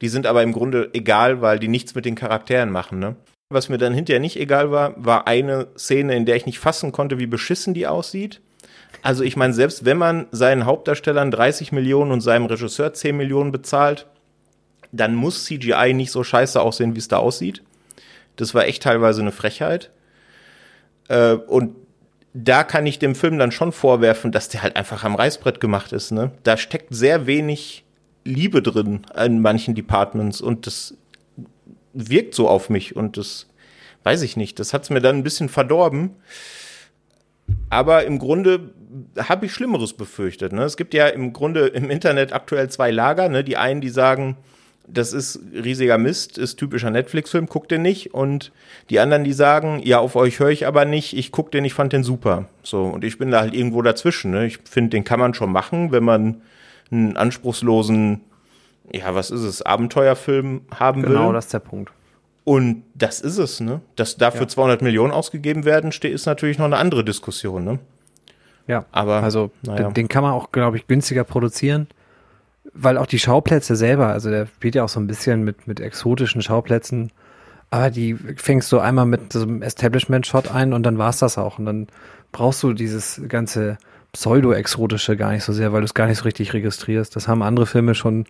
die 0.01 0.09
sind 0.09 0.27
aber 0.27 0.43
im 0.43 0.53
Grunde 0.53 0.89
egal, 0.93 1.41
weil 1.41 1.59
die 1.59 1.67
nichts 1.67 1.95
mit 1.95 2.05
den 2.05 2.15
Charakteren 2.15 2.71
machen. 2.71 2.99
Ne? 2.99 3.15
Was 3.49 3.69
mir 3.69 3.77
dann 3.77 3.93
hinterher 3.93 4.19
nicht 4.19 4.37
egal 4.37 4.71
war, 4.71 4.93
war 4.97 5.27
eine 5.27 5.67
Szene, 5.77 6.15
in 6.15 6.25
der 6.25 6.35
ich 6.35 6.45
nicht 6.45 6.59
fassen 6.59 6.91
konnte, 6.91 7.19
wie 7.19 7.27
beschissen 7.27 7.73
die 7.73 7.87
aussieht. 7.87 8.41
Also 9.01 9.23
ich 9.23 9.35
meine, 9.35 9.53
selbst 9.53 9.85
wenn 9.85 9.97
man 9.97 10.27
seinen 10.31 10.65
Hauptdarstellern 10.65 11.31
30 11.31 11.71
Millionen 11.71 12.11
und 12.11 12.21
seinem 12.21 12.45
Regisseur 12.45 12.93
10 12.93 13.15
Millionen 13.15 13.51
bezahlt, 13.51 14.07
dann 14.91 15.15
muss 15.15 15.45
CGI 15.45 15.93
nicht 15.93 16.11
so 16.11 16.23
scheiße 16.23 16.61
aussehen, 16.61 16.95
wie 16.95 16.99
es 16.99 17.07
da 17.07 17.17
aussieht. 17.17 17.61
Das 18.35 18.53
war 18.53 18.65
echt 18.65 18.83
teilweise 18.83 19.21
eine 19.21 19.31
Frechheit. 19.31 19.91
Äh, 21.07 21.33
und 21.33 21.75
da 22.33 22.63
kann 22.63 22.85
ich 22.85 22.99
dem 22.99 23.15
Film 23.15 23.39
dann 23.39 23.51
schon 23.51 23.71
vorwerfen, 23.71 24.31
dass 24.31 24.49
der 24.49 24.63
halt 24.63 24.75
einfach 24.75 25.03
am 25.03 25.15
Reißbrett 25.15 25.59
gemacht 25.61 25.93
ist. 25.93 26.11
Ne? 26.11 26.31
Da 26.43 26.57
steckt 26.57 26.93
sehr 26.93 27.27
wenig 27.27 27.85
Liebe 28.25 28.61
drin 28.61 29.01
in 29.15 29.41
manchen 29.41 29.75
Departments 29.75 30.41
und 30.41 30.67
das 30.67 30.95
wirkt 31.93 32.35
so 32.35 32.49
auf 32.49 32.69
mich 32.69 32.95
und 32.95 33.17
das 33.17 33.47
weiß 34.03 34.21
ich 34.23 34.35
nicht. 34.35 34.59
Das 34.59 34.73
hat 34.73 34.83
es 34.83 34.89
mir 34.89 34.99
dann 34.99 35.17
ein 35.17 35.23
bisschen 35.23 35.47
verdorben. 35.47 36.15
Aber 37.69 38.05
im 38.05 38.19
Grunde 38.19 38.73
habe 39.17 39.45
ich 39.45 39.53
Schlimmeres 39.53 39.93
befürchtet. 39.93 40.53
Ne? 40.53 40.63
Es 40.63 40.77
gibt 40.77 40.93
ja 40.93 41.07
im 41.07 41.33
Grunde 41.33 41.67
im 41.67 41.89
Internet 41.89 42.33
aktuell 42.33 42.69
zwei 42.69 42.91
Lager. 42.91 43.29
Ne? 43.29 43.43
Die 43.43 43.57
einen, 43.57 43.81
die 43.81 43.89
sagen, 43.89 44.37
das 44.87 45.13
ist 45.13 45.39
riesiger 45.53 45.97
Mist, 45.97 46.37
ist 46.37 46.57
typischer 46.57 46.91
Netflix-Film, 46.91 47.47
guckt 47.47 47.71
den 47.71 47.81
nicht. 47.81 48.13
Und 48.13 48.51
die 48.89 48.99
anderen, 48.99 49.23
die 49.23 49.33
sagen, 49.33 49.81
ja, 49.83 49.99
auf 49.99 50.15
euch 50.15 50.39
höre 50.39 50.49
ich 50.49 50.67
aber 50.67 50.85
nicht, 50.85 51.17
ich 51.17 51.31
guck 51.31 51.51
den, 51.51 51.65
ich 51.65 51.73
fand 51.73 51.93
den 51.93 52.03
super. 52.03 52.45
So, 52.63 52.83
und 52.83 53.03
ich 53.03 53.17
bin 53.17 53.31
da 53.31 53.41
halt 53.41 53.53
irgendwo 53.53 53.81
dazwischen. 53.81 54.31
Ne? 54.31 54.45
Ich 54.45 54.59
finde, 54.69 54.91
den 54.91 55.03
kann 55.03 55.19
man 55.19 55.33
schon 55.33 55.51
machen, 55.51 55.91
wenn 55.91 56.03
man 56.03 56.41
einen 56.91 57.17
anspruchslosen, 57.17 58.21
ja, 58.91 59.15
was 59.15 59.31
ist 59.31 59.41
es, 59.41 59.61
Abenteuerfilm 59.63 60.61
haben 60.73 61.01
genau, 61.01 61.13
will. 61.13 61.19
Genau, 61.19 61.33
das 61.33 61.45
ist 61.45 61.53
der 61.53 61.59
Punkt. 61.59 61.91
Und 62.43 62.83
das 62.93 63.21
ist 63.21 63.39
es, 63.39 63.59
ne? 63.59 63.81
Dass 63.95 64.17
dafür 64.17 64.41
ja. 64.41 64.47
200 64.47 64.83
Millionen 64.83 65.11
ausgegeben 65.11 65.65
werden, 65.65 65.89
ist 65.89 66.25
natürlich 66.27 66.59
noch 66.59 66.65
eine 66.65 66.77
andere 66.77 67.03
Diskussion, 67.03 67.63
ne? 67.63 67.79
Ja, 68.67 68.85
aber 68.91 69.21
also 69.23 69.51
naja. 69.61 69.89
den 69.91 70.07
kann 70.07 70.23
man 70.23 70.33
auch, 70.33 70.51
glaube 70.51 70.77
ich, 70.77 70.87
günstiger 70.87 71.23
produzieren 71.23 71.87
weil 72.75 72.97
auch 72.97 73.05
die 73.05 73.19
Schauplätze 73.19 73.75
selber, 73.75 74.07
also 74.07 74.29
der 74.29 74.47
spielt 74.47 74.75
ja 74.75 74.83
auch 74.83 74.89
so 74.89 74.99
ein 74.99 75.07
bisschen 75.07 75.43
mit, 75.43 75.65
mit 75.65 75.79
exotischen 75.79 76.41
Schauplätzen, 76.41 77.11
aber 77.71 77.89
die 77.89 78.15
fängst 78.15 78.71
du 78.71 78.79
einmal 78.79 79.05
mit 79.05 79.33
so 79.33 79.41
einem 79.41 79.61
Establishment-Shot 79.61 80.53
ein 80.53 80.73
und 80.73 80.83
dann 80.83 80.97
war's 80.97 81.19
das 81.19 81.37
auch. 81.37 81.57
Und 81.57 81.65
dann 81.65 81.87
brauchst 82.31 82.61
du 82.63 82.73
dieses 82.73 83.21
ganze 83.27 83.77
Pseudo-Exotische 84.13 85.17
gar 85.17 85.31
nicht 85.31 85.43
so 85.43 85.51
sehr, 85.51 85.73
weil 85.73 85.81
du 85.81 85.85
es 85.85 85.93
gar 85.93 86.07
nicht 86.07 86.19
so 86.19 86.25
richtig 86.25 86.53
registrierst. 86.53 87.15
Das 87.15 87.27
haben 87.27 87.41
andere 87.41 87.65
Filme 87.65 87.95
schon 87.95 88.25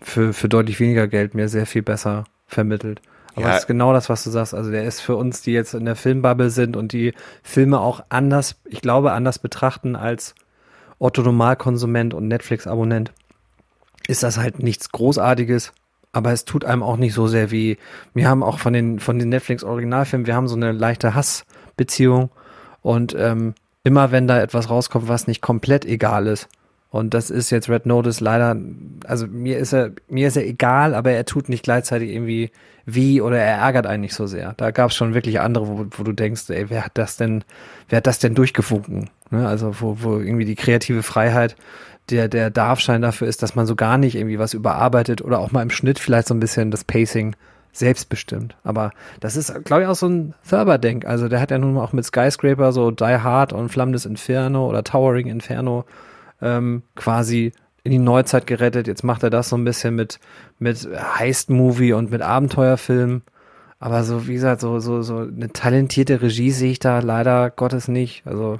für, 0.00 0.32
für 0.32 0.48
deutlich 0.48 0.78
weniger 0.78 1.08
Geld 1.08 1.34
mir 1.34 1.48
sehr 1.48 1.66
viel 1.66 1.82
besser 1.82 2.24
vermittelt. 2.46 3.00
Aber 3.36 3.46
ja. 3.46 3.52
das 3.52 3.62
ist 3.62 3.66
genau 3.66 3.92
das, 3.92 4.08
was 4.08 4.24
du 4.24 4.30
sagst. 4.30 4.54
Also 4.54 4.70
der 4.70 4.84
ist 4.84 5.00
für 5.00 5.14
uns, 5.14 5.42
die 5.42 5.52
jetzt 5.52 5.74
in 5.74 5.84
der 5.84 5.94
Filmbubble 5.94 6.50
sind 6.50 6.76
und 6.76 6.92
die 6.92 7.12
Filme 7.42 7.80
auch 7.80 8.02
anders, 8.08 8.56
ich 8.64 8.80
glaube, 8.80 9.12
anders 9.12 9.38
betrachten 9.38 9.94
als 9.94 10.34
Otto 10.98 11.22
Normalkonsument 11.22 12.14
und 12.14 12.26
Netflix-Abonnent 12.28 13.12
ist 14.08 14.22
das 14.22 14.38
halt 14.38 14.62
nichts 14.62 14.90
Großartiges, 14.90 15.72
aber 16.12 16.32
es 16.32 16.44
tut 16.44 16.64
einem 16.64 16.82
auch 16.82 16.96
nicht 16.96 17.12
so 17.12 17.26
sehr 17.26 17.50
wie, 17.50 17.76
wir 18.14 18.28
haben 18.28 18.42
auch 18.42 18.58
von 18.58 18.72
den, 18.72 19.00
von 19.00 19.18
den 19.18 19.28
Netflix 19.28 19.64
Originalfilmen, 19.64 20.26
wir 20.26 20.34
haben 20.34 20.48
so 20.48 20.56
eine 20.56 20.72
leichte 20.72 21.14
Hassbeziehung 21.14 22.30
Und 22.80 23.14
ähm, 23.18 23.54
immer 23.82 24.12
wenn 24.12 24.26
da 24.26 24.40
etwas 24.40 24.70
rauskommt, 24.70 25.08
was 25.08 25.26
nicht 25.26 25.42
komplett 25.42 25.84
egal 25.84 26.26
ist. 26.26 26.48
Und 26.90 27.14
das 27.14 27.30
ist 27.30 27.50
jetzt 27.50 27.68
Red 27.68 27.84
Notice 27.84 28.20
leider, 28.20 28.56
also 29.04 29.26
mir 29.26 29.58
ist 29.58 29.72
er, 29.72 29.90
mir 30.08 30.28
ist 30.28 30.36
er 30.36 30.46
egal, 30.46 30.94
aber 30.94 31.10
er 31.10 31.24
tut 31.24 31.48
nicht 31.48 31.64
gleichzeitig 31.64 32.10
irgendwie 32.10 32.50
weh 32.86 33.20
oder 33.20 33.38
er 33.38 33.58
ärgert 33.58 33.86
einen 33.86 34.02
nicht 34.02 34.14
so 34.14 34.26
sehr. 34.26 34.54
Da 34.56 34.70
gab 34.70 34.90
es 34.90 34.96
schon 34.96 35.12
wirklich 35.12 35.40
andere, 35.40 35.66
wo, 35.66 35.86
wo 35.90 36.02
du 36.04 36.12
denkst, 36.12 36.48
ey, 36.48 36.70
wer 36.70 36.84
hat 36.84 36.92
das 36.94 37.16
denn, 37.16 37.44
wer 37.88 37.98
hat 37.98 38.06
das 38.06 38.20
denn 38.20 38.34
durchgefunken? 38.34 39.10
Ne? 39.30 39.46
Also 39.46 39.80
wo, 39.80 39.98
wo 40.00 40.18
irgendwie 40.18 40.44
die 40.44 40.54
kreative 40.54 41.02
Freiheit 41.02 41.56
der, 42.10 42.28
der 42.28 42.50
Darfschein 42.50 43.02
dafür 43.02 43.26
ist, 43.26 43.42
dass 43.42 43.56
man 43.56 43.66
so 43.66 43.74
gar 43.74 43.98
nicht 43.98 44.14
irgendwie 44.14 44.38
was 44.38 44.54
überarbeitet 44.54 45.22
oder 45.22 45.40
auch 45.40 45.50
mal 45.50 45.62
im 45.62 45.70
Schnitt 45.70 45.98
vielleicht 45.98 46.28
so 46.28 46.34
ein 46.34 46.40
bisschen 46.40 46.70
das 46.70 46.84
Pacing 46.84 47.34
selbstbestimmt. 47.72 48.56
Aber 48.62 48.92
das 49.20 49.36
ist, 49.36 49.64
glaube 49.64 49.82
ich, 49.82 49.88
auch 49.88 49.96
so 49.96 50.08
ein 50.08 50.34
Thurber-Denk. 50.48 51.04
Also 51.04 51.28
der 51.28 51.40
hat 51.40 51.50
ja 51.50 51.58
nun 51.58 51.76
auch 51.78 51.92
mit 51.92 52.04
Skyscraper 52.04 52.72
so 52.72 52.90
Die 52.90 53.04
Hard 53.04 53.52
und 53.52 53.68
Flammendes 53.68 54.06
Inferno 54.06 54.68
oder 54.68 54.84
Towering 54.84 55.26
Inferno 55.26 55.84
ähm, 56.40 56.82
quasi 56.94 57.52
in 57.84 57.92
die 57.92 57.98
Neuzeit 57.98 58.46
gerettet. 58.46 58.86
Jetzt 58.86 59.04
macht 59.04 59.22
er 59.22 59.30
das 59.30 59.48
so 59.48 59.56
ein 59.56 59.64
bisschen 59.64 59.94
mit, 59.94 60.18
mit 60.58 60.88
Heist-Movie 60.92 61.92
und 61.92 62.10
mit 62.10 62.22
Abenteuerfilm. 62.22 63.22
Aber 63.78 64.04
so, 64.04 64.26
wie 64.26 64.34
gesagt, 64.34 64.60
so, 64.60 64.80
so, 64.80 65.02
so 65.02 65.18
eine 65.18 65.52
talentierte 65.52 66.20
Regie 66.22 66.50
sehe 66.50 66.72
ich 66.72 66.78
da 66.78 66.98
leider 67.00 67.50
Gottes 67.50 67.88
nicht. 67.88 68.26
Also 68.26 68.58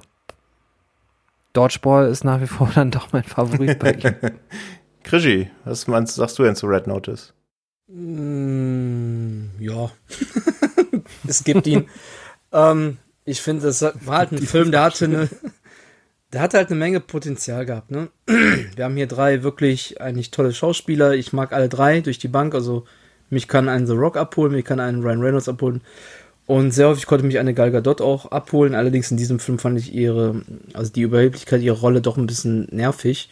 Dodgeball 1.52 2.08
ist 2.08 2.22
nach 2.22 2.40
wie 2.40 2.46
vor 2.46 2.70
dann 2.74 2.90
doch 2.90 3.12
mein 3.12 3.24
Favorit 3.24 3.78
bei 3.78 3.92
ihm. 3.92 4.14
Krischi, 5.02 5.50
was 5.64 5.86
meinst, 5.86 6.16
sagst 6.16 6.38
du 6.38 6.42
denn 6.42 6.56
zu 6.56 6.66
Red 6.66 6.86
Notice? 6.86 7.32
Mm, 7.88 9.46
ja, 9.60 9.90
es 11.26 11.44
gibt 11.44 11.66
ihn. 11.66 11.88
ähm, 12.52 12.98
ich 13.24 13.40
finde, 13.40 13.62
das 13.62 13.82
war 13.82 14.18
halt 14.18 14.32
ein 14.32 14.38
Film, 14.38 14.70
der 14.70 14.82
hatte 14.82 15.04
eine, 15.04 15.28
der 16.32 16.40
hatte 16.40 16.56
halt 16.56 16.70
eine 16.70 16.78
Menge 16.78 17.00
Potenzial 17.00 17.66
gehabt. 17.66 17.90
Ne? 17.90 18.08
Wir 18.26 18.84
haben 18.84 18.96
hier 18.96 19.06
drei 19.06 19.42
wirklich 19.42 20.00
eigentlich 20.00 20.30
tolle 20.30 20.52
Schauspieler. 20.52 21.14
Ich 21.14 21.32
mag 21.32 21.52
alle 21.52 21.68
drei 21.68 22.00
durch 22.00 22.18
die 22.18 22.28
Bank. 22.28 22.54
Also 22.54 22.84
mich 23.30 23.48
kann 23.48 23.68
einen 23.68 23.86
The 23.86 23.94
Rock 23.94 24.16
abholen, 24.16 24.52
mich 24.52 24.64
kann 24.64 24.80
einen 24.80 25.02
Ryan 25.02 25.22
Reynolds 25.22 25.48
abholen. 25.48 25.82
Und 26.46 26.70
sehr 26.70 26.88
häufig 26.88 27.06
konnte 27.06 27.26
mich 27.26 27.38
eine 27.38 27.54
Gal 27.54 27.72
Gadot 27.72 28.00
auch 28.00 28.26
abholen. 28.26 28.74
Allerdings 28.74 29.10
in 29.10 29.16
diesem 29.16 29.40
Film 29.40 29.58
fand 29.58 29.78
ich 29.78 29.92
ihre, 29.92 30.42
also 30.74 30.92
die 30.92 31.02
Überheblichkeit 31.02 31.60
ihrer 31.60 31.78
Rolle 31.78 32.00
doch 32.00 32.16
ein 32.16 32.26
bisschen 32.26 32.68
nervig. 32.70 33.30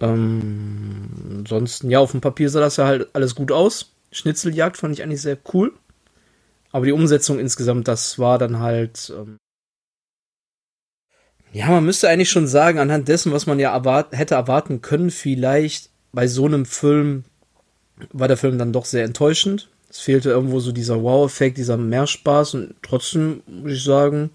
Ähm, 0.00 1.08
ansonsten, 1.38 1.90
ja, 1.90 2.00
auf 2.00 2.12
dem 2.12 2.20
Papier 2.20 2.50
sah 2.50 2.60
das 2.60 2.76
ja 2.76 2.86
halt 2.86 3.08
alles 3.12 3.34
gut 3.34 3.52
aus. 3.52 3.92
Schnitzeljagd 4.10 4.76
fand 4.76 4.94
ich 4.94 5.02
eigentlich 5.02 5.22
sehr 5.22 5.38
cool. 5.52 5.72
Aber 6.72 6.86
die 6.86 6.92
Umsetzung 6.92 7.38
insgesamt, 7.38 7.88
das 7.88 8.18
war 8.18 8.38
dann 8.38 8.58
halt. 8.60 9.12
Ähm 9.16 9.38
ja, 11.52 11.68
man 11.68 11.84
müsste 11.84 12.08
eigentlich 12.08 12.30
schon 12.30 12.46
sagen, 12.46 12.78
anhand 12.78 13.08
dessen, 13.08 13.32
was 13.32 13.46
man 13.46 13.58
ja 13.58 13.72
erwart 13.72 14.16
hätte 14.16 14.34
erwarten 14.34 14.82
können, 14.82 15.10
vielleicht 15.10 15.90
bei 16.12 16.26
so 16.26 16.46
einem 16.46 16.66
Film 16.66 17.24
war 18.12 18.28
der 18.28 18.36
Film 18.36 18.58
dann 18.58 18.72
doch 18.72 18.84
sehr 18.84 19.04
enttäuschend. 19.04 19.68
Es 19.90 20.00
fehlte 20.00 20.30
irgendwo 20.30 20.60
so 20.60 20.72
dieser 20.72 21.02
Wow-Effekt, 21.02 21.56
dieser 21.56 21.76
Mehrspaß 21.76 22.54
und 22.54 22.74
trotzdem 22.82 23.42
muss 23.46 23.72
ich 23.72 23.82
sagen, 23.82 24.30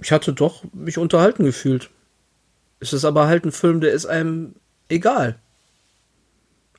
ich 0.00 0.12
hatte 0.12 0.32
doch 0.32 0.64
mich 0.72 0.98
unterhalten 0.98 1.44
gefühlt. 1.44 1.90
Es 2.80 2.92
ist 2.92 3.04
aber 3.04 3.26
halt 3.26 3.44
ein 3.44 3.52
Film, 3.52 3.80
der 3.80 3.92
ist 3.92 4.06
einem 4.06 4.54
egal. 4.88 5.38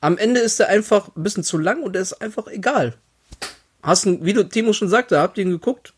Am 0.00 0.18
Ende 0.18 0.40
ist 0.40 0.58
er 0.60 0.68
einfach 0.68 1.14
ein 1.16 1.22
bisschen 1.22 1.44
zu 1.44 1.58
lang 1.58 1.82
und 1.82 1.94
er 1.94 2.02
ist 2.02 2.14
einfach 2.14 2.48
egal. 2.48 2.94
Hast 3.82 4.04
du, 4.04 4.24
wie 4.24 4.32
du 4.32 4.42
Timo 4.44 4.72
schon 4.72 4.88
sagte, 4.88 5.20
habt 5.20 5.38
ihr 5.38 5.44
ihn 5.44 5.50
geguckt? 5.50 5.94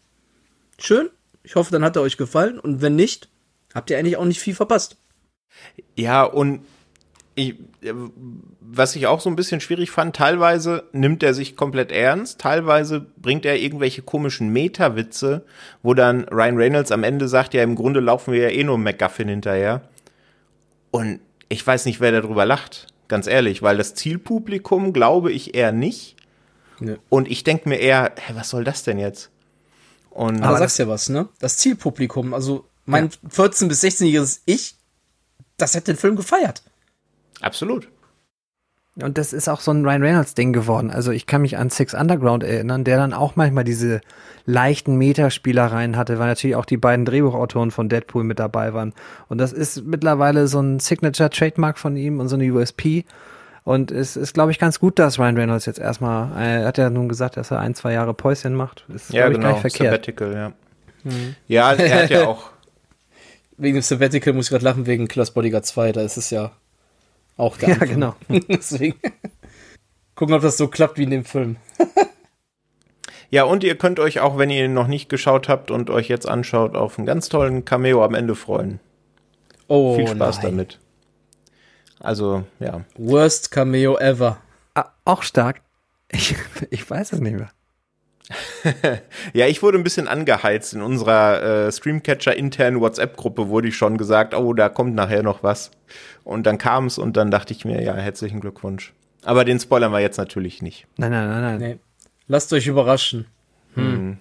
Schön. 0.79 1.09
Ich 1.45 1.55
hoffe, 1.55 1.71
dann 1.71 1.85
hat 1.85 1.95
er 1.97 2.03
euch 2.03 2.17
gefallen. 2.17 2.59
Und 2.59 2.83
wenn 2.83 2.97
nicht, 2.97 3.29
habt 3.75 3.91
ihr 3.91 3.99
eigentlich 3.99 4.17
auch 4.17 4.25
nicht 4.25 4.41
viel 4.41 4.55
verpasst. 4.55 4.97
Ja, 5.95 6.25
und 6.25 6.63
ich, 7.37 7.57
was 8.61 8.97
ich 8.97 9.07
auch 9.07 9.21
so 9.21 9.29
ein 9.29 9.37
bisschen 9.37 9.61
schwierig 9.61 9.91
fand, 9.91 10.17
teilweise 10.17 10.85
nimmt 10.93 11.23
er 11.23 11.35
sich 11.35 11.57
komplett 11.57 11.91
ernst, 11.93 12.41
teilweise 12.41 13.01
bringt 13.01 13.45
er 13.45 13.59
irgendwelche 13.59 14.03
komischen 14.03 14.51
Meta-Witze, 14.51 15.45
wo 15.83 15.95
dann 15.95 16.25
Ryan 16.25 16.57
Reynolds 16.57 16.93
am 16.93 17.05
Ende 17.05 17.29
sagt, 17.29 17.55
ja, 17.55 17.63
im 17.63 17.75
Grunde 17.75 18.01
laufen 18.01 18.33
wir 18.33 18.43
ja 18.43 18.49
eh 18.51 18.65
nur 18.65 18.79
McGuffin 18.79 19.29
hinterher. 19.29 19.89
Und 20.91 21.21
ich 21.49 21.67
weiß 21.67 21.87
nicht, 21.87 22.01
wer 22.01 22.13
darüber 22.13 22.47
lacht, 22.47 22.87
ganz 23.09 23.27
ehrlich, 23.27 23.63
weil 23.63 23.77
das 23.77 23.95
Zielpublikum 23.95 24.93
glaube 24.93 25.33
ich 25.33 25.55
eher 25.55 25.73
nicht. 25.73 26.17
Nee. 26.79 26.97
Und 27.09 27.29
ich 27.29 27.45
denke 27.45 27.69
mir 27.69 27.77
eher, 27.77 28.13
hä, 28.17 28.33
was 28.37 28.51
soll 28.51 28.65
das 28.65 28.85
denn 28.85 28.99
jetzt? 28.99 29.31
Und 30.15 30.43
Aber 30.43 30.59
sagst 30.59 30.79
ja 30.79 30.87
was, 30.87 31.09
ne? 31.09 31.29
Das 31.41 31.57
Zielpublikum, 31.57 32.35
also 32.35 32.67
mein 32.87 33.11
ja. 33.11 33.29
14- 33.31 33.67
bis 33.67 33.83
16-jähriges 33.83 34.41
Ich, 34.47 34.77
das 35.57 35.75
hätte 35.75 35.93
den 35.93 35.99
Film 35.99 36.15
gefeiert. 36.15 36.63
Absolut. 37.41 37.89
Und 39.03 39.19
das 39.19 39.33
ist 39.33 39.49
auch 39.49 39.61
so 39.61 39.73
ein 39.73 39.85
Ryan 39.85 40.03
Reynolds-Ding 40.03 40.53
geworden. 40.53 40.93
Also 40.93 41.11
ich 41.11 41.27
kann 41.27 41.43
mich 41.43 41.59
an 41.59 41.69
Six 41.69 41.95
Underground 41.95 42.45
erinnern, 42.45 42.85
der 42.85 42.97
dann 42.97 43.13
auch 43.13 43.35
manchmal 43.35 43.65
diese 43.65 44.01
leichten 44.47 44.95
Metaspielereien 44.97 45.97
hatte, 45.97 46.21
weil 46.21 46.29
natürlich 46.29 46.55
auch 46.55 46.65
die 46.65 46.77
beiden 46.77 47.05
Drehbuchautoren 47.05 47.73
von 47.73 47.89
Deadpool 47.89 48.23
mit 48.23 48.39
dabei 48.39 48.73
waren. 48.73 48.95
Und 49.29 49.39
das 49.39 49.53
ist 49.53 49.85
mittlerweile 49.85 50.47
so 50.47 50.61
ein 50.61 50.79
Signature-Trademark 50.79 51.77
von 51.77 51.97
ihm 51.97 52.21
und 52.21 52.29
so 52.29 52.37
eine 52.37 52.53
USP. 52.53 53.05
Und 53.65 53.91
es 53.91 54.17
ist, 54.17 54.35
glaube 54.35 54.51
ich, 54.51 54.59
ganz 54.59 54.79
gut, 54.79 54.99
dass 54.99 55.19
Ryan 55.19 55.37
Reynolds 55.39 55.65
jetzt 55.65 55.79
erstmal, 55.79 56.31
er 56.41 56.67
hat 56.67 56.77
ja 56.77 56.91
nun 56.91 57.09
gesagt, 57.09 57.39
dass 57.39 57.51
er 57.51 57.61
ein, 57.61 57.75
zwei 57.75 57.93
Jahre 57.95 58.13
Päuschen 58.13 58.55
macht. 58.55 58.85
Ist, 58.95 59.11
ja, 59.13 59.29
genau, 59.31 59.55
ich, 59.55 59.61
verkehrt. 59.61 59.91
Sabbatical, 60.05 60.33
ja. 60.35 60.53
Hm. 61.11 61.35
Ja, 61.49 61.73
er 61.73 62.03
hat 62.05 62.11
ja 62.11 62.27
auch. 62.29 62.51
wegen 63.57 63.77
dem 63.79 63.83
Sabbatical 63.83 64.35
muss 64.35 64.47
ich 64.47 64.51
gerade 64.51 64.65
lachen, 64.65 64.87
wegen 64.87 65.09
Class 65.09 65.31
Bodyguard 65.31 65.65
2, 65.65 65.93
da 65.93 66.03
ist 66.03 66.19
es 66.19 66.29
ja 66.31 66.53
auch 67.39 67.57
der 67.57 67.71
Ja, 67.71 67.75
Anfang. 67.77 67.89
genau. 67.89 68.15
Deswegen 68.49 68.97
gucken, 70.15 70.35
ob 70.35 70.43
das 70.43 70.59
so 70.59 70.69
klappt 70.69 70.99
wie 70.99 71.05
in 71.05 71.11
dem 71.11 71.25
Film. 71.25 71.57
ja, 73.31 73.45
und 73.45 73.65
ihr 73.65 73.77
könnt 73.77 73.99
euch 73.99 74.21
auch, 74.21 74.37
wenn 74.37 74.51
ihr 74.51 74.67
ihn 74.67 74.75
noch 74.75 74.87
nicht 74.89 75.09
geschaut 75.09 75.49
habt 75.49 75.71
und 75.71 75.89
euch 75.89 76.09
jetzt 76.09 76.29
anschaut, 76.29 76.77
auf 76.77 76.99
einen 76.99 77.07
ganz 77.07 77.31
tollen 77.31 77.65
Cameo 77.65 78.05
am 78.05 78.15
Ende 78.15 78.35
freuen. 78.35 78.79
Oh, 79.69 79.97
Viel 79.97 80.07
Spaß 80.09 80.43
nein. 80.43 80.51
damit. 80.53 80.79
Also, 82.01 82.45
ja. 82.61 82.85
Worst 82.97 83.51
Cameo 83.51 83.99
ever. 83.99 84.39
Ah, 84.75 84.91
auch 85.05 85.23
stark. 85.23 85.61
Ich, 86.13 86.37
ich 86.71 86.89
weiß 86.89 87.15
es 87.15 87.21
nicht 87.21 87.35
mehr. 87.35 87.51
ja, 89.33 89.47
ich 89.47 89.63
wurde 89.63 89.79
ein 89.79 89.85
bisschen 89.85 90.07
angeheizt. 90.07 90.75
In 90.75 90.83
unserer 90.83 91.67
äh, 91.67 91.73
Streamcatcher 91.73 92.37
internen 92.37 92.81
WhatsApp-Gruppe 92.81 93.49
wurde 93.49 93.69
ich 93.69 93.77
schon 93.77 93.99
gesagt, 93.99 94.35
oh, 94.35 94.53
da 94.55 94.69
kommt 94.69 94.95
nachher 94.95 95.23
noch 95.23 95.43
was. 95.43 95.71
Und 96.23 96.47
dann 96.47 96.59
kam 96.59 96.87
es 96.87 96.99
und 96.99 97.17
dann 97.17 97.31
dachte 97.31 97.53
ich 97.53 97.65
mir, 97.65 97.83
ja, 97.83 97.95
herzlichen 97.95 98.41
Glückwunsch. 98.41 98.93
Aber 99.25 99.45
den 99.45 99.59
spoilern 99.59 99.93
wir 99.93 100.01
jetzt 100.01 100.19
natürlich 100.19 100.63
nicht. 100.63 100.87
Nein, 100.97 101.11
nein, 101.11 101.29
nein, 101.29 101.43
nein. 101.43 101.59
Nee. 101.59 101.79
Lasst 102.29 102.53
euch 102.53 102.67
überraschen. 102.67 103.27
Hm. 103.75 104.19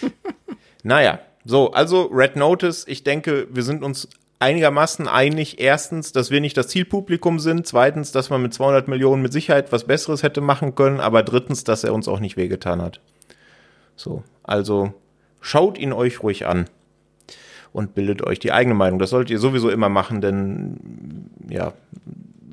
hm. 0.00 0.12
naja, 0.82 1.20
so, 1.44 1.72
also 1.72 2.04
Red 2.12 2.36
Notice, 2.36 2.84
ich 2.86 3.04
denke, 3.04 3.48
wir 3.50 3.62
sind 3.62 3.82
uns 3.82 4.08
einigermaßen 4.38 5.08
einig. 5.08 5.60
Erstens, 5.60 6.12
dass 6.12 6.30
wir 6.30 6.40
nicht 6.40 6.56
das 6.56 6.68
Zielpublikum 6.68 7.38
sind. 7.38 7.66
Zweitens, 7.66 8.12
dass 8.12 8.30
man 8.30 8.42
mit 8.42 8.54
200 8.54 8.88
Millionen 8.88 9.22
mit 9.22 9.32
Sicherheit 9.32 9.72
was 9.72 9.84
Besseres 9.84 10.22
hätte 10.22 10.40
machen 10.40 10.74
können. 10.74 11.00
Aber 11.00 11.22
drittens, 11.22 11.64
dass 11.64 11.84
er 11.84 11.94
uns 11.94 12.08
auch 12.08 12.20
nicht 12.20 12.36
wehgetan 12.36 12.82
hat. 12.82 13.00
So, 13.96 14.22
also 14.42 14.94
schaut 15.40 15.78
ihn 15.78 15.92
euch 15.92 16.22
ruhig 16.22 16.46
an 16.46 16.66
und 17.72 17.94
bildet 17.94 18.22
euch 18.22 18.38
die 18.38 18.52
eigene 18.52 18.74
Meinung. 18.74 18.98
Das 18.98 19.10
solltet 19.10 19.30
ihr 19.30 19.38
sowieso 19.38 19.70
immer 19.70 19.88
machen, 19.88 20.20
denn 20.20 21.30
ja, 21.48 21.72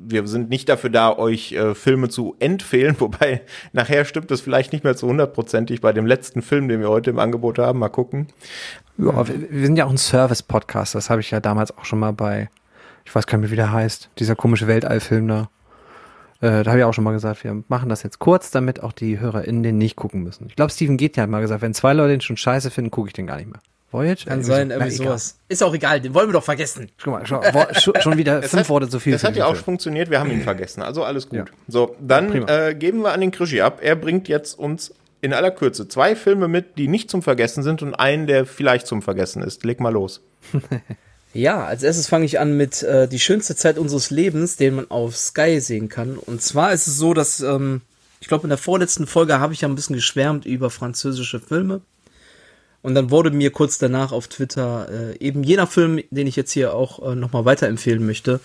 wir 0.08 0.26
sind 0.26 0.50
nicht 0.50 0.68
dafür 0.68 0.90
da, 0.90 1.16
euch 1.16 1.52
äh, 1.52 1.74
Filme 1.74 2.08
zu 2.08 2.36
empfehlen, 2.38 2.96
wobei 3.00 3.42
nachher 3.72 4.04
stimmt 4.04 4.30
das 4.30 4.40
vielleicht 4.40 4.72
nicht 4.72 4.84
mehr 4.84 4.96
zu 4.96 5.06
hundertprozentig 5.08 5.80
bei 5.80 5.92
dem 5.92 6.06
letzten 6.06 6.42
Film, 6.42 6.68
den 6.68 6.80
wir 6.80 6.88
heute 6.88 7.10
im 7.10 7.18
Angebot 7.18 7.58
haben. 7.58 7.78
Mal 7.78 7.88
gucken. 7.88 8.28
Ja, 8.98 9.28
wir, 9.28 9.50
wir 9.50 9.66
sind 9.66 9.76
ja 9.76 9.84
auch 9.84 9.90
ein 9.90 9.98
Service-Podcast. 9.98 10.94
Das 10.94 11.10
habe 11.10 11.20
ich 11.20 11.30
ja 11.30 11.40
damals 11.40 11.76
auch 11.76 11.84
schon 11.84 11.98
mal 11.98 12.12
bei, 12.12 12.48
ich 13.04 13.14
weiß 13.14 13.26
gar 13.26 13.38
nicht 13.38 13.42
mehr, 13.42 13.50
wie 13.50 13.56
der 13.56 13.72
heißt, 13.72 14.10
dieser 14.18 14.36
komische 14.36 14.66
Weltallfilm 14.66 15.28
da. 15.28 15.50
Äh, 16.40 16.62
da 16.64 16.70
habe 16.70 16.78
ich 16.78 16.84
auch 16.84 16.94
schon 16.94 17.04
mal 17.04 17.12
gesagt, 17.12 17.44
wir 17.44 17.62
machen 17.68 17.88
das 17.88 18.02
jetzt 18.02 18.18
kurz, 18.18 18.50
damit 18.50 18.82
auch 18.82 18.92
die 18.92 19.18
HörerInnen 19.18 19.62
den 19.62 19.78
nicht 19.78 19.96
gucken 19.96 20.22
müssen. 20.22 20.46
Ich 20.48 20.56
glaube, 20.56 20.70
Steven 20.70 20.96
geht 20.96 21.16
ja 21.16 21.22
hat 21.22 21.30
mal 21.30 21.40
gesagt, 21.40 21.62
wenn 21.62 21.74
zwei 21.74 21.92
Leute 21.92 22.10
den 22.10 22.20
schon 22.20 22.36
scheiße 22.36 22.70
finden, 22.70 22.90
gucke 22.90 23.08
ich 23.08 23.14
den 23.14 23.26
gar 23.26 23.36
nicht 23.36 23.50
mehr. 23.50 23.60
Voyage? 23.90 24.26
Kann 24.26 24.42
sein, 24.42 24.70
irgendwie 24.70 24.90
sowas. 24.90 25.38
Ist 25.48 25.62
auch 25.62 25.72
egal, 25.72 26.00
den 26.00 26.12
wollen 26.12 26.28
wir 26.28 26.34
doch 26.34 26.42
vergessen. 26.42 26.90
Guck 27.02 27.12
mal, 27.12 27.26
schon, 27.26 27.42
schon 28.00 28.18
wieder 28.18 28.42
fünf 28.42 28.62
hat, 28.62 28.68
Worte 28.68 28.88
zu 28.88 28.98
viel. 28.98 29.12
Das 29.12 29.24
hat 29.24 29.36
ja 29.36 29.46
auch 29.46 29.56
funktioniert, 29.56 30.10
wir 30.10 30.20
haben 30.20 30.30
ihn 30.30 30.42
vergessen, 30.42 30.82
also 30.82 31.04
alles 31.04 31.28
gut. 31.28 31.38
Ja. 31.38 31.44
So, 31.68 31.96
dann 32.00 32.46
äh, 32.48 32.74
geben 32.74 33.02
wir 33.02 33.12
an 33.12 33.20
den 33.20 33.30
Krischi 33.30 33.60
ab. 33.60 33.78
Er 33.80 33.96
bringt 33.96 34.28
jetzt 34.28 34.58
uns 34.58 34.92
in 35.26 35.34
aller 35.34 35.50
Kürze 35.50 35.88
zwei 35.88 36.16
Filme 36.16 36.48
mit, 36.48 36.78
die 36.78 36.88
nicht 36.88 37.10
zum 37.10 37.22
Vergessen 37.22 37.62
sind 37.62 37.82
und 37.82 37.94
einen, 37.94 38.26
der 38.26 38.46
vielleicht 38.46 38.86
zum 38.86 39.02
Vergessen 39.02 39.42
ist. 39.42 39.64
Leg 39.64 39.80
mal 39.80 39.92
los. 39.92 40.22
Ja, 41.36 41.66
als 41.66 41.82
erstes 41.82 42.08
fange 42.08 42.24
ich 42.24 42.40
an 42.40 42.56
mit 42.56 42.82
äh, 42.82 43.06
die 43.06 43.18
schönste 43.18 43.54
Zeit 43.54 43.76
unseres 43.76 44.08
Lebens, 44.10 44.56
den 44.56 44.76
man 44.76 44.90
auf 44.90 45.18
Sky 45.18 45.60
sehen 45.60 45.90
kann. 45.90 46.16
Und 46.16 46.40
zwar 46.40 46.72
ist 46.72 46.86
es 46.86 46.96
so, 46.96 47.12
dass 47.12 47.40
ähm, 47.40 47.82
ich 48.20 48.28
glaube 48.28 48.44
in 48.44 48.48
der 48.48 48.56
vorletzten 48.56 49.06
Folge 49.06 49.38
habe 49.38 49.52
ich 49.52 49.60
ja 49.60 49.68
ein 49.68 49.74
bisschen 49.74 49.96
geschwärmt 49.96 50.46
über 50.46 50.70
französische 50.70 51.38
Filme. 51.38 51.82
Und 52.80 52.94
dann 52.94 53.10
wurde 53.10 53.30
mir 53.30 53.50
kurz 53.50 53.76
danach 53.76 54.12
auf 54.12 54.28
Twitter 54.28 54.88
äh, 54.88 55.18
eben 55.18 55.42
jener 55.42 55.66
Film, 55.66 56.00
den 56.10 56.26
ich 56.26 56.36
jetzt 56.36 56.52
hier 56.52 56.72
auch 56.72 57.06
äh, 57.06 57.14
nochmal 57.14 57.44
weiterempfehlen 57.44 58.06
möchte, 58.06 58.40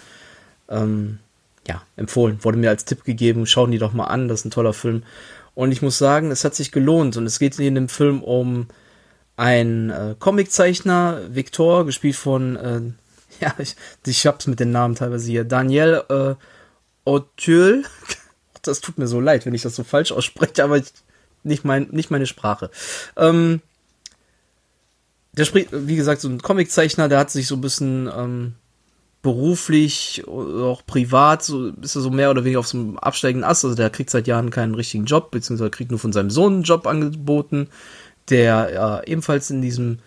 ähm, 0.68 1.20
ja, 1.68 1.84
empfohlen. 1.96 2.40
Wurde 2.42 2.58
mir 2.58 2.72
als 2.72 2.84
Tipp 2.84 3.06
gegeben, 3.06 3.46
schauen 3.46 3.72
die 3.72 3.78
doch 3.78 3.94
mal 3.94 4.08
an, 4.08 4.28
das 4.28 4.42
ist 4.42 4.46
ein 4.46 4.52
toller 4.52 4.74
Film. 4.74 5.04
Und 5.62 5.72
ich 5.72 5.84
muss 5.84 6.00
sagen, 6.00 6.32
es 6.32 6.44
hat 6.44 6.56
sich 6.56 6.72
gelohnt. 6.72 7.18
Und 7.18 7.28
es 7.28 7.38
geht 7.38 7.60
in 7.60 7.76
dem 7.76 7.88
Film 7.88 8.24
um 8.24 8.66
einen 9.38 9.92
äh, 9.92 10.16
Comiczeichner, 10.18 11.22
Victor, 11.30 11.86
gespielt 11.86 12.16
von, 12.16 12.56
äh, 12.56 12.82
ja, 13.40 13.54
ich, 13.60 13.76
ich 14.08 14.26
hab's 14.26 14.48
mit 14.48 14.60
den 14.60 14.72
Namen 14.72 14.96
teilweise 14.96 15.30
hier, 15.30 15.44
Daniel 15.44 16.02
äh, 16.10 16.34
Auteuil. 17.06 17.84
Das 18.64 18.82
tut 18.82 18.98
mir 18.98 19.08
so 19.08 19.20
leid, 19.20 19.46
wenn 19.46 19.54
ich 19.54 19.62
das 19.62 19.76
so 19.76 19.84
falsch 19.84 20.12
ausspreche, 20.12 20.64
aber 20.64 20.78
ich, 20.78 20.94
nicht, 21.44 21.64
mein, 21.64 21.90
nicht 21.92 22.10
meine 22.10 22.28
Sprache. 22.28 22.72
Ähm, 23.16 23.62
der 25.34 25.46
spricht, 25.46 25.70
wie 25.72 25.96
gesagt, 25.96 26.22
so 26.22 26.30
ein 26.30 26.42
Comiczeichner, 26.42 27.08
der 27.08 27.20
hat 27.20 27.30
sich 27.30 27.46
so 27.46 27.56
ein 27.56 27.62
bisschen 27.62 28.10
ähm, 28.16 28.54
beruflich 29.22 30.28
oder 30.28 30.66
auch 30.66 30.86
privat, 30.86 31.44
so 31.44 31.70
ist 31.82 31.96
er 31.96 32.02
so 32.02 32.10
mehr 32.10 32.32
oder 32.32 32.44
weniger 32.44 32.60
auf 32.60 32.68
so 32.68 32.78
einem 32.78 32.98
absteigenden 32.98 33.50
Ast. 33.50 33.64
Also 33.64 33.76
der 33.76 33.90
kriegt 33.90 34.10
seit 34.10 34.28
Jahren 34.28 34.50
keinen 34.50 34.76
richtigen 34.76 35.06
Job, 35.06 35.32
beziehungsweise 35.32 35.70
kriegt 35.70 35.92
nur 35.92 36.00
von 36.00 36.14
seinem 36.14 36.32
Sohn 36.32 36.54
einen 36.54 36.64
Job 36.64 36.88
angeboten, 36.88 37.68
der 38.30 38.72
ja, 38.74 39.04
ebenfalls 39.04 39.50
in 39.52 39.62
diesem, 39.62 40.00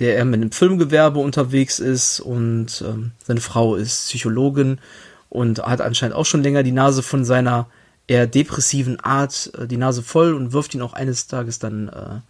der 0.00 0.16
er 0.16 0.24
mit 0.24 0.40
einem 0.40 0.52
Filmgewerbe 0.52 1.20
unterwegs 1.20 1.78
ist 1.78 2.20
und 2.20 2.82
ähm, 2.86 3.12
seine 3.24 3.40
Frau 3.40 3.76
ist 3.76 4.08
Psychologin 4.08 4.80
und 5.28 5.62
hat 5.62 5.80
anscheinend 5.80 6.16
auch 6.16 6.26
schon 6.26 6.42
länger 6.42 6.62
die 6.62 6.72
Nase 6.72 7.02
von 7.02 7.24
seiner 7.24 7.66
eher 8.08 8.26
depressiven 8.26 8.98
Art, 9.00 9.52
äh, 9.56 9.68
die 9.68 9.76
Nase 9.76 10.02
voll 10.02 10.34
und 10.34 10.52
wirft 10.52 10.74
ihn 10.74 10.82
auch 10.82 10.94
eines 10.94 11.28
Tages 11.28 11.60
dann 11.60 11.88
äh, 11.88 12.20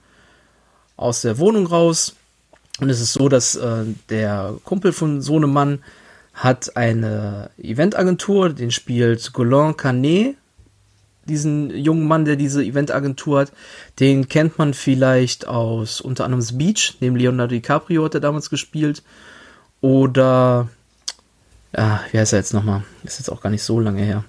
aus 0.96 1.22
der 1.22 1.38
Wohnung 1.38 1.66
raus 1.66 2.16
und 2.80 2.90
es 2.90 3.00
ist 3.00 3.12
so, 3.12 3.28
dass 3.28 3.56
äh, 3.56 3.84
der 4.08 4.54
Kumpel 4.64 4.92
von 4.92 5.20
Sohnemann 5.20 5.80
hat 6.38 6.76
eine 6.76 7.50
Eventagentur, 7.58 8.50
den 8.50 8.70
spielt 8.70 9.32
Golan 9.32 9.76
Canet, 9.76 10.36
diesen 11.24 11.70
jungen 11.70 12.06
Mann, 12.06 12.24
der 12.24 12.36
diese 12.36 12.64
Eventagentur 12.64 13.40
hat. 13.40 13.52
Den 14.00 14.28
kennt 14.28 14.58
man 14.58 14.72
vielleicht 14.72 15.46
aus 15.46 16.00
unter 16.00 16.24
anderem 16.24 16.40
The 16.40 16.54
Beach, 16.54 16.96
neben 17.00 17.16
Leonardo 17.16 17.54
DiCaprio 17.54 18.04
hat 18.04 18.14
er 18.14 18.20
damals 18.20 18.50
gespielt. 18.50 19.02
Oder, 19.80 20.68
ja, 21.76 22.00
wie 22.10 22.18
heißt 22.18 22.32
er 22.32 22.38
jetzt 22.38 22.54
nochmal? 22.54 22.84
Ist 23.04 23.18
jetzt 23.18 23.30
auch 23.30 23.40
gar 23.40 23.50
nicht 23.50 23.62
so 23.62 23.78
lange 23.80 24.02
her. 24.02 24.24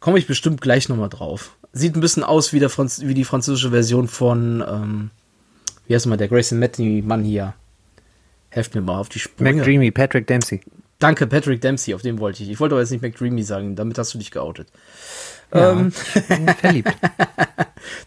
Komme 0.00 0.18
ich 0.18 0.26
bestimmt 0.26 0.60
gleich 0.60 0.88
nochmal 0.88 1.08
drauf. 1.08 1.56
Sieht 1.72 1.96
ein 1.96 2.00
bisschen 2.00 2.24
aus 2.24 2.52
wie, 2.52 2.60
der 2.60 2.70
Franz 2.70 3.00
wie 3.00 3.14
die 3.14 3.24
französische 3.24 3.70
Version 3.70 4.08
von 4.08 4.64
ähm, 4.66 5.10
wie 5.88 5.94
heißt 5.94 6.06
mal 6.06 6.16
der 6.18 6.28
Grayson 6.28 6.58
Matney 6.58 7.02
Mann 7.04 7.24
hier? 7.24 7.54
Helft 8.50 8.74
mir 8.74 8.80
mal 8.80 8.98
auf 8.98 9.08
die 9.08 9.18
Sprünge. 9.18 9.56
McDreamy, 9.56 9.90
Patrick 9.90 10.26
Dempsey. 10.26 10.60
Danke, 10.98 11.26
Patrick 11.26 11.60
Dempsey, 11.60 11.94
auf 11.94 12.02
den 12.02 12.18
wollte 12.18 12.42
ich. 12.42 12.50
Ich 12.50 12.58
wollte 12.60 12.74
aber 12.74 12.82
jetzt 12.82 12.90
nicht 12.90 13.02
McDreamy 13.02 13.42
sagen, 13.42 13.76
damit 13.76 13.98
hast 13.98 14.14
du 14.14 14.18
dich 14.18 14.30
geoutet. 14.30 14.68
Ja, 15.52 15.72
ähm. 15.72 15.92
verliebt. 15.92 16.92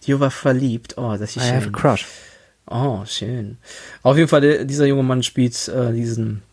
Du 0.05 0.19
war 0.19 0.29
verliebt. 0.29 0.97
Oh, 0.97 1.15
das 1.17 1.35
ist 1.35 1.37
I 1.37 1.39
schön. 1.39 1.55
have 1.55 1.69
a 1.69 1.71
crush. 1.71 2.05
Oh, 2.67 3.03
schön. 3.05 3.57
Auf 4.03 4.17
jeden 4.17 4.27
Fall, 4.27 4.41
der, 4.41 4.65
dieser 4.65 4.85
junge 4.85 5.03
Mann 5.03 5.23
spielt 5.23 5.67
äh, 5.69 5.93
diesen 5.93 6.43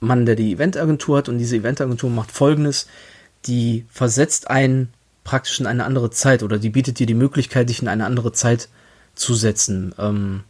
Mann, 0.00 0.26
der 0.26 0.34
die 0.34 0.52
Eventagentur 0.52 1.16
hat 1.18 1.28
und 1.28 1.38
diese 1.38 1.56
Eventagentur 1.56 2.10
macht 2.10 2.32
folgendes. 2.32 2.88
Die 3.46 3.86
versetzt 3.90 4.50
einen 4.50 4.92
praktisch 5.24 5.60
in 5.60 5.66
eine 5.66 5.84
andere 5.84 6.10
Zeit 6.10 6.42
oder 6.42 6.58
die 6.58 6.70
bietet 6.70 6.98
dir 6.98 7.06
die 7.06 7.14
Möglichkeit, 7.14 7.68
dich 7.68 7.80
in 7.80 7.88
eine 7.88 8.04
andere 8.04 8.32
Zeit 8.32 8.62
zu 8.62 8.68
zusetzen. 9.16 9.94
Ähm, 9.98 10.44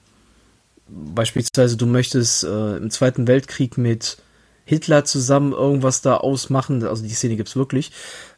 beispielsweise, 0.88 1.76
du 1.76 1.86
möchtest 1.86 2.44
äh, 2.44 2.76
im 2.76 2.90
Zweiten 2.90 3.26
Weltkrieg 3.26 3.78
mit 3.78 4.18
Hitler 4.64 5.04
zusammen 5.04 5.52
irgendwas 5.52 6.02
da 6.02 6.16
ausmachen, 6.16 6.84
also 6.84 7.02
die 7.02 7.14
Szene 7.14 7.36
gibt's 7.36 7.56
wirklich. 7.56 7.92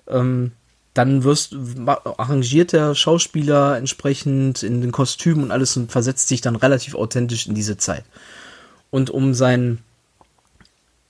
Ähm, 0.07 0.53
dann 0.95 1.23
wirst 1.23 1.55
arrangiert 1.87 2.73
der 2.73 2.95
Schauspieler 2.95 3.77
entsprechend 3.77 4.63
in 4.63 4.81
den 4.81 4.91
Kostümen 4.91 5.45
und 5.45 5.51
alles 5.53 5.77
und 5.77 5.93
versetzt 5.93 6.29
sich 6.29 6.41
dann 6.41 6.57
relativ 6.57 6.95
authentisch 6.95 7.47
in 7.47 7.55
diese 7.55 7.77
Zeit. 7.77 8.05
Und 8.91 9.11
um 9.11 9.33
seinen 9.33 9.79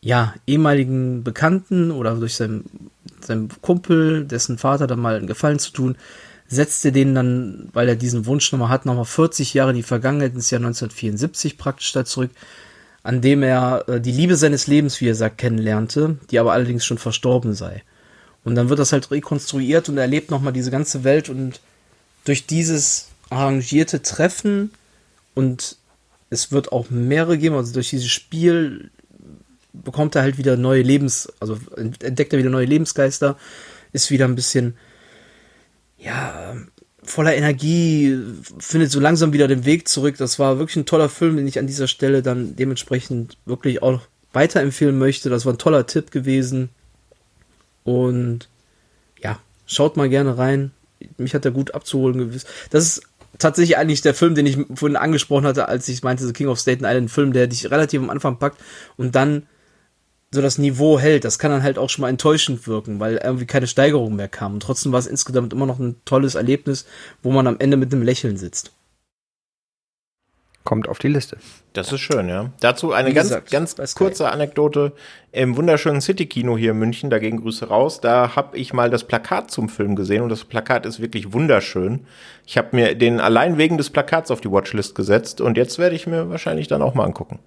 ja, 0.00 0.34
ehemaligen 0.46 1.24
Bekannten 1.24 1.90
oder 1.90 2.14
durch 2.14 2.34
seinen, 2.34 2.90
seinen 3.20 3.48
Kumpel, 3.62 4.24
dessen 4.24 4.58
Vater 4.58 4.86
dann 4.86 5.00
mal 5.00 5.16
einen 5.16 5.26
Gefallen 5.26 5.58
zu 5.58 5.72
tun, 5.72 5.96
setzte 6.48 6.92
den 6.92 7.14
dann, 7.14 7.68
weil 7.72 7.88
er 7.88 7.96
diesen 7.96 8.26
Wunsch 8.26 8.50
nochmal 8.52 8.70
hat, 8.70 8.86
nochmal 8.86 9.04
40 9.04 9.54
Jahre 9.54 9.70
in 9.70 9.76
die 9.76 9.82
Vergangenheit, 9.82 10.34
ins 10.34 10.50
Jahr 10.50 10.60
1974 10.60 11.58
praktisch 11.58 11.92
da 11.92 12.04
zurück, 12.04 12.30
an 13.02 13.20
dem 13.20 13.42
er 13.42 13.84
äh, 13.88 14.00
die 14.00 14.12
Liebe 14.12 14.36
seines 14.36 14.66
Lebens, 14.66 15.00
wie 15.00 15.08
er 15.08 15.14
sagt, 15.14 15.38
kennenlernte, 15.38 16.18
die 16.30 16.38
aber 16.38 16.52
allerdings 16.52 16.84
schon 16.84 16.98
verstorben 16.98 17.54
sei. 17.54 17.82
Und 18.44 18.54
dann 18.54 18.70
wird 18.70 18.78
das 18.78 18.92
halt 18.92 19.10
rekonstruiert 19.10 19.88
und 19.88 19.98
er 19.98 20.04
erlebt 20.04 20.30
nochmal 20.30 20.52
diese 20.52 20.70
ganze 20.70 21.04
Welt 21.04 21.28
und 21.28 21.60
durch 22.24 22.46
dieses 22.46 23.08
arrangierte 23.30 24.02
Treffen 24.02 24.70
und 25.34 25.76
es 26.30 26.50
wird 26.50 26.72
auch 26.72 26.90
mehrere 26.90 27.38
geben, 27.38 27.56
also 27.56 27.72
durch 27.72 27.90
dieses 27.90 28.08
Spiel 28.08 28.90
bekommt 29.72 30.14
er 30.16 30.22
halt 30.22 30.38
wieder 30.38 30.56
neue 30.56 30.82
Lebens, 30.82 31.32
also 31.40 31.58
entdeckt 31.76 32.32
er 32.32 32.38
wieder 32.38 32.50
neue 32.50 32.66
Lebensgeister, 32.66 33.36
ist 33.92 34.10
wieder 34.10 34.24
ein 34.24 34.34
bisschen 34.34 34.76
ja, 35.98 36.56
voller 37.02 37.34
Energie, 37.34 38.18
findet 38.58 38.90
so 38.90 39.00
langsam 39.00 39.32
wieder 39.32 39.48
den 39.48 39.64
Weg 39.64 39.88
zurück. 39.88 40.16
Das 40.18 40.38
war 40.38 40.58
wirklich 40.58 40.76
ein 40.76 40.86
toller 40.86 41.08
Film, 41.08 41.36
den 41.36 41.46
ich 41.46 41.58
an 41.58 41.66
dieser 41.66 41.88
Stelle 41.88 42.22
dann 42.22 42.56
dementsprechend 42.56 43.36
wirklich 43.46 43.82
auch 43.82 44.02
weiterempfehlen 44.32 44.98
möchte. 44.98 45.30
Das 45.30 45.46
war 45.46 45.54
ein 45.54 45.58
toller 45.58 45.86
Tipp 45.86 46.10
gewesen. 46.10 46.68
Und 47.84 48.48
ja, 49.22 49.38
schaut 49.66 49.96
mal 49.96 50.08
gerne 50.08 50.36
rein. 50.38 50.70
Mich 51.16 51.34
hat 51.34 51.44
er 51.44 51.50
gut 51.50 51.74
abzuholen 51.74 52.18
gewiss. 52.18 52.44
Das 52.70 52.84
ist 52.84 53.02
tatsächlich 53.38 53.78
eigentlich 53.78 54.02
der 54.02 54.14
Film, 54.14 54.34
den 54.34 54.46
ich 54.46 54.58
vorhin 54.74 54.96
angesprochen 54.96 55.46
hatte, 55.46 55.68
als 55.68 55.88
ich 55.88 56.02
meinte, 56.02 56.26
The 56.26 56.32
King 56.32 56.48
of 56.48 56.58
Staten 56.58 56.84
Island, 56.84 57.06
ein 57.06 57.08
Film, 57.08 57.32
der 57.32 57.46
dich 57.46 57.70
relativ 57.70 58.00
am 58.02 58.10
Anfang 58.10 58.38
packt 58.38 58.60
und 58.96 59.14
dann 59.14 59.46
so 60.30 60.42
das 60.42 60.58
Niveau 60.58 60.98
hält. 60.98 61.24
Das 61.24 61.38
kann 61.38 61.50
dann 61.50 61.62
halt 61.62 61.78
auch 61.78 61.90
schon 61.90 62.02
mal 62.02 62.08
enttäuschend 62.08 62.66
wirken, 62.66 63.00
weil 63.00 63.16
irgendwie 63.16 63.46
keine 63.46 63.66
Steigerung 63.66 64.16
mehr 64.16 64.28
kam. 64.28 64.54
Und 64.54 64.62
trotzdem 64.62 64.92
war 64.92 64.98
es 64.98 65.06
insgesamt 65.06 65.52
immer 65.52 65.66
noch 65.66 65.78
ein 65.78 65.96
tolles 66.04 66.34
Erlebnis, 66.34 66.86
wo 67.22 67.30
man 67.32 67.46
am 67.46 67.56
Ende 67.58 67.76
mit 67.76 67.92
einem 67.92 68.02
Lächeln 68.02 68.36
sitzt. 68.36 68.72
Kommt 70.64 70.86
auf 70.86 70.98
die 70.98 71.08
Liste. 71.08 71.38
Das 71.72 71.92
ist 71.92 72.00
schön, 72.00 72.28
ja. 72.28 72.52
Dazu 72.60 72.92
eine 72.92 73.14
ganz, 73.14 73.28
gesagt, 73.28 73.50
ganz 73.50 73.94
kurze 73.94 74.30
Anekdote. 74.30 74.92
Im 75.32 75.56
wunderschönen 75.56 76.02
City-Kino 76.02 76.58
hier 76.58 76.72
in 76.72 76.78
München, 76.78 77.08
dagegen 77.08 77.40
Grüße 77.40 77.68
raus, 77.68 78.02
da 78.02 78.36
habe 78.36 78.58
ich 78.58 78.74
mal 78.74 78.90
das 78.90 79.04
Plakat 79.04 79.50
zum 79.50 79.70
Film 79.70 79.96
gesehen 79.96 80.22
und 80.22 80.28
das 80.28 80.44
Plakat 80.44 80.84
ist 80.84 81.00
wirklich 81.00 81.32
wunderschön. 81.32 82.04
Ich 82.44 82.58
habe 82.58 82.76
mir 82.76 82.94
den 82.94 83.18
allein 83.18 83.56
wegen 83.56 83.78
des 83.78 83.88
Plakats 83.88 84.30
auf 84.30 84.42
die 84.42 84.50
Watchlist 84.50 84.94
gesetzt 84.94 85.40
und 85.40 85.56
jetzt 85.56 85.78
werde 85.78 85.96
ich 85.96 86.06
mir 86.06 86.28
wahrscheinlich 86.28 86.68
dann 86.68 86.82
auch 86.82 86.92
mal 86.92 87.04
angucken 87.04 87.38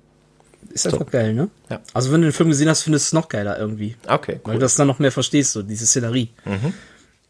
ist 0.72 0.85
das 0.85 0.93
so. 0.93 0.99
noch 0.99 1.10
geil, 1.11 1.34
ne? 1.34 1.49
Ja. 1.69 1.81
Also 1.93 2.11
wenn 2.11 2.22
du 2.22 2.27
den 2.27 2.34
Film 2.34 2.49
gesehen 2.49 2.69
hast, 2.69 2.84
findest 2.84 3.06
du 3.06 3.07
es 3.10 3.14
noch 3.14 3.30
geiler 3.30 3.57
irgendwie. 3.57 3.95
Okay. 4.07 4.35
Cool. 4.35 4.41
Weil 4.45 4.53
du 4.56 4.60
das 4.60 4.76
dann 4.76 4.88
noch 4.88 4.99
mehr 4.99 5.11
verstehst, 5.11 5.53
so 5.53 5.61
diese 5.61 5.85
Szenerie. 5.85 6.30
Mhm. 6.45 6.73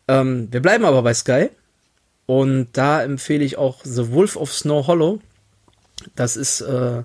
Ähm, 0.08 0.48
wir 0.52 0.62
bleiben 0.62 0.86
aber 0.86 1.02
bei 1.02 1.14
Sky. 1.14 1.50
Und 2.26 2.70
da 2.74 3.04
empfehle 3.04 3.44
ich 3.44 3.58
auch 3.58 3.82
The 3.84 4.12
Wolf 4.12 4.38
of 4.38 4.54
Snow 4.54 4.88
Hollow. 4.88 5.20
Das 6.16 6.38
ist 6.38 6.62
äh, 6.62 7.04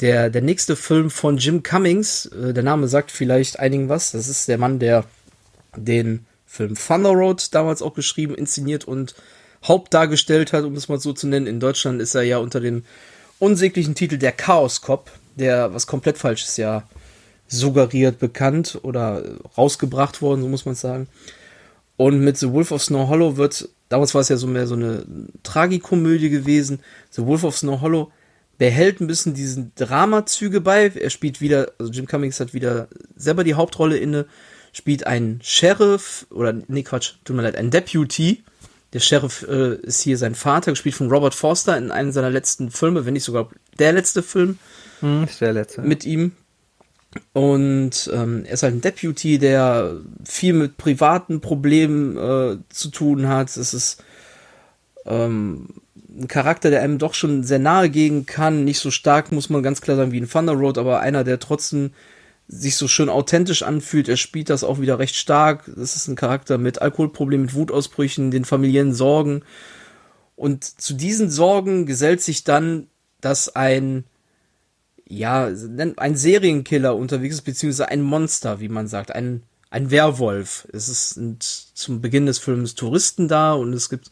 der, 0.00 0.30
der 0.30 0.42
nächste 0.42 0.76
Film 0.76 1.10
von 1.10 1.38
Jim 1.38 1.62
Cummings. 1.62 2.26
Äh, 2.26 2.54
der 2.54 2.62
Name 2.62 2.88
sagt 2.88 3.10
vielleicht 3.10 3.58
einigen 3.58 3.88
was. 3.88 4.12
Das 4.12 4.28
ist 4.28 4.48
der 4.48 4.58
Mann, 4.58 4.78
der 4.78 5.04
den 5.76 6.26
Film 6.46 6.74
Thunder 6.74 7.10
Road 7.10 7.54
damals 7.54 7.82
auch 7.82 7.94
geschrieben, 7.94 8.34
inszeniert 8.34 8.84
und 8.86 9.14
hauptdargestellt 9.66 10.52
hat, 10.52 10.64
um 10.64 10.74
es 10.74 10.88
mal 10.88 10.98
so 10.98 11.12
zu 11.12 11.26
nennen. 11.26 11.46
In 11.46 11.60
Deutschland 11.60 12.00
ist 12.00 12.14
er 12.14 12.22
ja 12.22 12.38
unter 12.38 12.60
dem 12.60 12.84
unsäglichen 13.38 13.94
Titel 13.94 14.16
Der 14.18 14.32
Chaos 14.32 14.80
Cop 14.80 15.10
der 15.38 15.72
was 15.72 15.86
komplett 15.86 16.18
falsches 16.18 16.56
ja 16.56 16.84
suggeriert, 17.48 18.18
bekannt 18.18 18.78
oder 18.82 19.22
rausgebracht 19.56 20.20
worden, 20.20 20.42
so 20.42 20.48
muss 20.48 20.66
man 20.66 20.74
sagen. 20.74 21.08
Und 21.96 22.20
mit 22.20 22.36
The 22.36 22.52
Wolf 22.52 22.70
of 22.70 22.82
Snow 22.82 23.08
Hollow 23.08 23.36
wird, 23.36 23.68
damals 23.88 24.14
war 24.14 24.20
es 24.20 24.28
ja 24.28 24.36
so 24.36 24.46
mehr 24.46 24.66
so 24.66 24.74
eine 24.74 25.04
Tragikomödie 25.42 26.30
gewesen. 26.30 26.80
The 27.10 27.26
Wolf 27.26 27.44
of 27.44 27.56
Snow 27.56 27.80
Hollow 27.80 28.12
behält 28.58 29.00
ein 29.00 29.06
bisschen 29.06 29.34
diesen 29.34 29.72
Dramazüge 29.76 30.60
bei. 30.60 30.92
Er 30.94 31.10
spielt 31.10 31.40
wieder, 31.40 31.72
also 31.78 31.90
Jim 31.90 32.06
Cummings 32.06 32.38
hat 32.38 32.54
wieder 32.54 32.88
selber 33.16 33.44
die 33.44 33.54
Hauptrolle 33.54 33.96
inne, 33.96 34.26
spielt 34.72 35.06
einen 35.06 35.40
Sheriff 35.42 36.26
oder 36.30 36.52
nee 36.52 36.82
Quatsch, 36.82 37.14
tut 37.24 37.34
mir 37.34 37.42
leid, 37.42 37.56
ein 37.56 37.70
Deputy. 37.70 38.42
Der 38.92 39.00
Sheriff 39.00 39.46
äh, 39.48 39.74
ist 39.76 40.00
hier 40.00 40.16
sein 40.16 40.34
Vater, 40.34 40.72
gespielt 40.72 40.94
von 40.94 41.10
Robert 41.10 41.34
Forster 41.34 41.76
in 41.76 41.90
einem 41.90 42.12
seiner 42.12 42.30
letzten 42.30 42.70
Filme, 42.70 43.04
wenn 43.04 43.14
nicht 43.14 43.24
sogar 43.24 43.50
der 43.78 43.92
letzte 43.92 44.22
Film. 44.22 44.58
Hm, 45.00 45.24
ist 45.24 45.40
der 45.40 45.52
letzte. 45.52 45.82
Mit 45.82 46.04
ihm. 46.04 46.32
Und 47.32 48.10
ähm, 48.12 48.44
er 48.44 48.54
ist 48.54 48.62
halt 48.62 48.74
ein 48.74 48.80
Deputy, 48.80 49.38
der 49.38 49.96
viel 50.24 50.52
mit 50.52 50.76
privaten 50.76 51.40
Problemen 51.40 52.16
äh, 52.16 52.58
zu 52.68 52.88
tun 52.90 53.28
hat. 53.28 53.56
Es 53.56 53.72
ist 53.72 54.04
ähm, 55.06 55.68
ein 56.08 56.28
Charakter, 56.28 56.70
der 56.70 56.82
einem 56.82 56.98
doch 56.98 57.14
schon 57.14 57.44
sehr 57.44 57.58
nahe 57.58 57.88
gehen 57.88 58.26
kann. 58.26 58.64
Nicht 58.64 58.80
so 58.80 58.90
stark, 58.90 59.32
muss 59.32 59.50
man 59.50 59.62
ganz 59.62 59.80
klar 59.80 59.96
sagen, 59.96 60.12
wie 60.12 60.20
ein 60.20 60.28
Thunder 60.28 60.52
Road, 60.52 60.78
aber 60.78 61.00
einer, 61.00 61.24
der 61.24 61.38
trotzdem 61.38 61.92
sich 62.48 62.76
so 62.76 62.88
schön 62.88 63.08
authentisch 63.08 63.62
anfühlt. 63.62 64.08
Er 64.08 64.16
spielt 64.16 64.50
das 64.50 64.64
auch 64.64 64.80
wieder 64.80 64.98
recht 64.98 65.16
stark. 65.16 65.70
Das 65.76 65.96
ist 65.96 66.08
ein 66.08 66.16
Charakter 66.16 66.58
mit 66.58 66.80
Alkoholproblemen, 66.80 67.46
mit 67.46 67.54
Wutausbrüchen, 67.54 68.30
den 68.30 68.44
familiären 68.44 68.94
Sorgen. 68.94 69.42
Und 70.34 70.64
zu 70.64 70.94
diesen 70.94 71.30
Sorgen 71.30 71.84
gesellt 71.84 72.22
sich 72.22 72.44
dann, 72.44 72.86
dass 73.20 73.54
ein, 73.54 74.04
ja, 75.08 75.50
ein 75.96 76.16
Serienkiller 76.16 76.94
unterwegs 76.94 77.36
ist, 77.36 77.42
beziehungsweise 77.42 77.88
ein 77.88 78.02
Monster, 78.02 78.60
wie 78.60 78.68
man 78.68 78.88
sagt, 78.88 79.14
ein, 79.14 79.42
ein 79.70 79.90
Werwolf. 79.90 80.68
Es 80.72 80.88
ist 80.88 81.18
zum 81.74 82.00
Beginn 82.02 82.26
des 82.26 82.38
Films 82.38 82.74
Touristen 82.74 83.26
da 83.26 83.54
und 83.54 83.72
es 83.72 83.88
gibt 83.88 84.10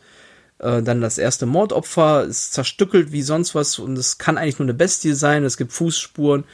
äh, 0.59 0.83
dann 0.83 1.03
das 1.03 1.19
erste 1.19 1.45
Mordopfer, 1.45 2.25
ist 2.25 2.55
zerstückelt 2.55 3.13
wie 3.13 3.23
sonst 3.23 3.55
was 3.55 3.79
und 3.79 3.99
es 3.99 4.17
kann 4.17 4.39
eigentlich 4.39 4.59
nur 4.59 4.67
eine 4.67 4.75
Bestie 4.75 5.13
sein, 5.13 5.45
es 5.45 5.59
gibt 5.59 5.73
Fußspuren 5.73 6.45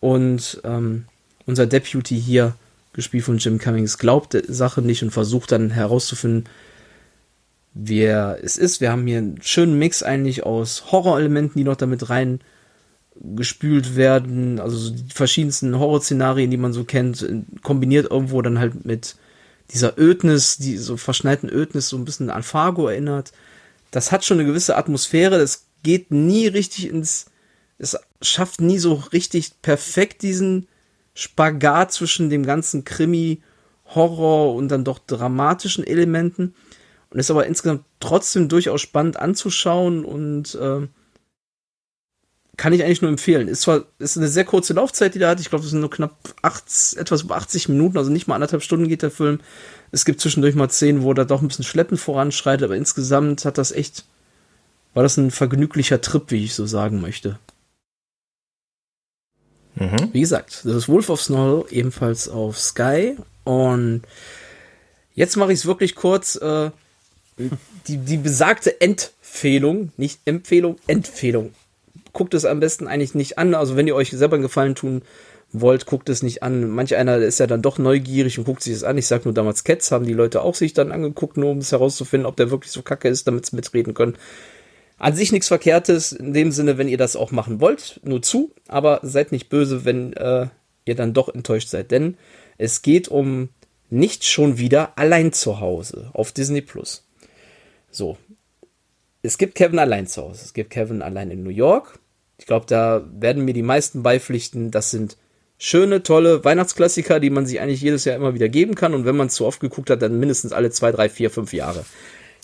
und 0.00 0.60
ähm, 0.64 1.06
unser 1.46 1.66
Deputy 1.66 2.20
hier, 2.20 2.54
gespielt 2.92 3.24
von 3.24 3.38
Jim 3.38 3.58
Cummings, 3.58 3.96
glaubt 3.96 4.34
der 4.34 4.42
Sache 4.48 4.82
nicht 4.82 5.02
und 5.02 5.12
versucht 5.12 5.52
dann 5.52 5.70
herauszufinden, 5.70 6.44
wer 7.72 8.38
es 8.42 8.58
ist. 8.58 8.80
Wir 8.82 8.92
haben 8.92 9.06
hier 9.06 9.18
einen 9.18 9.40
schönen 9.40 9.78
Mix 9.78 10.02
eigentlich 10.02 10.44
aus 10.44 10.92
Horrorelementen, 10.92 11.58
die 11.58 11.64
noch 11.64 11.76
damit 11.76 12.10
rein 12.10 12.40
gespült 13.20 13.96
werden, 13.96 14.60
also 14.60 14.90
die 14.90 15.12
verschiedensten 15.12 15.78
Horrorszenarien, 15.78 16.50
die 16.50 16.56
man 16.56 16.72
so 16.72 16.84
kennt, 16.84 17.26
kombiniert 17.62 18.10
irgendwo 18.10 18.40
dann 18.42 18.58
halt 18.58 18.84
mit 18.84 19.16
dieser 19.72 19.98
Ödnis, 19.98 20.56
die 20.56 20.76
so 20.76 20.96
verschneiten 20.96 21.50
Ödnis 21.50 21.88
so 21.88 21.96
ein 21.96 22.04
bisschen 22.04 22.30
an 22.30 22.42
Fargo 22.42 22.88
erinnert. 22.88 23.32
Das 23.90 24.12
hat 24.12 24.24
schon 24.24 24.38
eine 24.38 24.48
gewisse 24.48 24.76
Atmosphäre, 24.76 25.38
das 25.38 25.66
geht 25.82 26.10
nie 26.10 26.46
richtig 26.46 26.88
ins, 26.88 27.26
es 27.78 27.96
schafft 28.22 28.60
nie 28.60 28.78
so 28.78 28.94
richtig 29.12 29.60
perfekt 29.62 30.22
diesen 30.22 30.68
Spagat 31.14 31.92
zwischen 31.92 32.30
dem 32.30 32.44
ganzen 32.44 32.84
Krimi, 32.84 33.42
Horror 33.94 34.54
und 34.54 34.68
dann 34.68 34.84
doch 34.84 34.98
dramatischen 34.98 35.84
Elementen. 35.86 36.54
Und 37.10 37.18
ist 37.18 37.30
aber 37.30 37.46
insgesamt 37.46 37.84
trotzdem 38.00 38.48
durchaus 38.48 38.82
spannend 38.82 39.18
anzuschauen 39.18 40.04
und 40.04 40.54
äh, 40.56 40.86
kann 42.58 42.72
ich 42.72 42.82
eigentlich 42.82 43.00
nur 43.00 43.10
empfehlen. 43.10 43.48
Ist 43.48 43.62
zwar 43.62 43.84
ist 44.00 44.18
eine 44.18 44.26
sehr 44.26 44.44
kurze 44.44 44.74
Laufzeit, 44.74 45.14
die 45.14 45.20
da 45.20 45.30
hat. 45.30 45.40
Ich 45.40 45.48
glaube, 45.48 45.64
es 45.64 45.70
sind 45.70 45.80
nur 45.80 45.90
knapp 45.90 46.16
80, 46.42 46.98
etwas 46.98 47.22
über 47.22 47.36
80 47.36 47.68
Minuten, 47.68 47.96
also 47.96 48.10
nicht 48.10 48.26
mal 48.26 48.34
anderthalb 48.34 48.62
Stunden 48.62 48.88
geht 48.88 49.02
der 49.02 49.12
Film. 49.12 49.40
Es 49.92 50.04
gibt 50.04 50.20
zwischendurch 50.20 50.56
mal 50.56 50.68
Szenen, 50.68 51.02
wo 51.02 51.12
er 51.12 51.24
doch 51.24 51.40
ein 51.40 51.48
bisschen 51.48 51.64
schleppend 51.64 52.00
voranschreitet, 52.00 52.64
aber 52.64 52.76
insgesamt 52.76 53.44
hat 53.44 53.58
das 53.58 53.70
echt, 53.70 54.04
war 54.92 55.04
das 55.04 55.16
ein 55.16 55.30
vergnüglicher 55.30 56.00
Trip, 56.00 56.30
wie 56.32 56.44
ich 56.44 56.54
so 56.54 56.66
sagen 56.66 57.00
möchte. 57.00 57.38
Mhm. 59.76 60.08
Wie 60.12 60.20
gesagt, 60.20 60.64
das 60.64 60.74
ist 60.74 60.88
Wolf 60.88 61.10
of 61.10 61.22
Snow, 61.22 61.64
ebenfalls 61.70 62.28
auf 62.28 62.58
Sky. 62.58 63.16
Und 63.44 64.02
jetzt 65.14 65.36
mache 65.36 65.52
ich 65.52 65.60
es 65.60 65.66
wirklich 65.66 65.94
kurz. 65.94 66.34
Äh, 66.34 66.72
die, 67.86 67.98
die 67.98 68.16
besagte 68.16 68.80
Empfehlung, 68.80 69.92
nicht 69.96 70.18
Empfehlung, 70.24 70.76
Empfehlung. 70.88 71.54
Guckt 72.12 72.34
es 72.34 72.44
am 72.44 72.60
besten 72.60 72.86
eigentlich 72.86 73.14
nicht 73.14 73.38
an. 73.38 73.54
Also 73.54 73.76
wenn 73.76 73.86
ihr 73.86 73.94
euch 73.94 74.10
selber 74.10 74.34
einen 74.34 74.42
Gefallen 74.42 74.74
tun 74.74 75.02
wollt, 75.52 75.86
guckt 75.86 76.08
es 76.08 76.22
nicht 76.22 76.42
an. 76.42 76.68
Manch 76.68 76.94
einer 76.94 77.18
ist 77.18 77.40
ja 77.40 77.46
dann 77.46 77.62
doch 77.62 77.78
neugierig 77.78 78.38
und 78.38 78.44
guckt 78.44 78.62
sich 78.62 78.74
das 78.74 78.84
an. 78.84 78.98
Ich 78.98 79.06
sag 79.06 79.24
nur 79.24 79.34
damals 79.34 79.64
Cats 79.64 79.90
haben 79.90 80.04
die 80.04 80.14
Leute 80.14 80.42
auch 80.42 80.54
sich 80.54 80.74
dann 80.74 80.92
angeguckt, 80.92 81.36
nur 81.36 81.50
um 81.50 81.58
es 81.58 81.72
herauszufinden, 81.72 82.26
ob 82.26 82.36
der 82.36 82.50
wirklich 82.50 82.72
so 82.72 82.82
kacke 82.82 83.08
ist, 83.08 83.26
damit 83.26 83.46
sie 83.46 83.56
mitreden 83.56 83.94
können. 83.94 84.16
An 84.98 85.14
sich 85.14 85.30
nichts 85.30 85.48
Verkehrtes, 85.48 86.12
in 86.12 86.34
dem 86.34 86.50
Sinne, 86.50 86.76
wenn 86.76 86.88
ihr 86.88 86.98
das 86.98 87.14
auch 87.14 87.30
machen 87.30 87.60
wollt, 87.60 88.00
nur 88.02 88.20
zu, 88.20 88.52
aber 88.66 88.98
seid 89.04 89.30
nicht 89.30 89.48
böse, 89.48 89.84
wenn 89.84 90.12
äh, 90.14 90.48
ihr 90.86 90.96
dann 90.96 91.14
doch 91.14 91.28
enttäuscht 91.32 91.68
seid, 91.68 91.92
denn 91.92 92.16
es 92.58 92.82
geht 92.82 93.06
um 93.06 93.50
nicht 93.90 94.24
schon 94.24 94.58
wieder 94.58 94.98
allein 94.98 95.32
zu 95.32 95.60
Hause 95.60 96.10
auf 96.12 96.32
Disney 96.32 96.60
Plus. 96.60 97.06
So. 97.90 98.18
Es 99.22 99.38
gibt 99.38 99.54
Kevin 99.54 99.78
allein 99.78 100.06
zu 100.06 100.22
Hause. 100.22 100.42
Es 100.44 100.54
gibt 100.54 100.70
Kevin 100.70 101.02
allein 101.02 101.30
in 101.30 101.42
New 101.42 101.50
York. 101.50 101.98
Ich 102.38 102.46
glaube, 102.46 102.66
da 102.66 103.04
werden 103.12 103.44
mir 103.44 103.54
die 103.54 103.62
meisten 103.62 104.02
beipflichten. 104.02 104.70
Das 104.70 104.90
sind 104.90 105.16
schöne, 105.58 106.02
tolle 106.02 106.44
Weihnachtsklassiker, 106.44 107.18
die 107.18 107.30
man 107.30 107.46
sich 107.46 107.60
eigentlich 107.60 107.80
jedes 107.80 108.04
Jahr 108.04 108.16
immer 108.16 108.34
wieder 108.34 108.48
geben 108.48 108.74
kann. 108.76 108.94
Und 108.94 109.04
wenn 109.04 109.16
man 109.16 109.26
es 109.26 109.34
zu 109.34 109.44
oft 109.44 109.60
geguckt 109.60 109.90
hat, 109.90 110.02
dann 110.02 110.18
mindestens 110.18 110.52
alle 110.52 110.70
zwei, 110.70 110.92
drei, 110.92 111.08
vier, 111.08 111.30
fünf 111.30 111.52
Jahre. 111.52 111.84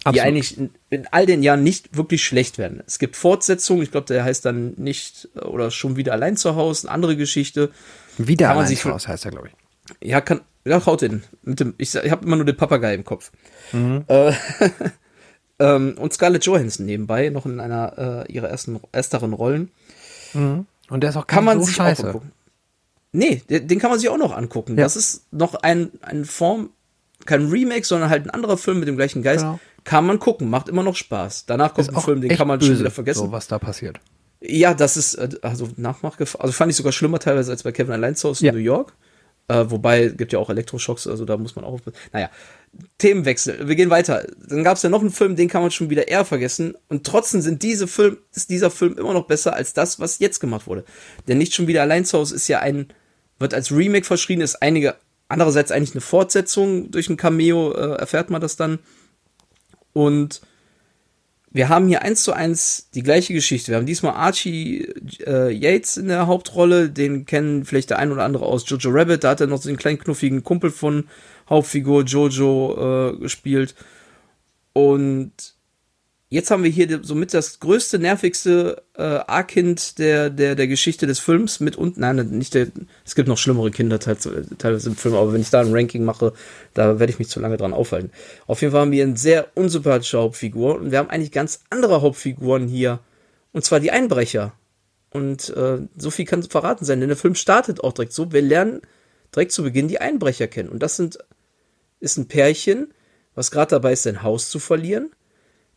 Absolut. 0.05 0.17
Die 0.17 0.21
eigentlich 0.21 0.59
in, 0.59 0.71
in, 0.91 1.07
all 1.13 1.25
den 1.25 1.43
Jahren 1.43 1.63
nicht 1.63 1.97
wirklich 1.97 2.25
schlecht 2.25 2.59
werden. 2.59 2.83
Es 2.87 2.99
gibt 2.99 3.17
Fortsetzungen. 3.17 3.83
Ich 3.83 3.93
glaube, 3.93 4.07
der 4.07 4.25
heißt 4.25 4.45
dann 4.45 4.75
nicht 4.77 5.29
oder 5.37 5.71
schon 5.71 5.97
wieder 5.97 6.13
allein 6.13 6.37
zu 6.37 6.57
Hause. 6.57 6.89
Eine 6.89 6.95
andere 6.95 7.17
Geschichte. 7.17 7.71
Wieder 8.19 8.49
kann 8.49 8.59
allein 8.59 8.77
zu 8.77 8.93
Hause 8.93 9.09
heißt 9.09 9.25
er, 9.25 9.31
glaube 9.31 9.49
ich. 9.49 10.07
Ja, 10.07 10.21
kann, 10.21 10.41
ja, 10.67 10.85
haut 10.85 11.03
in. 11.03 11.23
Mit 11.43 11.61
dem, 11.61 11.75
ich, 11.79 11.95
ich 11.95 12.11
habe 12.11 12.27
immer 12.27 12.37
nur 12.37 12.45
den 12.45 12.57
Papagei 12.57 12.95
im 12.95 13.05
Kopf. 13.05 13.31
Mhm. 13.73 14.05
Äh, 14.09 14.33
Ähm, 15.59 15.95
und 15.99 16.13
Scarlett 16.13 16.45
Johansson 16.45 16.87
nebenbei, 16.87 17.29
noch 17.29 17.47
in 17.47 17.61
einer 17.61 18.27
äh, 18.29 18.33
ihrer 18.33 18.49
ersten, 18.49 18.81
ersteren 18.93 19.33
Rollen. 19.33 19.71
Mhm. 20.33 20.67
Und 20.91 21.01
der 21.01 21.11
ist 21.11 21.17
auch 21.17 21.27
kann 21.27 21.45
man 21.45 21.61
so 21.61 21.67
sich 21.67 21.77
scheiße. 21.77 22.15
Auch 22.15 22.23
nee, 23.13 23.43
den, 23.49 23.69
den, 23.69 23.79
kann 23.79 23.91
man 23.91 23.99
sich 23.99 24.09
auch 24.09 24.19
noch 24.19 24.37
angucken. 24.37 24.77
Ja. 24.77 24.85
Das 24.85 24.97
ist 24.97 25.33
noch 25.33 25.55
ein, 25.55 25.91
eine 26.03 26.25
Form, 26.25 26.71
kein 27.25 27.49
Remake, 27.49 27.85
sondern 27.85 28.11
halt 28.11 28.27
ein 28.27 28.31
anderer 28.31 28.59
Film 28.59 28.81
mit 28.81 28.89
dem 28.89 28.97
gleichen 28.97 29.23
Geist. 29.23 29.45
Genau. 29.45 29.61
Kann 29.85 30.07
man 30.07 30.19
gucken, 30.19 30.51
macht 30.51 30.69
immer 30.69 30.83
noch 30.83 30.97
Spaß. 30.97 31.47
Danach 31.47 31.75
kommt 31.75 31.89
ist 31.89 31.95
ein 31.95 32.03
Film, 32.03 32.21
den 32.21 32.31
kann 32.31 32.49
man 32.49 32.59
böse, 32.59 32.73
schon 32.73 32.81
wieder 32.81 32.91
vergessen. 32.91 33.27
So, 33.27 33.33
was 33.33 33.47
da 33.47 33.59
passiert. 33.59 34.01
Ja, 34.41 34.75
das 34.75 34.97
ist, 34.97 35.15
äh, 35.15 35.29
also 35.43 35.69
Nachmachgefahr. 35.77 36.43
Also 36.43 36.53
fand 36.53 36.71
ich 36.71 36.77
sogar 36.77 36.93
schlimmer 36.93 37.19
teilweise 37.19 37.53
als 37.53 37.63
bei 37.63 37.73
Kevin 37.73 37.93
Allein 37.93 38.17
zu 38.17 38.29
Hause 38.29 38.47
in 38.47 38.55
New 38.55 38.61
York. 38.61 38.95
Äh, 39.49 39.65
wobei, 39.69 40.09
gibt 40.09 40.33
ja 40.33 40.39
auch 40.39 40.49
Elektroschocks, 40.49 41.07
also 41.07 41.25
da 41.25 41.37
muss 41.37 41.55
man 41.55 41.65
auch. 41.65 41.79
Naja, 42.13 42.31
Themenwechsel. 42.99 43.69
Wir 43.69 43.77
gehen 43.77 43.91
weiter. 43.91 44.27
Dann 44.49 44.65
gab 44.65 44.77
es 44.77 44.83
ja 44.83 44.89
noch 44.89 45.01
einen 45.01 45.11
Film, 45.11 45.37
den 45.37 45.49
kann 45.49 45.63
man 45.63 45.71
schon 45.71 45.91
wieder 45.91 46.09
eher 46.09 46.25
vergessen. 46.25 46.75
Und 46.89 47.07
trotzdem 47.07 47.41
sind 47.41 47.63
diese 47.63 47.87
Film, 47.87 48.19
ist 48.33 48.51
dieser 48.51 48.71
Film 48.71 48.97
immer 48.99 49.13
noch 49.13 49.27
besser 49.27 49.55
als 49.55 49.75
das, 49.75 50.01
was 50.01 50.19
jetzt 50.19 50.41
gemacht 50.41 50.67
wurde. 50.67 50.85
Denn 51.29 51.39
nicht 51.39 51.55
schon 51.55 51.67
wieder 51.67 51.83
allein 51.83 52.05
zu 52.05 52.19
Hause 52.19 52.35
ist 52.35 52.49
ja 52.49 52.61
ein, 52.61 52.89
wird 53.39 53.55
als 53.55 53.71
Remake 53.71 54.07
verschrien, 54.07 54.41
ist 54.41 54.63
einige, 54.63 54.97
andererseits 55.29 55.71
eigentlich 55.71 55.93
eine 55.93 56.01
Fortsetzung 56.01 56.91
durch 56.91 57.09
ein 57.09 57.17
Cameo, 57.17 57.73
äh, 57.73 57.97
erfährt 57.97 58.31
man 58.31 58.41
das 58.41 58.57
dann. 58.57 58.79
Und 59.93 60.41
wir 61.55 61.69
haben 61.69 61.87
hier 61.87 62.03
eins 62.03 62.25
zu 62.25 62.33
eins 62.33 62.91
die 62.95 63.05
gleiche 63.05 63.33
Geschichte. 63.33 63.71
Wir 63.71 63.77
haben 63.77 63.87
diesmal 63.87 64.15
Archie 64.15 64.89
äh, 65.25 65.53
Yates 65.53 65.97
in 65.97 66.09
der 66.09 66.27
Hauptrolle. 66.27 66.91
Den 66.91 67.27
kennen 67.27 67.65
vielleicht 67.65 67.91
der 67.91 68.01
ein 68.01 68.11
oder 68.11 68.25
andere 68.25 68.45
aus 68.45 68.69
Jojo 68.69 68.91
Rabbit. 68.91 69.23
Da 69.23 69.31
hat 69.31 69.41
er 69.41 69.47
noch 69.47 69.63
so 69.63 69.69
den 69.69 69.79
kleinen 69.79 70.01
knuffigen 70.01 70.43
Kumpel 70.43 70.73
von 70.73 71.09
Hauptfigur 71.49 72.03
Jojo 72.03 73.13
äh, 73.15 73.19
gespielt. 73.19 73.77
Und 74.73 75.54
jetzt 76.35 76.51
haben 76.51 76.65
wir 76.65 76.71
hier 76.71 77.01
somit 77.03 77.33
das 77.33 77.61
größte, 77.61 78.01
nervigste 78.01 78.83
äh, 78.97 79.03
A-Kind 79.03 79.99
der, 79.99 80.31
der, 80.31 80.57
der 80.57 80.67
Geschichte 80.67 81.07
des 81.07 81.21
Films 81.21 81.61
mit 81.61 81.77
und 81.77 81.97
nein, 81.97 82.17
nicht 82.31 82.55
der, 82.55 82.67
es 83.05 83.15
gibt 83.15 83.29
noch 83.29 83.39
schlimmere 83.39 83.71
Kinder 83.71 84.01
teilweise 84.01 84.89
im 84.89 84.97
Film, 84.97 85.15
aber 85.15 85.33
wenn 85.33 85.41
ich 85.41 85.51
da 85.51 85.61
ein 85.61 85.73
Ranking 85.73 86.05
mache, 86.05 86.33
da 86.75 86.99
werde 86.99 87.13
ich 87.13 87.21
mich 87.21 87.29
zu 87.29 87.39
lange 87.39 87.57
dran 87.57 87.73
aufhalten. 87.73 88.11
Auf 88.49 88.61
jeden 88.63 88.73
Fall 88.73 88.81
haben 88.83 88.91
wir 88.91 89.05
eine 89.05 89.17
sehr 89.17 89.47
unsympathische 89.55 90.19
Hauptfigur 90.19 90.75
und 90.77 90.91
wir 90.91 90.99
haben 90.99 91.09
eigentlich 91.09 91.31
ganz 91.31 91.61
andere 91.71 92.03
Hauptfiguren 92.03 92.67
hier. 92.67 92.99
Und 93.53 93.65
zwar 93.65 93.79
die 93.79 93.93
Einbrecher. 93.93 94.53
Und 95.11 95.51
äh, 95.51 95.79
so 95.97 96.11
viel 96.11 96.25
kann 96.25 96.43
verraten 96.43 96.85
sein, 96.85 96.99
denn 96.99 97.09
der 97.09 97.17
Film 97.17 97.37
startet 97.37 97.85
auch 97.85 97.93
direkt 97.93 98.13
so. 98.13 98.33
Wir 98.33 98.43
lernen 98.43 98.81
direkt 99.33 99.53
zu 99.53 99.63
Beginn 99.63 99.87
die 99.87 100.01
Einbrecher 100.01 100.49
kennen. 100.49 100.71
Und 100.71 100.83
das 100.83 100.97
sind, 100.97 101.19
ist 102.01 102.17
ein 102.17 102.27
Pärchen, 102.27 102.93
was 103.37 103.53
gerade 103.53 103.71
dabei 103.71 103.93
ist, 103.93 104.03
sein 104.03 104.25
Haus 104.25 104.51
zu 104.51 104.59
verlieren 104.59 105.11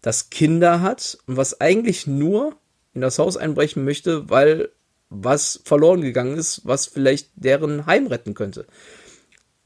das 0.07 0.29
Kinder 0.29 0.81
hat 0.81 1.17
und 1.27 1.35
was 1.35 1.59
eigentlich 1.59 2.07
nur 2.07 2.55
in 2.93 3.01
das 3.01 3.19
Haus 3.19 3.35
einbrechen 3.35 3.83
möchte, 3.83 4.29
weil 4.29 4.69
was 5.09 5.59
verloren 5.65 5.99
gegangen 5.99 6.37
ist, 6.37 6.61
was 6.63 6.85
vielleicht 6.85 7.29
deren 7.35 7.85
Heim 7.87 8.07
retten 8.07 8.33
könnte. 8.33 8.67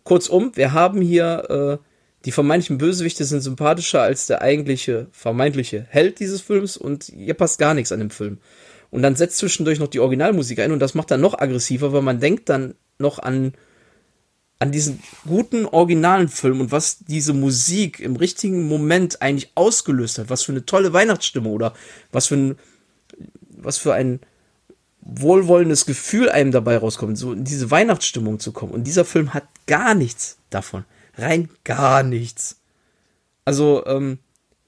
Kurzum, 0.04 0.52
wir 0.56 0.74
haben 0.74 1.00
hier 1.00 1.80
äh, 1.80 1.86
die 2.26 2.32
vermeintlichen 2.32 2.80
Bösewichte 2.80 3.24
sind 3.24 3.42
sympathischer 3.42 4.02
als 4.02 4.26
der 4.26 4.42
eigentliche 4.42 5.10
vermeintliche 5.12 5.86
Held 5.88 6.20
dieses 6.20 6.42
Films 6.42 6.76
und 6.76 7.04
hier 7.04 7.36
passt 7.36 7.60
gar 7.60 7.76
nichts 7.76 7.92
an 7.92 8.00
dem 8.00 8.10
Film. 8.10 8.40
Und 8.90 9.04
dann 9.04 9.16
setzt 9.16 9.38
zwischendurch 9.38 9.78
noch 9.78 9.90
die 9.90 10.00
Originalmusik 10.00 10.58
ein 10.58 10.72
und 10.72 10.80
das 10.80 10.96
macht 10.96 11.12
dann 11.12 11.22
noch 11.22 11.38
aggressiver, 11.38 11.94
weil 11.94 12.02
man 12.02 12.20
denkt 12.20 12.50
dann 12.50 12.74
noch 12.98 13.20
an 13.20 13.54
an 14.62 14.72
diesen 14.72 15.02
guten 15.26 15.66
originalen 15.66 16.30
Film 16.30 16.62
und 16.62 16.72
was 16.72 17.00
diese 17.00 17.34
Musik 17.34 18.00
im 18.00 18.16
richtigen 18.16 18.68
Moment 18.68 19.20
eigentlich 19.20 19.52
ausgelöst 19.56 20.20
hat, 20.20 20.30
was 20.30 20.44
für 20.44 20.52
eine 20.52 20.68
tolle 20.68 20.94
Weihnachtsstimmung 20.94 21.52
oder 21.52 21.74
was 22.12 22.28
für 22.28 22.36
ein, 22.36 22.60
was 23.50 23.80
für 23.80 23.96
ein 23.96 24.20
wohlwollendes 25.02 25.88
Gefühl 25.88 26.30
einem 26.30 26.52
dabei 26.52 26.78
rauskommt, 26.78 27.18
so 27.18 27.34
in 27.34 27.44
diese 27.44 27.72
Weihnachtsstimmung 27.72 28.40
zu 28.40 28.52
kommen. 28.52 28.72
Und 28.72 28.84
dieser 28.84 29.04
Film 29.04 29.34
hat 29.34 29.46
gar 29.66 29.96
nichts 29.96 30.38
davon. 30.52 30.86
Rein 31.18 31.50
gar 31.64 32.04
nichts. 32.04 32.58
Also, 33.46 33.84
ähm, 33.88 34.20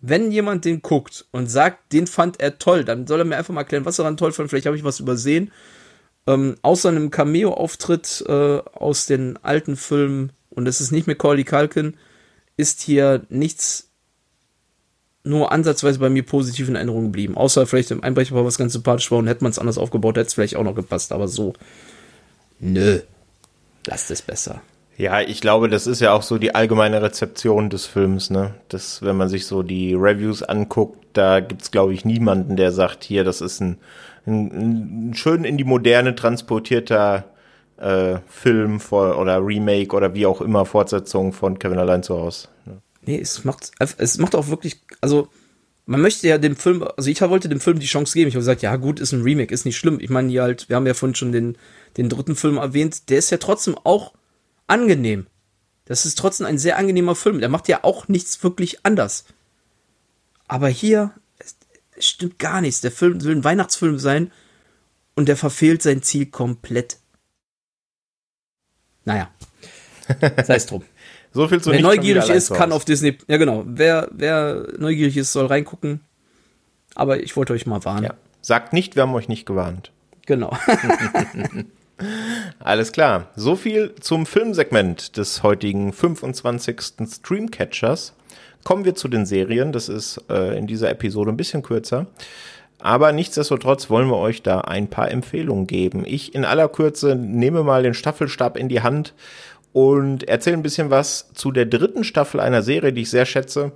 wenn 0.02 0.32
jemand 0.32 0.66
den 0.66 0.82
guckt 0.82 1.28
und 1.30 1.52
sagt, 1.52 1.94
den 1.94 2.08
fand 2.08 2.40
er 2.40 2.58
toll, 2.58 2.84
dann 2.84 3.06
soll 3.06 3.20
er 3.20 3.26
mir 3.26 3.38
einfach 3.38 3.54
mal 3.54 3.62
erklären, 3.62 3.86
was 3.86 4.00
er 4.00 4.06
daran 4.06 4.18
toll 4.18 4.32
fand. 4.32 4.50
Vielleicht 4.50 4.66
habe 4.66 4.76
ich 4.76 4.84
was 4.84 5.00
übersehen. 5.00 5.52
Ähm, 6.26 6.56
außer 6.62 6.90
einem 6.90 7.12
Cameo-Auftritt 7.12 8.24
äh, 8.28 8.60
aus 8.74 9.06
den 9.06 9.38
alten 9.44 9.76
Filmen, 9.76 10.32
und 10.50 10.68
es 10.68 10.82
ist 10.82 10.92
nicht 10.92 11.08
mehr 11.08 11.16
Corley 11.16 11.44
Culkin, 11.44 11.98
ist 12.56 12.82
hier 12.82 13.26
nichts 13.30 13.90
nur 15.24 15.52
ansatzweise 15.52 16.00
bei 16.00 16.10
mir 16.10 16.24
positiv 16.24 16.68
in 16.68 16.76
Erinnerung 16.76 17.06
geblieben. 17.06 17.38
Außer 17.38 17.66
vielleicht 17.66 17.92
im 17.92 18.04
Einbrecher 18.04 18.36
war 18.36 18.46
was 18.46 18.58
ganz 18.58 18.74
sympathisch 18.74 19.10
war 19.10 19.20
und 19.20 19.28
hätte 19.28 19.44
man 19.44 19.52
es 19.52 19.60
anders 19.60 19.78
aufgebaut, 19.78 20.18
hätte 20.18 20.28
es 20.28 20.34
vielleicht 20.34 20.56
auch 20.56 20.64
noch 20.64 20.76
gepasst, 20.76 21.12
aber 21.12 21.28
so. 21.28 21.54
Nö. 22.60 23.00
Lasst 23.88 24.12
es 24.12 24.22
besser. 24.22 24.62
Ja, 24.98 25.22
ich 25.22 25.42
glaube, 25.42 25.70
das 25.70 25.88
ist 25.88 26.02
ja 26.02 26.14
auch 26.14 26.22
so 26.22 26.38
die 26.38 26.54
allgemeine 26.54 27.02
Rezeption 27.02 27.70
des 27.70 27.86
Films, 27.86 28.30
ne? 28.30 28.54
Das, 28.70 29.02
wenn 29.02 29.18
man 29.18 29.28
sich 29.28 29.48
so 29.48 29.64
die 29.64 29.94
Reviews 29.96 30.44
anguckt, 30.44 31.00
da 31.14 31.40
gibt's, 31.40 31.72
glaube 31.72 31.94
ich, 31.94 32.06
niemanden, 32.06 32.58
der 32.58 32.72
sagt, 32.72 33.04
hier, 33.04 33.24
das 33.24 33.42
ist 33.42 33.60
ein, 33.60 33.78
ein, 34.26 35.10
ein 35.10 35.14
schön 35.14 35.44
in 35.44 35.58
die 35.58 35.64
Moderne 35.64 36.16
transportierter 36.16 37.26
äh, 37.78 38.18
Film 38.28 38.80
vor, 38.80 39.18
oder 39.18 39.46
Remake 39.46 39.96
oder 39.96 40.14
wie 40.14 40.26
auch 40.26 40.42
immer 40.42 40.66
Fortsetzung 40.66 41.34
von 41.34 41.60
Kevin 41.60 41.80
allein 41.80 42.04
zu 42.04 42.16
Hause. 42.16 42.48
Ne? 42.66 42.82
Nee, 43.06 43.20
es 43.20 43.44
macht, 43.44 43.72
es 43.80 44.18
macht 44.18 44.36
auch 44.36 44.48
wirklich, 44.48 44.82
also 45.02 45.28
man 45.86 46.02
möchte 46.02 46.28
ja 46.28 46.38
dem 46.38 46.56
Film, 46.56 46.84
also 46.96 47.10
ich 47.10 47.22
wollte 47.22 47.50
dem 47.50 47.60
Film 47.60 47.80
die 47.80 47.86
Chance 47.86 48.14
geben. 48.14 48.30
Ich 48.30 48.36
habe 48.36 48.42
gesagt, 48.42 48.62
ja 48.62 48.76
gut, 48.78 49.00
ist 49.00 49.12
ein 49.12 49.24
Remake, 49.24 49.54
ist 49.54 49.66
nicht 49.66 49.78
schlimm. 49.78 50.00
Ich 50.00 50.10
meine, 50.10 50.42
halt, 50.42 50.70
wir 50.70 50.78
haben 50.78 50.88
ja 50.88 50.94
vorhin 50.94 51.16
schon 51.16 51.34
den, 51.34 51.58
den 51.98 52.08
dritten 52.08 52.36
Film 52.36 52.58
erwähnt, 52.58 53.10
der 53.10 53.18
ist 53.18 53.30
ja 53.32 53.38
trotzdem 53.38 53.76
auch 53.84 54.14
angenehm. 54.68 55.28
Das 55.86 56.06
ist 56.06 56.18
trotzdem 56.18 56.48
ein 56.48 56.58
sehr 56.58 56.78
angenehmer 56.78 57.16
Film. 57.16 57.40
Der 57.40 57.50
macht 57.50 57.68
ja 57.68 57.84
auch 57.84 58.08
nichts 58.08 58.42
wirklich 58.44 58.86
anders. 58.86 59.26
Aber 60.48 60.70
hier 60.70 61.12
stimmt 62.00 62.40
gar 62.40 62.62
nichts. 62.62 62.82
Der 62.82 62.92
Film 62.92 63.24
will 63.24 63.36
ein 63.36 63.44
Weihnachtsfilm 63.44 64.00
sein 64.00 64.32
und 65.16 65.28
der 65.28 65.38
verfehlt 65.38 65.82
sein 65.82 66.02
Ziel 66.02 66.28
komplett. 66.28 66.98
Naja, 69.06 69.30
sei 70.44 70.56
es 70.56 70.66
drum. 70.66 70.84
so 71.34 71.48
viel 71.48 71.62
zu 71.62 71.72
Wer 71.72 71.82
neugierig 71.82 72.30
ist, 72.30 72.54
kann 72.54 72.72
auf 72.72 72.86
Disney. 72.86 73.18
Ja, 73.28 73.38
genau. 73.38 73.64
Wer, 73.68 74.10
wer 74.12 74.68
neugierig 74.78 75.18
ist, 75.18 75.34
soll 75.34 75.48
reingucken. 75.48 76.02
Aber 76.96 77.22
ich 77.22 77.36
wollte 77.36 77.54
euch 77.54 77.66
mal 77.66 77.84
warnen. 77.86 78.06
Ja. 78.06 78.14
Sagt 78.42 78.74
nicht, 78.74 78.96
wir 78.96 79.04
haben 79.04 79.14
euch 79.14 79.28
nicht 79.28 79.46
gewarnt. 79.46 79.92
Genau. 80.26 80.56
Alles 82.60 82.92
klar. 82.92 83.30
So 83.36 83.56
viel 83.56 83.96
zum 84.00 84.26
Filmsegment 84.26 85.18
des 85.18 85.44
heutigen 85.44 85.94
25. 85.94 86.82
Streamcatchers. 87.08 88.14
Kommen 88.64 88.86
wir 88.86 88.96
zu 88.96 89.08
den 89.08 89.26
Serien. 89.26 89.72
Das 89.72 89.90
ist 89.90 90.24
äh, 90.30 90.58
in 90.58 90.68
dieser 90.68 90.90
Episode 90.90 91.32
ein 91.32 91.38
bisschen 91.38 91.64
kürzer. 91.64 92.08
Aber 92.80 93.14
nichtsdestotrotz 93.14 93.90
wollen 93.90 94.10
wir 94.10 94.18
euch 94.18 94.42
da 94.42 94.62
ein 94.62 94.90
paar 94.90 95.10
Empfehlungen 95.10 95.68
geben. 95.68 96.04
Ich 96.06 96.36
in 96.36 96.44
aller 96.44 96.68
Kürze 96.68 97.16
nehme 97.16 97.64
mal 97.64 97.84
den 97.84 97.94
Staffelstab 97.94 98.58
in 98.58 98.68
die 98.68 98.82
Hand 98.82 99.14
und 99.72 100.28
erzähle 100.28 100.58
ein 100.58 100.64
bisschen 100.64 100.90
was 100.90 101.32
zu 101.34 101.52
der 101.52 101.66
dritten 101.66 102.04
Staffel 102.04 102.40
einer 102.40 102.62
Serie, 102.62 102.92
die 102.92 103.04
ich 103.04 103.10
sehr 103.10 103.26
schätze. 103.26 103.72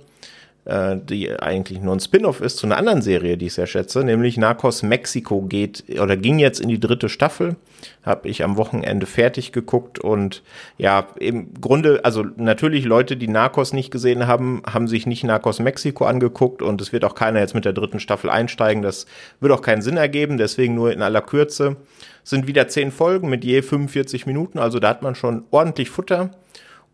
Äh, 0.68 0.98
die 1.02 1.32
eigentlich 1.32 1.80
nur 1.80 1.94
ein 1.94 2.00
Spin-off 2.00 2.42
ist 2.42 2.58
zu 2.58 2.66
einer 2.66 2.76
anderen 2.76 3.00
Serie, 3.00 3.38
die 3.38 3.46
ich 3.46 3.54
sehr 3.54 3.66
schätze, 3.66 4.04
nämlich 4.04 4.36
Narcos 4.36 4.82
Mexico 4.82 5.40
geht 5.40 5.84
oder 5.98 6.14
ging 6.18 6.38
jetzt 6.38 6.60
in 6.60 6.68
die 6.68 6.78
dritte 6.78 7.08
Staffel. 7.08 7.56
Habe 8.02 8.28
ich 8.28 8.44
am 8.44 8.58
Wochenende 8.58 9.06
fertig 9.06 9.52
geguckt 9.52 9.98
und 9.98 10.42
ja, 10.76 11.06
im 11.18 11.54
Grunde, 11.58 12.04
also 12.04 12.22
natürlich 12.36 12.84
Leute, 12.84 13.16
die 13.16 13.28
Narcos 13.28 13.72
nicht 13.72 13.90
gesehen 13.90 14.26
haben, 14.26 14.60
haben 14.70 14.88
sich 14.88 15.06
nicht 15.06 15.24
Narcos 15.24 15.58
Mexico 15.58 16.04
angeguckt 16.04 16.60
und 16.60 16.82
es 16.82 16.92
wird 16.92 17.06
auch 17.06 17.14
keiner 17.14 17.40
jetzt 17.40 17.54
mit 17.54 17.64
der 17.64 17.72
dritten 17.72 17.98
Staffel 17.98 18.28
einsteigen. 18.28 18.82
Das 18.82 19.06
wird 19.40 19.52
auch 19.54 19.62
keinen 19.62 19.80
Sinn 19.80 19.96
ergeben, 19.96 20.36
deswegen 20.36 20.74
nur 20.74 20.92
in 20.92 21.00
aller 21.00 21.22
Kürze. 21.22 21.76
sind 22.24 22.46
wieder 22.46 22.68
zehn 22.68 22.90
Folgen 22.90 23.30
mit 23.30 23.42
je 23.42 23.62
45 23.62 24.26
Minuten, 24.26 24.58
also 24.58 24.80
da 24.80 24.90
hat 24.90 25.00
man 25.00 25.14
schon 25.14 25.44
ordentlich 25.50 25.88
Futter 25.88 26.32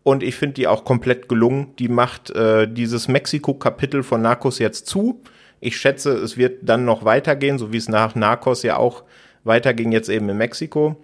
und 0.05 0.21
ich 0.21 0.35
finde 0.35 0.53
die 0.53 0.67
auch 0.67 0.85
komplett 0.85 1.27
gelungen. 1.27 1.75
Die 1.79 1.89
macht 1.89 2.29
äh, 2.29 2.71
dieses 2.71 3.07
Mexiko-Kapitel 3.07 4.03
von 4.03 4.21
Narcos 4.21 4.59
jetzt 4.59 4.85
zu. 4.85 5.19
Ich 5.61 5.77
schätze, 5.77 6.13
es 6.13 6.37
wird 6.37 6.59
dann 6.61 6.85
noch 6.85 7.05
weitergehen, 7.05 7.57
so 7.57 7.73
wie 7.73 7.77
es 7.77 7.89
nach 7.89 8.13
Narcos 8.13 8.61
ja 8.61 8.77
auch 8.77 9.03
weiterging, 9.45 9.91
jetzt 9.91 10.09
eben 10.09 10.29
in 10.29 10.37
Mexiko. 10.37 10.95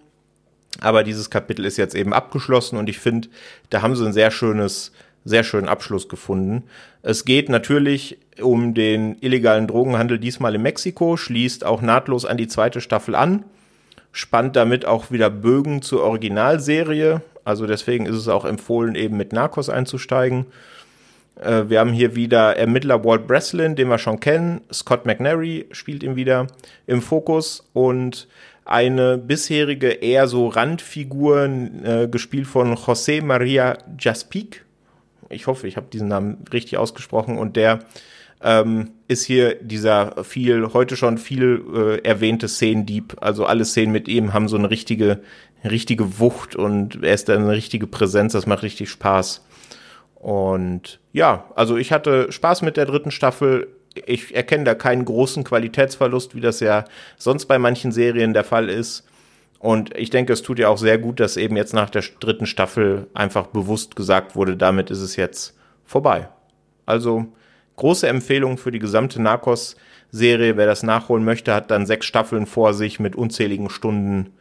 Aber 0.81 1.03
dieses 1.03 1.31
Kapitel 1.31 1.65
ist 1.65 1.77
jetzt 1.77 1.95
eben 1.95 2.13
abgeschlossen 2.13 2.77
und 2.77 2.89
ich 2.89 2.99
finde, 2.99 3.29
da 3.71 3.81
haben 3.81 3.95
sie 3.95 4.05
ein 4.05 4.13
sehr 4.13 4.29
schönes, 4.29 4.91
sehr 5.25 5.43
schönen 5.43 5.67
Abschluss 5.67 6.07
gefunden. 6.07 6.65
Es 7.01 7.25
geht 7.25 7.49
natürlich 7.49 8.19
um 8.39 8.75
den 8.75 9.17
illegalen 9.19 9.65
Drogenhandel 9.65 10.19
diesmal 10.19 10.53
in 10.53 10.61
Mexiko, 10.61 11.17
schließt 11.17 11.65
auch 11.65 11.81
nahtlos 11.81 12.25
an 12.25 12.37
die 12.37 12.47
zweite 12.47 12.81
Staffel 12.81 13.15
an, 13.15 13.45
spannt 14.11 14.55
damit 14.55 14.85
auch 14.85 15.09
wieder 15.09 15.31
Bögen 15.31 15.81
zur 15.81 16.03
Originalserie 16.03 17.23
also 17.43 17.65
deswegen 17.65 18.05
ist 18.05 18.15
es 18.15 18.27
auch 18.27 18.45
empfohlen, 18.45 18.95
eben 18.95 19.17
mit 19.17 19.33
Narcos 19.33 19.69
einzusteigen. 19.69 20.45
Äh, 21.39 21.63
wir 21.67 21.79
haben 21.79 21.93
hier 21.93 22.15
wieder 22.15 22.57
Ermittler 22.57 23.03
Walt 23.03 23.27
Breslin, 23.27 23.75
den 23.75 23.89
wir 23.89 23.97
schon 23.97 24.19
kennen. 24.19 24.61
Scott 24.71 25.05
McNary 25.05 25.67
spielt 25.71 26.03
ihn 26.03 26.15
wieder 26.15 26.47
im 26.87 27.01
Fokus 27.01 27.67
und 27.73 28.27
eine 28.65 29.17
bisherige 29.17 29.89
eher 29.89 30.27
so 30.27 30.47
Randfigur, 30.47 31.45
äh, 31.45 32.07
gespielt 32.07 32.47
von 32.47 32.75
José 32.75 33.23
María 33.23 33.77
Jaspic. 33.99 34.65
Ich 35.29 35.47
hoffe, 35.47 35.67
ich 35.67 35.77
habe 35.77 35.87
diesen 35.91 36.09
Namen 36.09 36.45
richtig 36.51 36.77
ausgesprochen 36.77 37.37
und 37.37 37.55
der 37.55 37.79
ähm, 38.43 38.91
ist 39.07 39.25
hier 39.25 39.55
dieser 39.55 40.23
viel, 40.23 40.73
heute 40.73 40.95
schon 40.95 41.17
viel 41.17 41.63
äh, 41.73 42.07
erwähnte 42.07 42.47
Szenendieb. 42.47 43.17
Also 43.21 43.45
alle 43.45 43.65
Szenen 43.65 43.91
mit 43.91 44.07
ihm 44.07 44.33
haben 44.33 44.47
so 44.47 44.57
eine 44.57 44.69
richtige 44.69 45.21
richtige 45.69 46.19
Wucht 46.19 46.55
und 46.55 47.03
er 47.03 47.13
ist 47.13 47.29
dann 47.29 47.43
eine 47.43 47.51
richtige 47.51 47.87
Präsenz, 47.87 48.33
das 48.33 48.47
macht 48.47 48.63
richtig 48.63 48.89
Spaß. 48.89 49.45
Und 50.15 50.99
ja, 51.13 51.45
also 51.55 51.77
ich 51.77 51.91
hatte 51.91 52.31
Spaß 52.31 52.61
mit 52.61 52.77
der 52.77 52.85
dritten 52.85 53.11
Staffel. 53.11 53.67
Ich 54.05 54.35
erkenne 54.35 54.63
da 54.63 54.75
keinen 54.75 55.05
großen 55.05 55.43
Qualitätsverlust, 55.43 56.35
wie 56.35 56.41
das 56.41 56.59
ja 56.59 56.85
sonst 57.17 57.47
bei 57.47 57.57
manchen 57.59 57.91
Serien 57.91 58.33
der 58.33 58.43
Fall 58.43 58.69
ist. 58.69 59.03
Und 59.59 59.95
ich 59.95 60.09
denke, 60.09 60.33
es 60.33 60.41
tut 60.41 60.59
ja 60.59 60.69
auch 60.69 60.77
sehr 60.77 60.97
gut, 60.97 61.19
dass 61.19 61.37
eben 61.37 61.55
jetzt 61.55 61.73
nach 61.73 61.89
der 61.89 62.03
dritten 62.19 62.47
Staffel 62.47 63.07
einfach 63.13 63.47
bewusst 63.47 63.95
gesagt 63.95 64.35
wurde, 64.35 64.57
damit 64.57 64.89
ist 64.89 65.01
es 65.01 65.15
jetzt 65.15 65.55
vorbei. 65.85 66.29
Also 66.85 67.27
große 67.75 68.07
Empfehlung 68.07 68.57
für 68.57 68.71
die 68.71 68.79
gesamte 68.79 69.21
Narcos-Serie. 69.21 70.57
Wer 70.57 70.65
das 70.65 70.81
nachholen 70.83 71.23
möchte, 71.23 71.53
hat 71.53 71.69
dann 71.69 71.85
sechs 71.85 72.05
Staffeln 72.05 72.47
vor 72.47 72.73
sich 72.73 72.99
mit 72.99 73.15
unzähligen 73.15 73.69
Stunden 73.69 74.33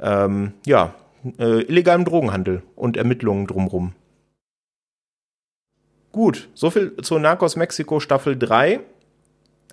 ähm, 0.00 0.52
ja, 0.66 0.94
äh, 1.38 1.62
illegalem 1.62 2.04
Drogenhandel 2.04 2.62
und 2.76 2.96
Ermittlungen 2.96 3.46
drumrum. 3.46 3.92
Gut, 6.12 6.48
soviel 6.54 6.96
zu 7.02 7.18
Narcos 7.18 7.56
Mexico 7.56 7.98
Staffel 7.98 8.38
3. 8.38 8.80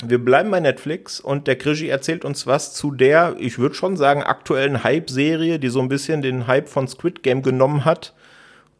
Wir 0.03 0.17
bleiben 0.17 0.49
bei 0.49 0.59
Netflix 0.59 1.19
und 1.19 1.45
der 1.45 1.57
Krigi 1.57 1.87
erzählt 1.87 2.25
uns 2.25 2.47
was 2.47 2.73
zu 2.73 2.89
der, 2.89 3.35
ich 3.37 3.59
würde 3.59 3.75
schon 3.75 3.97
sagen, 3.97 4.23
aktuellen 4.23 4.83
Hype-Serie, 4.83 5.59
die 5.59 5.69
so 5.69 5.79
ein 5.79 5.89
bisschen 5.89 6.23
den 6.23 6.47
Hype 6.47 6.69
von 6.69 6.87
Squid 6.87 7.21
Game 7.21 7.43
genommen 7.43 7.85
hat 7.85 8.15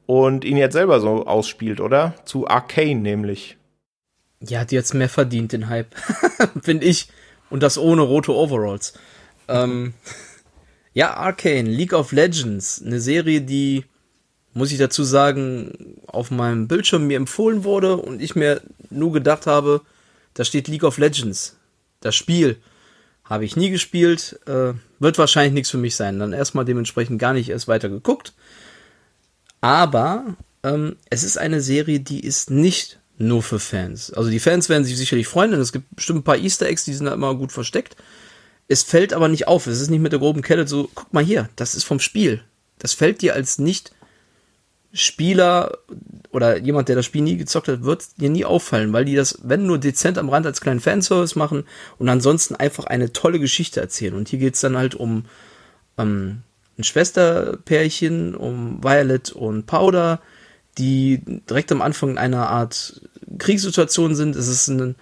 und 0.07 0.43
ihn 0.43 0.57
jetzt 0.57 0.73
selber 0.73 0.99
so 0.99 1.27
ausspielt, 1.27 1.80
oder? 1.80 2.15
Zu 2.26 2.47
Arcane 2.47 3.01
nämlich. 3.01 3.57
Ja, 4.39 4.65
die 4.65 4.73
jetzt 4.73 4.95
mehr 4.95 5.09
verdient, 5.09 5.51
den 5.51 5.69
Hype. 5.69 5.93
Finde 6.63 6.88
ich. 6.88 7.09
Und 7.51 7.61
das 7.61 7.77
ohne 7.77 8.01
rote 8.01 8.34
Overalls. 8.34 8.93
Ähm. 9.47 9.93
Ja, 10.93 11.13
Arcane, 11.15 11.69
League 11.69 11.93
of 11.93 12.11
Legends, 12.11 12.81
eine 12.85 12.99
Serie, 12.99 13.41
die, 13.41 13.85
muss 14.53 14.72
ich 14.72 14.77
dazu 14.77 15.03
sagen, 15.03 15.97
auf 16.07 16.31
meinem 16.31 16.68
Bildschirm 16.68 17.07
mir 17.07 17.18
empfohlen 17.18 17.63
wurde 17.63 17.97
und 17.97 18.22
ich 18.22 18.35
mir 18.35 18.61
nur 18.89 19.13
gedacht 19.13 19.47
habe, 19.47 19.81
da 20.34 20.43
steht 20.43 20.68
League 20.68 20.84
of 20.84 20.97
Legends. 20.97 21.57
Das 22.01 22.15
Spiel 22.15 22.57
habe 23.23 23.45
ich 23.45 23.55
nie 23.55 23.69
gespielt, 23.69 24.39
äh, 24.47 24.73
wird 24.99 25.18
wahrscheinlich 25.18 25.53
nichts 25.53 25.69
für 25.69 25.77
mich 25.77 25.95
sein. 25.95 26.19
Dann 26.19 26.34
erstmal 26.34 26.65
dementsprechend 26.65 27.19
gar 27.19 27.34
nicht 27.34 27.49
erst 27.49 27.69
weiter 27.69 27.88
geguckt. 27.88 28.34
Aber 29.61 30.35
ähm, 30.63 30.97
es 31.09 31.23
ist 31.23 31.38
eine 31.38 31.61
Serie, 31.61 32.01
die 32.01 32.19
ist 32.19 32.49
nicht 32.49 32.99
nur 33.18 33.43
für 33.43 33.59
Fans. 33.59 34.11
Also 34.11 34.30
die 34.30 34.39
Fans 34.39 34.68
werden 34.68 34.84
sich 34.84 34.97
sicherlich 34.97 35.27
freuen, 35.27 35.51
denn 35.51 35.61
es 35.61 35.72
gibt 35.72 35.95
bestimmt 35.95 36.19
ein 36.19 36.23
paar 36.23 36.38
Easter 36.38 36.65
Eggs, 36.65 36.84
die 36.84 36.93
sind 36.93 37.05
da 37.05 37.13
immer 37.13 37.35
gut 37.35 37.51
versteckt. 37.51 37.95
Es 38.72 38.84
fällt 38.84 39.11
aber 39.11 39.27
nicht 39.27 39.48
auf. 39.49 39.68
Es 39.68 39.81
ist 39.81 39.89
nicht 39.89 39.99
mit 39.99 40.14
der 40.14 40.19
groben 40.19 40.41
Kette 40.41 40.65
so, 40.65 40.89
guck 40.95 41.14
mal 41.14 41.23
hier, 41.23 41.49
das 41.57 41.76
ist 41.76 41.84
vom 41.84 41.99
Spiel. 41.99 42.41
Das 42.80 42.93
fällt 42.93 43.22
dir 43.22 43.34
als 43.34 43.60
nicht 43.60 43.91
Spieler 44.93 45.77
oder 46.31 46.57
jemand, 46.57 46.88
der 46.88 46.95
das 46.95 47.06
Spiel 47.06 47.22
nie 47.22 47.35
gezockt 47.35 47.68
hat, 47.68 47.84
wird 47.84 48.06
dir 48.18 48.30
nie 48.30 48.45
auffallen, 48.45 48.93
weil 48.93 49.03
die 49.03 49.15
das, 49.15 49.39
wenn 49.43 49.65
nur 49.65 49.77
dezent 49.77 50.18
am 50.18 50.30
Rand 50.30 50.45
als 50.45 50.61
kleinen 50.61 50.80
Fanservice 50.80 51.38
machen 51.38 51.65
und 51.98 52.07
ansonsten 52.07 52.56
einfach 52.56 52.85
eine 52.85 53.11
tolle 53.11 53.39
Geschichte 53.39 53.81
erzählen. 53.81 54.14
Und 54.14 54.30
hier 54.30 54.39
geht 54.39 54.56
es 54.56 54.61
dann 54.61 54.77
halt 54.77 54.95
um 54.95 55.26
ähm, 55.98 56.43
ein 56.77 56.84
Schwesterpärchen, 56.85 58.35
um 58.35 58.81
Violet 58.81 59.31
und 59.31 59.65
Powder, 59.65 60.22
die 60.77 61.22
direkt 61.49 61.73
am 61.73 61.81
Anfang 61.81 62.11
in 62.11 62.18
einer 62.18 62.48
Art 62.48 63.02
Kriegssituation 63.38 64.15
sind. 64.15 64.38
Es 64.38 64.48
ist 64.48 64.69
ein, 64.69 64.95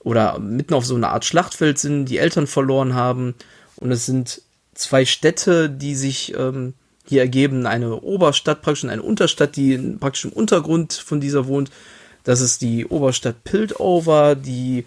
oder 0.00 0.38
mitten 0.38 0.74
auf 0.74 0.86
so 0.86 0.94
einer 0.94 1.10
Art 1.10 1.24
Schlachtfeld 1.24 1.78
sind, 1.78 2.06
die 2.06 2.18
Eltern 2.18 2.46
verloren 2.46 2.94
haben. 2.94 3.34
Und 3.76 3.90
es 3.92 4.06
sind 4.06 4.42
zwei 4.74 5.04
Städte, 5.04 5.68
die 5.68 5.94
sich 5.94 6.34
ähm, 6.36 6.74
hier 7.06 7.22
ergeben. 7.22 7.66
Eine 7.66 8.00
Oberstadt 8.00 8.62
praktisch 8.62 8.84
und 8.84 8.90
eine 8.90 9.02
Unterstadt, 9.02 9.56
die 9.56 9.76
praktisch 9.98 10.24
im 10.24 10.32
Untergrund 10.32 10.92
von 10.92 11.20
dieser 11.20 11.46
wohnt. 11.46 11.70
Das 12.24 12.40
ist 12.40 12.62
die 12.62 12.86
Oberstadt 12.86 13.44
Piltover, 13.44 14.34
die 14.34 14.84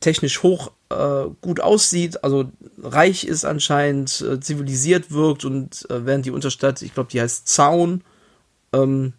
technisch 0.00 0.42
hoch 0.42 0.72
äh, 0.90 1.24
gut 1.40 1.60
aussieht, 1.60 2.22
also 2.22 2.50
reich 2.82 3.24
ist 3.24 3.44
anscheinend, 3.44 4.20
äh, 4.20 4.40
zivilisiert 4.40 5.10
wirkt 5.10 5.44
und 5.44 5.88
äh, 5.90 6.04
während 6.04 6.26
die 6.26 6.30
Unterstadt, 6.30 6.82
ich 6.82 6.92
glaube, 6.92 7.10
die 7.10 7.20
heißt 7.20 7.48
Zaun, 7.48 8.02
ähm, 8.72 9.14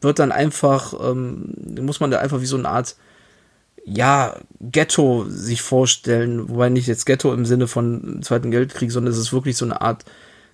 wird 0.00 0.18
dann 0.20 0.30
einfach, 0.30 0.94
ähm, 1.00 1.54
muss 1.80 1.98
man 1.98 2.10
da 2.10 2.20
einfach 2.20 2.40
wie 2.40 2.46
so 2.46 2.56
eine 2.56 2.68
Art, 2.68 2.94
ja, 3.94 4.36
Ghetto 4.60 5.26
sich 5.28 5.62
vorstellen, 5.62 6.48
wobei 6.48 6.68
nicht 6.68 6.86
jetzt 6.86 7.06
Ghetto 7.06 7.32
im 7.32 7.46
Sinne 7.46 7.66
von 7.68 8.22
Zweiten 8.22 8.52
Weltkrieg, 8.52 8.90
sondern 8.90 9.12
es 9.12 9.18
ist 9.18 9.32
wirklich 9.32 9.56
so 9.56 9.64
eine 9.64 9.80
Art, 9.80 10.04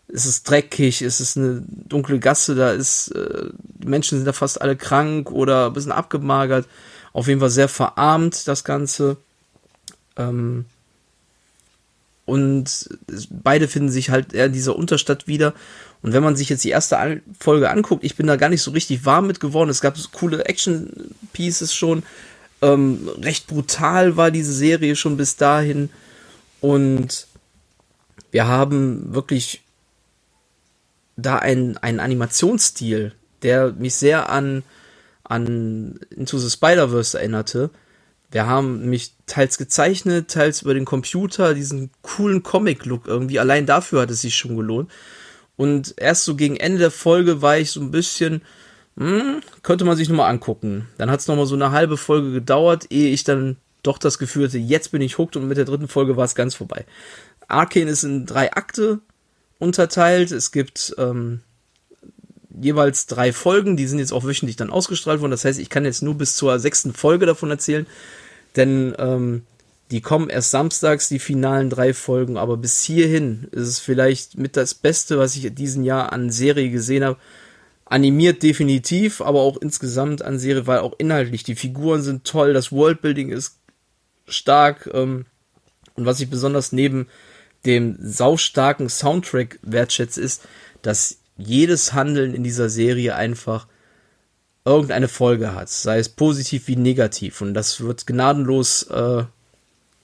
es 0.08 0.26
ist 0.26 0.48
dreckig, 0.48 1.02
es 1.02 1.20
ist 1.20 1.36
eine 1.36 1.62
dunkle 1.66 2.18
Gasse, 2.18 2.54
da 2.54 2.72
ist, 2.72 3.08
äh, 3.08 3.48
die 3.58 3.88
Menschen 3.88 4.18
sind 4.18 4.26
da 4.26 4.32
fast 4.32 4.60
alle 4.60 4.76
krank 4.76 5.30
oder 5.30 5.66
ein 5.66 5.72
bisschen 5.72 5.92
abgemagert, 5.92 6.66
auf 7.12 7.26
jeden 7.26 7.40
Fall 7.40 7.50
sehr 7.50 7.68
verarmt, 7.68 8.46
das 8.46 8.64
Ganze. 8.64 9.16
Ähm, 10.16 10.66
und 12.26 12.88
beide 13.30 13.68
finden 13.68 13.90
sich 13.90 14.10
halt 14.10 14.32
eher 14.32 14.46
in 14.46 14.52
dieser 14.52 14.76
Unterstadt 14.76 15.26
wieder. 15.26 15.54
Und 16.02 16.12
wenn 16.12 16.22
man 16.22 16.36
sich 16.36 16.48
jetzt 16.48 16.64
die 16.64 16.70
erste 16.70 17.20
Folge 17.38 17.70
anguckt, 17.70 18.04
ich 18.04 18.16
bin 18.16 18.26
da 18.26 18.36
gar 18.36 18.48
nicht 18.48 18.62
so 18.62 18.70
richtig 18.70 19.04
warm 19.04 19.26
mit 19.26 19.40
geworden. 19.40 19.70
Es 19.70 19.80
gab 19.80 19.96
so 19.96 20.08
coole 20.10 20.44
Action-Pieces 20.44 21.74
schon. 21.74 22.02
Ähm, 22.64 23.10
recht 23.20 23.46
brutal 23.46 24.16
war 24.16 24.30
diese 24.30 24.54
Serie 24.54 24.96
schon 24.96 25.18
bis 25.18 25.36
dahin. 25.36 25.90
Und 26.62 27.26
wir 28.30 28.46
haben 28.46 29.14
wirklich 29.14 29.62
da 31.16 31.36
einen, 31.36 31.76
einen 31.76 32.00
Animationsstil, 32.00 33.12
der 33.42 33.72
mich 33.72 33.96
sehr 33.96 34.30
an, 34.30 34.62
an 35.24 36.00
Into 36.08 36.38
the 36.38 36.48
Spider-Verse 36.48 37.18
erinnerte. 37.18 37.68
Wir 38.30 38.46
haben 38.46 38.88
mich 38.88 39.12
teils 39.26 39.58
gezeichnet, 39.58 40.30
teils 40.30 40.62
über 40.62 40.72
den 40.72 40.86
Computer, 40.86 41.52
diesen 41.52 41.90
coolen 42.00 42.42
Comic-Look 42.42 43.06
irgendwie. 43.06 43.38
Allein 43.38 43.66
dafür 43.66 44.00
hat 44.00 44.10
es 44.10 44.22
sich 44.22 44.34
schon 44.34 44.56
gelohnt. 44.56 44.90
Und 45.56 45.94
erst 45.98 46.24
so 46.24 46.34
gegen 46.34 46.56
Ende 46.56 46.78
der 46.78 46.90
Folge 46.90 47.42
war 47.42 47.58
ich 47.58 47.70
so 47.70 47.80
ein 47.80 47.90
bisschen, 47.90 48.40
hm, 48.96 49.40
könnte 49.62 49.84
man 49.84 49.96
sich 49.96 50.08
nochmal 50.08 50.30
angucken. 50.30 50.88
Dann 50.98 51.10
hat 51.10 51.20
es 51.20 51.26
nochmal 51.26 51.46
so 51.46 51.54
eine 51.54 51.72
halbe 51.72 51.96
Folge 51.96 52.32
gedauert, 52.32 52.86
ehe 52.90 53.10
ich 53.10 53.24
dann 53.24 53.56
doch 53.82 53.98
das 53.98 54.18
Gefühl 54.18 54.46
hatte, 54.46 54.58
jetzt 54.58 54.92
bin 54.92 55.02
ich 55.02 55.18
hooked 55.18 55.36
und 55.36 55.46
mit 55.46 55.58
der 55.58 55.64
dritten 55.64 55.88
Folge 55.88 56.16
war 56.16 56.24
es 56.24 56.34
ganz 56.34 56.54
vorbei. 56.54 56.84
Arcane 57.48 57.90
ist 57.90 58.02
in 58.02 58.26
drei 58.26 58.52
Akte 58.52 59.00
unterteilt. 59.58 60.30
Es 60.32 60.52
gibt 60.52 60.94
ähm, 60.98 61.40
jeweils 62.60 63.06
drei 63.06 63.32
Folgen, 63.32 63.76
die 63.76 63.86
sind 63.86 63.98
jetzt 63.98 64.12
auch 64.12 64.24
wöchentlich 64.24 64.56
dann 64.56 64.70
ausgestrahlt 64.70 65.20
worden. 65.20 65.32
Das 65.32 65.44
heißt, 65.44 65.58
ich 65.58 65.70
kann 65.70 65.84
jetzt 65.84 66.02
nur 66.02 66.14
bis 66.14 66.36
zur 66.36 66.58
sechsten 66.58 66.94
Folge 66.94 67.26
davon 67.26 67.50
erzählen, 67.50 67.86
denn 68.56 68.94
ähm, 68.98 69.42
die 69.90 70.00
kommen 70.00 70.30
erst 70.30 70.50
samstags, 70.50 71.08
die 71.08 71.18
finalen 71.18 71.68
drei 71.68 71.92
Folgen, 71.92 72.38
aber 72.38 72.56
bis 72.56 72.82
hierhin 72.82 73.48
ist 73.52 73.68
es 73.68 73.78
vielleicht 73.80 74.38
mit 74.38 74.56
das 74.56 74.74
Beste, 74.74 75.18
was 75.18 75.36
ich 75.36 75.44
in 75.44 75.54
diesem 75.54 75.84
Jahr 75.84 76.12
an 76.12 76.30
Serie 76.30 76.70
gesehen 76.70 77.04
habe. 77.04 77.18
Animiert 77.94 78.42
definitiv, 78.42 79.20
aber 79.20 79.42
auch 79.42 79.56
insgesamt 79.56 80.22
an 80.22 80.40
Serie, 80.40 80.66
weil 80.66 80.80
auch 80.80 80.94
inhaltlich 80.98 81.44
die 81.44 81.54
Figuren 81.54 82.02
sind 82.02 82.24
toll, 82.24 82.52
das 82.52 82.72
Worldbuilding 82.72 83.30
ist 83.30 83.58
stark 84.26 84.90
ähm, 84.92 85.26
und 85.94 86.04
was 86.04 86.18
ich 86.18 86.28
besonders 86.28 86.72
neben 86.72 87.06
dem 87.64 87.96
saustarken 88.00 88.88
Soundtrack 88.88 89.58
wertschätze, 89.62 90.20
ist, 90.20 90.42
dass 90.82 91.18
jedes 91.36 91.92
Handeln 91.92 92.34
in 92.34 92.42
dieser 92.42 92.68
Serie 92.68 93.14
einfach 93.14 93.66
irgendeine 94.64 95.08
Folge 95.08 95.54
hat, 95.54 95.68
sei 95.68 95.98
es 95.98 96.08
positiv 96.08 96.68
wie 96.68 96.76
negativ. 96.76 97.40
Und 97.40 97.54
das 97.54 97.80
wird 97.80 98.06
gnadenlos 98.06 98.84
äh, 98.84 99.24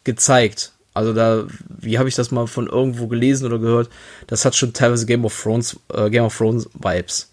gezeigt. 0.05 0.73
Also 0.93 1.13
da, 1.13 1.47
wie 1.69 1.99
habe 1.99 2.09
ich 2.09 2.15
das 2.15 2.31
mal 2.31 2.47
von 2.47 2.67
irgendwo 2.67 3.07
gelesen 3.07 3.47
oder 3.47 3.59
gehört? 3.59 3.91
Das 4.27 4.45
hat 4.45 4.57
schon 4.57 4.73
teilweise 4.73 5.07
Game 5.07 5.25
of 5.25 5.43
Thrones, 5.43 5.79
äh, 5.93 6.11
Game 6.11 6.25
of 6.25 6.37
Thrones 6.37 6.69
Vibes. 6.75 7.30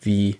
Wie, 0.00 0.38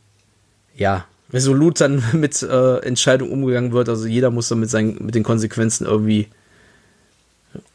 ja, 0.76 1.06
resolut 1.32 1.80
dann 1.80 2.02
mit 2.12 2.42
äh, 2.42 2.78
Entscheidungen 2.78 3.32
umgegangen 3.32 3.72
wird. 3.72 3.88
Also 3.88 4.06
jeder 4.06 4.30
muss 4.30 4.48
dann 4.48 4.60
mit, 4.60 4.70
seinen, 4.70 5.04
mit 5.04 5.14
den 5.14 5.24
Konsequenzen 5.24 5.86
irgendwie, 5.86 6.28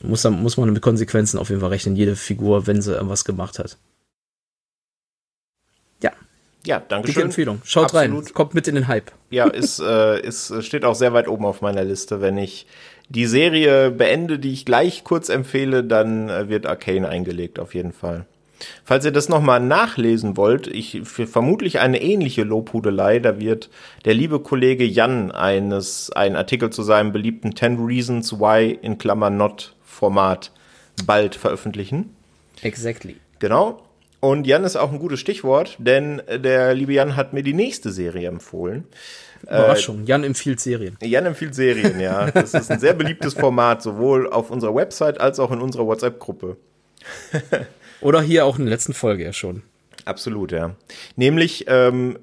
muss, 0.02 0.22
dann, 0.22 0.42
muss 0.42 0.58
man 0.58 0.72
mit 0.72 0.82
Konsequenzen 0.82 1.38
auf 1.38 1.50
jeden 1.50 1.62
Fall 1.62 1.70
rechnen, 1.70 1.96
jede 1.96 2.16
Figur, 2.16 2.68
wenn 2.68 2.82
sie 2.82 2.94
irgendwas 2.94 3.26
gemacht 3.26 3.60
hat. 3.60 3.78
Ja, 6.66 6.82
danke 6.88 7.08
Dicke 7.08 7.20
schön. 7.20 7.30
Empfehlung. 7.30 7.62
Schaut 7.66 7.86
Absolut. 7.86 8.26
rein. 8.26 8.34
Kommt 8.34 8.54
mit 8.54 8.68
in 8.68 8.76
den 8.76 8.88
Hype. 8.88 9.12
Ja, 9.30 9.48
ist, 9.48 9.80
äh, 9.80 10.22
ist, 10.22 10.64
steht 10.64 10.86
auch 10.86 10.96
sehr 10.96 11.14
weit 11.14 11.28
oben 11.28 11.46
auf 11.46 11.62
meiner 11.62 11.84
Liste. 11.84 12.22
Wenn 12.22 12.38
ich 12.38 12.66
die 13.10 13.26
Serie 13.26 13.92
beende, 13.92 14.40
die 14.40 14.54
ich 14.54 14.66
gleich 14.66 15.04
kurz 15.04 15.30
empfehle, 15.30 15.84
dann 15.84 16.30
äh, 16.30 16.48
wird 16.48 16.66
Arcane 16.66 17.08
eingelegt, 17.08 17.60
auf 17.60 17.76
jeden 17.76 17.92
Fall. 17.92 18.26
Falls 18.84 19.06
ihr 19.06 19.12
das 19.12 19.30
nochmal 19.30 19.60
nachlesen 19.60 20.38
wollt, 20.38 20.68
ich 20.68 21.02
für 21.04 21.28
vermutlich 21.28 21.80
eine 21.80 22.02
ähnliche 22.02 22.44
Lobhudelei, 22.44 23.20
da 23.20 23.40
wird 23.40 23.70
der 24.06 24.14
liebe 24.14 24.40
Kollege 24.40 24.86
Jan 24.86 25.32
eines, 25.32 26.12
einen 26.12 26.36
Artikel 26.36 26.70
zu 26.70 26.84
seinem 26.84 27.12
beliebten 27.12 27.56
10 27.56 27.84
Reasons 27.84 28.40
Why 28.40 28.78
in 28.82 28.98
Klammern 28.98 29.38
Not 29.38 29.76
Format 29.84 30.52
bald 31.06 31.36
veröffentlichen. 31.36 32.16
Exactly. 32.62 33.18
Genau. 33.40 33.82
Und 34.20 34.48
Jan 34.48 34.64
ist 34.64 34.78
auch 34.78 34.94
ein 34.94 35.00
gutes 35.00 35.20
Stichwort, 35.20 35.76
denn 35.80 36.22
der 36.30 36.74
liebe 36.74 36.94
Jan 36.94 37.18
hat 37.18 37.34
mir 37.34 37.44
die 37.44 37.54
nächste 37.54 37.92
Serie 37.92 38.30
empfohlen. 38.30 38.86
Überraschung. 39.42 40.06
Jan 40.06 40.24
empfiehlt 40.24 40.62
Serien. 40.62 40.98
Jan 41.02 41.26
empfiehlt 41.26 41.54
Serien, 41.54 42.00
ja. 42.00 42.32
Das 42.32 42.54
ist 42.54 42.72
ein 42.72 42.80
sehr 42.80 42.94
beliebtes 42.94 43.34
Format, 43.34 43.82
sowohl 43.82 44.30
auf 44.30 44.50
unserer 44.50 44.74
Website 44.74 45.20
als 45.20 45.42
auch 45.42 45.52
in 45.52 45.60
unserer 45.60 45.86
WhatsApp-Gruppe. 45.86 46.56
Oder 48.02 48.22
hier 48.22 48.46
auch 48.46 48.60
in 48.60 48.66
der 48.66 48.74
letzten 48.74 48.94
Folge 48.94 49.24
ja 49.24 49.34
schon. 49.34 49.64
Absolut, 50.06 50.52
ja. 50.52 50.76
Nämlich, 51.16 51.66
ähm, 51.68 52.20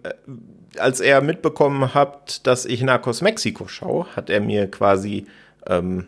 als 0.78 1.00
er 1.00 1.22
mitbekommen 1.22 1.94
hat, 1.94 2.46
dass 2.46 2.66
ich 2.66 2.82
Narcos 2.82 3.22
Mexiko 3.22 3.68
schaue, 3.68 4.06
hat 4.14 4.30
er 4.30 4.40
mir 4.40 4.70
quasi 4.70 5.26
ähm, 5.66 6.06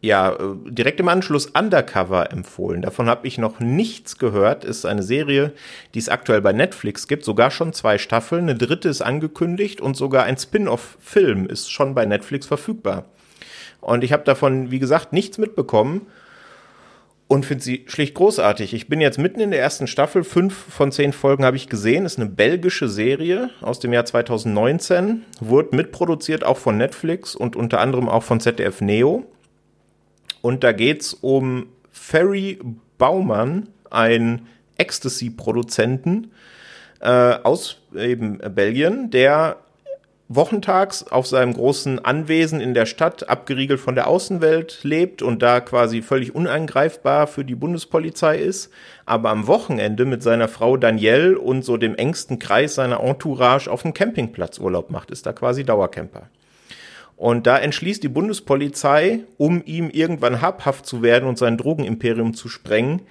ja 0.00 0.32
äh, 0.32 0.56
direkt 0.64 1.00
im 1.00 1.08
Anschluss 1.08 1.46
Undercover 1.46 2.32
empfohlen. 2.32 2.82
Davon 2.82 3.08
habe 3.08 3.26
ich 3.26 3.38
noch 3.38 3.60
nichts 3.60 4.18
gehört. 4.18 4.64
Ist 4.64 4.86
eine 4.86 5.02
Serie, 5.02 5.52
die 5.94 5.98
es 5.98 6.08
aktuell 6.08 6.40
bei 6.40 6.52
Netflix 6.52 7.06
gibt, 7.06 7.24
sogar 7.24 7.50
schon 7.50 7.72
zwei 7.72 7.98
Staffeln. 7.98 8.48
Eine 8.48 8.56
dritte 8.56 8.88
ist 8.88 9.02
angekündigt 9.02 9.80
und 9.80 9.96
sogar 9.96 10.24
ein 10.24 10.38
Spin-off-Film 10.38 11.46
ist 11.46 11.70
schon 11.70 11.94
bei 11.94 12.06
Netflix 12.06 12.46
verfügbar. 12.46 13.04
Und 13.80 14.04
ich 14.04 14.12
habe 14.12 14.24
davon, 14.24 14.70
wie 14.70 14.78
gesagt, 14.78 15.12
nichts 15.12 15.38
mitbekommen 15.38 16.06
und 17.30 17.46
finde 17.46 17.62
sie 17.62 17.84
schlicht 17.86 18.16
großartig. 18.16 18.74
Ich 18.74 18.88
bin 18.88 19.00
jetzt 19.00 19.16
mitten 19.16 19.38
in 19.38 19.52
der 19.52 19.60
ersten 19.60 19.86
Staffel, 19.86 20.24
fünf 20.24 20.52
von 20.52 20.90
zehn 20.90 21.12
Folgen 21.12 21.44
habe 21.44 21.56
ich 21.56 21.68
gesehen. 21.68 22.04
Ist 22.04 22.18
eine 22.18 22.28
belgische 22.28 22.88
Serie 22.88 23.50
aus 23.60 23.78
dem 23.78 23.92
Jahr 23.92 24.04
2019, 24.04 25.22
wurde 25.38 25.76
mitproduziert 25.76 26.42
auch 26.42 26.58
von 26.58 26.76
Netflix 26.76 27.36
und 27.36 27.54
unter 27.54 27.78
anderem 27.78 28.08
auch 28.08 28.24
von 28.24 28.40
ZDF 28.40 28.80
Neo. 28.80 29.26
Und 30.42 30.64
da 30.64 30.72
geht's 30.72 31.14
um 31.14 31.68
Ferry 31.92 32.58
Baumann, 32.98 33.68
ein 33.90 34.48
Ecstasy-Produzenten 34.78 36.32
äh, 36.98 37.06
aus 37.08 37.76
eben 37.94 38.38
Belgien, 38.38 39.12
der 39.12 39.58
wochentags 40.32 41.02
auf 41.08 41.26
seinem 41.26 41.52
großen 41.52 42.04
Anwesen 42.04 42.60
in 42.60 42.72
der 42.72 42.86
Stadt, 42.86 43.28
abgeriegelt 43.28 43.80
von 43.80 43.96
der 43.96 44.06
Außenwelt, 44.06 44.78
lebt 44.84 45.22
und 45.22 45.42
da 45.42 45.60
quasi 45.60 46.02
völlig 46.02 46.36
unangreifbar 46.36 47.26
für 47.26 47.44
die 47.44 47.56
Bundespolizei 47.56 48.38
ist, 48.38 48.70
aber 49.04 49.30
am 49.30 49.48
Wochenende 49.48 50.04
mit 50.04 50.22
seiner 50.22 50.46
Frau 50.46 50.76
Danielle 50.76 51.36
und 51.36 51.64
so 51.64 51.76
dem 51.76 51.96
engsten 51.96 52.38
Kreis 52.38 52.76
seiner 52.76 53.00
Entourage 53.00 53.68
auf 53.68 53.82
dem 53.82 53.92
Campingplatz 53.92 54.60
Urlaub 54.60 54.90
macht, 54.90 55.10
ist 55.10 55.26
da 55.26 55.32
quasi 55.32 55.64
Dauercamper. 55.64 56.28
Und 57.16 57.48
da 57.48 57.58
entschließt 57.58 58.02
die 58.02 58.08
Bundespolizei, 58.08 59.24
um 59.36 59.64
ihm 59.66 59.90
irgendwann 59.90 60.40
habhaft 60.40 60.86
zu 60.86 61.02
werden 61.02 61.28
und 61.28 61.38
sein 61.38 61.58
Drogenimperium 61.58 62.34
zu 62.34 62.48
sprengen, 62.48 63.02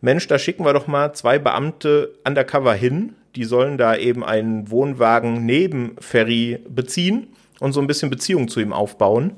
Mensch, 0.00 0.26
da 0.26 0.38
schicken 0.40 0.66
wir 0.66 0.72
doch 0.72 0.88
mal 0.88 1.14
zwei 1.14 1.38
Beamte 1.38 2.10
undercover 2.26 2.74
hin, 2.74 3.14
die 3.36 3.44
sollen 3.44 3.78
da 3.78 3.96
eben 3.96 4.24
einen 4.24 4.70
Wohnwagen 4.70 5.44
neben 5.44 5.96
Ferry 5.98 6.60
beziehen 6.68 7.28
und 7.60 7.72
so 7.72 7.80
ein 7.80 7.86
bisschen 7.86 8.10
Beziehung 8.10 8.48
zu 8.48 8.60
ihm 8.60 8.72
aufbauen. 8.72 9.32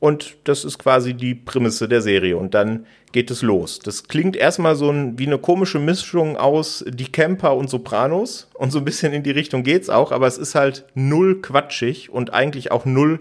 Und 0.00 0.36
das 0.44 0.66
ist 0.66 0.78
quasi 0.78 1.14
die 1.14 1.34
Prämisse 1.34 1.88
der 1.88 2.02
Serie. 2.02 2.36
Und 2.36 2.52
dann 2.52 2.84
geht 3.12 3.30
es 3.30 3.40
los. 3.40 3.78
Das 3.78 4.06
klingt 4.06 4.36
erstmal 4.36 4.76
so 4.76 4.90
ein, 4.90 5.18
wie 5.18 5.26
eine 5.26 5.38
komische 5.38 5.78
Mischung 5.78 6.36
aus 6.36 6.84
Die 6.86 7.10
Camper 7.10 7.56
und 7.56 7.70
Sopranos. 7.70 8.50
Und 8.52 8.70
so 8.70 8.80
ein 8.80 8.84
bisschen 8.84 9.14
in 9.14 9.22
die 9.22 9.30
Richtung 9.30 9.62
geht's 9.62 9.88
auch, 9.88 10.12
aber 10.12 10.26
es 10.26 10.36
ist 10.36 10.54
halt 10.54 10.84
null 10.94 11.40
quatschig 11.40 12.10
und 12.10 12.34
eigentlich 12.34 12.70
auch 12.70 12.84
null 12.84 13.20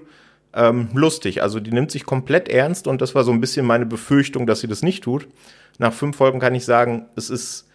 ähm, 0.53 0.89
lustig. 0.93 1.41
Also 1.41 1.61
die 1.61 1.71
nimmt 1.71 1.91
sich 1.91 2.05
komplett 2.05 2.49
ernst 2.49 2.87
und 2.87 3.01
das 3.01 3.15
war 3.15 3.23
so 3.23 3.31
ein 3.31 3.39
bisschen 3.39 3.65
meine 3.65 3.85
Befürchtung, 3.85 4.45
dass 4.45 4.59
sie 4.59 4.67
das 4.67 4.81
nicht 4.81 5.05
tut. 5.05 5.27
Nach 5.77 5.93
fünf 5.93 6.17
Folgen 6.17 6.39
kann 6.39 6.53
ich 6.53 6.65
sagen, 6.65 7.05
es 7.15 7.29
ist 7.29 7.69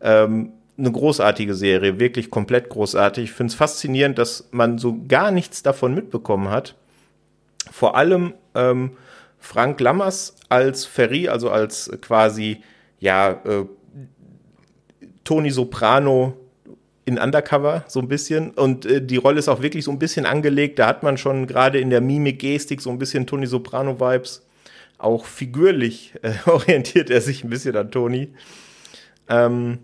ähm, 0.00 0.52
eine 0.78 0.90
großartige 0.90 1.54
Serie, 1.54 2.00
wirklich 2.00 2.30
komplett 2.30 2.68
großartig. 2.68 3.24
Ich 3.24 3.32
finde 3.32 3.50
es 3.50 3.54
faszinierend, 3.54 4.18
dass 4.18 4.48
man 4.52 4.78
so 4.78 4.98
gar 5.06 5.30
nichts 5.30 5.62
davon 5.62 5.94
mitbekommen 5.94 6.48
hat. 6.48 6.76
Vor 7.70 7.96
allem 7.96 8.34
ähm, 8.54 8.92
Frank 9.38 9.80
Lammers 9.80 10.36
als 10.48 10.84
Ferry, 10.84 11.28
also 11.28 11.50
als 11.50 11.90
quasi, 12.00 12.62
ja, 13.00 13.32
äh, 13.44 13.64
Tony 15.24 15.50
Soprano 15.50 16.34
in 17.04 17.18
Undercover 17.18 17.84
so 17.88 18.00
ein 18.00 18.08
bisschen 18.08 18.50
und 18.50 18.86
äh, 18.86 19.04
die 19.04 19.16
Rolle 19.16 19.38
ist 19.38 19.48
auch 19.48 19.62
wirklich 19.62 19.84
so 19.84 19.90
ein 19.90 19.98
bisschen 19.98 20.26
angelegt. 20.26 20.78
Da 20.78 20.86
hat 20.86 21.02
man 21.02 21.18
schon 21.18 21.46
gerade 21.46 21.78
in 21.80 21.90
der 21.90 22.00
Mimik, 22.00 22.38
Gestik 22.38 22.80
so 22.80 22.90
ein 22.90 22.98
bisschen 22.98 23.26
Tony 23.26 23.46
Soprano 23.46 24.00
Vibes. 24.00 24.46
Auch 24.98 25.24
figürlich 25.24 26.14
äh, 26.22 26.32
orientiert 26.48 27.10
er 27.10 27.20
sich 27.20 27.44
ein 27.44 27.50
bisschen 27.50 27.76
an 27.76 27.90
Tony. 27.90 28.32
Ähm, 29.28 29.78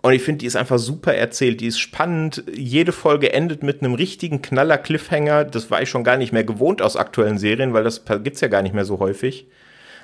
und 0.00 0.12
ich 0.12 0.22
finde, 0.22 0.38
die 0.38 0.46
ist 0.46 0.56
einfach 0.56 0.78
super 0.78 1.14
erzählt. 1.14 1.60
Die 1.60 1.66
ist 1.66 1.80
spannend. 1.80 2.44
Jede 2.54 2.92
Folge 2.92 3.32
endet 3.32 3.62
mit 3.62 3.82
einem 3.82 3.94
richtigen 3.94 4.42
Knaller 4.42 4.78
Cliffhanger. 4.78 5.44
Das 5.44 5.70
war 5.70 5.82
ich 5.82 5.90
schon 5.90 6.04
gar 6.04 6.16
nicht 6.16 6.32
mehr 6.32 6.44
gewohnt 6.44 6.82
aus 6.82 6.96
aktuellen 6.96 7.38
Serien, 7.38 7.74
weil 7.74 7.84
das 7.84 8.04
gibt's 8.22 8.40
ja 8.40 8.48
gar 8.48 8.62
nicht 8.62 8.74
mehr 8.74 8.84
so 8.84 9.00
häufig. 9.00 9.48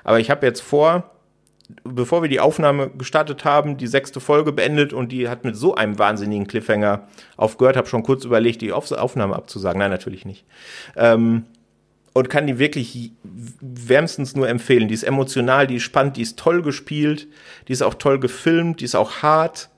Aber 0.02 0.18
ich 0.18 0.30
habe 0.30 0.46
jetzt 0.46 0.62
vor, 0.62 1.12
bevor 1.84 2.22
wir 2.22 2.28
die 2.28 2.40
Aufnahme 2.40 2.90
gestartet 2.90 3.44
haben, 3.44 3.76
die 3.76 3.86
sechste 3.86 4.18
Folge 4.18 4.52
beendet 4.52 4.92
und 4.92 5.12
die 5.12 5.28
hat 5.28 5.44
mit 5.44 5.56
so 5.56 5.76
einem 5.76 5.96
wahnsinnigen 5.96 6.48
Cliffhanger 6.48 7.06
aufgehört. 7.36 7.76
Habe 7.76 7.88
schon 7.88 8.02
kurz 8.02 8.24
überlegt, 8.24 8.62
die 8.62 8.72
Aufnahme 8.72 9.36
abzusagen. 9.36 9.78
Nein, 9.78 9.92
natürlich 9.92 10.24
nicht. 10.24 10.44
Ähm, 10.96 11.44
und 12.12 12.30
kann 12.30 12.48
die 12.48 12.58
wirklich 12.58 13.12
wärmstens 13.60 14.34
nur 14.34 14.48
empfehlen. 14.48 14.88
Die 14.88 14.94
ist 14.94 15.04
emotional, 15.04 15.68
die 15.68 15.76
ist 15.76 15.82
spannend, 15.84 16.16
die 16.16 16.22
ist 16.22 16.38
toll 16.38 16.62
gespielt, 16.62 17.28
die 17.68 17.72
ist 17.72 17.82
auch 17.82 17.94
toll 17.94 18.18
gefilmt, 18.18 18.80
die 18.80 18.84
ist 18.84 18.96
auch 18.96 19.22
hart 19.22 19.70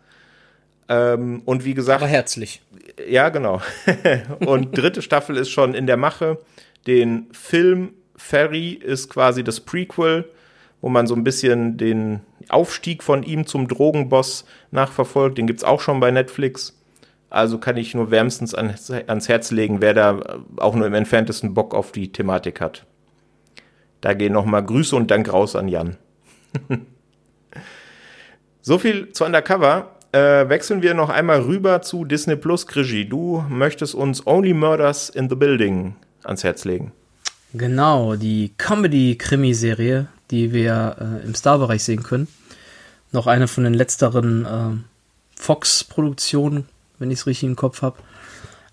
ähm, 0.88 1.42
und 1.44 1.64
wie 1.64 1.74
gesagt. 1.74 2.02
Aber 2.02 2.10
herzlich. 2.10 2.62
Ja, 3.08 3.28
genau. 3.28 3.60
und 4.46 4.76
dritte 4.76 5.02
Staffel 5.02 5.36
ist 5.36 5.50
schon 5.50 5.74
in 5.74 5.86
der 5.86 5.96
Mache. 5.96 6.38
Den 6.86 7.26
Film 7.32 7.94
Ferry 8.16 8.70
ist 8.70 9.10
quasi 9.10 9.44
das 9.44 9.60
Prequel, 9.60 10.30
wo 10.80 10.88
man 10.88 11.06
so 11.06 11.14
ein 11.14 11.24
bisschen 11.24 11.76
den 11.76 12.20
Aufstieg 12.48 13.02
von 13.02 13.22
ihm 13.22 13.46
zum 13.46 13.68
Drogenboss 13.68 14.44
nachverfolgt. 14.70 15.38
Den 15.38 15.46
gibt's 15.46 15.64
auch 15.64 15.80
schon 15.80 16.00
bei 16.00 16.10
Netflix. 16.10 16.78
Also 17.28 17.58
kann 17.58 17.76
ich 17.76 17.94
nur 17.94 18.10
wärmstens 18.10 18.54
ans, 18.54 18.90
ans 18.90 19.28
Herz 19.28 19.50
legen, 19.50 19.80
wer 19.80 19.94
da 19.94 20.40
auch 20.58 20.74
nur 20.74 20.86
im 20.86 20.94
entferntesten 20.94 21.54
Bock 21.54 21.74
auf 21.74 21.90
die 21.90 22.12
Thematik 22.12 22.60
hat. 22.60 22.86
Da 24.00 24.14
gehen 24.14 24.32
nochmal 24.32 24.64
Grüße 24.64 24.94
und 24.94 25.10
Dank 25.10 25.32
raus 25.32 25.56
an 25.56 25.66
Jan. 25.66 25.96
so 28.62 28.78
viel 28.78 29.10
zu 29.12 29.24
Undercover 29.24 29.95
äh, 30.16 30.48
wechseln 30.48 30.80
wir 30.82 30.94
noch 30.94 31.10
einmal 31.10 31.42
rüber 31.42 31.82
zu 31.82 32.04
Disney 32.04 32.36
Plus, 32.36 32.66
Regie. 32.74 33.04
Du 33.04 33.44
möchtest 33.48 33.94
uns 33.94 34.26
Only 34.26 34.54
Murders 34.54 35.10
in 35.10 35.28
the 35.28 35.34
Building 35.34 35.94
ans 36.24 36.42
Herz 36.42 36.64
legen. 36.64 36.92
Genau, 37.52 38.16
die 38.16 38.52
Comedy-Krimiserie, 38.56 40.06
die 40.30 40.52
wir 40.52 40.96
äh, 40.98 41.26
im 41.26 41.34
Star-Bereich 41.34 41.84
sehen 41.84 42.02
können. 42.02 42.28
Noch 43.12 43.26
eine 43.26 43.46
von 43.46 43.64
den 43.64 43.74
letzteren 43.74 44.44
äh, 44.44 45.40
Fox-Produktionen, 45.40 46.66
wenn 46.98 47.10
ich 47.10 47.20
es 47.20 47.26
richtig 47.26 47.48
im 47.48 47.56
Kopf 47.56 47.82
habe. 47.82 47.98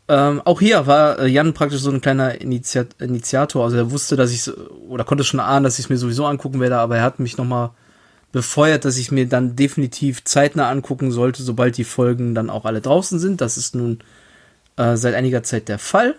Ähm, 0.08 0.42
auch 0.46 0.60
hier 0.60 0.88
war 0.88 1.20
äh, 1.20 1.28
Jan 1.28 1.54
praktisch 1.54 1.82
so 1.82 1.92
ein 1.92 2.02
kleiner 2.02 2.40
Initiat 2.42 2.96
Initiator. 3.00 3.64
Also 3.64 3.78
er 3.78 3.92
wusste, 3.92 4.16
dass 4.16 4.32
ich 4.32 4.50
oder 4.88 5.04
konnte 5.04 5.24
schon 5.24 5.40
ahnen, 5.40 5.64
dass 5.64 5.80
ich 5.80 5.86
es 5.86 5.90
mir 5.90 5.98
sowieso 5.98 6.26
angucken 6.26 6.60
werde, 6.60 6.78
aber 6.78 6.98
er 6.98 7.04
hat 7.04 7.20
mich 7.20 7.38
nochmal 7.38 7.72
befeuert, 8.34 8.84
dass 8.84 8.98
ich 8.98 9.12
mir 9.12 9.30
dann 9.30 9.56
definitiv 9.56 10.26
zeitnah 10.26 10.70
angucken 10.70 11.12
sollte, 11.12 11.44
sobald 11.44 11.78
die 11.78 11.86
Folgen 11.86 12.36
dann 12.36 12.50
auch 12.50 12.66
alle 12.66 12.82
draußen 12.82 13.20
sind. 13.20 13.40
Das 13.40 13.58
ist 13.58 13.76
nun 13.76 14.00
äh, 14.76 14.98
seit 14.98 15.14
einiger 15.14 15.44
Zeit 15.44 15.70
der 15.70 15.80
Fall. 15.80 16.16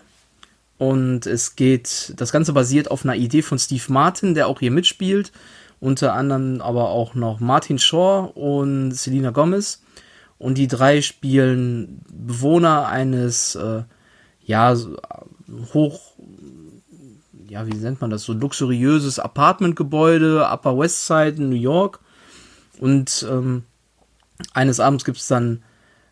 Und 0.77 1.25
es 1.25 1.55
geht, 1.55 2.13
das 2.17 2.31
Ganze 2.31 2.53
basiert 2.53 2.89
auf 2.89 3.03
einer 3.03 3.15
Idee 3.15 3.41
von 3.41 3.59
Steve 3.59 3.83
Martin, 3.89 4.33
der 4.33 4.47
auch 4.47 4.61
hier 4.61 4.71
mitspielt. 4.71 5.31
Unter 5.81 6.13
anderem 6.13 6.61
aber 6.61 6.89
auch 6.89 7.15
noch 7.15 7.41
Martin 7.41 7.79
Shaw 7.79 8.31
und 8.33 8.93
Selina 8.93 9.31
Gomez. 9.31 9.83
Und 10.37 10.57
die 10.57 10.67
drei 10.67 11.01
spielen 11.01 12.01
Bewohner 12.09 12.87
eines, 12.87 13.55
äh, 13.55 13.83
ja, 14.45 14.75
hoch, 15.73 16.13
ja, 17.49 17.67
wie 17.67 17.75
nennt 17.75 17.99
man 17.99 18.09
das, 18.09 18.23
so 18.23 18.31
luxuriöses 18.31 19.19
Apartmentgebäude, 19.19 20.47
Upper 20.49 20.77
West 20.77 21.07
Side 21.07 21.35
in 21.37 21.49
New 21.49 21.55
York. 21.55 21.99
Und 22.79 23.25
ähm, 23.29 23.63
eines 24.53 24.79
Abends 24.79 25.05
gibt 25.05 25.17
es 25.17 25.27
dann 25.27 25.63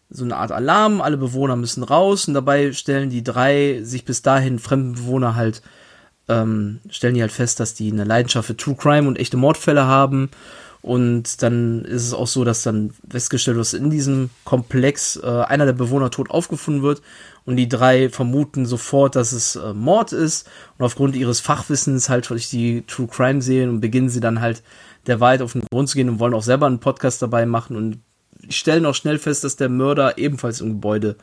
so 0.10 0.24
eine 0.24 0.38
Art 0.38 0.52
Alarm, 0.52 1.02
alle 1.02 1.18
Bewohner 1.18 1.56
müssen 1.56 1.84
raus 1.84 2.28
und 2.28 2.36
dabei 2.36 2.72
stellen 2.72 3.10
die 3.10 3.24
drei 3.24 3.80
sich 3.82 4.06
bis 4.06 4.22
dahin 4.22 4.60
fremden 4.60 4.94
Bewohner 4.94 5.36
halt, 5.36 5.62
ähm, 6.30 6.80
stellen 6.90 7.16
die 7.16 7.22
halt 7.22 7.32
fest, 7.32 7.60
dass 7.60 7.74
die 7.74 7.92
eine 7.92 8.04
Leidenschaft 8.04 8.48
für 8.48 8.58
True 8.58 8.76
Crime 8.76 9.08
und 9.08 9.18
echte 9.18 9.38
Mordfälle 9.38 9.86
haben. 9.86 10.30
Und 10.84 11.42
dann 11.42 11.86
ist 11.86 12.06
es 12.06 12.14
auch 12.14 12.28
so, 12.28 12.44
dass 12.44 12.64
dann 12.64 12.94
festgestellt 13.10 13.56
wird, 13.56 13.66
dass 13.66 13.74
in 13.74 13.90
diesem 13.90 14.30
Komplex 14.44 15.16
äh, 15.16 15.26
einer 15.26 15.66
der 15.66 15.72
Bewohner 15.72 16.12
tot 16.12 16.30
aufgefunden 16.30 16.84
wird 16.84 17.02
und 17.46 17.56
die 17.56 17.70
drei 17.70 18.10
vermuten 18.10 18.66
sofort, 18.66 19.16
dass 19.16 19.32
es 19.32 19.56
äh, 19.56 19.74
Mord 19.74 20.12
ist 20.12 20.50
und 20.78 20.86
aufgrund 20.86 21.16
ihres 21.16 21.40
Fachwissens 21.40 22.10
halt 22.10 22.30
durch 22.30 22.50
die 22.50 22.84
True 22.86 23.08
Crime 23.08 23.42
sehen 23.42 23.70
und 23.70 23.80
beginnen 23.80 24.10
sie 24.10 24.20
dann 24.20 24.42
halt 24.42 24.62
der 25.08 25.20
Wahrheit 25.20 25.42
auf 25.42 25.54
den 25.54 25.64
Grund 25.72 25.90
zu 25.90 25.96
gehen 25.96 26.10
und 26.10 26.20
wollen 26.20 26.34
auch 26.34 26.44
selber 26.44 26.68
einen 26.68 26.80
Podcast 26.80 27.22
dabei 27.22 27.46
machen 27.46 27.76
und 27.76 28.00
stellen 28.50 28.86
auch 28.86 28.96
schnell 28.96 29.20
fest, 29.20 29.44
dass 29.44 29.56
der 29.56 29.70
Mörder 29.70 30.18
ebenfalls 30.18 30.62
im 30.62 30.70
Gebäude 30.70 31.18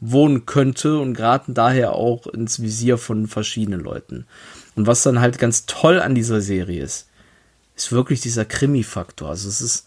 wohnen 0.00 0.46
könnte 0.46 0.98
und 0.98 1.14
geraten 1.14 1.54
daher 1.54 1.92
auch 1.92 2.26
ins 2.26 2.60
Visier 2.60 2.98
von 2.98 3.28
verschiedenen 3.28 3.80
Leuten. 3.80 4.26
Und 4.74 4.86
was 4.86 5.02
dann 5.02 5.20
halt 5.20 5.38
ganz 5.38 5.66
toll 5.66 6.00
an 6.00 6.14
dieser 6.14 6.40
Serie 6.40 6.82
ist, 6.82 7.08
ist 7.76 7.92
wirklich 7.92 8.20
dieser 8.20 8.44
Krimi-Faktor. 8.44 9.28
Also 9.28 9.48
es 9.48 9.60
ist, 9.60 9.86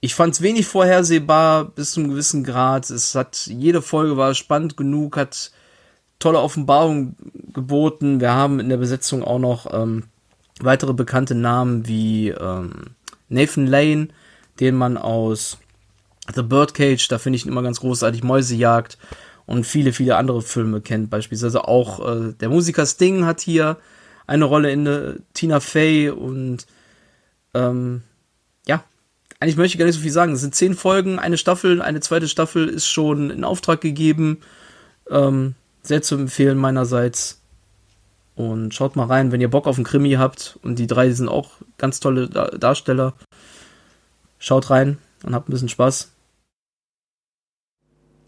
ich 0.00 0.14
fand 0.14 0.34
es 0.34 0.40
wenig 0.40 0.66
vorhersehbar 0.66 1.66
bis 1.66 1.92
zu 1.92 2.00
einem 2.00 2.10
gewissen 2.10 2.44
Grad. 2.44 2.88
Es 2.88 3.14
hat, 3.14 3.46
jede 3.46 3.82
Folge 3.82 4.16
war 4.16 4.34
spannend 4.34 4.76
genug, 4.76 5.16
hat 5.16 5.52
tolle 6.18 6.40
Offenbarungen 6.40 7.16
geboten. 7.52 8.20
Wir 8.20 8.32
haben 8.32 8.58
in 8.58 8.70
der 8.70 8.78
Besetzung 8.78 9.22
auch 9.22 9.38
noch 9.38 9.72
ähm, 9.72 10.04
weitere 10.60 10.92
bekannte 10.92 11.34
Namen 11.34 11.86
wie 11.86 12.30
ähm, 12.30 12.96
Nathan 13.28 13.66
Lane, 13.66 14.08
den 14.60 14.74
man 14.74 14.96
aus 14.96 15.58
The 16.34 16.42
Birdcage, 16.42 17.08
da 17.08 17.18
finde 17.18 17.36
ich 17.36 17.44
ihn 17.44 17.52
immer 17.52 17.62
ganz 17.62 17.80
großartig, 17.80 18.24
Mäusejagd 18.24 18.98
und 19.46 19.64
viele, 19.64 19.92
viele 19.92 20.16
andere 20.16 20.42
Filme 20.42 20.80
kennt. 20.80 21.10
Beispielsweise 21.10 21.68
auch 21.68 22.06
äh, 22.06 22.32
der 22.32 22.48
Musiker 22.48 22.86
Sting 22.86 23.24
hat 23.24 23.40
hier 23.40 23.76
eine 24.26 24.44
Rolle 24.44 24.70
in 24.72 24.86
äh, 24.86 25.14
Tina 25.34 25.60
Fey 25.60 26.10
und 26.10 26.66
ähm, 27.54 28.02
ja, 28.66 28.82
eigentlich 29.38 29.56
möchte 29.56 29.74
ich 29.74 29.78
gar 29.78 29.86
nicht 29.86 29.94
so 29.94 30.00
viel 30.00 30.10
sagen. 30.10 30.32
Es 30.32 30.40
sind 30.40 30.54
zehn 30.54 30.74
Folgen, 30.74 31.18
eine 31.18 31.38
Staffel, 31.38 31.80
eine 31.80 32.00
zweite 32.00 32.28
Staffel 32.28 32.68
ist 32.68 32.86
schon 32.86 33.30
in 33.30 33.44
Auftrag 33.44 33.80
gegeben. 33.80 34.40
Ähm, 35.08 35.54
sehr 35.82 36.02
zu 36.02 36.16
empfehlen 36.16 36.58
meinerseits. 36.58 37.40
Und 38.36 38.74
schaut 38.74 38.96
mal 38.96 39.06
rein, 39.06 39.32
wenn 39.32 39.40
ihr 39.40 39.50
Bock 39.50 39.66
auf 39.66 39.76
einen 39.76 39.84
Krimi 39.84 40.12
habt. 40.12 40.58
Und 40.62 40.78
die 40.78 40.86
drei 40.86 41.10
sind 41.10 41.28
auch 41.28 41.52
ganz 41.78 42.00
tolle 42.00 42.28
Darsteller. 42.28 43.14
Schaut 44.38 44.70
rein 44.70 44.98
und 45.24 45.34
habt 45.34 45.48
ein 45.48 45.52
bisschen 45.52 45.70
Spaß. 45.70 46.12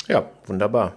Ja, 0.08 0.30
wunderbar. 0.46 0.94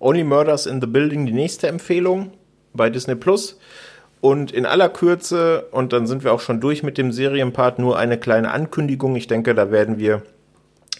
Only 0.00 0.24
Murders 0.24 0.64
in 0.64 0.80
the 0.80 0.86
Building, 0.86 1.26
die 1.26 1.32
nächste 1.32 1.68
Empfehlung 1.68 2.32
bei 2.72 2.88
Disney 2.88 3.14
Plus. 3.14 3.58
Und 4.20 4.50
in 4.52 4.64
aller 4.64 4.88
Kürze, 4.88 5.66
und 5.70 5.92
dann 5.92 6.06
sind 6.06 6.24
wir 6.24 6.32
auch 6.32 6.40
schon 6.40 6.60
durch 6.60 6.82
mit 6.82 6.98
dem 6.98 7.12
Serienpart, 7.12 7.78
nur 7.78 7.98
eine 7.98 8.18
kleine 8.18 8.50
Ankündigung. 8.50 9.14
Ich 9.16 9.26
denke, 9.26 9.54
da 9.54 9.70
werden 9.70 9.98
wir 9.98 10.22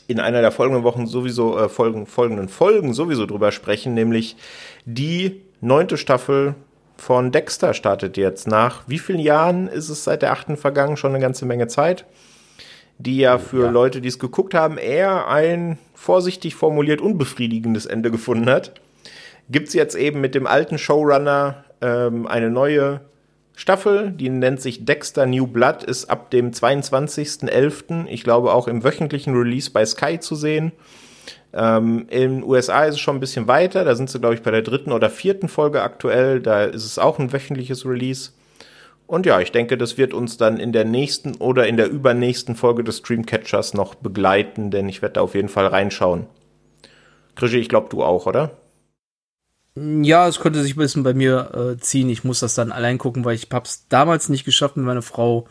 in 0.06 0.20
einer 0.20 0.40
der 0.40 0.52
folgenden 0.52 0.84
Wochen 0.84 1.06
sowieso, 1.06 1.58
äh, 1.58 1.68
folgen, 1.68 2.06
folgenden 2.06 2.48
Folgen 2.48 2.92
sowieso 2.92 3.26
drüber 3.26 3.50
sprechen, 3.50 3.94
nämlich 3.94 4.36
die 4.84 5.42
neunte 5.60 5.96
Staffel 5.96 6.54
von 6.98 7.32
Dexter 7.32 7.74
startet 7.74 8.16
jetzt. 8.16 8.46
Nach 8.46 8.82
wie 8.86 8.98
vielen 8.98 9.20
Jahren 9.20 9.68
ist 9.68 9.88
es 9.88 10.04
seit 10.04 10.22
der 10.22 10.32
achten 10.32 10.56
vergangen? 10.56 10.96
Schon 10.96 11.12
eine 11.12 11.22
ganze 11.22 11.46
Menge 11.46 11.68
Zeit. 11.68 12.04
Die 12.98 13.18
ja 13.18 13.38
für 13.38 13.66
ja. 13.66 13.70
Leute, 13.70 14.00
die 14.00 14.08
es 14.08 14.18
geguckt 14.18 14.54
haben, 14.54 14.76
eher 14.76 15.28
ein 15.28 15.78
vorsichtig 15.94 16.56
formuliert 16.56 17.00
unbefriedigendes 17.00 17.86
Ende 17.86 18.10
gefunden 18.10 18.50
hat. 18.50 18.72
Gibt 19.48 19.68
es 19.68 19.74
jetzt 19.74 19.94
eben 19.94 20.20
mit 20.20 20.34
dem 20.34 20.46
alten 20.46 20.78
Showrunner 20.78 21.64
ähm, 21.80 22.26
eine 22.26 22.50
neue 22.50 23.00
Staffel, 23.54 24.12
die 24.12 24.28
nennt 24.28 24.60
sich 24.60 24.84
Dexter 24.84 25.26
New 25.26 25.46
Blood, 25.46 25.82
ist 25.82 26.10
ab 26.10 26.30
dem 26.30 26.52
22.11., 26.52 28.06
ich 28.06 28.22
glaube 28.22 28.52
auch 28.52 28.68
im 28.68 28.84
wöchentlichen 28.84 29.34
Release 29.34 29.70
bei 29.70 29.84
Sky 29.84 30.20
zu 30.20 30.34
sehen. 30.34 30.72
Ähm, 31.52 32.06
in 32.10 32.40
den 32.40 32.44
USA 32.44 32.84
ist 32.84 32.96
es 32.96 33.00
schon 33.00 33.16
ein 33.16 33.20
bisschen 33.20 33.48
weiter, 33.48 33.84
da 33.84 33.94
sind 33.94 34.10
sie, 34.10 34.20
glaube 34.20 34.34
ich, 34.34 34.42
bei 34.42 34.50
der 34.50 34.62
dritten 34.62 34.92
oder 34.92 35.08
vierten 35.08 35.48
Folge 35.48 35.82
aktuell, 35.82 36.40
da 36.40 36.64
ist 36.64 36.84
es 36.84 36.98
auch 36.98 37.18
ein 37.18 37.32
wöchentliches 37.32 37.86
Release. 37.86 38.32
Und 39.06 39.24
ja, 39.24 39.40
ich 39.40 39.52
denke, 39.52 39.78
das 39.78 39.96
wird 39.96 40.12
uns 40.12 40.36
dann 40.36 40.58
in 40.58 40.72
der 40.72 40.84
nächsten 40.84 41.36
oder 41.36 41.66
in 41.66 41.78
der 41.78 41.88
übernächsten 41.88 42.54
Folge 42.54 42.84
des 42.84 42.98
Streamcatchers 42.98 43.72
noch 43.72 43.94
begleiten, 43.94 44.70
denn 44.70 44.86
ich 44.88 45.00
werde 45.00 45.14
da 45.14 45.20
auf 45.22 45.34
jeden 45.34 45.48
Fall 45.48 45.66
reinschauen. 45.66 46.26
Krischi, 47.34 47.56
ich 47.56 47.70
glaube, 47.70 47.88
du 47.88 48.02
auch, 48.02 48.26
oder? 48.26 48.50
Ja, 49.76 50.28
es 50.28 50.40
könnte 50.40 50.62
sich 50.62 50.74
ein 50.74 50.78
bisschen 50.78 51.04
bei 51.04 51.14
mir 51.14 51.52
äh, 51.54 51.80
ziehen. 51.80 52.10
Ich 52.10 52.24
muss 52.24 52.40
das 52.40 52.54
dann 52.54 52.72
allein 52.72 52.98
gucken, 52.98 53.24
weil 53.24 53.34
ich 53.34 53.48
hab's 53.50 53.86
damals 53.88 54.28
nicht 54.28 54.44
geschafft, 54.44 54.76
mit 54.76 54.84
meiner 54.84 55.02
Frau 55.02 55.46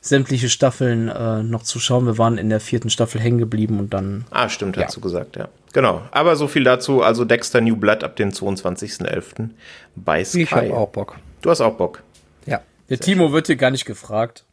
sämtliche 0.00 0.48
Staffeln 0.48 1.08
äh, 1.08 1.42
noch 1.42 1.62
zu 1.62 1.78
schauen. 1.78 2.06
Wir 2.06 2.18
waren 2.18 2.38
in 2.38 2.48
der 2.48 2.60
vierten 2.60 2.90
Staffel 2.90 3.20
hängen 3.20 3.38
geblieben 3.38 3.78
und 3.78 3.92
dann. 3.92 4.24
Ah, 4.30 4.48
stimmt, 4.48 4.76
ja. 4.76 4.84
hast 4.84 4.96
du 4.96 5.00
gesagt, 5.00 5.36
ja. 5.36 5.48
Genau. 5.72 6.02
Aber 6.10 6.36
so 6.36 6.48
viel 6.48 6.64
dazu. 6.64 7.02
Also 7.02 7.24
Dexter 7.24 7.60
New 7.60 7.76
Blood 7.76 8.02
ab 8.02 8.16
dem 8.16 8.30
22.11. 8.30 9.50
bei 9.94 10.24
Sky. 10.24 10.42
Ich 10.42 10.52
hab 10.52 10.70
auch 10.70 10.88
Bock. 10.88 11.16
Du 11.42 11.50
hast 11.50 11.60
auch 11.60 11.74
Bock. 11.74 12.02
Ja. 12.46 12.60
Der 12.88 12.98
Timo 12.98 13.26
schön. 13.26 13.32
wird 13.32 13.46
hier 13.46 13.56
gar 13.56 13.70
nicht 13.70 13.84
gefragt. 13.84 14.44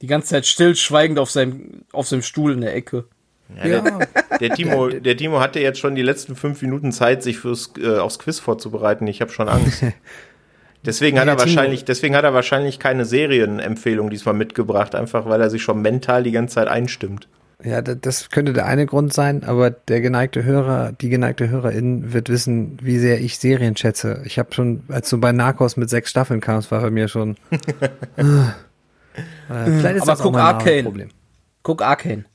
Die 0.00 0.06
ganze 0.06 0.28
Zeit 0.28 0.46
stillschweigend 0.46 1.18
auf 1.18 1.30
seinem, 1.30 1.82
auf 1.92 2.06
seinem 2.06 2.22
Stuhl 2.22 2.52
in 2.52 2.60
der 2.60 2.74
Ecke. 2.74 3.04
Ja, 3.56 3.66
ja. 3.66 3.80
Der, 3.80 4.08
der, 4.40 4.50
Timo, 4.50 4.88
der 4.88 5.16
Timo 5.16 5.40
hatte 5.40 5.58
jetzt 5.58 5.80
schon 5.80 5.96
die 5.96 6.02
letzten 6.02 6.36
fünf 6.36 6.62
Minuten 6.62 6.92
Zeit, 6.92 7.22
sich 7.24 7.38
fürs, 7.38 7.72
äh, 7.78 7.98
aufs 7.98 8.20
Quiz 8.20 8.38
vorzubereiten. 8.38 9.06
Ich 9.08 9.20
habe 9.20 9.32
schon 9.32 9.48
Angst. 9.48 9.82
Deswegen 10.84 11.18
hat 11.18 11.28
er 11.28 11.38
wahrscheinlich, 11.38 11.84
deswegen 11.84 12.14
hat 12.14 12.24
er 12.24 12.34
wahrscheinlich 12.34 12.78
keine 12.78 13.04
Serienempfehlung 13.04 14.10
diesmal 14.10 14.34
mitgebracht, 14.34 14.94
einfach 14.94 15.26
weil 15.26 15.40
er 15.40 15.50
sich 15.50 15.62
schon 15.62 15.82
mental 15.82 16.22
die 16.22 16.30
ganze 16.30 16.56
Zeit 16.56 16.68
einstimmt. 16.68 17.28
Ja, 17.64 17.82
das 17.82 18.30
könnte 18.30 18.52
der 18.52 18.66
eine 18.66 18.86
Grund 18.86 19.12
sein, 19.12 19.42
aber 19.42 19.70
der 19.70 20.00
geneigte 20.00 20.44
Hörer, 20.44 20.92
die 20.92 21.08
geneigte 21.08 21.48
Hörerin 21.48 22.12
wird 22.12 22.28
wissen, 22.28 22.78
wie 22.80 22.98
sehr 22.98 23.20
ich 23.20 23.38
Serien 23.38 23.76
schätze. 23.76 24.22
Ich 24.24 24.38
habe 24.38 24.54
schon, 24.54 24.84
als 24.88 25.10
du 25.10 25.18
bei 25.18 25.32
Narcos 25.32 25.76
mit 25.76 25.90
sechs 25.90 26.10
Staffeln 26.10 26.40
kamst, 26.40 26.70
war 26.70 26.80
bei 26.80 26.90
mir 26.90 27.08
schon. 27.08 27.36
äh, 27.50 27.56
vielleicht 29.48 29.96
ist 29.96 30.02
aber 30.02 30.12
das 30.12 30.20
guck 30.20 30.36
auch 30.36 30.38
Arcane. 30.38 30.84
Problem. 30.84 31.08
Guck 31.64 31.82
Arcane. 31.82 32.26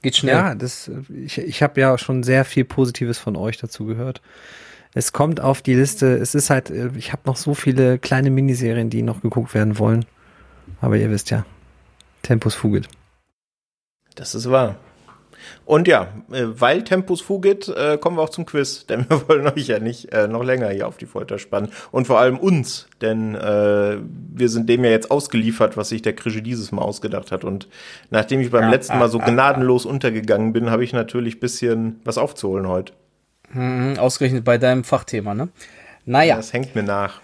Geht 0.00 0.16
schnell. 0.16 0.34
Ja, 0.34 0.54
das, 0.54 0.88
ich, 1.12 1.38
ich 1.38 1.62
habe 1.62 1.80
ja 1.80 1.98
schon 1.98 2.22
sehr 2.22 2.44
viel 2.44 2.64
Positives 2.64 3.18
von 3.18 3.34
euch 3.36 3.56
dazu 3.56 3.84
gehört. 3.84 4.22
Es 4.94 5.12
kommt 5.12 5.40
auf 5.40 5.62
die 5.62 5.74
Liste. 5.74 6.16
Es 6.16 6.34
ist 6.34 6.50
halt, 6.50 6.70
ich 6.70 7.12
habe 7.12 7.22
noch 7.24 7.36
so 7.36 7.54
viele 7.54 7.98
kleine 7.98 8.30
Miniserien, 8.30 8.90
die 8.90 9.02
noch 9.02 9.22
geguckt 9.22 9.54
werden 9.54 9.78
wollen. 9.78 10.04
Aber 10.80 10.96
ihr 10.96 11.10
wisst 11.10 11.30
ja, 11.30 11.44
Tempus 12.22 12.54
fugit. 12.54 12.88
Das 14.14 14.34
ist 14.34 14.50
wahr. 14.50 14.76
Und 15.64 15.88
ja, 15.88 16.08
äh, 16.30 16.44
weil 16.46 16.84
Tempus 16.84 17.20
fugit, 17.20 17.68
äh, 17.68 17.98
kommen 17.98 18.16
wir 18.16 18.22
auch 18.22 18.30
zum 18.30 18.46
Quiz, 18.46 18.86
denn 18.86 19.08
wir 19.08 19.28
wollen 19.28 19.46
euch 19.46 19.66
ja 19.66 19.78
nicht 19.78 20.12
äh, 20.12 20.28
noch 20.28 20.44
länger 20.44 20.68
hier 20.70 20.86
auf 20.86 20.98
die 20.98 21.06
Folter 21.06 21.38
spannen. 21.38 21.70
Und 21.90 22.06
vor 22.06 22.20
allem 22.20 22.38
uns, 22.38 22.86
denn 23.00 23.34
äh, 23.34 23.98
wir 24.34 24.48
sind 24.48 24.68
dem 24.68 24.84
ja 24.84 24.90
jetzt 24.90 25.10
ausgeliefert, 25.10 25.76
was 25.76 25.88
sich 25.88 26.02
der 26.02 26.14
Krische 26.14 26.42
dieses 26.42 26.70
Mal 26.70 26.82
ausgedacht 26.82 27.32
hat. 27.32 27.44
Und 27.44 27.68
nachdem 28.10 28.40
ich 28.40 28.50
beim 28.50 28.64
ja, 28.64 28.70
letzten 28.70 28.98
Mal 28.98 29.08
so 29.08 29.18
gnadenlos 29.18 29.86
untergegangen 29.86 30.52
bin, 30.52 30.70
habe 30.70 30.84
ich 30.84 30.92
natürlich 30.92 31.40
bisschen 31.40 32.00
was 32.04 32.18
aufzuholen 32.18 32.68
heute. 32.68 32.92
Hm, 33.52 33.98
ausgerechnet 33.98 34.44
bei 34.44 34.58
deinem 34.58 34.84
Fachthema, 34.84 35.34
ne? 35.34 35.48
Naja. 36.04 36.36
Das 36.36 36.52
hängt 36.52 36.74
mir 36.74 36.82
nach. 36.82 37.20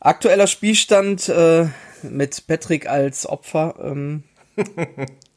Aktueller 0.00 0.46
Spielstand 0.46 1.28
äh, 1.28 1.66
mit 2.02 2.46
Patrick 2.46 2.88
als 2.88 3.26
Opfer. 3.26 3.74
Ähm, 3.82 4.24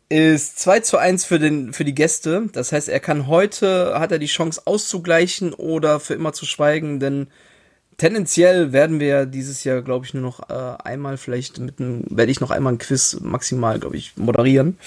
ist 0.10 0.60
2 0.60 0.80
zu 0.82 0.98
1 0.98 1.26
für, 1.26 1.40
den, 1.40 1.74
für 1.74 1.84
die 1.84 1.96
Gäste. 1.96 2.50
Das 2.54 2.72
heißt, 2.72 2.90
er 2.90 3.00
kann 3.00 3.28
heute, 3.28 4.00
hat 4.00 4.12
er 4.12 4.20
die 4.20 4.28
Chance 4.28 4.62
auszugleichen 4.66 5.54
oder 5.54 6.00
für 6.00 6.14
immer 6.14 6.34
zu 6.34 6.46
schweigen, 6.46 7.00
denn 7.00 7.28
tendenziell 7.98 8.72
werden 8.72 9.00
wir 9.00 9.26
dieses 9.26 9.64
Jahr, 9.64 9.82
glaube 9.82 10.06
ich, 10.06 10.14
nur 10.14 10.24
noch 10.24 10.50
äh, 10.50 10.84
einmal 10.84 11.18
vielleicht 11.18 11.60
mit 11.60 11.80
einem, 11.80 12.04
werde 12.10 12.32
ich 12.32 12.40
noch 12.40 12.52
einmal 12.52 12.74
ein 12.74 12.78
Quiz 12.78 13.18
maximal, 13.22 13.80
glaube 13.80 13.98
ich, 13.98 14.16
moderieren 14.16 14.78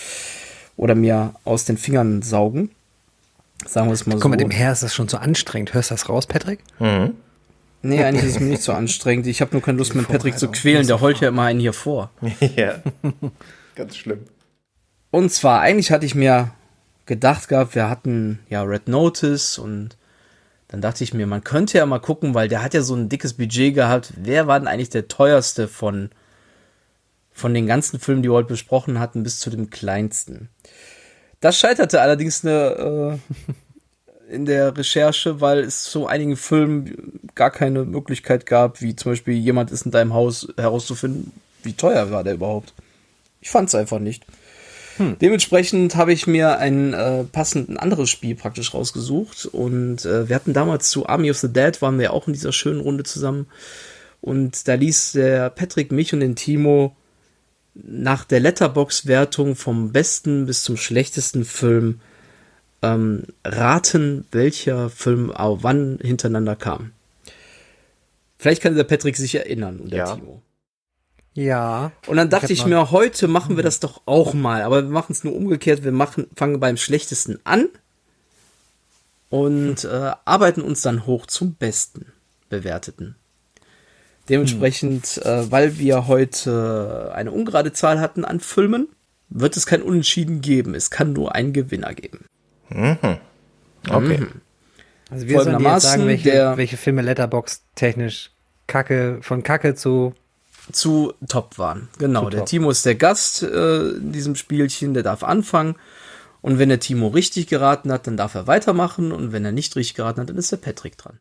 oder 0.76 0.94
mir 0.94 1.34
aus 1.44 1.64
den 1.64 1.76
Fingern 1.76 2.22
saugen. 2.22 2.70
Sagen 3.66 3.88
wir 3.88 3.94
es 3.94 4.06
mal 4.06 4.14
Guck 4.14 4.22
so. 4.22 4.28
Guck 4.28 4.30
mal, 4.30 4.36
dem 4.36 4.50
Herr 4.50 4.72
ist 4.72 4.82
das 4.82 4.94
schon 4.94 5.08
zu 5.08 5.18
anstrengend. 5.18 5.74
Hörst 5.74 5.90
du 5.90 5.94
das 5.94 6.08
raus, 6.08 6.26
Patrick? 6.26 6.60
Mhm. 6.78 7.14
Nee, 7.82 8.04
eigentlich 8.04 8.24
ist 8.24 8.36
es 8.36 8.40
mir 8.40 8.50
nicht 8.50 8.62
so 8.62 8.72
anstrengend. 8.72 9.26
Ich 9.26 9.40
habe 9.40 9.52
nur 9.52 9.62
keine 9.62 9.78
Lust, 9.78 9.94
mit 9.94 10.06
Patrick 10.06 10.38
zu 10.38 10.48
quälen. 10.48 10.86
Der 10.86 11.00
heult 11.00 11.20
ja 11.20 11.28
immer 11.28 11.44
einen 11.44 11.60
hier 11.60 11.72
vor. 11.72 12.10
ja, 12.56 12.82
ganz 13.74 13.96
schlimm. 13.96 14.20
Und 15.10 15.32
zwar, 15.32 15.60
eigentlich 15.60 15.90
hatte 15.90 16.04
ich 16.04 16.14
mir 16.14 16.50
gedacht 17.06 17.48
gehabt, 17.48 17.74
wir 17.74 17.88
hatten 17.88 18.38
ja 18.48 18.62
Red 18.62 18.86
Notice 18.86 19.58
und 19.58 19.96
dann 20.68 20.80
dachte 20.80 21.02
ich 21.02 21.14
mir, 21.14 21.26
man 21.26 21.42
könnte 21.42 21.78
ja 21.78 21.86
mal 21.86 21.98
gucken, 21.98 22.34
weil 22.34 22.48
der 22.48 22.62
hat 22.62 22.74
ja 22.74 22.82
so 22.82 22.94
ein 22.94 23.08
dickes 23.08 23.34
Budget 23.34 23.74
gehabt. 23.74 24.12
Wer 24.16 24.46
war 24.46 24.60
denn 24.60 24.68
eigentlich 24.68 24.90
der 24.90 25.08
teuerste 25.08 25.66
von, 25.66 26.10
von 27.32 27.54
den 27.54 27.66
ganzen 27.66 27.98
Filmen, 27.98 28.22
die 28.22 28.28
wir 28.28 28.34
heute 28.34 28.48
besprochen 28.48 29.00
hatten, 29.00 29.24
bis 29.24 29.40
zu 29.40 29.50
dem 29.50 29.70
kleinsten? 29.70 30.50
Das 31.40 31.58
scheiterte 31.58 32.00
allerdings 32.00 32.44
eine, 32.44 33.18
äh, 34.30 34.34
in 34.34 34.44
der 34.44 34.76
Recherche, 34.76 35.40
weil 35.40 35.60
es 35.60 35.84
zu 35.84 36.06
einigen 36.06 36.36
Filmen 36.36 37.20
gar 37.34 37.50
keine 37.50 37.84
Möglichkeit 37.84 38.46
gab, 38.46 38.80
wie 38.80 38.94
zum 38.94 39.12
Beispiel 39.12 39.34
jemand 39.34 39.70
ist 39.70 39.86
in 39.86 39.90
deinem 39.90 40.14
Haus 40.14 40.48
herauszufinden, 40.56 41.32
wie 41.62 41.72
teuer 41.72 42.10
war 42.10 42.22
der 42.22 42.34
überhaupt. 42.34 42.74
Ich 43.40 43.50
fand 43.50 43.68
es 43.68 43.74
einfach 43.74 43.98
nicht. 43.98 44.24
Hm. 44.98 45.16
Dementsprechend 45.18 45.96
habe 45.96 46.12
ich 46.12 46.26
mir 46.26 46.58
ein 46.58 46.92
äh, 46.92 47.24
passend 47.24 47.70
ein 47.70 47.78
anderes 47.78 48.10
Spiel 48.10 48.34
praktisch 48.34 48.74
rausgesucht 48.74 49.46
und 49.46 50.04
äh, 50.04 50.28
wir 50.28 50.36
hatten 50.36 50.52
damals 50.52 50.90
zu 50.90 51.06
Army 51.06 51.30
of 51.30 51.38
the 51.38 51.52
Dead 51.52 51.80
waren 51.80 51.98
wir 51.98 52.12
auch 52.12 52.26
in 52.26 52.34
dieser 52.34 52.52
schönen 52.52 52.80
Runde 52.80 53.04
zusammen 53.04 53.46
und 54.20 54.68
da 54.68 54.74
ließ 54.74 55.12
der 55.12 55.48
Patrick 55.50 55.90
mich 55.90 56.12
und 56.12 56.20
den 56.20 56.36
Timo 56.36 56.94
nach 57.84 58.24
der 58.24 58.40
Letterbox-Wertung 58.40 59.56
vom 59.56 59.92
besten 59.92 60.46
bis 60.46 60.62
zum 60.62 60.76
schlechtesten 60.76 61.44
Film 61.44 62.00
ähm, 62.82 63.24
raten, 63.44 64.26
welcher 64.32 64.90
Film 64.90 65.30
auch 65.30 65.58
wann 65.62 65.98
hintereinander 66.00 66.56
kam. 66.56 66.92
Vielleicht 68.38 68.62
kann 68.62 68.74
der 68.74 68.84
Patrick 68.84 69.16
sich 69.16 69.34
erinnern 69.34 69.80
und 69.80 69.92
der 69.92 69.98
ja. 69.98 70.14
Timo. 70.14 70.42
Ja. 71.34 71.92
Und 72.06 72.16
dann 72.16 72.30
dachte 72.30 72.52
ich, 72.52 72.60
ich 72.60 72.66
mir, 72.66 72.90
heute 72.90 73.28
machen 73.28 73.56
wir 73.56 73.62
das 73.62 73.80
doch 73.80 74.02
auch 74.06 74.34
mal. 74.34 74.62
Aber 74.62 74.82
wir 74.82 74.90
machen 74.90 75.12
es 75.12 75.24
nur 75.24 75.34
umgekehrt. 75.34 75.84
Wir 75.84 75.92
machen, 75.92 76.26
fangen 76.36 76.58
beim 76.58 76.76
schlechtesten 76.76 77.38
an 77.44 77.68
und 79.28 79.84
äh, 79.84 80.12
arbeiten 80.24 80.62
uns 80.62 80.82
dann 80.82 81.06
hoch 81.06 81.26
zum 81.26 81.54
besten 81.54 82.06
bewerteten. 82.48 83.16
Dementsprechend, 84.28 85.06
hm. 85.06 85.22
äh, 85.24 85.50
weil 85.50 85.78
wir 85.78 86.06
heute 86.06 87.12
eine 87.14 87.32
ungerade 87.32 87.72
Zahl 87.72 88.00
hatten 88.00 88.24
an 88.24 88.40
Filmen, 88.40 88.88
wird 89.28 89.56
es 89.56 89.66
kein 89.66 89.82
Unentschieden 89.82 90.40
geben. 90.40 90.74
Es 90.74 90.90
kann 90.90 91.12
nur 91.12 91.34
einen 91.34 91.52
Gewinner 91.52 91.94
geben. 91.94 92.26
Mhm. 92.68 93.18
Okay. 93.88 94.18
Mhm. 94.18 94.40
Also 95.10 95.26
wir 95.26 95.42
sollen 95.42 95.60
jetzt 95.60 95.82
sagen, 95.82 96.06
welche, 96.06 96.30
der, 96.30 96.56
welche 96.56 96.76
Filme 96.76 97.02
Letterbox 97.02 97.64
technisch 97.74 98.30
Kacke 98.66 99.18
von 99.22 99.42
Kacke 99.42 99.74
zu 99.74 100.14
zu 100.72 101.14
top 101.28 101.58
waren. 101.58 101.88
Genau, 101.98 102.30
der 102.30 102.40
top. 102.40 102.48
Timo 102.48 102.70
ist 102.70 102.86
der 102.86 102.94
Gast 102.94 103.42
äh, 103.42 103.88
in 103.90 104.12
diesem 104.12 104.36
Spielchen, 104.36 104.94
der 104.94 105.02
darf 105.02 105.24
anfangen. 105.24 105.74
Und 106.42 106.58
wenn 106.58 106.68
der 106.68 106.80
Timo 106.80 107.08
richtig 107.08 107.48
geraten 107.48 107.92
hat, 107.92 108.06
dann 108.06 108.16
darf 108.16 108.34
er 108.34 108.46
weitermachen. 108.46 109.10
Und 109.12 109.32
wenn 109.32 109.44
er 109.44 109.52
nicht 109.52 109.74
richtig 109.76 109.96
geraten 109.96 110.20
hat, 110.20 110.28
dann 110.28 110.36
ist 110.36 110.52
der 110.52 110.58
Patrick 110.58 110.96
dran. 110.96 111.18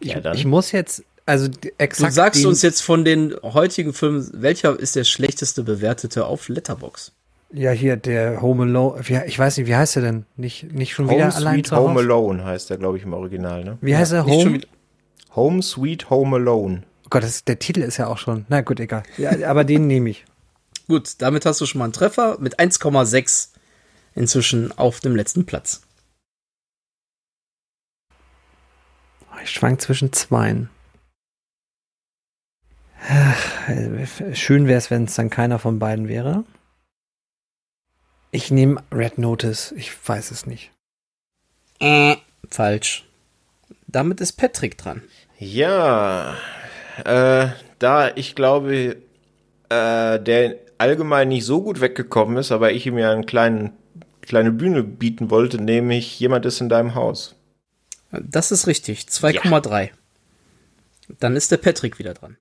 Ja, 0.00 0.20
dann. 0.20 0.36
Ich 0.36 0.44
muss 0.44 0.72
jetzt, 0.72 1.04
also 1.26 1.48
exakt. 1.78 2.10
Du 2.10 2.14
sagst 2.14 2.46
uns 2.46 2.62
jetzt 2.62 2.82
von 2.82 3.04
den 3.04 3.34
heutigen 3.42 3.92
Filmen, 3.92 4.28
welcher 4.34 4.78
ist 4.78 4.96
der 4.96 5.04
schlechteste 5.04 5.62
bewertete 5.62 6.26
auf 6.26 6.48
Letterbox? 6.48 7.12
Ja, 7.52 7.70
hier 7.70 7.96
der 7.96 8.42
Home 8.42 8.64
Alone. 8.64 9.00
Ich 9.26 9.38
weiß 9.38 9.58
nicht, 9.58 9.68
wie 9.68 9.76
heißt 9.76 9.96
er 9.96 10.02
denn? 10.02 10.26
Nicht, 10.36 10.72
nicht 10.72 10.92
schon 10.92 11.06
Home 11.06 11.16
wieder 11.16 11.30
Sweet 11.30 11.40
allein 11.40 11.64
zu 11.64 11.76
Home 11.76 12.00
Alone 12.00 12.44
heißt 12.44 12.70
er, 12.70 12.78
glaube 12.78 12.98
ich, 12.98 13.04
im 13.04 13.12
Original. 13.12 13.64
Ne? 13.64 13.78
Wie 13.80 13.96
heißt 13.96 14.12
er? 14.12 14.26
Home? 14.26 14.60
Home 15.36 15.62
Sweet 15.62 16.10
Home 16.10 16.36
Alone. 16.36 16.82
Oh 17.04 17.08
Gott, 17.10 17.22
das, 17.22 17.44
der 17.44 17.58
Titel 17.58 17.82
ist 17.82 17.96
ja 17.96 18.08
auch 18.08 18.18
schon. 18.18 18.44
Na 18.48 18.60
gut, 18.60 18.80
egal. 18.80 19.04
Ja, 19.18 19.48
aber 19.48 19.64
den 19.64 19.86
nehme 19.86 20.10
ich. 20.10 20.24
Gut, 20.88 21.14
damit 21.18 21.46
hast 21.46 21.60
du 21.60 21.66
schon 21.66 21.78
mal 21.78 21.84
einen 21.84 21.92
Treffer 21.92 22.38
mit 22.40 22.58
1,6 22.58 23.48
inzwischen 24.14 24.76
auf 24.76 25.00
dem 25.00 25.16
letzten 25.16 25.46
Platz. 25.46 25.82
Ich 29.42 29.50
schwank 29.50 29.80
zwischen 29.80 30.12
zweien. 30.12 30.70
Schön 34.32 34.66
wäre 34.66 34.78
es, 34.78 34.90
wenn 34.90 35.04
es 35.04 35.14
dann 35.14 35.30
keiner 35.30 35.58
von 35.58 35.78
beiden 35.78 36.08
wäre. 36.08 36.44
Ich 38.30 38.50
nehme 38.50 38.82
Red 38.92 39.18
Notice. 39.18 39.72
Ich 39.76 39.92
weiß 40.08 40.30
es 40.30 40.46
nicht. 40.46 40.70
Äh, 41.80 42.16
falsch. 42.50 43.04
Damit 43.86 44.20
ist 44.20 44.32
Patrick 44.32 44.78
dran. 44.78 45.02
Ja, 45.38 46.36
äh, 47.04 47.48
da 47.78 48.10
ich 48.14 48.34
glaube, 48.34 48.96
äh, 49.68 50.20
der 50.20 50.56
allgemein 50.78 51.28
nicht 51.28 51.44
so 51.44 51.62
gut 51.62 51.80
weggekommen 51.80 52.36
ist, 52.36 52.52
aber 52.52 52.72
ich 52.72 52.86
ihm 52.86 52.98
ja 52.98 53.12
eine 53.12 53.24
kleine, 53.24 53.72
kleine 54.22 54.50
Bühne 54.50 54.82
bieten 54.82 55.30
wollte, 55.30 55.62
nämlich 55.62 56.18
jemand 56.18 56.46
ist 56.46 56.60
in 56.60 56.68
deinem 56.68 56.94
Haus. 56.94 57.36
Das 58.10 58.52
ist 58.52 58.66
richtig. 58.66 59.00
2,3. 59.02 59.90
Dann 61.20 61.36
ist 61.36 61.50
der 61.52 61.58
Patrick 61.58 61.98
wieder 61.98 62.14
dran. 62.14 62.36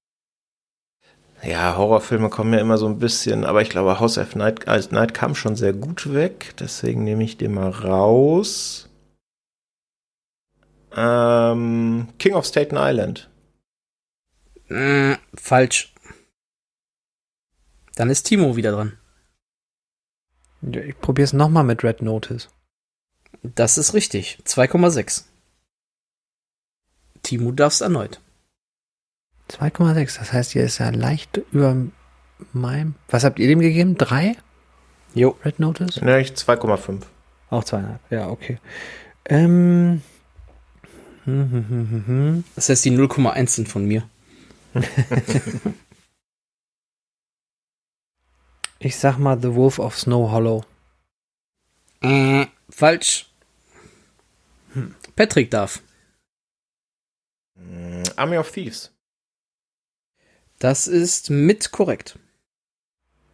Ja, 1.45 1.75
Horrorfilme 1.75 2.29
kommen 2.29 2.53
ja 2.53 2.59
immer 2.59 2.77
so 2.77 2.87
ein 2.87 2.99
bisschen, 2.99 3.43
aber 3.43 3.61
ich 3.61 3.69
glaube, 3.69 3.99
House 3.99 4.17
of 4.17 4.35
Night, 4.35 4.65
äh, 4.65 4.81
Night 4.91 5.13
kam 5.13 5.35
schon 5.35 5.57
sehr 5.57 5.73
gut 5.73 6.13
weg, 6.13 6.53
deswegen 6.57 7.03
nehme 7.03 7.23
ich 7.23 7.37
den 7.37 7.53
mal 7.53 7.69
raus. 7.69 8.89
Ähm, 10.95 12.07
King 12.17 12.35
of 12.35 12.45
Staten 12.45 12.77
Island. 12.77 13.29
Mm, 14.69 15.13
falsch. 15.33 15.93
Dann 17.95 18.09
ist 18.09 18.23
Timo 18.23 18.55
wieder 18.55 18.71
dran. 18.71 18.97
Ich 20.61 20.97
probiere 20.99 21.25
es 21.25 21.33
nochmal 21.33 21.65
mit 21.65 21.83
Red 21.83 22.01
Notice. 22.01 22.49
Das 23.41 23.77
ist 23.77 23.93
richtig. 23.93 24.39
2,6. 24.45 25.25
Timo 27.21 27.51
darfst 27.51 27.81
erneut. 27.81 28.21
2,6. 29.53 30.19
Das 30.19 30.33
heißt, 30.33 30.51
hier 30.51 30.63
ist 30.63 30.79
ja 30.79 30.89
leicht 30.89 31.41
über 31.51 31.75
meinem. 32.53 32.95
Was 33.09 33.23
habt 33.23 33.39
ihr 33.39 33.47
dem 33.47 33.59
gegeben? 33.59 33.97
Drei? 33.97 34.35
Jo. 35.13 35.37
Red 35.45 35.59
Notice? 35.59 36.01
Ne, 36.01 36.19
ich 36.21 36.31
2,5. 36.31 37.01
Auch 37.49 37.63
zweieinhalb. 37.63 37.99
Ja, 38.09 38.29
okay. 38.29 38.57
Ähm. 39.25 40.01
Hm, 41.25 41.51
hm, 41.51 41.65
hm, 41.69 41.89
hm, 41.89 42.03
hm. 42.07 42.43
Das 42.55 42.69
heißt, 42.69 42.83
die 42.83 42.91
0,1 42.91 43.47
sind 43.49 43.69
von 43.69 43.85
mir. 43.85 44.03
Ich 48.83 48.97
sag 48.97 49.17
mal 49.17 49.41
The 49.41 49.55
Wolf 49.55 49.79
of 49.79 49.97
Snow 49.97 50.29
Hollow. 50.29 50.65
Äh, 52.01 52.47
falsch. 52.69 53.27
Patrick 55.15 55.49
darf. 55.49 55.81
Army 58.17 58.37
of 58.37 58.51
Thieves. 58.51 58.92
Das 60.63 60.87
ist 60.87 61.29
mit 61.29 61.71
korrekt. 61.73 62.17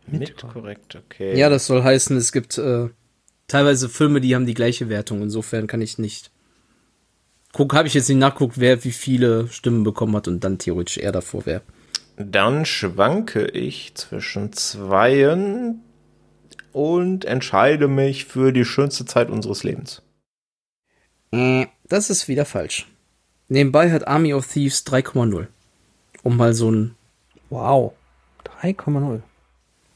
Mit, 0.07 0.35
korrekt, 0.35 0.95
okay. 0.95 1.37
Ja, 1.37 1.47
das 1.47 1.67
soll 1.67 1.83
heißen, 1.83 2.17
es 2.17 2.31
gibt 2.31 2.57
äh, 2.57 2.89
teilweise 3.47 3.87
Filme, 3.87 4.19
die 4.19 4.33
haben 4.33 4.47
die 4.47 4.55
gleiche 4.55 4.89
Wertung. 4.89 5.21
Insofern 5.21 5.67
kann 5.67 5.79
ich 5.79 5.99
nicht. 5.99 6.31
Guck, 7.53 7.75
habe 7.75 7.87
ich 7.87 7.93
jetzt 7.93 8.09
nicht 8.09 8.17
nachguckt, 8.17 8.59
wer 8.59 8.83
wie 8.83 8.91
viele 8.91 9.47
Stimmen 9.49 9.83
bekommen 9.83 10.15
hat 10.15 10.27
und 10.27 10.43
dann 10.43 10.57
theoretisch 10.57 10.97
er 10.97 11.11
davor 11.11 11.45
wäre. 11.45 11.61
Dann 12.17 12.65
schwanke 12.65 13.45
ich 13.45 13.93
zwischen 13.93 14.51
zweien 14.51 15.81
und 16.71 17.25
entscheide 17.25 17.87
mich 17.87 18.25
für 18.25 18.51
die 18.51 18.65
schönste 18.65 19.05
Zeit 19.05 19.29
unseres 19.29 19.63
Lebens. 19.63 20.01
Äh, 21.31 21.67
Das 21.87 22.09
ist 22.09 22.27
wieder 22.27 22.45
falsch. 22.45 22.87
Nebenbei 23.49 23.91
hat 23.91 24.07
Army 24.07 24.33
of 24.33 24.51
Thieves 24.51 24.83
3,0. 24.87 25.45
Um 26.23 26.35
mal 26.35 26.55
so 26.55 26.71
ein, 26.71 26.95
Wow. 27.49 27.93
3,0. 28.61 29.21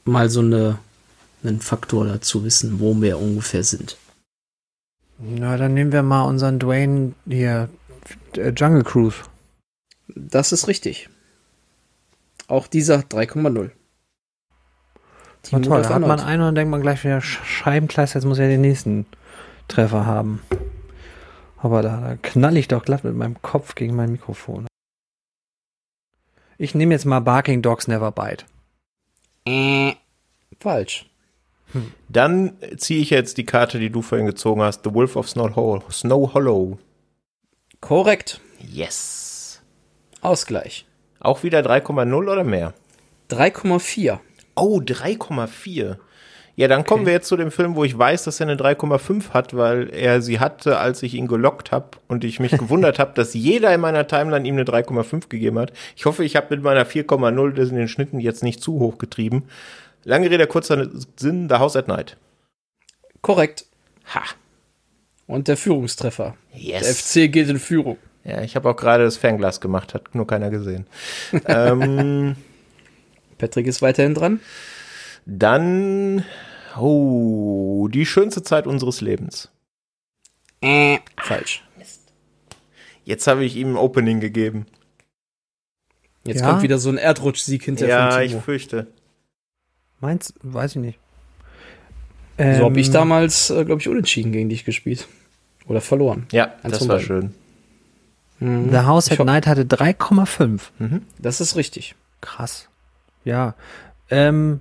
mal 0.04 0.28
so 0.28 0.40
eine, 0.40 0.78
einen 1.42 1.60
Faktor 1.60 2.06
dazu 2.06 2.44
wissen, 2.44 2.80
wo 2.80 3.00
wir 3.00 3.18
ungefähr 3.18 3.64
sind. 3.64 3.96
Na, 5.18 5.56
dann 5.56 5.74
nehmen 5.74 5.92
wir 5.92 6.02
mal 6.02 6.22
unseren 6.24 6.58
Dwayne 6.58 7.12
hier. 7.28 7.68
äh, 8.36 8.50
Jungle 8.50 8.82
Cruise. 8.84 9.18
Das 10.08 10.52
ist 10.52 10.66
richtig. 10.68 11.08
Auch 12.48 12.66
dieser 12.66 12.96
3,0. 12.96 13.70
Na 13.70 13.70
Timo 15.42 15.60
toll, 15.62 15.82
da 15.82 15.90
hat 15.94 16.00
man 16.00 16.20
einen 16.20 16.40
und 16.42 16.46
dann 16.48 16.54
denkt 16.54 16.70
man 16.70 16.80
gleich 16.82 17.04
wieder 17.04 17.18
Sch- 17.18 17.44
Scheibenkleister, 17.44 18.18
jetzt 18.18 18.26
muss 18.26 18.38
er 18.38 18.48
den 18.48 18.60
nächsten 18.62 19.06
Treffer 19.68 20.04
haben. 20.06 20.42
Aber 21.58 21.82
da, 21.82 22.00
da 22.00 22.16
knall 22.16 22.56
ich 22.56 22.68
doch 22.68 22.84
glatt 22.84 23.04
mit 23.04 23.14
meinem 23.14 23.40
Kopf 23.42 23.74
gegen 23.74 23.94
mein 23.96 24.12
Mikrofon. 24.12 24.66
Ich 26.58 26.74
nehme 26.74 26.94
jetzt 26.94 27.04
mal 27.04 27.20
Barking 27.20 27.62
Dogs 27.62 27.88
Never 27.88 28.12
Bite. 28.12 28.44
Äh, 29.46 29.94
falsch. 30.60 31.06
Dann 32.08 32.56
ziehe 32.76 33.00
ich 33.00 33.10
jetzt 33.10 33.36
die 33.36 33.44
Karte, 33.44 33.80
die 33.80 33.90
du 33.90 34.00
vorhin 34.00 34.26
gezogen 34.26 34.62
hast. 34.62 34.84
The 34.84 34.94
Wolf 34.94 35.16
of 35.16 35.28
Snow 35.28 35.54
Hollow. 35.56 35.82
Snow 35.90 36.32
Hollow. 36.32 36.78
Korrekt. 37.80 38.40
Yes. 38.60 39.60
Ausgleich. 40.20 40.86
Auch 41.18 41.42
wieder 41.42 41.60
3,0 41.60 42.14
oder 42.14 42.44
mehr? 42.44 42.74
3,4. 43.30 44.20
Oh, 44.54 44.78
3,4. 44.80 45.96
Ja, 46.56 46.68
dann 46.68 46.84
kommen 46.84 47.04
wir 47.04 47.12
jetzt 47.12 47.26
zu 47.26 47.36
dem 47.36 47.50
Film, 47.50 47.74
wo 47.74 47.82
ich 47.82 47.98
weiß, 47.98 48.24
dass 48.24 48.38
er 48.38 48.48
eine 48.48 48.56
3,5 48.56 49.30
hat, 49.30 49.56
weil 49.56 49.90
er 49.92 50.22
sie 50.22 50.38
hatte, 50.38 50.78
als 50.78 51.02
ich 51.02 51.14
ihn 51.14 51.26
gelockt 51.26 51.72
habe 51.72 51.98
und 52.06 52.22
ich 52.22 52.38
mich 52.38 52.52
gewundert 52.58 52.98
habe, 53.00 53.12
dass 53.14 53.34
jeder 53.34 53.74
in 53.74 53.80
meiner 53.80 54.06
Timeline 54.06 54.46
ihm 54.46 54.54
eine 54.54 54.64
3,5 54.64 55.28
gegeben 55.28 55.58
hat. 55.58 55.72
Ich 55.96 56.06
hoffe, 56.06 56.24
ich 56.24 56.36
habe 56.36 56.54
mit 56.54 56.62
meiner 56.62 56.86
4,0 56.86 57.52
das 57.54 57.70
in 57.70 57.76
den 57.76 57.88
Schnitten 57.88 58.20
jetzt 58.20 58.44
nicht 58.44 58.62
zu 58.62 58.78
hoch 58.78 58.98
getrieben. 58.98 59.44
Lange 60.04 60.30
Rede, 60.30 60.46
kurzer 60.46 60.88
Sinn, 61.16 61.48
The 61.48 61.56
House 61.56 61.76
at 61.76 61.88
Night. 61.88 62.16
Korrekt. 63.20 63.66
Ha. 64.14 64.22
Und 65.26 65.48
der 65.48 65.56
Führungstreffer. 65.56 66.36
Der 66.52 66.60
Yes. 66.60 67.00
FC 67.00 67.32
geht 67.32 67.48
in 67.48 67.58
Führung. 67.58 67.96
Ja, 68.22 68.42
ich 68.42 68.54
habe 68.54 68.68
auch 68.68 68.76
gerade 68.76 69.04
das 69.04 69.16
Fernglas 69.16 69.60
gemacht, 69.60 69.92
hat 69.94 70.14
nur 70.14 70.26
keiner 70.26 70.50
gesehen. 70.50 70.86
ähm, 71.46 72.36
Patrick 73.38 73.66
ist 73.66 73.82
weiterhin 73.82 74.14
dran. 74.14 74.40
Dann, 75.26 76.24
oh, 76.78 77.88
die 77.88 78.06
schönste 78.06 78.42
Zeit 78.42 78.66
unseres 78.66 79.00
Lebens. 79.00 79.50
Äh, 80.60 80.98
falsch. 81.16 81.62
Jetzt 83.04 83.26
habe 83.26 83.44
ich 83.44 83.56
ihm 83.56 83.72
ein 83.72 83.76
Opening 83.76 84.20
gegeben. 84.20 84.66
Jetzt 86.24 86.40
Ja? 86.40 86.50
kommt 86.50 86.62
wieder 86.62 86.78
so 86.78 86.88
ein 86.88 86.96
Erdrutschsieg 86.96 87.62
hinter 87.64 87.86
Ja, 87.86 88.12
von 88.12 88.22
ich 88.22 88.34
fürchte. 88.36 88.86
Meins, 90.00 90.32
weiß 90.42 90.72
ich 90.72 90.82
nicht. 90.82 90.98
So 92.38 92.44
habe 92.64 92.80
ich 92.80 92.88
Ähm, 92.88 92.92
damals, 92.94 93.50
äh, 93.50 93.64
glaube 93.64 93.80
ich, 93.80 93.88
unentschieden 93.88 94.32
gegen 94.32 94.48
dich 94.48 94.64
gespielt. 94.64 95.06
Oder 95.66 95.80
verloren. 95.80 96.26
Ja, 96.32 96.54
Eins 96.62 96.78
das 96.78 96.88
war 96.88 96.98
schön. 96.98 97.34
Mhm. 98.40 98.70
The 98.70 98.78
House 98.78 99.10
at 99.10 99.24
Night 99.24 99.46
hatte 99.46 99.64
3,5. 99.64 100.60
Das 101.18 101.40
ist 101.40 101.56
richtig. 101.56 101.94
Krass. 102.20 102.68
Ja. 103.24 103.54
Ähm, 104.10 104.60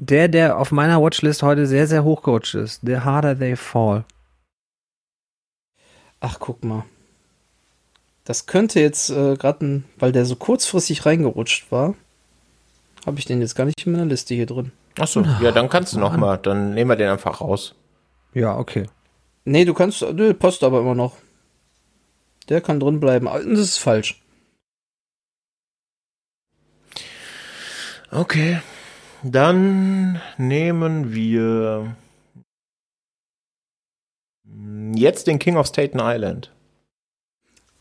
der, 0.00 0.28
der 0.28 0.58
auf 0.58 0.72
meiner 0.72 1.00
Watchlist 1.02 1.42
heute 1.42 1.66
sehr, 1.66 1.86
sehr 1.86 2.04
hoch 2.04 2.22
gerutscht 2.22 2.54
ist. 2.54 2.80
The 2.82 2.98
Harder 3.00 3.38
They 3.38 3.54
Fall. 3.54 4.04
Ach, 6.20 6.38
guck 6.40 6.64
mal. 6.64 6.84
Das 8.24 8.46
könnte 8.46 8.80
jetzt 8.80 9.10
äh, 9.10 9.36
gerade, 9.36 9.82
weil 9.98 10.12
der 10.12 10.24
so 10.24 10.36
kurzfristig 10.36 11.04
reingerutscht 11.04 11.70
war, 11.70 11.94
habe 13.06 13.18
ich 13.18 13.24
den 13.26 13.40
jetzt 13.40 13.54
gar 13.54 13.64
nicht 13.64 13.86
in 13.86 13.92
meiner 13.92 14.06
Liste 14.06 14.34
hier 14.34 14.46
drin. 14.46 14.72
Ach 14.98 15.06
so, 15.06 15.22
ja, 15.22 15.52
dann 15.52 15.68
kannst 15.68 15.92
du 15.94 15.98
noch 16.00 16.16
mal. 16.16 16.36
Dann 16.36 16.74
nehmen 16.74 16.90
wir 16.90 16.96
den 16.96 17.08
einfach 17.10 17.40
raus. 17.40 17.74
Ja, 18.34 18.56
okay. 18.56 18.86
Nee, 19.44 19.64
du 19.64 19.74
kannst, 19.74 20.02
nö, 20.02 20.34
passt 20.34 20.62
aber 20.62 20.80
immer 20.80 20.94
noch. 20.94 21.16
Der 22.48 22.60
kann 22.60 22.80
drin 22.80 23.00
bleiben. 23.00 23.28
Ah, 23.28 23.38
Das 23.38 23.58
ist 23.60 23.78
falsch. 23.78 24.20
Okay. 28.10 28.60
Dann 29.22 30.20
nehmen 30.38 31.12
wir 31.12 31.96
jetzt 34.94 35.26
den 35.26 35.38
King 35.38 35.56
of 35.56 35.66
Staten 35.66 35.98
Island. 36.00 36.52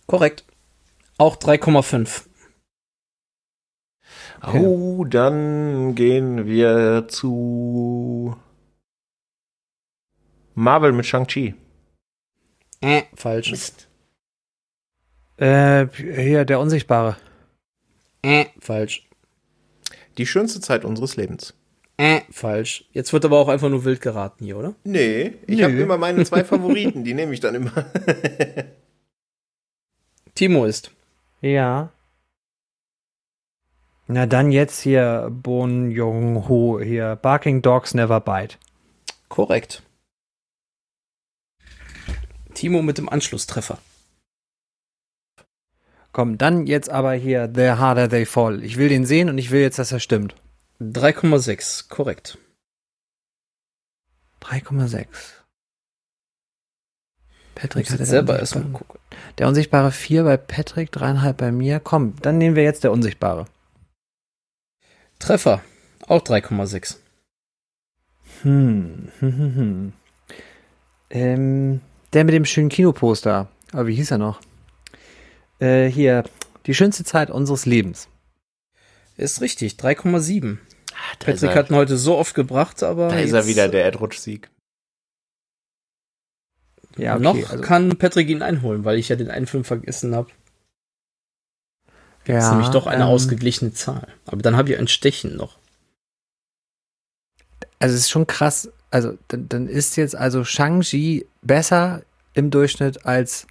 Korrekt. 0.05 0.43
Auch 1.17 1.37
3,5. 1.37 2.25
Okay. 4.41 4.59
Oh, 4.65 5.03
dann 5.03 5.95
gehen 5.95 6.45
wir 6.45 7.07
zu 7.09 8.35
Marvel 10.55 10.93
mit 10.93 11.05
Shang-Chi. 11.05 11.55
Äh, 12.81 13.03
falsch. 13.13 13.71
Äh, 15.37 15.87
hier, 15.95 16.45
der 16.45 16.59
Unsichtbare. 16.59 17.17
Äh, 18.21 18.45
falsch. 18.59 19.08
Die 20.19 20.25
schönste 20.25 20.59
Zeit 20.59 20.83
unseres 20.83 21.15
Lebens. 21.15 21.53
Äh, 21.95 22.21
falsch. 22.29 22.83
Jetzt 22.91 23.13
wird 23.13 23.23
aber 23.23 23.39
auch 23.39 23.47
einfach 23.47 23.69
nur 23.69 23.85
wild 23.85 24.01
geraten 24.01 24.43
hier, 24.43 24.57
oder? 24.57 24.75
Nee, 24.83 25.35
ich 25.47 25.63
habe 25.63 25.79
immer 25.79 25.97
meine 25.97 26.25
zwei 26.25 26.43
Favoriten, 26.45 27.05
die 27.05 27.13
nehme 27.13 27.33
ich 27.33 27.39
dann 27.39 27.55
immer. 27.55 27.71
Timo 30.35 30.65
ist. 30.65 30.91
Ja. 31.39 31.93
Na 34.07 34.25
dann 34.25 34.51
jetzt 34.51 34.81
hier 34.81 35.29
Bon 35.31 35.89
Jong 35.89 36.49
Ho 36.49 36.81
hier. 36.81 37.15
Barking 37.15 37.61
Dogs 37.61 37.93
Never 37.93 38.19
Bite. 38.19 38.57
Korrekt. 39.29 39.83
Timo 42.53 42.81
mit 42.81 42.97
dem 42.97 43.07
Anschlusstreffer. 43.07 43.77
Komm, 46.11 46.37
dann 46.37 46.65
jetzt 46.65 46.89
aber 46.89 47.13
hier 47.13 47.51
The 47.53 47.71
Harder 47.71 48.09
They 48.09 48.25
Fall. 48.25 48.63
Ich 48.63 48.77
will 48.77 48.89
den 48.89 49.05
sehen 49.05 49.29
und 49.29 49.37
ich 49.37 49.51
will 49.51 49.61
jetzt, 49.61 49.79
dass 49.79 49.91
er 49.91 49.99
stimmt. 49.99 50.35
3,6, 50.81 51.89
korrekt. 51.89 52.37
3,6. 54.41 55.07
Patrick 57.55 57.89
hat 57.89 58.05
selber 58.05 58.39
erstmal 58.39 58.63
gucken. 58.65 58.99
Der 59.37 59.47
Unsichtbare 59.47 59.91
4 59.91 60.23
bei 60.23 60.37
Patrick, 60.37 60.91
3,5 60.91 61.33
bei 61.33 61.51
mir. 61.51 61.79
Komm, 61.81 62.15
dann 62.21 62.37
nehmen 62.37 62.55
wir 62.55 62.63
jetzt 62.63 62.85
der 62.85 62.91
Unsichtbare. 62.91 63.45
Treffer, 65.19 65.61
auch 66.07 66.21
3,6. 66.21 66.97
Hm, 68.43 69.11
hm, 69.19 69.37
hm, 69.37 69.55
hm. 69.55 69.93
Ähm, 71.09 71.81
der 72.13 72.23
mit 72.23 72.33
dem 72.33 72.45
schönen 72.45 72.69
Kinoposter. 72.69 73.49
Aber 73.73 73.87
wie 73.87 73.95
hieß 73.95 74.11
er 74.11 74.17
noch? 74.17 74.39
Äh, 75.59 75.87
hier, 75.87 76.23
die 76.65 76.73
schönste 76.73 77.03
Zeit 77.03 77.29
unseres 77.29 77.65
Lebens. 77.65 78.07
Ist 79.17 79.41
richtig, 79.41 79.73
3,7. 79.73 80.57
Ah, 80.93 81.15
Patrick 81.19 81.55
hat 81.55 81.69
ihn 81.69 81.75
heute 81.75 81.97
so 81.97 82.17
oft 82.17 82.33
gebracht, 82.33 82.83
aber. 82.83 83.09
Da 83.09 83.19
ist 83.19 83.33
er 83.33 83.47
wieder, 83.47 83.67
der 83.67 83.83
Erdrutsch-Sieg. 83.83 84.49
Ja, 86.97 87.15
okay, 87.15 87.23
Noch 87.23 87.49
also- 87.49 87.63
kann 87.63 87.97
Patrick 87.97 88.29
ihn 88.29 88.41
einholen, 88.41 88.85
weil 88.85 88.97
ich 88.97 89.09
ja 89.09 89.15
den 89.15 89.29
einen 89.29 89.47
Film 89.47 89.63
vergessen 89.63 90.15
habe. 90.15 90.29
Das 92.25 92.45
ist 92.45 92.51
nämlich 92.51 92.69
doch 92.69 92.85
eine 92.85 93.03
ähm, 93.03 93.09
ausgeglichene 93.09 93.73
Zahl. 93.73 94.07
Aber 94.27 94.41
dann 94.41 94.55
habe 94.55 94.71
ich 94.71 94.77
ein 94.77 94.87
Stechen 94.87 95.35
noch. 95.35 95.57
Also 97.79 97.95
es 97.95 98.01
ist 98.01 98.09
schon 98.09 98.27
krass. 98.27 98.69
Also 98.91 99.17
dann, 99.29 99.49
dann 99.49 99.67
ist 99.67 99.95
jetzt 99.95 100.15
also 100.15 100.43
Shang-Chi 100.43 101.25
besser 101.41 102.03
im 102.33 102.51
Durchschnitt 102.51 103.05
als 103.05 103.47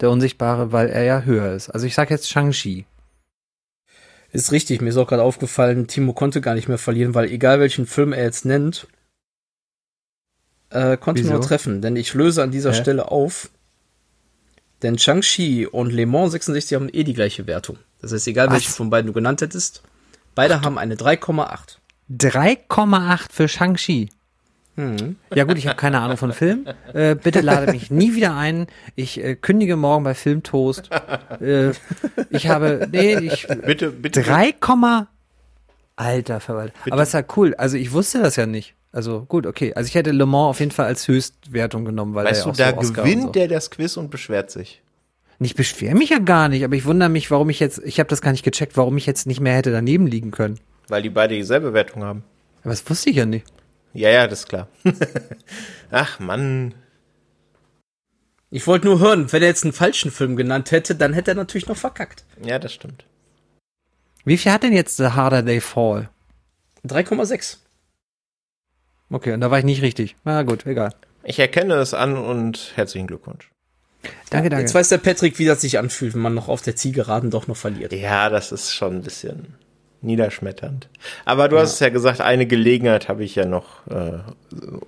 der 0.00 0.10
Unsichtbare, 0.10 0.72
weil 0.72 0.88
er 0.88 1.04
ja 1.04 1.22
höher 1.22 1.52
ist. 1.54 1.70
Also 1.70 1.86
ich 1.86 1.94
sag 1.94 2.10
jetzt 2.10 2.30
Shang-Chi. 2.30 2.86
Ist 4.30 4.52
richtig, 4.52 4.80
mir 4.80 4.90
ist 4.90 4.96
auch 4.96 5.06
gerade 5.08 5.22
aufgefallen, 5.22 5.86
Timo 5.86 6.12
konnte 6.12 6.40
gar 6.40 6.54
nicht 6.54 6.68
mehr 6.68 6.78
verlieren, 6.78 7.14
weil 7.14 7.30
egal 7.30 7.60
welchen 7.60 7.86
Film 7.86 8.12
er 8.12 8.24
jetzt 8.24 8.44
nennt, 8.44 8.86
äh, 10.70 10.96
konnte 10.98 11.22
Wieso? 11.22 11.32
nur 11.32 11.40
treffen. 11.40 11.80
Denn 11.80 11.96
ich 11.96 12.12
löse 12.14 12.42
an 12.42 12.50
dieser 12.50 12.72
Hä? 12.72 12.80
Stelle 12.80 13.10
auf. 13.10 13.50
Denn 14.82 14.98
Shang-Chi 14.98 15.66
und 15.66 15.90
Le 15.90 16.06
Mans 16.06 16.32
66 16.32 16.74
haben 16.74 16.88
eh 16.92 17.04
die 17.04 17.14
gleiche 17.14 17.46
Wertung. 17.46 17.78
Das 18.00 18.12
heißt, 18.12 18.28
egal 18.28 18.48
Was? 18.48 18.54
welche 18.54 18.70
von 18.70 18.90
beiden 18.90 19.08
du 19.08 19.12
genannt 19.12 19.40
hättest, 19.40 19.82
beide 20.34 20.60
haben 20.60 20.78
eine 20.78 20.94
3,8. 20.94 21.78
3,8 22.10 23.32
für 23.32 23.48
Shang-Chi. 23.48 24.10
Hm. 24.78 25.16
Ja 25.34 25.42
gut, 25.42 25.58
ich 25.58 25.66
habe 25.66 25.76
keine 25.76 25.98
Ahnung 25.98 26.16
von 26.16 26.32
Film. 26.32 26.64
Äh, 26.94 27.16
bitte 27.16 27.40
lade 27.40 27.72
mich 27.72 27.90
nie 27.90 28.14
wieder 28.14 28.36
ein. 28.36 28.68
Ich 28.94 29.22
äh, 29.22 29.34
kündige 29.34 29.74
morgen 29.74 30.04
bei 30.04 30.14
Filmtoast. 30.14 30.88
Äh, 31.40 31.72
ich 32.30 32.48
habe, 32.48 32.88
nee, 32.92 33.16
ich, 33.18 33.48
Bitte, 33.66 33.90
bitte. 33.90 34.22
3, 34.22 34.54
Alter 35.96 36.38
Verwalter. 36.38 36.74
Aber 36.90 37.02
es 37.02 37.08
ist 37.08 37.14
ja 37.14 37.24
cool. 37.36 37.54
Also 37.56 37.76
ich 37.76 37.92
wusste 37.92 38.20
das 38.22 38.36
ja 38.36 38.46
nicht. 38.46 38.74
Also 38.92 39.24
gut, 39.24 39.46
okay. 39.46 39.74
Also 39.74 39.88
ich 39.88 39.96
hätte 39.96 40.12
Le 40.12 40.26
Mans 40.26 40.50
auf 40.50 40.60
jeden 40.60 40.70
Fall 40.70 40.86
als 40.86 41.08
Höchstwertung 41.08 41.84
genommen, 41.84 42.14
weil 42.14 42.26
Weißt 42.26 42.46
er 42.46 42.52
du, 42.52 42.58
ja 42.62 42.72
da 42.72 42.78
auch 42.78 42.84
so 42.84 42.92
gewinnt 42.92 43.22
so. 43.22 43.28
der 43.30 43.48
das 43.48 43.70
Quiz 43.70 43.96
und 43.96 44.10
beschwert 44.10 44.52
sich. 44.52 44.80
Ich 45.40 45.56
beschwere 45.56 45.96
mich 45.96 46.10
ja 46.10 46.18
gar 46.18 46.48
nicht, 46.48 46.64
aber 46.64 46.74
ich 46.76 46.84
wundere 46.84 47.08
mich, 47.08 47.30
warum 47.30 47.50
ich 47.50 47.60
jetzt, 47.60 47.80
ich 47.84 47.98
habe 48.00 48.08
das 48.08 48.20
gar 48.20 48.30
nicht 48.32 48.44
gecheckt, 48.44 48.76
warum 48.76 48.96
ich 48.96 49.06
jetzt 49.06 49.26
nicht 49.26 49.40
mehr 49.40 49.54
hätte 49.54 49.70
daneben 49.72 50.06
liegen 50.06 50.30
können. 50.30 50.58
Weil 50.88 51.02
die 51.02 51.10
beide 51.10 51.34
dieselbe 51.34 51.74
Wertung 51.74 52.02
haben. 52.04 52.22
Aber 52.62 52.70
das 52.70 52.88
wusste 52.88 53.10
ich 53.10 53.16
ja 53.16 53.26
nicht. 53.26 53.44
Ja, 53.92 54.10
ja, 54.10 54.26
das 54.26 54.40
ist 54.40 54.48
klar. 54.48 54.68
Ach, 55.90 56.18
Mann. 56.18 56.74
Ich 58.50 58.66
wollte 58.66 58.86
nur 58.86 59.00
hören, 59.00 59.30
wenn 59.32 59.42
er 59.42 59.48
jetzt 59.48 59.64
einen 59.64 59.72
falschen 59.72 60.10
Film 60.10 60.36
genannt 60.36 60.70
hätte, 60.70 60.94
dann 60.94 61.12
hätte 61.12 61.32
er 61.32 61.34
natürlich 61.34 61.68
noch 61.68 61.76
verkackt. 61.76 62.24
Ja, 62.42 62.58
das 62.58 62.72
stimmt. 62.72 63.04
Wie 64.24 64.38
viel 64.38 64.52
hat 64.52 64.62
denn 64.62 64.72
jetzt 64.72 64.96
The 64.96 65.08
Harder 65.08 65.44
They 65.44 65.60
Fall? 65.60 66.08
3,6. 66.86 67.58
Okay, 69.10 69.32
und 69.32 69.40
da 69.40 69.50
war 69.50 69.58
ich 69.58 69.64
nicht 69.64 69.82
richtig. 69.82 70.16
Na 70.24 70.42
gut, 70.42 70.66
egal. 70.66 70.94
Ich 71.24 71.38
erkenne 71.38 71.74
es 71.74 71.94
an 71.94 72.16
und 72.16 72.72
herzlichen 72.74 73.06
Glückwunsch. 73.06 73.50
Danke, 74.30 74.48
danke. 74.48 74.62
Jetzt 74.62 74.74
weiß 74.74 74.88
der 74.88 74.98
Patrick, 74.98 75.38
wie 75.38 75.46
das 75.46 75.60
sich 75.60 75.78
anfühlt, 75.78 76.14
wenn 76.14 76.20
man 76.20 76.34
noch 76.34 76.48
auf 76.48 76.62
der 76.62 76.76
Zielgeraden 76.76 77.30
doch 77.30 77.48
noch 77.48 77.56
verliert. 77.56 77.92
Ja, 77.92 78.30
das 78.30 78.52
ist 78.52 78.72
schon 78.72 78.96
ein 78.96 79.02
bisschen 79.02 79.57
niederschmetternd. 80.00 80.88
Aber 81.24 81.48
du 81.48 81.58
hast 81.58 81.74
es 81.74 81.80
ja 81.80 81.88
gesagt, 81.88 82.20
eine 82.20 82.46
Gelegenheit 82.46 83.08
habe 83.08 83.24
ich 83.24 83.34
ja 83.34 83.44
noch, 83.44 83.86
äh, 83.88 84.18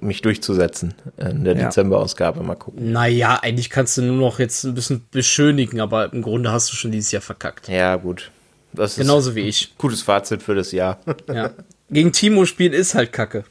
mich 0.00 0.22
durchzusetzen 0.22 0.94
in 1.16 1.44
der 1.44 1.56
Ja. 1.56 1.64
Dezemberausgabe. 1.64 2.42
Mal 2.42 2.54
gucken. 2.54 2.92
Naja, 2.92 3.38
eigentlich 3.42 3.70
kannst 3.70 3.96
du 3.98 4.02
nur 4.02 4.16
noch 4.16 4.38
jetzt 4.38 4.64
ein 4.64 4.74
bisschen 4.74 5.04
beschönigen, 5.10 5.80
aber 5.80 6.12
im 6.12 6.22
Grunde 6.22 6.52
hast 6.52 6.70
du 6.70 6.76
schon 6.76 6.92
dieses 6.92 7.10
Jahr 7.12 7.22
verkackt. 7.22 7.68
Ja, 7.68 7.96
gut. 7.96 8.30
Das 8.72 8.92
ist 8.92 8.98
Genauso 8.98 9.34
wie 9.34 9.40
ich. 9.40 9.76
gutes 9.78 10.02
Fazit 10.02 10.42
für 10.42 10.54
das 10.54 10.72
Jahr. 10.72 10.98
Ja. 11.32 11.50
Gegen 11.90 12.12
Timo 12.12 12.44
spielen 12.44 12.72
ist 12.72 12.94
halt 12.94 13.12
kacke. 13.12 13.44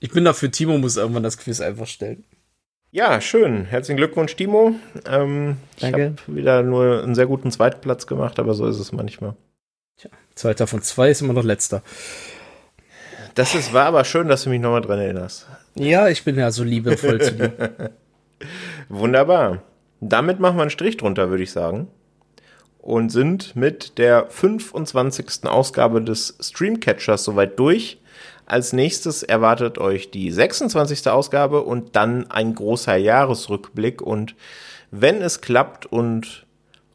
Ich 0.00 0.10
bin 0.10 0.24
dafür, 0.24 0.50
Timo 0.50 0.76
muss 0.78 0.96
irgendwann 0.96 1.22
das 1.22 1.38
Quiz 1.38 1.60
einfach 1.60 1.86
stellen. 1.86 2.24
Ja, 2.90 3.20
schön. 3.20 3.64
Herzlichen 3.66 3.96
Glückwunsch, 3.96 4.34
Timo. 4.36 4.74
Ähm, 5.08 5.56
Danke. 5.80 6.14
Ich 6.16 6.22
habe 6.28 6.36
wieder 6.36 6.62
nur 6.62 7.02
einen 7.04 7.14
sehr 7.14 7.26
guten 7.26 7.50
Zweitplatz 7.52 8.06
gemacht, 8.08 8.38
aber 8.40 8.54
so 8.54 8.66
ist 8.66 8.78
es 8.80 8.92
manchmal. 8.92 9.34
Zweiter 10.34 10.66
von 10.66 10.82
zwei 10.82 11.10
ist 11.10 11.22
immer 11.22 11.32
noch 11.32 11.44
letzter. 11.44 11.82
Das 13.34 13.54
ist, 13.54 13.72
war 13.72 13.86
aber 13.86 14.04
schön, 14.04 14.28
dass 14.28 14.44
du 14.44 14.50
mich 14.50 14.60
nochmal 14.60 14.82
dran 14.82 14.98
erinnerst. 14.98 15.46
Ja, 15.74 16.08
ich 16.08 16.24
bin 16.24 16.36
ja 16.36 16.50
so 16.50 16.62
liebevoll 16.62 17.20
zu 17.20 17.32
dir. 17.32 17.72
Wunderbar. 18.88 19.62
Damit 20.00 20.38
machen 20.38 20.56
wir 20.56 20.62
einen 20.62 20.70
Strich 20.70 20.96
drunter, 20.96 21.30
würde 21.30 21.42
ich 21.42 21.50
sagen. 21.50 21.88
Und 22.78 23.10
sind 23.10 23.56
mit 23.56 23.98
der 23.98 24.26
25. 24.28 25.46
Ausgabe 25.46 26.02
des 26.02 26.36
Streamcatchers 26.40 27.24
soweit 27.24 27.58
durch. 27.58 27.98
Als 28.46 28.72
nächstes 28.72 29.22
erwartet 29.22 29.78
euch 29.78 30.10
die 30.10 30.30
26. 30.30 31.08
Ausgabe 31.08 31.62
und 31.62 31.96
dann 31.96 32.30
ein 32.30 32.54
großer 32.54 32.96
Jahresrückblick. 32.96 34.02
Und 34.02 34.36
wenn 34.90 35.22
es 35.22 35.40
klappt 35.40 35.86
und 35.86 36.46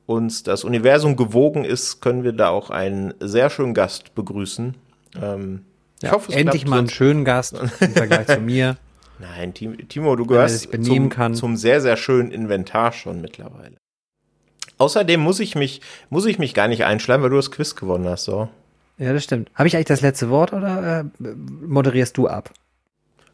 uns 0.10 0.44
das 0.44 0.64
Universum 0.64 1.16
gewogen 1.16 1.64
ist, 1.64 2.02
können 2.02 2.24
wir 2.24 2.34
da 2.34 2.50
auch 2.50 2.72
einen 2.72 3.14
sehr 3.20 3.50
schönen 3.50 3.74
Gast 3.76 4.16
begrüßen. 4.16 4.76
Ähm, 5.22 5.66
ich 5.98 6.04
Ja, 6.04 6.12
hoffe, 6.14 6.32
es 6.32 6.38
endlich 6.38 6.66
mal 6.66 6.80
einen 6.80 6.90
schönen 6.90 7.24
Gast 7.26 7.54
im 7.80 7.94
Vergleich 7.94 8.28
zu 8.28 8.40
mir. 8.40 8.78
Nein, 9.20 9.54
Tim- 9.54 9.88
Timo, 9.88 10.16
du 10.16 10.26
gehörst 10.26 10.70
zum, 10.84 11.10
kann. 11.10 11.36
zum 11.36 11.58
sehr, 11.58 11.82
sehr 11.82 11.96
schönen 11.98 12.32
Inventar 12.32 12.92
schon 12.92 13.22
mittlerweile. 13.22 13.76
Außerdem 14.78 15.20
muss 15.20 15.40
ich 15.42 15.56
mich, 15.56 15.82
muss 16.10 16.26
ich 16.26 16.40
mich 16.40 16.54
gar 16.54 16.68
nicht 16.70 16.86
einschleimen, 16.86 17.22
weil 17.24 17.30
du 17.30 17.36
das 17.36 17.52
Quiz 17.52 17.76
gewonnen 17.76 18.08
hast, 18.08 18.24
so. 18.24 18.50
Ja, 18.98 19.14
das 19.14 19.24
stimmt. 19.26 19.52
Habe 19.54 19.68
ich 19.68 19.76
eigentlich 19.76 19.88
das 19.88 20.02
letzte 20.02 20.30
Wort 20.30 20.54
oder 20.54 21.02
äh, 21.22 21.24
moderierst 21.26 22.18
du 22.18 22.28
ab? 22.28 22.52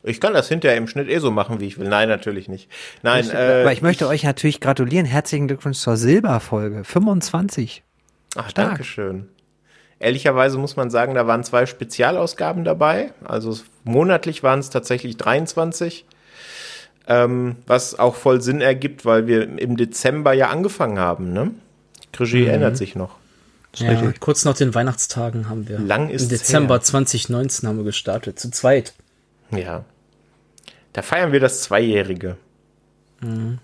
Ich 0.06 0.20
kann 0.22 0.34
das 0.34 0.48
hinterher 0.48 0.78
im 0.78 0.88
Schnitt 0.88 1.10
eh 1.10 1.18
so 1.20 1.32
machen, 1.32 1.60
wie 1.60 1.66
ich 1.66 1.78
will. 1.80 1.88
Nein, 1.90 2.08
natürlich 2.10 2.48
nicht. 2.48 2.70
Nein, 3.02 3.30
äh, 3.30 3.62
Aber 3.62 3.74
ich 3.74 3.82
möchte 3.82 4.08
euch 4.08 4.24
natürlich 4.24 4.60
gratulieren. 4.62 5.06
Herzlichen 5.06 5.48
Glückwunsch 5.48 5.80
zur 5.80 5.98
Silberfolge 5.98 6.84
25. 6.84 7.84
Ach, 8.36 8.50
Stark. 8.50 8.68
danke 8.70 8.84
schön. 8.84 9.28
Ehrlicherweise 10.00 10.58
muss 10.58 10.76
man 10.76 10.90
sagen, 10.90 11.16
da 11.16 11.26
waren 11.26 11.44
zwei 11.44 11.66
Spezialausgaben 11.66 12.64
dabei. 12.66 13.14
Also 13.24 13.58
monatlich 13.84 14.44
waren 14.44 14.60
es 14.60 14.70
tatsächlich 14.70 15.18
23. 15.18 16.06
Ähm, 17.08 17.56
was 17.68 17.98
auch 17.98 18.16
voll 18.16 18.42
Sinn 18.42 18.62
ergibt, 18.62 19.06
weil 19.06 19.28
wir 19.28 19.60
im 19.60 19.78
Dezember 19.78 20.34
ja 20.34 20.50
angefangen 20.50 21.00
haben, 21.00 21.34
ne? 21.34 21.52
Krischi 22.12 22.42
Mhm. 22.42 22.48
erinnert 22.48 22.78
sich 22.78 22.96
noch. 22.96 23.18
Ja, 23.76 24.12
kurz 24.20 24.46
nach 24.46 24.56
den 24.56 24.74
Weihnachtstagen 24.74 25.50
haben 25.50 25.68
wir. 25.68 25.80
Lang 25.80 26.10
ist's 26.10 26.24
Im 26.24 26.30
Dezember 26.30 26.76
her. 26.76 26.82
2019 26.82 27.68
haben 27.68 27.78
wir 27.78 27.84
gestartet, 27.84 28.40
zu 28.40 28.50
zweit. 28.50 28.94
Ja. 29.52 29.84
Da 30.96 31.02
feiern 31.02 31.34
wir 31.34 31.42
das 31.42 31.62
Zweijährige. 31.62 32.38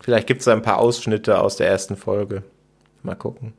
Vielleicht 0.01 0.27
gibt 0.27 0.41
es 0.41 0.49
ein 0.49 0.61
paar 0.61 0.79
Ausschnitte 0.79 1.39
aus 1.39 1.55
der 1.55 1.65
ersten 1.69 1.95
Folge. 1.95 2.43
Mal 3.03 3.15
gucken. 3.15 3.53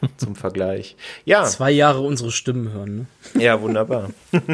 Zum 0.16 0.36
Vergleich. 0.36 0.94
Ja, 1.24 1.42
Zwei 1.42 1.72
Jahre 1.72 2.02
unsere 2.02 2.30
Stimmen 2.30 2.72
hören. 2.72 3.08
Ne? 3.34 3.42
ja, 3.42 3.60
wunderbar. 3.60 4.10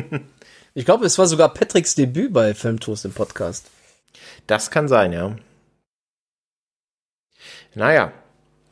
Ich 0.73 0.85
glaube, 0.85 1.05
es 1.05 1.19
war 1.19 1.27
sogar 1.27 1.53
Patricks 1.53 1.97
Debüt 1.97 2.33
bei 2.33 2.55
Filmtoast 2.55 3.05
im 3.05 3.12
Podcast. 3.12 3.69
Das 4.47 4.71
kann 4.71 4.87
sein, 4.87 5.12
ja. 5.12 5.35
Naja. 7.75 8.12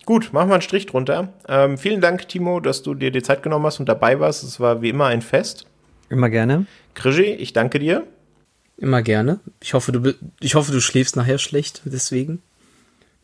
Gut, 0.06 0.32
machen 0.32 0.48
wir 0.48 0.54
einen 0.54 0.62
Strich 0.62 0.86
drunter. 0.86 1.32
Ähm, 1.48 1.76
vielen 1.76 2.00
Dank, 2.00 2.28
Timo, 2.28 2.60
dass 2.60 2.84
du 2.84 2.94
dir 2.94 3.10
die 3.10 3.22
Zeit 3.22 3.42
genommen 3.42 3.66
hast 3.66 3.80
und 3.80 3.88
dabei 3.88 4.20
warst. 4.20 4.44
Es 4.44 4.60
war 4.60 4.80
wie 4.80 4.90
immer 4.90 5.06
ein 5.06 5.22
Fest. 5.22 5.66
Immer 6.08 6.30
gerne. 6.30 6.66
Krischi, 6.94 7.32
ich 7.32 7.52
danke 7.52 7.80
dir. 7.80 8.06
Immer 8.78 9.02
gerne. 9.02 9.40
Ich 9.60 9.74
hoffe, 9.74 9.92
du, 9.92 10.14
ich 10.40 10.54
hoffe, 10.54 10.72
du 10.72 10.80
schläfst 10.80 11.16
nachher 11.16 11.38
schlecht, 11.38 11.82
deswegen. 11.84 12.40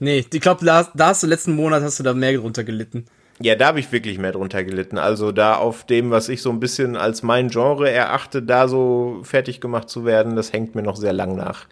Nee, 0.01 0.25
ich 0.33 0.41
glaube, 0.41 0.65
da, 0.65 0.89
da 0.95 1.07
hast 1.09 1.23
du 1.23 1.27
letzten 1.29 1.55
Monat 1.55 1.83
hast 1.83 1.99
du 2.01 2.03
da 2.03 2.13
mehr 2.13 2.33
drunter 2.37 2.65
gelitten. 2.65 3.07
Ja, 3.41 3.55
da 3.57 3.67
habe 3.69 3.81
ich 3.81 3.91
wirklich 3.93 4.19
mehr 4.19 4.33
drunter 4.33 4.63
gelitten. 4.65 4.99
Also 4.99 5.33
da 5.33 5.55
auf 5.57 5.85
dem, 5.87 6.11
was 6.11 6.29
ich 6.29 6.43
so 6.43 6.51
ein 6.51 6.61
bisschen 6.61 6.97
als 6.97 7.23
mein 7.23 7.49
Genre 7.49 7.91
erachte, 7.91 8.43
da 8.43 8.69
so 8.69 9.21
fertig 9.23 9.61
gemacht 9.61 9.89
zu 9.89 10.05
werden, 10.05 10.37
das 10.37 10.53
hängt 10.53 10.75
mir 10.75 10.83
noch 10.83 10.97
sehr 10.97 11.13
lang 11.13 11.35
nach. 11.37 11.67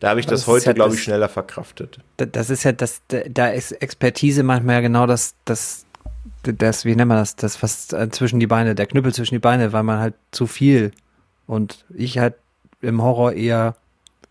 Da 0.00 0.10
habe 0.10 0.20
ich 0.20 0.26
das, 0.26 0.40
das 0.40 0.46
heute, 0.46 0.66
ja 0.66 0.72
glaube 0.72 0.94
ich, 0.94 1.02
schneller 1.02 1.28
verkraftet. 1.28 1.98
Da- 2.18 2.26
Das 2.26 2.50
ist 2.50 2.64
ja 2.64 2.72
das, 2.72 3.00
da- 3.08 3.22
da 3.30 3.48
ist 3.48 3.72
Expertise 3.72 4.42
manchmal 4.42 4.76
ja 4.76 4.80
genau 4.82 5.06
das, 5.06 5.34
das, 5.46 5.84
das, 6.42 6.84
wie 6.84 6.94
nennt 6.96 7.08
man 7.08 7.18
das, 7.18 7.36
das 7.36 7.62
was 7.62 7.92
äh, 7.92 8.08
zwischen 8.10 8.38
die 8.40 8.46
Beine, 8.46 8.74
der 8.74 8.86
Knüppel 8.86 9.14
zwischen 9.14 9.34
die 9.34 9.38
Beine, 9.40 9.72
weil 9.72 9.82
man 9.84 9.98
halt 10.00 10.14
zu 10.32 10.46
viel 10.46 10.90
und 11.46 11.84
ich 11.94 12.18
halt 12.18 12.34
im 12.80 13.02
Horror 13.02 13.32
eher 13.32 13.76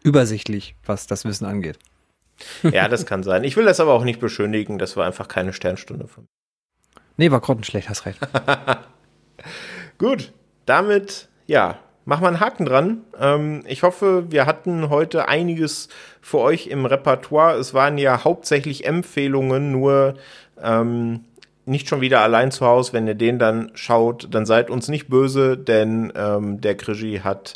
übersichtlich, 0.03 0.75
was 0.85 1.07
das 1.07 1.25
Wissen 1.25 1.45
angeht. 1.45 1.79
Ja, 2.63 2.87
das 2.87 3.05
kann 3.05 3.23
sein. 3.23 3.43
Ich 3.43 3.57
will 3.57 3.65
das 3.65 3.79
aber 3.79 3.93
auch 3.93 4.03
nicht 4.03 4.19
beschönigen, 4.19 4.77
das 4.77 4.97
war 4.97 5.05
einfach 5.05 5.27
keine 5.27 5.53
Sternstunde 5.53 6.07
von 6.07 6.23
mir. 6.23 6.29
Nee, 7.17 7.31
war 7.31 7.39
grottenschlecht, 7.39 7.89
hast 7.89 8.05
recht. 8.05 8.19
Gut, 9.97 10.33
damit, 10.65 11.29
ja, 11.47 11.79
machen 12.03 12.23
wir 12.23 12.27
einen 12.27 12.39
Haken 12.39 12.65
dran. 12.65 13.01
Ähm, 13.19 13.63
ich 13.67 13.83
hoffe, 13.83 14.31
wir 14.31 14.45
hatten 14.45 14.89
heute 14.89 15.27
einiges 15.27 15.89
für 16.21 16.39
euch 16.39 16.67
im 16.67 16.85
Repertoire. 16.85 17.57
Es 17.57 17.73
waren 17.73 17.97
ja 17.97 18.23
hauptsächlich 18.23 18.85
Empfehlungen, 18.85 19.71
nur 19.71 20.15
ähm, 20.61 21.21
nicht 21.65 21.87
schon 21.87 22.01
wieder 22.01 22.21
allein 22.21 22.51
zu 22.51 22.65
Hause. 22.65 22.93
Wenn 22.93 23.07
ihr 23.07 23.15
den 23.15 23.39
dann 23.39 23.71
schaut, 23.73 24.27
dann 24.31 24.45
seid 24.45 24.69
uns 24.69 24.87
nicht 24.87 25.07
böse, 25.07 25.57
denn 25.57 26.11
ähm, 26.15 26.61
der 26.61 26.75
Krigi 26.75 27.21
hat 27.23 27.55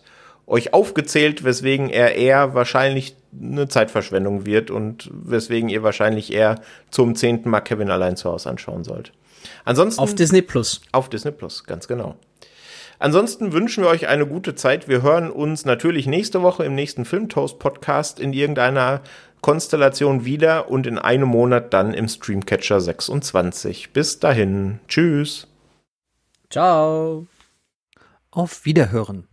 euch 0.50 0.74
aufgezählt, 0.74 1.44
weswegen 1.44 1.90
er 1.90 2.16
eher 2.16 2.54
wahrscheinlich 2.54 3.16
eine 3.40 3.68
Zeitverschwendung 3.68 4.46
wird 4.46 4.72
und 4.72 5.10
weswegen 5.14 5.70
ihr 5.70 5.84
wahrscheinlich 5.84 6.34
eher 6.34 6.62
zum 6.90 7.16
zehnten 7.16 7.50
Mal 7.50 7.62
Kevin 7.62 7.92
allein 7.92 8.18
zu 8.18 8.30
Hause 8.30 8.50
anschauen 8.50 8.84
sollt. 8.84 9.14
Ansonsten 9.64 10.02
auf 10.02 10.16
Disney 10.16 10.42
Plus. 10.42 10.82
Auf 10.92 11.10
Disney 11.10 11.32
Plus, 11.32 11.64
ganz 11.64 11.88
genau. 11.88 12.16
Ansonsten 12.98 13.54
wünschen 13.54 13.84
wir 13.84 13.90
euch 13.90 14.08
eine 14.08 14.28
gute 14.28 14.56
Zeit. 14.56 14.90
Wir 14.90 15.02
hören 15.02 15.32
uns 15.32 15.64
natürlich 15.64 16.06
nächste 16.06 16.42
Woche 16.42 16.66
im 16.66 16.76
nächsten 16.76 17.06
Filmtoast 17.06 17.58
Podcast 17.58 18.20
in 18.20 18.34
irgendeiner 18.34 19.02
Konstellation 19.40 20.26
wieder 20.26 20.70
und 20.70 20.86
in 20.86 21.00
einem 21.00 21.30
Monat 21.30 21.74
dann 21.74 21.94
im 21.94 22.10
Streamcatcher 22.10 22.82
26. 22.82 23.94
Bis 23.94 24.20
dahin. 24.20 24.82
Tschüss. 24.90 25.48
Ciao. 26.50 27.28
Auf 28.32 28.66
Wiederhören. 28.66 29.29